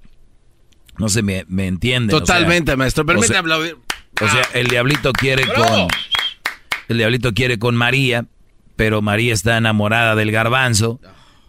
No 0.97 1.09
se 1.09 1.21
me, 1.21 1.45
me 1.47 1.67
entiende. 1.67 2.11
Totalmente, 2.11 2.75
maestro. 2.75 3.05
Permítame 3.05 3.39
aplaudir. 3.39 3.77
O 4.19 4.27
sea, 4.27 4.41
el 4.53 4.67
diablito 4.67 5.13
quiere 5.13 5.45
con. 5.47 5.87
El 6.87 6.97
diablito 6.97 7.33
quiere 7.33 7.57
con 7.57 7.75
María, 7.75 8.25
pero 8.75 9.01
María 9.01 9.33
está 9.33 9.57
enamorada 9.57 10.15
del 10.15 10.31
garbanzo. 10.31 10.99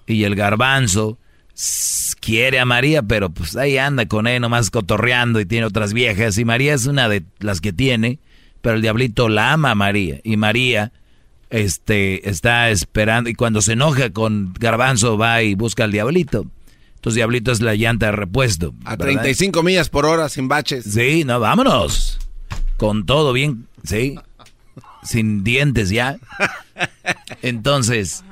Y 0.06 0.24
el 0.24 0.34
garbanzo 0.34 1.18
quiere 2.20 2.60
a 2.60 2.64
María, 2.64 3.02
pero 3.02 3.30
pues 3.30 3.56
ahí 3.56 3.76
anda 3.78 4.06
con 4.06 4.26
él 4.26 4.40
nomás 4.40 4.70
cotorreando 4.70 5.40
y 5.40 5.46
tiene 5.46 5.66
otras 5.66 5.92
viejas. 5.92 6.38
Y 6.38 6.44
María 6.44 6.74
es 6.74 6.86
una 6.86 7.08
de 7.08 7.24
las 7.40 7.60
que 7.60 7.72
tiene, 7.72 8.20
pero 8.60 8.76
el 8.76 8.82
diablito 8.82 9.28
la 9.28 9.52
ama 9.52 9.72
a 9.72 9.74
María. 9.74 10.20
Y 10.22 10.36
María 10.36 10.92
este, 11.50 12.28
está 12.28 12.70
esperando. 12.70 13.28
Y 13.28 13.34
cuando 13.34 13.60
se 13.60 13.72
enoja 13.72 14.10
con 14.10 14.54
garbanzo, 14.58 15.18
va 15.18 15.42
y 15.42 15.54
busca 15.54 15.84
al 15.84 15.92
diablito. 15.92 16.46
Entonces, 16.94 17.16
diablito 17.16 17.50
es 17.50 17.60
la 17.60 17.74
llanta 17.74 18.06
de 18.06 18.12
repuesto. 18.12 18.74
A 18.84 18.96
35 18.96 19.62
millas 19.64 19.88
por 19.88 20.06
hora 20.06 20.28
sin 20.28 20.46
baches. 20.46 20.84
Sí, 20.84 21.24
no, 21.24 21.40
vámonos 21.40 22.21
con 22.82 23.06
todo 23.06 23.32
bien, 23.32 23.68
¿sí? 23.84 24.16
Sin 25.04 25.44
dientes 25.44 25.90
ya. 25.90 26.18
Entonces, 27.40 28.24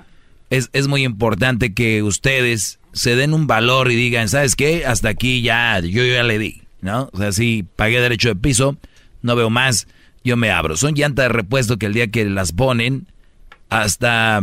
es, 0.51 0.71
es, 0.73 0.89
muy 0.89 1.05
importante 1.05 1.73
que 1.73 2.03
ustedes 2.03 2.81
se 2.93 3.15
den 3.15 3.33
un 3.33 3.47
valor 3.47 3.93
y 3.93 3.95
digan, 3.95 4.29
¿sabes 4.29 4.57
qué? 4.57 4.85
Hasta 4.87 5.09
aquí 5.09 5.41
ya, 5.43 5.79
yo 5.79 6.05
ya 6.05 6.25
le 6.25 6.41
di, 6.41 6.63
¿no? 6.81 7.11
O 7.13 7.19
sea, 7.19 7.31
si 7.31 7.65
pagué 7.77 8.01
derecho 8.01 8.31
de 8.31 8.35
piso, 8.35 8.77
no 9.23 9.37
veo 9.37 9.51
más, 9.51 9.87
yo 10.25 10.37
me 10.37 10.51
abro. 10.51 10.77
Son 10.77 10.97
llantas 10.97 11.27
de 11.27 11.29
repuesto 11.29 11.77
que 11.77 11.87
el 11.87 11.95
día 11.95 12.11
que 12.11 12.25
las 12.25 12.51
ponen, 12.51 13.07
hasta, 13.69 14.41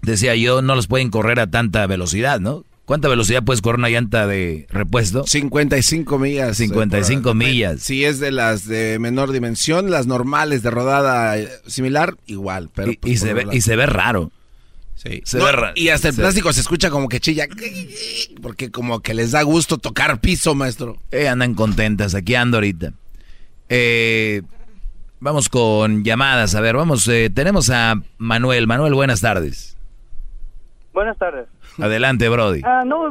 decía 0.00 0.34
yo, 0.34 0.62
no 0.62 0.74
los 0.74 0.86
pueden 0.86 1.10
correr 1.10 1.40
a 1.40 1.50
tanta 1.50 1.86
velocidad, 1.86 2.40
¿no? 2.40 2.64
¿Cuánta 2.88 3.08
velocidad 3.08 3.42
puedes 3.44 3.60
correr 3.60 3.80
una 3.80 3.90
llanta 3.90 4.26
de 4.26 4.66
repuesto? 4.70 5.26
55 5.26 6.18
millas. 6.18 6.56
55 6.56 7.34
millas. 7.34 7.82
Si 7.82 8.06
es 8.06 8.18
de 8.18 8.30
las 8.30 8.66
de 8.66 8.98
menor 8.98 9.30
dimensión, 9.30 9.90
las 9.90 10.06
normales 10.06 10.62
de 10.62 10.70
rodada 10.70 11.36
eh, 11.36 11.50
similar, 11.66 12.16
igual. 12.24 12.70
Pero 12.74 12.92
y, 12.92 12.96
pues 12.96 13.20
se 13.20 13.34
ve, 13.34 13.46
y 13.52 13.60
se 13.60 13.76
ve 13.76 13.84
raro. 13.84 14.32
Sí. 14.94 15.20
Se 15.26 15.36
ve 15.36 15.52
raro. 15.52 15.74
Y 15.76 15.90
hasta 15.90 16.08
el 16.08 16.14
plástico 16.14 16.50
se 16.54 16.62
escucha 16.62 16.88
como 16.88 17.10
que 17.10 17.20
chilla. 17.20 17.46
Porque 18.40 18.70
como 18.70 19.00
que 19.00 19.12
les 19.12 19.32
da 19.32 19.42
gusto 19.42 19.76
tocar 19.76 20.18
piso, 20.22 20.54
maestro. 20.54 20.96
Eh, 21.10 21.28
andan 21.28 21.52
contentas. 21.52 22.14
Aquí 22.14 22.36
ando 22.36 22.56
ahorita. 22.56 22.94
Eh, 23.68 24.40
vamos 25.20 25.50
con 25.50 26.04
llamadas. 26.04 26.54
A 26.54 26.62
ver, 26.62 26.74
vamos. 26.74 27.06
Eh, 27.08 27.28
tenemos 27.28 27.68
a 27.68 27.96
Manuel. 28.16 28.66
Manuel, 28.66 28.94
buenas 28.94 29.20
tardes. 29.20 29.76
Buenas 30.94 31.18
tardes. 31.18 31.48
Adelante, 31.82 32.28
Brody. 32.28 32.62
Ah, 32.64 32.84
no, 32.84 33.06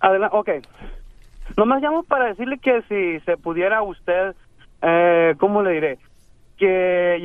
adelante, 0.00 0.36
ok. 0.36 0.50
Nomás 1.56 1.82
llamo 1.82 2.02
para 2.02 2.26
decirle 2.26 2.58
que 2.58 2.82
si 2.88 3.24
se 3.24 3.36
pudiera 3.36 3.82
usted, 3.82 4.34
eh, 4.82 5.34
¿cómo 5.38 5.62
le 5.62 5.72
diré? 5.72 5.98
Que 6.58 7.20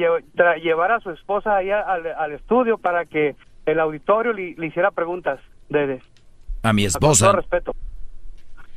llevara 0.61 0.97
a 0.97 0.99
su 0.99 1.09
esposa 1.11 1.55
ahí 1.57 1.71
al, 1.71 2.31
estudio 2.33 2.77
para 2.77 3.05
que 3.05 3.35
el 3.65 3.79
auditorio 3.79 4.33
le, 4.33 4.55
hiciera 4.65 4.91
preguntas 4.91 5.39
de, 5.69 6.01
a 6.63 6.73
mi 6.73 6.85
esposa. 6.85 7.25
Con 7.25 7.33
todo 7.33 7.41
respeto. 7.41 7.75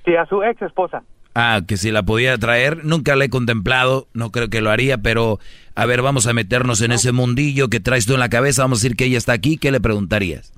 Sí, 0.05 0.17
a 0.17 0.27
su 0.27 0.43
ex 0.43 0.63
esposa. 0.63 1.03
Ah, 1.35 1.63
que 1.67 1.77
si 1.77 1.91
la 1.91 2.05
pudiera 2.05 2.39
traer, 2.39 2.85
nunca 2.85 3.17
la 3.17 3.25
he 3.25 3.31
contemplado, 3.31 4.07
no 4.15 4.31
creo 4.31 4.49
que 4.49 4.61
lo 4.61 4.71
haría, 4.71 4.99
pero 4.99 5.41
a 5.75 5.85
ver, 5.85 6.01
vamos 6.01 6.29
a 6.29 6.33
meternos 6.33 6.81
en 6.81 6.93
ese 6.93 7.11
mundillo 7.11 7.69
que 7.69 7.81
traes 7.81 8.07
tú 8.07 8.15
en 8.15 8.21
la 8.21 8.29
cabeza, 8.29 8.63
vamos 8.63 8.79
a 8.79 8.83
decir 8.83 8.97
que 8.97 9.07
ella 9.07 9.19
está 9.19 9.33
aquí, 9.33 9.59
¿qué 9.59 9.73
le 9.73 9.81
preguntarías? 9.81 10.53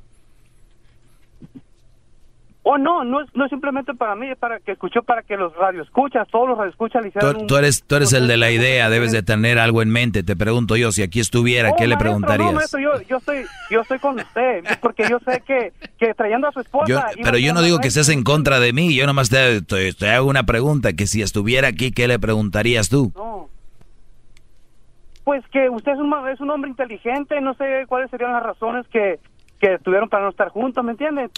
Oh, 2.68 2.78
no, 2.78 3.04
no 3.04 3.20
es, 3.20 3.28
no 3.32 3.44
es 3.44 3.50
simplemente 3.50 3.94
para 3.94 4.16
mí, 4.16 4.28
es 4.28 4.36
para 4.36 4.58
que 4.58 4.72
escuchó, 4.72 5.00
para 5.04 5.22
que 5.22 5.36
los 5.36 5.54
radioescuchas, 5.54 6.26
todos 6.26 6.48
los 6.48 6.58
radioescuchas 6.58 7.00
le 7.00 7.12
tú, 7.46 7.56
eres, 7.56 7.84
tú 7.84 7.94
eres 7.94 8.12
el 8.12 8.26
de 8.26 8.36
la 8.36 8.50
idea, 8.50 8.90
debes 8.90 9.12
de 9.12 9.22
tener 9.22 9.60
algo 9.60 9.82
en 9.82 9.90
mente. 9.90 10.24
Te 10.24 10.34
pregunto 10.34 10.74
yo, 10.74 10.90
si 10.90 11.04
aquí 11.04 11.20
estuviera, 11.20 11.76
¿qué 11.78 11.86
le 11.86 11.96
preguntarías? 11.96 12.50
No, 12.50 12.56
maestro, 12.56 12.80
yo, 12.80 13.00
yo, 13.02 13.18
estoy, 13.18 13.44
yo 13.70 13.82
estoy 13.82 14.00
con 14.00 14.18
usted, 14.18 14.64
porque 14.80 15.04
yo 15.08 15.20
sé 15.20 15.44
que, 15.46 15.74
que 15.96 16.12
trayendo 16.14 16.48
a 16.48 16.52
su 16.52 16.58
esposa... 16.58 17.06
pero 17.22 17.38
yo 17.38 17.54
no 17.54 17.62
digo 17.62 17.78
que 17.78 17.86
estés 17.86 18.08
en 18.08 18.24
contra 18.24 18.58
de 18.58 18.72
mí, 18.72 18.92
yo 18.96 19.06
nomás 19.06 19.30
te, 19.30 19.62
te, 19.62 20.10
hago 20.10 20.28
una 20.28 20.42
pregunta, 20.42 20.92
que 20.94 21.06
si 21.06 21.22
estuviera 21.22 21.68
aquí, 21.68 21.92
¿qué 21.92 22.08
le 22.08 22.18
preguntarías 22.18 22.88
tú? 22.88 23.12
No. 23.14 23.48
Pues 25.22 25.44
que 25.52 25.70
usted 25.70 25.92
es 25.92 25.98
un, 26.00 26.12
es 26.32 26.40
un 26.40 26.50
hombre 26.50 26.68
inteligente, 26.68 27.40
no 27.40 27.54
sé 27.54 27.84
cuáles 27.86 28.10
serían 28.10 28.32
las 28.32 28.42
razones 28.42 28.88
que 28.88 29.20
que 29.60 29.78
tuvieron 29.78 30.08
para 30.08 30.24
no 30.24 30.30
estar 30.30 30.48
juntos, 30.48 30.84
¿me 30.84 30.92
entiendes? 30.92 31.30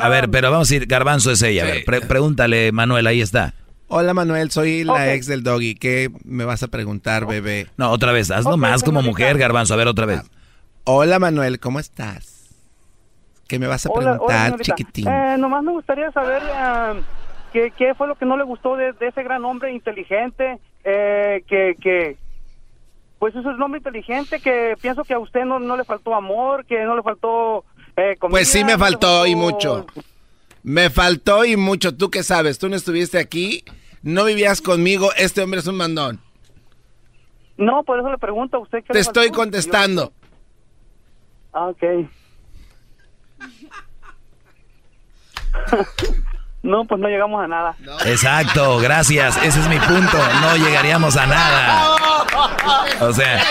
a 0.00 0.08
ver, 0.08 0.30
pero 0.30 0.50
vamos 0.50 0.70
a 0.70 0.74
ir, 0.74 0.86
Garbanzo 0.86 1.30
es 1.30 1.42
ella. 1.42 1.64
pregúntale, 2.08 2.72
Manuel, 2.72 3.06
ahí 3.06 3.20
está. 3.20 3.54
Hola 3.90 4.12
Manuel, 4.12 4.50
soy 4.50 4.84
la 4.84 5.14
ex 5.14 5.26
del 5.26 5.42
doggy. 5.42 5.74
¿Qué 5.74 6.10
me 6.24 6.44
vas 6.44 6.62
a 6.62 6.68
preguntar, 6.68 7.26
bebé? 7.26 7.68
No, 7.78 7.90
otra 7.90 8.12
vez, 8.12 8.30
hazlo 8.30 8.58
más 8.58 8.82
como 8.82 9.00
mujer, 9.00 9.38
Garbanzo. 9.38 9.72
A 9.72 9.78
ver, 9.78 9.88
otra 9.88 10.04
vez. 10.04 10.20
Hola 10.84 11.18
Manuel, 11.18 11.58
¿cómo 11.58 11.80
estás? 11.80 12.54
¿Qué 13.48 13.58
me 13.58 13.66
vas 13.66 13.86
a 13.86 13.90
preguntar, 13.90 14.60
chiquitín? 14.60 15.08
Eh, 15.08 15.36
nomás 15.38 15.64
me 15.64 15.72
gustaría 15.72 16.12
saber 16.12 16.42
eh, 16.42 17.02
qué, 17.50 17.72
qué, 17.76 17.94
fue 17.94 18.06
lo 18.06 18.14
que 18.14 18.26
no 18.26 18.36
le 18.36 18.44
gustó 18.44 18.76
de, 18.76 18.94
ese 19.00 19.22
gran 19.22 19.42
hombre 19.46 19.72
inteligente 19.72 20.58
eh, 20.84 21.42
que, 21.48 21.74
que, 21.80 22.18
pues 23.18 23.34
eso 23.34 23.50
es 23.50 23.56
un 23.56 23.62
hombre 23.62 23.78
inteligente 23.78 24.40
que 24.40 24.74
pienso 24.80 25.04
que 25.04 25.14
a 25.14 25.18
usted 25.18 25.44
no, 25.44 25.58
no 25.58 25.76
le 25.76 25.84
faltó 25.84 26.14
amor, 26.14 26.64
que 26.66 26.84
no 26.84 26.96
le 26.96 27.02
faltó 27.02 27.64
eh, 27.96 28.16
Pues 28.20 28.48
sí 28.48 28.64
me 28.64 28.78
faltó, 28.78 29.26
y 29.26 29.34
mucho. 29.34 29.86
Me 30.62 30.90
faltó 30.90 31.44
y 31.44 31.56
mucho. 31.56 31.96
¿Tú 31.96 32.10
qué 32.10 32.22
sabes? 32.22 32.58
Tú 32.58 32.68
no 32.68 32.76
estuviste 32.76 33.18
aquí, 33.18 33.64
no 34.02 34.24
vivías 34.24 34.60
conmigo, 34.60 35.10
este 35.16 35.42
hombre 35.42 35.60
es 35.60 35.66
un 35.66 35.76
mandón. 35.76 36.20
No, 37.56 37.82
por 37.82 37.98
eso 37.98 38.10
le 38.10 38.18
pregunto 38.18 38.58
a 38.58 38.60
usted. 38.60 38.84
¿qué 38.84 38.92
Te 38.92 39.00
estoy 39.00 39.30
contestando. 39.30 40.12
Ah, 41.52 41.66
ok. 41.66 41.82
No, 46.60 46.84
pues 46.84 47.00
no 47.00 47.08
llegamos 47.08 47.42
a 47.42 47.46
nada. 47.46 47.76
Exacto, 48.04 48.78
gracias. 48.78 49.36
Ese 49.38 49.60
es 49.60 49.68
mi 49.68 49.78
punto. 49.78 50.18
No 50.42 50.56
llegaríamos 50.56 51.16
a 51.16 51.26
nada. 51.26 51.97
O 53.00 53.12
sea, 53.12 53.44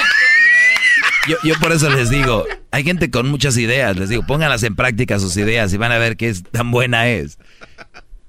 yo, 1.27 1.38
yo 1.44 1.56
por 1.60 1.72
eso 1.72 1.89
les 1.89 2.10
digo, 2.10 2.45
hay 2.72 2.84
gente 2.84 3.11
con 3.11 3.30
muchas 3.30 3.57
ideas. 3.57 3.98
Les 3.98 4.10
digo, 4.10 4.23
pónganlas 4.26 4.64
en 4.64 4.76
práctica 4.76 5.19
sus 5.19 5.35
ideas 5.38 5.73
y 5.73 5.77
van 5.77 5.91
a 5.91 5.98
ver 5.98 6.18
qué 6.18 6.30
es, 6.30 6.44
tan 6.44 6.72
buena 6.72 7.07
es. 7.07 7.38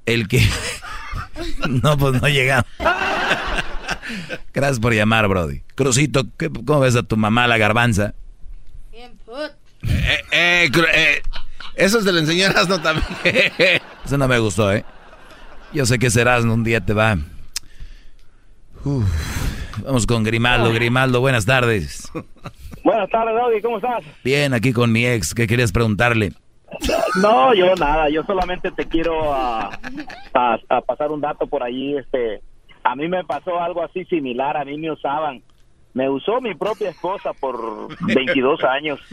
El 0.07 0.29
que... 0.29 0.47
No, 1.69 1.97
pues 1.97 2.21
no 2.21 2.29
llegamos. 2.29 2.67
Gracias 4.53 4.81
por 4.81 4.93
llamar, 4.93 5.29
Brody. 5.29 5.63
Crucito, 5.77 6.27
¿cómo 6.67 6.81
ves 6.81 6.97
a 6.97 7.05
tu 7.05 7.17
mamá 7.17 7.47
la 7.47 7.59
garbanza? 7.59 8.15
Bien, 8.91 9.17
put. 9.25 9.53
Eh, 9.87 10.25
eh, 10.33 10.71
eh 10.95 11.23
eso 11.77 12.03
se 12.03 12.11
lo 12.11 12.19
enseñó 12.19 12.53
también. 12.83 13.05
Eso 14.05 14.19
no 14.19 14.27
me 14.27 14.41
gustó, 14.41 14.73
¿eh? 14.73 14.85
Yo 15.73 15.87
sé 15.87 15.99
que 16.01 16.11
serás 16.11 16.45
un 16.45 16.65
día 16.65 16.85
te 16.85 16.93
va. 16.93 17.19
Vamos 19.89 20.07
con 20.07 20.23
Grimaldo. 20.23 20.71
Grimaldo, 20.71 21.23
buenas 21.23 21.47
tardes. 21.47 22.13
Buenas 22.85 23.09
tardes, 23.09 23.35
Doggy, 23.35 23.63
¿cómo 23.63 23.79
estás? 23.79 24.05
Bien, 24.23 24.53
aquí 24.53 24.75
con 24.75 24.93
mi 24.93 25.07
ex. 25.07 25.33
¿Qué 25.33 25.47
querías 25.47 25.73
preguntarle? 25.73 26.35
No, 27.23 27.55
yo 27.55 27.75
nada, 27.75 28.11
yo 28.11 28.23
solamente 28.25 28.71
te 28.71 28.85
quiero 28.87 29.33
a, 29.33 29.71
a, 30.35 30.81
pasar 30.83 31.11
un 31.11 31.23
dato 31.23 31.47
por 31.47 31.63
ahí. 31.63 31.97
Este, 31.97 32.43
a 32.85 32.95
mí 32.97 33.09
me 33.09 33.25
pasó 33.25 33.59
algo 33.63 33.83
así 33.83 34.05
similar, 34.05 34.59
a 34.59 34.65
mí 34.67 34.77
me 34.77 34.93
usaban. 34.93 35.43
Me 35.95 36.11
usó 36.11 36.43
mi 36.43 36.55
propia 36.55 36.91
esposa 36.91 37.33
por 37.33 37.89
22 38.01 38.63
años. 38.65 39.01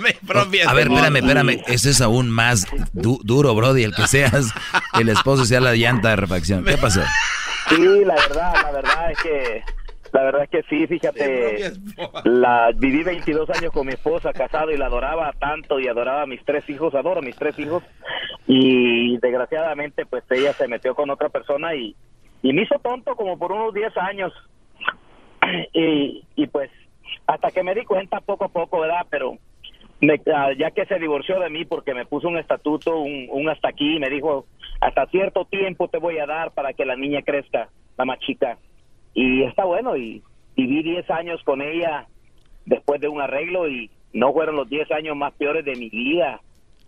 a 0.67 0.73
ver, 0.73 0.87
espérame, 0.89 1.15
espérame. 1.15 1.63
Eso 1.67 1.89
es 1.89 2.01
aún 2.01 2.29
más 2.29 2.67
duro, 2.91 3.55
Brody, 3.55 3.83
el 3.83 3.95
que 3.95 4.07
seas 4.07 4.53
el 4.99 5.07
esposo 5.07 5.45
sea 5.45 5.61
la 5.61 5.73
llanta 5.73 6.09
de 6.09 6.15
refacción. 6.17 6.65
¿Qué 6.65 6.75
pasó? 6.75 7.01
Sí, 7.69 8.03
la 8.03 8.15
verdad, 8.15 8.53
la 8.61 8.71
verdad 8.73 9.11
es 9.11 9.17
que 9.19 9.63
la 10.15 10.23
verdad 10.23 10.43
es 10.43 10.49
que 10.49 10.63
sí, 10.69 10.87
fíjate, 10.87 11.73
la 12.23 12.71
viví 12.73 13.03
22 13.03 13.49
años 13.49 13.73
con 13.73 13.85
mi 13.85 13.91
esposa, 13.91 14.31
casado 14.31 14.71
y 14.71 14.77
la 14.77 14.85
adoraba 14.85 15.33
tanto 15.33 15.77
y 15.77 15.89
adoraba 15.89 16.21
a 16.21 16.25
mis 16.25 16.41
tres 16.45 16.69
hijos, 16.69 16.95
adoro 16.95 17.19
a 17.19 17.21
mis 17.21 17.35
tres 17.35 17.59
hijos. 17.59 17.83
Y 18.47 19.17
desgraciadamente 19.17 20.05
pues 20.05 20.23
ella 20.31 20.53
se 20.53 20.69
metió 20.69 20.95
con 20.95 21.09
otra 21.09 21.27
persona 21.27 21.75
y, 21.75 21.97
y 22.41 22.53
me 22.53 22.61
hizo 22.61 22.79
tonto 22.79 23.17
como 23.17 23.37
por 23.37 23.51
unos 23.51 23.73
10 23.73 23.97
años. 23.97 24.31
Y, 25.73 26.23
y 26.37 26.47
pues 26.47 26.71
hasta 27.27 27.51
que 27.51 27.61
me 27.61 27.75
di 27.75 27.83
cuenta 27.83 28.21
poco 28.21 28.45
a 28.45 28.49
poco, 28.49 28.79
¿verdad? 28.79 29.05
Pero 29.09 29.37
ah, 30.33 30.51
ya 30.57 30.71
que 30.71 30.85
se 30.85 30.97
divorció 30.97 31.41
de 31.41 31.49
mí 31.49 31.65
porque 31.65 31.93
me 31.93 32.05
puso 32.05 32.29
un 32.29 32.37
estatuto, 32.37 32.99
un, 32.99 33.27
un 33.29 33.49
hasta 33.49 33.67
aquí, 33.67 33.99
me 33.99 34.09
dijo, 34.09 34.45
hasta 34.79 35.07
cierto 35.07 35.43
tiempo 35.43 35.89
te 35.89 35.97
voy 35.97 36.19
a 36.19 36.25
dar 36.25 36.51
para 36.51 36.71
que 36.71 36.85
la 36.85 36.95
niña 36.95 37.21
crezca, 37.21 37.67
la 37.97 38.05
más 38.05 38.19
chica 38.19 38.57
y 39.15 39.43
está 39.43 39.63
bueno 39.63 39.97
y 39.97 40.21
viví 40.55 40.83
10 40.83 41.09
años 41.09 41.41
con 41.43 41.61
ella 41.61 42.07
después 42.65 43.01
de 43.01 43.07
un 43.07 43.21
arreglo 43.21 43.67
y 43.67 43.89
no 44.13 44.31
fueron 44.33 44.57
los 44.57 44.69
10 44.69 44.91
años 44.91 45.15
más 45.15 45.33
peores 45.33 45.65
de 45.65 45.75
mi 45.75 45.89
vida, 45.89 46.41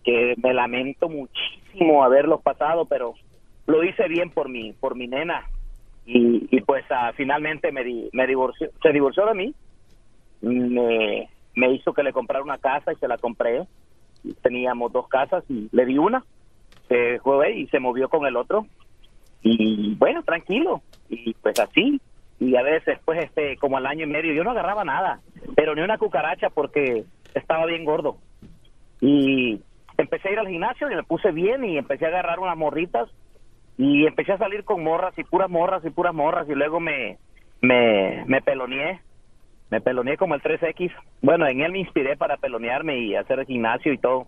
que 0.04 0.36
me 0.42 0.54
lamento 0.54 1.10
muchísimo 1.10 2.04
haberlos 2.04 2.42
pasado, 2.42 2.86
pero 2.86 3.16
lo 3.66 3.84
hice 3.84 4.08
bien 4.08 4.30
por 4.30 4.50
mi, 4.50 4.74
por 4.74 4.96
mi 4.96 5.08
nena. 5.08 5.46
Y, 6.06 6.48
y 6.52 6.62
pues 6.62 6.86
uh, 6.90 7.14
finalmente 7.16 7.72
me, 7.72 7.84
me 8.14 8.28
divorció, 8.28 8.70
se 8.82 8.94
divorció 8.94 9.26
de 9.26 9.34
mí, 9.34 9.56
me, 10.42 11.30
me 11.56 11.74
hizo 11.74 11.94
que 11.94 12.04
le 12.04 12.14
comprara 12.14 12.44
una 12.44 12.58
casa 12.58 12.94
y 12.94 12.96
se 12.98 13.08
la 13.08 13.18
compré. 13.18 13.64
Teníamos 14.42 14.92
dos 14.92 15.08
casas 15.08 15.44
y 15.50 15.70
le 15.72 15.86
di 15.86 15.98
una, 15.98 16.24
se 16.88 17.20
fue 17.20 17.58
y 17.58 17.68
se 17.68 17.80
movió 17.80 18.10
con 18.10 18.26
el 18.26 18.36
otro. 18.36 18.66
Y 19.44 19.96
bueno, 19.96 20.24
tranquilo. 20.24 20.82
Y 21.10 21.34
pues 21.36 21.60
así, 21.60 22.00
y 22.40 22.56
a 22.56 22.62
veces 22.62 23.00
pues 23.04 23.24
este 23.24 23.58
como 23.58 23.78
al 23.78 23.86
año 23.86 24.06
y 24.06 24.10
medio 24.10 24.34
yo 24.34 24.44
no 24.44 24.52
agarraba 24.52 24.84
nada 24.84 25.22
pero 25.56 25.74
ni 25.74 25.82
una 25.82 25.98
cucaracha 25.98 26.50
porque 26.50 27.04
estaba 27.34 27.66
bien 27.66 27.86
gordo. 27.86 28.18
Y 29.02 29.62
empecé 29.98 30.30
a 30.30 30.32
ir 30.34 30.40
al 30.40 30.48
gimnasio 30.48 30.90
y 30.90 30.96
me 30.96 31.04
puse 31.04 31.32
bien 31.32 31.64
y 31.66 31.78
empecé 31.78 32.06
a 32.06 32.10
agarrar 32.10 32.40
unas 32.40 32.58
morritas 32.58 33.10
y 33.78 34.06
empecé 34.06 34.34
a 34.34 34.38
salir 34.38 34.64
con 34.64 34.84
morras 34.84 35.18
y 35.18 35.24
puras 35.24 35.50
morras 35.50 35.84
y 35.86 35.90
puras 35.90 36.14
morras 36.14 36.48
y 36.50 36.54
luego 36.54 36.80
me 36.80 37.18
me 37.62 38.24
me 38.26 38.42
peloneé 38.42 39.02
me 39.70 39.82
peloneé 39.82 40.18
como 40.18 40.36
el 40.36 40.42
3X 40.42 40.92
bueno 41.22 41.48
en 41.48 41.62
él 41.62 41.72
me 41.72 41.80
inspiré 41.80 42.18
para 42.18 42.38
pelonearme 42.38 43.00
y 43.00 43.16
hacer 43.16 43.40
el 43.40 43.46
gimnasio 43.46 43.94
y 43.94 43.98
todo. 43.98 44.28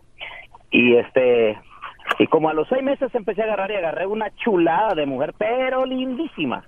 Y 0.71 0.95
este 0.95 1.57
y 2.19 2.27
como 2.27 2.49
a 2.49 2.53
los 2.53 2.67
seis 2.67 2.83
meses 2.83 3.15
empecé 3.15 3.41
a 3.41 3.45
agarrar 3.45 3.71
y 3.71 3.75
agarré 3.75 4.05
una 4.05 4.29
chulada 4.35 4.93
de 4.93 5.05
mujer, 5.05 5.33
pero 5.37 5.85
lindísima, 5.85 6.63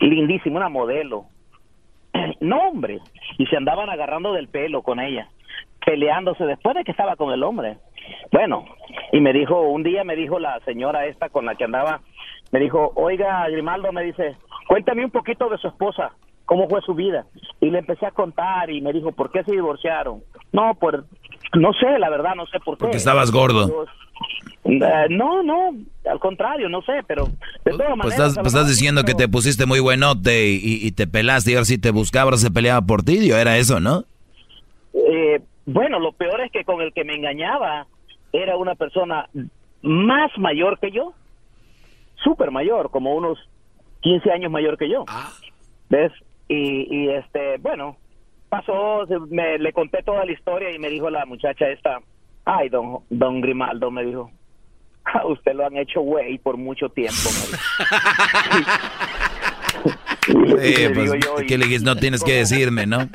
lindísima, 0.00 0.56
una 0.56 0.68
modelo. 0.68 1.26
No, 2.40 2.56
hombre, 2.68 2.98
y 3.38 3.46
se 3.46 3.56
andaban 3.56 3.88
agarrando 3.88 4.32
del 4.32 4.48
pelo 4.48 4.82
con 4.82 4.98
ella, 4.98 5.28
peleándose 5.86 6.44
después 6.44 6.74
de 6.74 6.82
que 6.82 6.90
estaba 6.90 7.14
con 7.14 7.32
el 7.32 7.42
hombre. 7.44 7.76
Bueno, 8.32 8.64
y 9.12 9.20
me 9.20 9.32
dijo, 9.32 9.60
un 9.60 9.82
día 9.82 10.02
me 10.02 10.16
dijo 10.16 10.38
la 10.40 10.58
señora 10.60 11.06
esta 11.06 11.28
con 11.28 11.46
la 11.46 11.54
que 11.54 11.64
andaba, 11.64 12.00
me 12.50 12.58
dijo, 12.58 12.92
oiga, 12.96 13.48
Grimaldo, 13.48 13.92
me 13.92 14.02
dice, 14.02 14.36
cuéntame 14.66 15.04
un 15.04 15.10
poquito 15.10 15.48
de 15.48 15.58
su 15.58 15.68
esposa, 15.68 16.12
cómo 16.44 16.68
fue 16.68 16.80
su 16.80 16.94
vida. 16.94 17.26
Y 17.60 17.70
le 17.70 17.78
empecé 17.78 18.06
a 18.06 18.10
contar 18.10 18.70
y 18.70 18.80
me 18.80 18.92
dijo, 18.92 19.12
¿por 19.12 19.30
qué 19.30 19.44
se 19.44 19.52
divorciaron? 19.52 20.22
No, 20.52 20.74
pues, 20.74 20.96
no 21.54 21.72
sé, 21.74 21.98
la 21.98 22.10
verdad, 22.10 22.34
no 22.34 22.46
sé 22.46 22.58
por 22.60 22.76
qué. 22.76 22.80
Porque 22.80 22.96
estabas 22.96 23.30
gordo. 23.30 23.86
Eh, 24.64 25.06
no, 25.10 25.42
no, 25.42 25.70
al 26.08 26.20
contrario, 26.20 26.68
no 26.68 26.82
sé, 26.82 27.02
pero 27.06 27.26
de 27.64 27.72
todas 27.72 27.94
pues 28.00 28.14
Estás, 28.14 28.34
pues 28.34 28.46
estás 28.48 28.68
diciendo 28.68 29.02
que 29.02 29.14
te 29.14 29.28
pusiste 29.28 29.66
muy 29.66 29.80
buenote 29.80 30.50
y, 30.50 30.86
y, 30.86 30.92
te 30.92 31.08
pelaste 31.08 31.50
y 31.50 31.54
a 31.54 31.58
ver 31.58 31.66
si 31.66 31.78
te 31.78 31.90
buscaba 31.90 32.36
se 32.36 32.50
peleaba 32.50 32.80
por 32.80 33.02
ti, 33.02 33.26
yo 33.26 33.36
era 33.36 33.58
eso, 33.58 33.80
¿no? 33.80 34.04
Eh, 34.94 35.40
bueno, 35.66 35.98
lo 35.98 36.12
peor 36.12 36.40
es 36.42 36.52
que 36.52 36.64
con 36.64 36.80
el 36.80 36.92
que 36.92 37.04
me 37.04 37.14
engañaba 37.14 37.86
era 38.32 38.56
una 38.56 38.76
persona 38.76 39.28
más 39.82 40.30
mayor 40.38 40.78
que 40.78 40.92
yo, 40.92 41.12
súper 42.22 42.52
mayor, 42.52 42.90
como 42.90 43.14
unos 43.16 43.38
15 44.00 44.30
años 44.30 44.52
mayor 44.52 44.78
que 44.78 44.88
yo. 44.88 45.04
Ah. 45.08 45.30
¿Ves? 45.90 46.12
Y, 46.48 46.86
y 46.88 47.08
este, 47.08 47.58
bueno, 47.58 47.96
pasó, 48.48 49.06
me, 49.28 49.58
le 49.58 49.72
conté 49.72 50.02
toda 50.02 50.24
la 50.24 50.32
historia 50.32 50.70
y 50.70 50.78
me 50.78 50.88
dijo 50.88 51.10
la 51.10 51.24
muchacha 51.26 51.68
esta, 51.68 52.00
ay, 52.44 52.68
don, 52.68 52.98
don 53.10 53.40
Grimaldo, 53.40 53.90
me 53.90 54.04
dijo, 54.04 54.30
a 55.04 55.26
usted 55.30 55.54
lo 55.54 55.66
han 55.66 55.76
hecho 55.76 56.00
güey 56.00 56.38
por 56.38 56.56
mucho 56.56 56.88
tiempo. 56.88 57.16
pues, 60.32 60.88
¿qué 61.46 61.58
le 61.58 61.64
dijiste? 61.64 61.84
No 61.84 61.96
tienes 61.96 62.22
que 62.22 62.34
decirme, 62.34 62.86
¿no? 62.86 62.98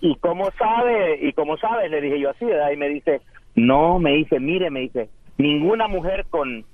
¿Y 0.00 0.16
cómo 0.16 0.50
sabe? 0.58 1.18
¿Y 1.22 1.32
cómo 1.34 1.56
sabe? 1.58 1.88
Le 1.88 2.00
dije 2.00 2.20
yo 2.20 2.30
así, 2.30 2.46
¿verdad? 2.46 2.70
Y 2.72 2.76
me 2.76 2.88
dice, 2.88 3.20
no, 3.54 3.98
me 3.98 4.12
dice, 4.12 4.40
mire, 4.40 4.70
me 4.70 4.80
dice, 4.80 5.10
ninguna 5.36 5.88
mujer 5.88 6.24
con, 6.30 6.64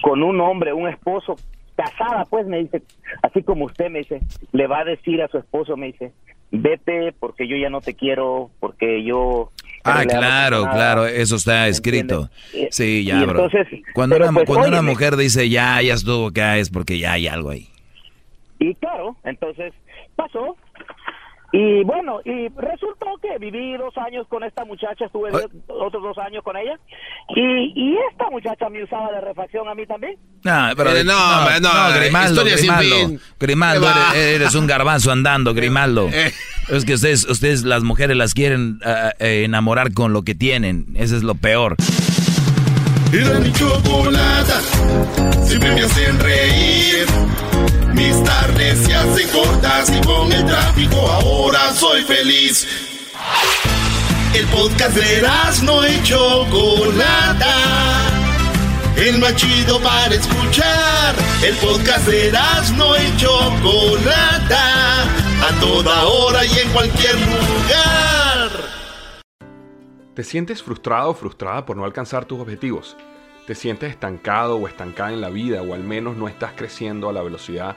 con 0.00 0.22
un 0.22 0.40
hombre, 0.40 0.72
un 0.72 0.88
esposo, 0.88 1.36
casada, 1.76 2.24
pues, 2.26 2.46
me 2.46 2.58
dice, 2.58 2.82
así 3.22 3.42
como 3.42 3.64
usted 3.64 3.90
me 3.90 4.00
dice, 4.00 4.20
le 4.52 4.66
va 4.68 4.80
a 4.80 4.84
decir 4.84 5.20
a 5.22 5.28
su 5.28 5.38
esposo, 5.38 5.76
me 5.76 5.88
dice, 5.88 6.12
vete 6.50 7.12
porque 7.18 7.46
yo 7.46 7.56
ya 7.56 7.70
no 7.70 7.80
te 7.80 7.94
quiero, 7.94 8.50
porque 8.60 9.04
yo... 9.04 9.50
Ah, 9.84 10.04
claro, 10.06 10.64
claro, 10.70 11.06
eso 11.06 11.36
está 11.36 11.68
escrito. 11.68 12.28
Sí, 12.70 13.04
ya, 13.04 13.24
bro. 13.24 13.48
cuando 13.94 14.16
una, 14.16 14.32
pues, 14.32 14.44
cuando 14.44 14.68
una 14.68 14.82
mujer 14.82 15.16
dice 15.16 15.48
ya, 15.48 15.80
ya 15.80 15.94
estuvo 15.94 16.26
acá, 16.28 16.58
es 16.58 16.68
porque 16.68 16.98
ya 16.98 17.12
hay 17.12 17.26
algo 17.26 17.50
ahí. 17.50 17.68
Y 18.58 18.74
claro, 18.74 19.16
entonces 19.24 19.72
pasó, 20.16 20.56
y 21.50 21.82
bueno, 21.82 22.20
y 22.24 22.48
resultó 22.56 23.06
que 23.22 23.38
viví 23.38 23.74
dos 23.78 23.96
años 23.96 24.26
con 24.28 24.44
esta 24.44 24.66
muchacha, 24.66 25.06
estuve 25.06 25.30
otros 25.68 26.02
dos 26.02 26.18
años 26.18 26.44
con 26.44 26.56
ella, 26.58 26.78
y, 27.34 27.72
y 27.74 27.96
esta 28.10 28.28
muchacha 28.30 28.68
me 28.68 28.84
usaba 28.84 29.10
de 29.12 29.22
refacción 29.22 29.66
a 29.66 29.74
mí 29.74 29.86
también. 29.86 30.16
No, 30.44 30.68
pero 30.76 30.94
eh, 30.94 31.04
no, 31.04 31.14
no, 31.14 31.60
no, 31.60 31.98
Grimaldo, 31.98 32.44
Grimaldo, 32.44 33.20
Grimaldo 33.40 33.88
eres, 34.14 34.54
un 34.54 34.66
garbanzo 34.66 35.10
andando, 35.10 35.54
Grimaldo. 35.54 36.08
Eh. 36.18 36.32
Es 36.68 36.84
que 36.84 36.94
ustedes, 36.94 37.24
ustedes 37.28 37.62
las 37.62 37.84
mujeres 37.84 38.16
las 38.16 38.34
quieren 38.34 38.80
uh, 38.84 39.10
enamorar 39.20 39.92
con 39.92 40.12
lo 40.12 40.22
que 40.22 40.34
tienen, 40.34 40.86
eso 40.96 41.16
es 41.16 41.22
lo 41.22 41.34
peor. 41.36 41.76
Era 43.12 43.38
mi 43.38 43.52
chocolata, 43.52 44.60
siempre 45.44 45.74
me 45.74 45.82
hacen 45.82 46.18
reír. 46.18 47.06
Mis 47.98 48.22
tardes 48.22 48.78
se 48.78 48.94
hacen 48.94 49.28
cortas 49.30 49.90
y 49.90 50.00
con 50.06 50.32
el 50.32 50.46
tráfico 50.46 50.96
ahora 51.10 51.72
soy 51.72 52.02
feliz. 52.04 52.64
El 54.32 54.46
podcast 54.46 54.96
de 54.96 55.20
no 55.64 55.84
y 55.84 56.00
Chocolata. 56.04 57.56
El 58.94 59.18
más 59.18 59.34
chido 59.34 59.80
para 59.80 60.14
escuchar. 60.14 61.16
El 61.42 61.56
podcast 61.56 62.06
de 62.06 62.30
no 62.76 62.96
y 62.96 63.16
Chocolata. 63.16 65.02
A 65.02 65.60
toda 65.60 66.04
hora 66.04 66.44
y 66.44 66.56
en 66.56 66.68
cualquier 66.70 67.16
lugar. 67.16 68.50
¿Te 70.14 70.22
sientes 70.22 70.62
frustrado 70.62 71.10
o 71.10 71.14
frustrada 71.14 71.66
por 71.66 71.76
no 71.76 71.84
alcanzar 71.84 72.26
tus 72.26 72.38
objetivos? 72.38 72.96
¿Te 73.48 73.56
sientes 73.56 73.90
estancado 73.90 74.56
o 74.56 74.68
estancada 74.68 75.12
en 75.12 75.20
la 75.20 75.30
vida 75.30 75.62
o 75.62 75.74
al 75.74 75.82
menos 75.82 76.16
no 76.16 76.28
estás 76.28 76.52
creciendo 76.54 77.08
a 77.08 77.12
la 77.12 77.22
velocidad 77.22 77.76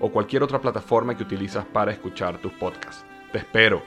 o 0.00 0.10
cualquier 0.10 0.42
otra 0.42 0.60
plataforma 0.60 1.16
que 1.16 1.22
utilizas 1.22 1.64
para 1.64 1.92
escuchar 1.92 2.40
tus 2.40 2.52
podcasts. 2.52 3.04
Te 3.32 3.38
espero. 3.38 3.82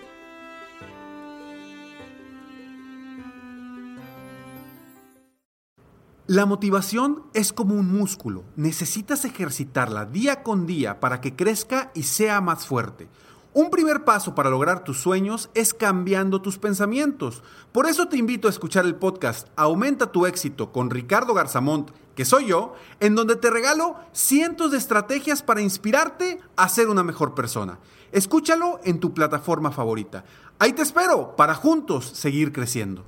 La 6.27 6.45
motivación 6.45 7.23
es 7.33 7.51
como 7.51 7.73
un 7.73 7.91
músculo, 7.91 8.43
necesitas 8.55 9.25
ejercitarla 9.25 10.05
día 10.05 10.43
con 10.43 10.67
día 10.67 10.99
para 10.99 11.21
que 11.21 11.35
crezca 11.35 11.89
y 11.95 12.03
sea 12.03 12.39
más 12.39 12.67
fuerte. 12.67 13.09
Un 13.51 13.71
primer 13.71 14.05
paso 14.05 14.35
para 14.35 14.51
lograr 14.51 14.83
tus 14.83 14.99
sueños 14.99 15.49
es 15.55 15.73
cambiando 15.73 16.39
tus 16.39 16.59
pensamientos. 16.59 17.41
Por 17.71 17.87
eso 17.87 18.07
te 18.07 18.17
invito 18.17 18.47
a 18.47 18.51
escuchar 18.51 18.85
el 18.85 18.93
podcast 18.93 19.47
Aumenta 19.55 20.11
tu 20.11 20.27
éxito 20.27 20.71
con 20.71 20.91
Ricardo 20.91 21.33
Garzamont 21.33 21.89
que 22.19 22.25
soy 22.25 22.47
yo, 22.47 22.73
en 22.99 23.15
donde 23.15 23.37
te 23.37 23.49
regalo 23.49 23.95
cientos 24.11 24.71
de 24.71 24.77
estrategias 24.77 25.41
para 25.41 25.61
inspirarte 25.61 26.41
a 26.57 26.67
ser 26.67 26.89
una 26.89 27.01
mejor 27.01 27.33
persona. 27.33 27.79
Escúchalo 28.11 28.81
en 28.83 28.99
tu 28.99 29.13
plataforma 29.13 29.71
favorita. 29.71 30.25
Ahí 30.59 30.73
te 30.73 30.81
espero 30.81 31.37
para 31.37 31.55
juntos 31.55 32.11
seguir 32.13 32.51
creciendo. 32.51 33.05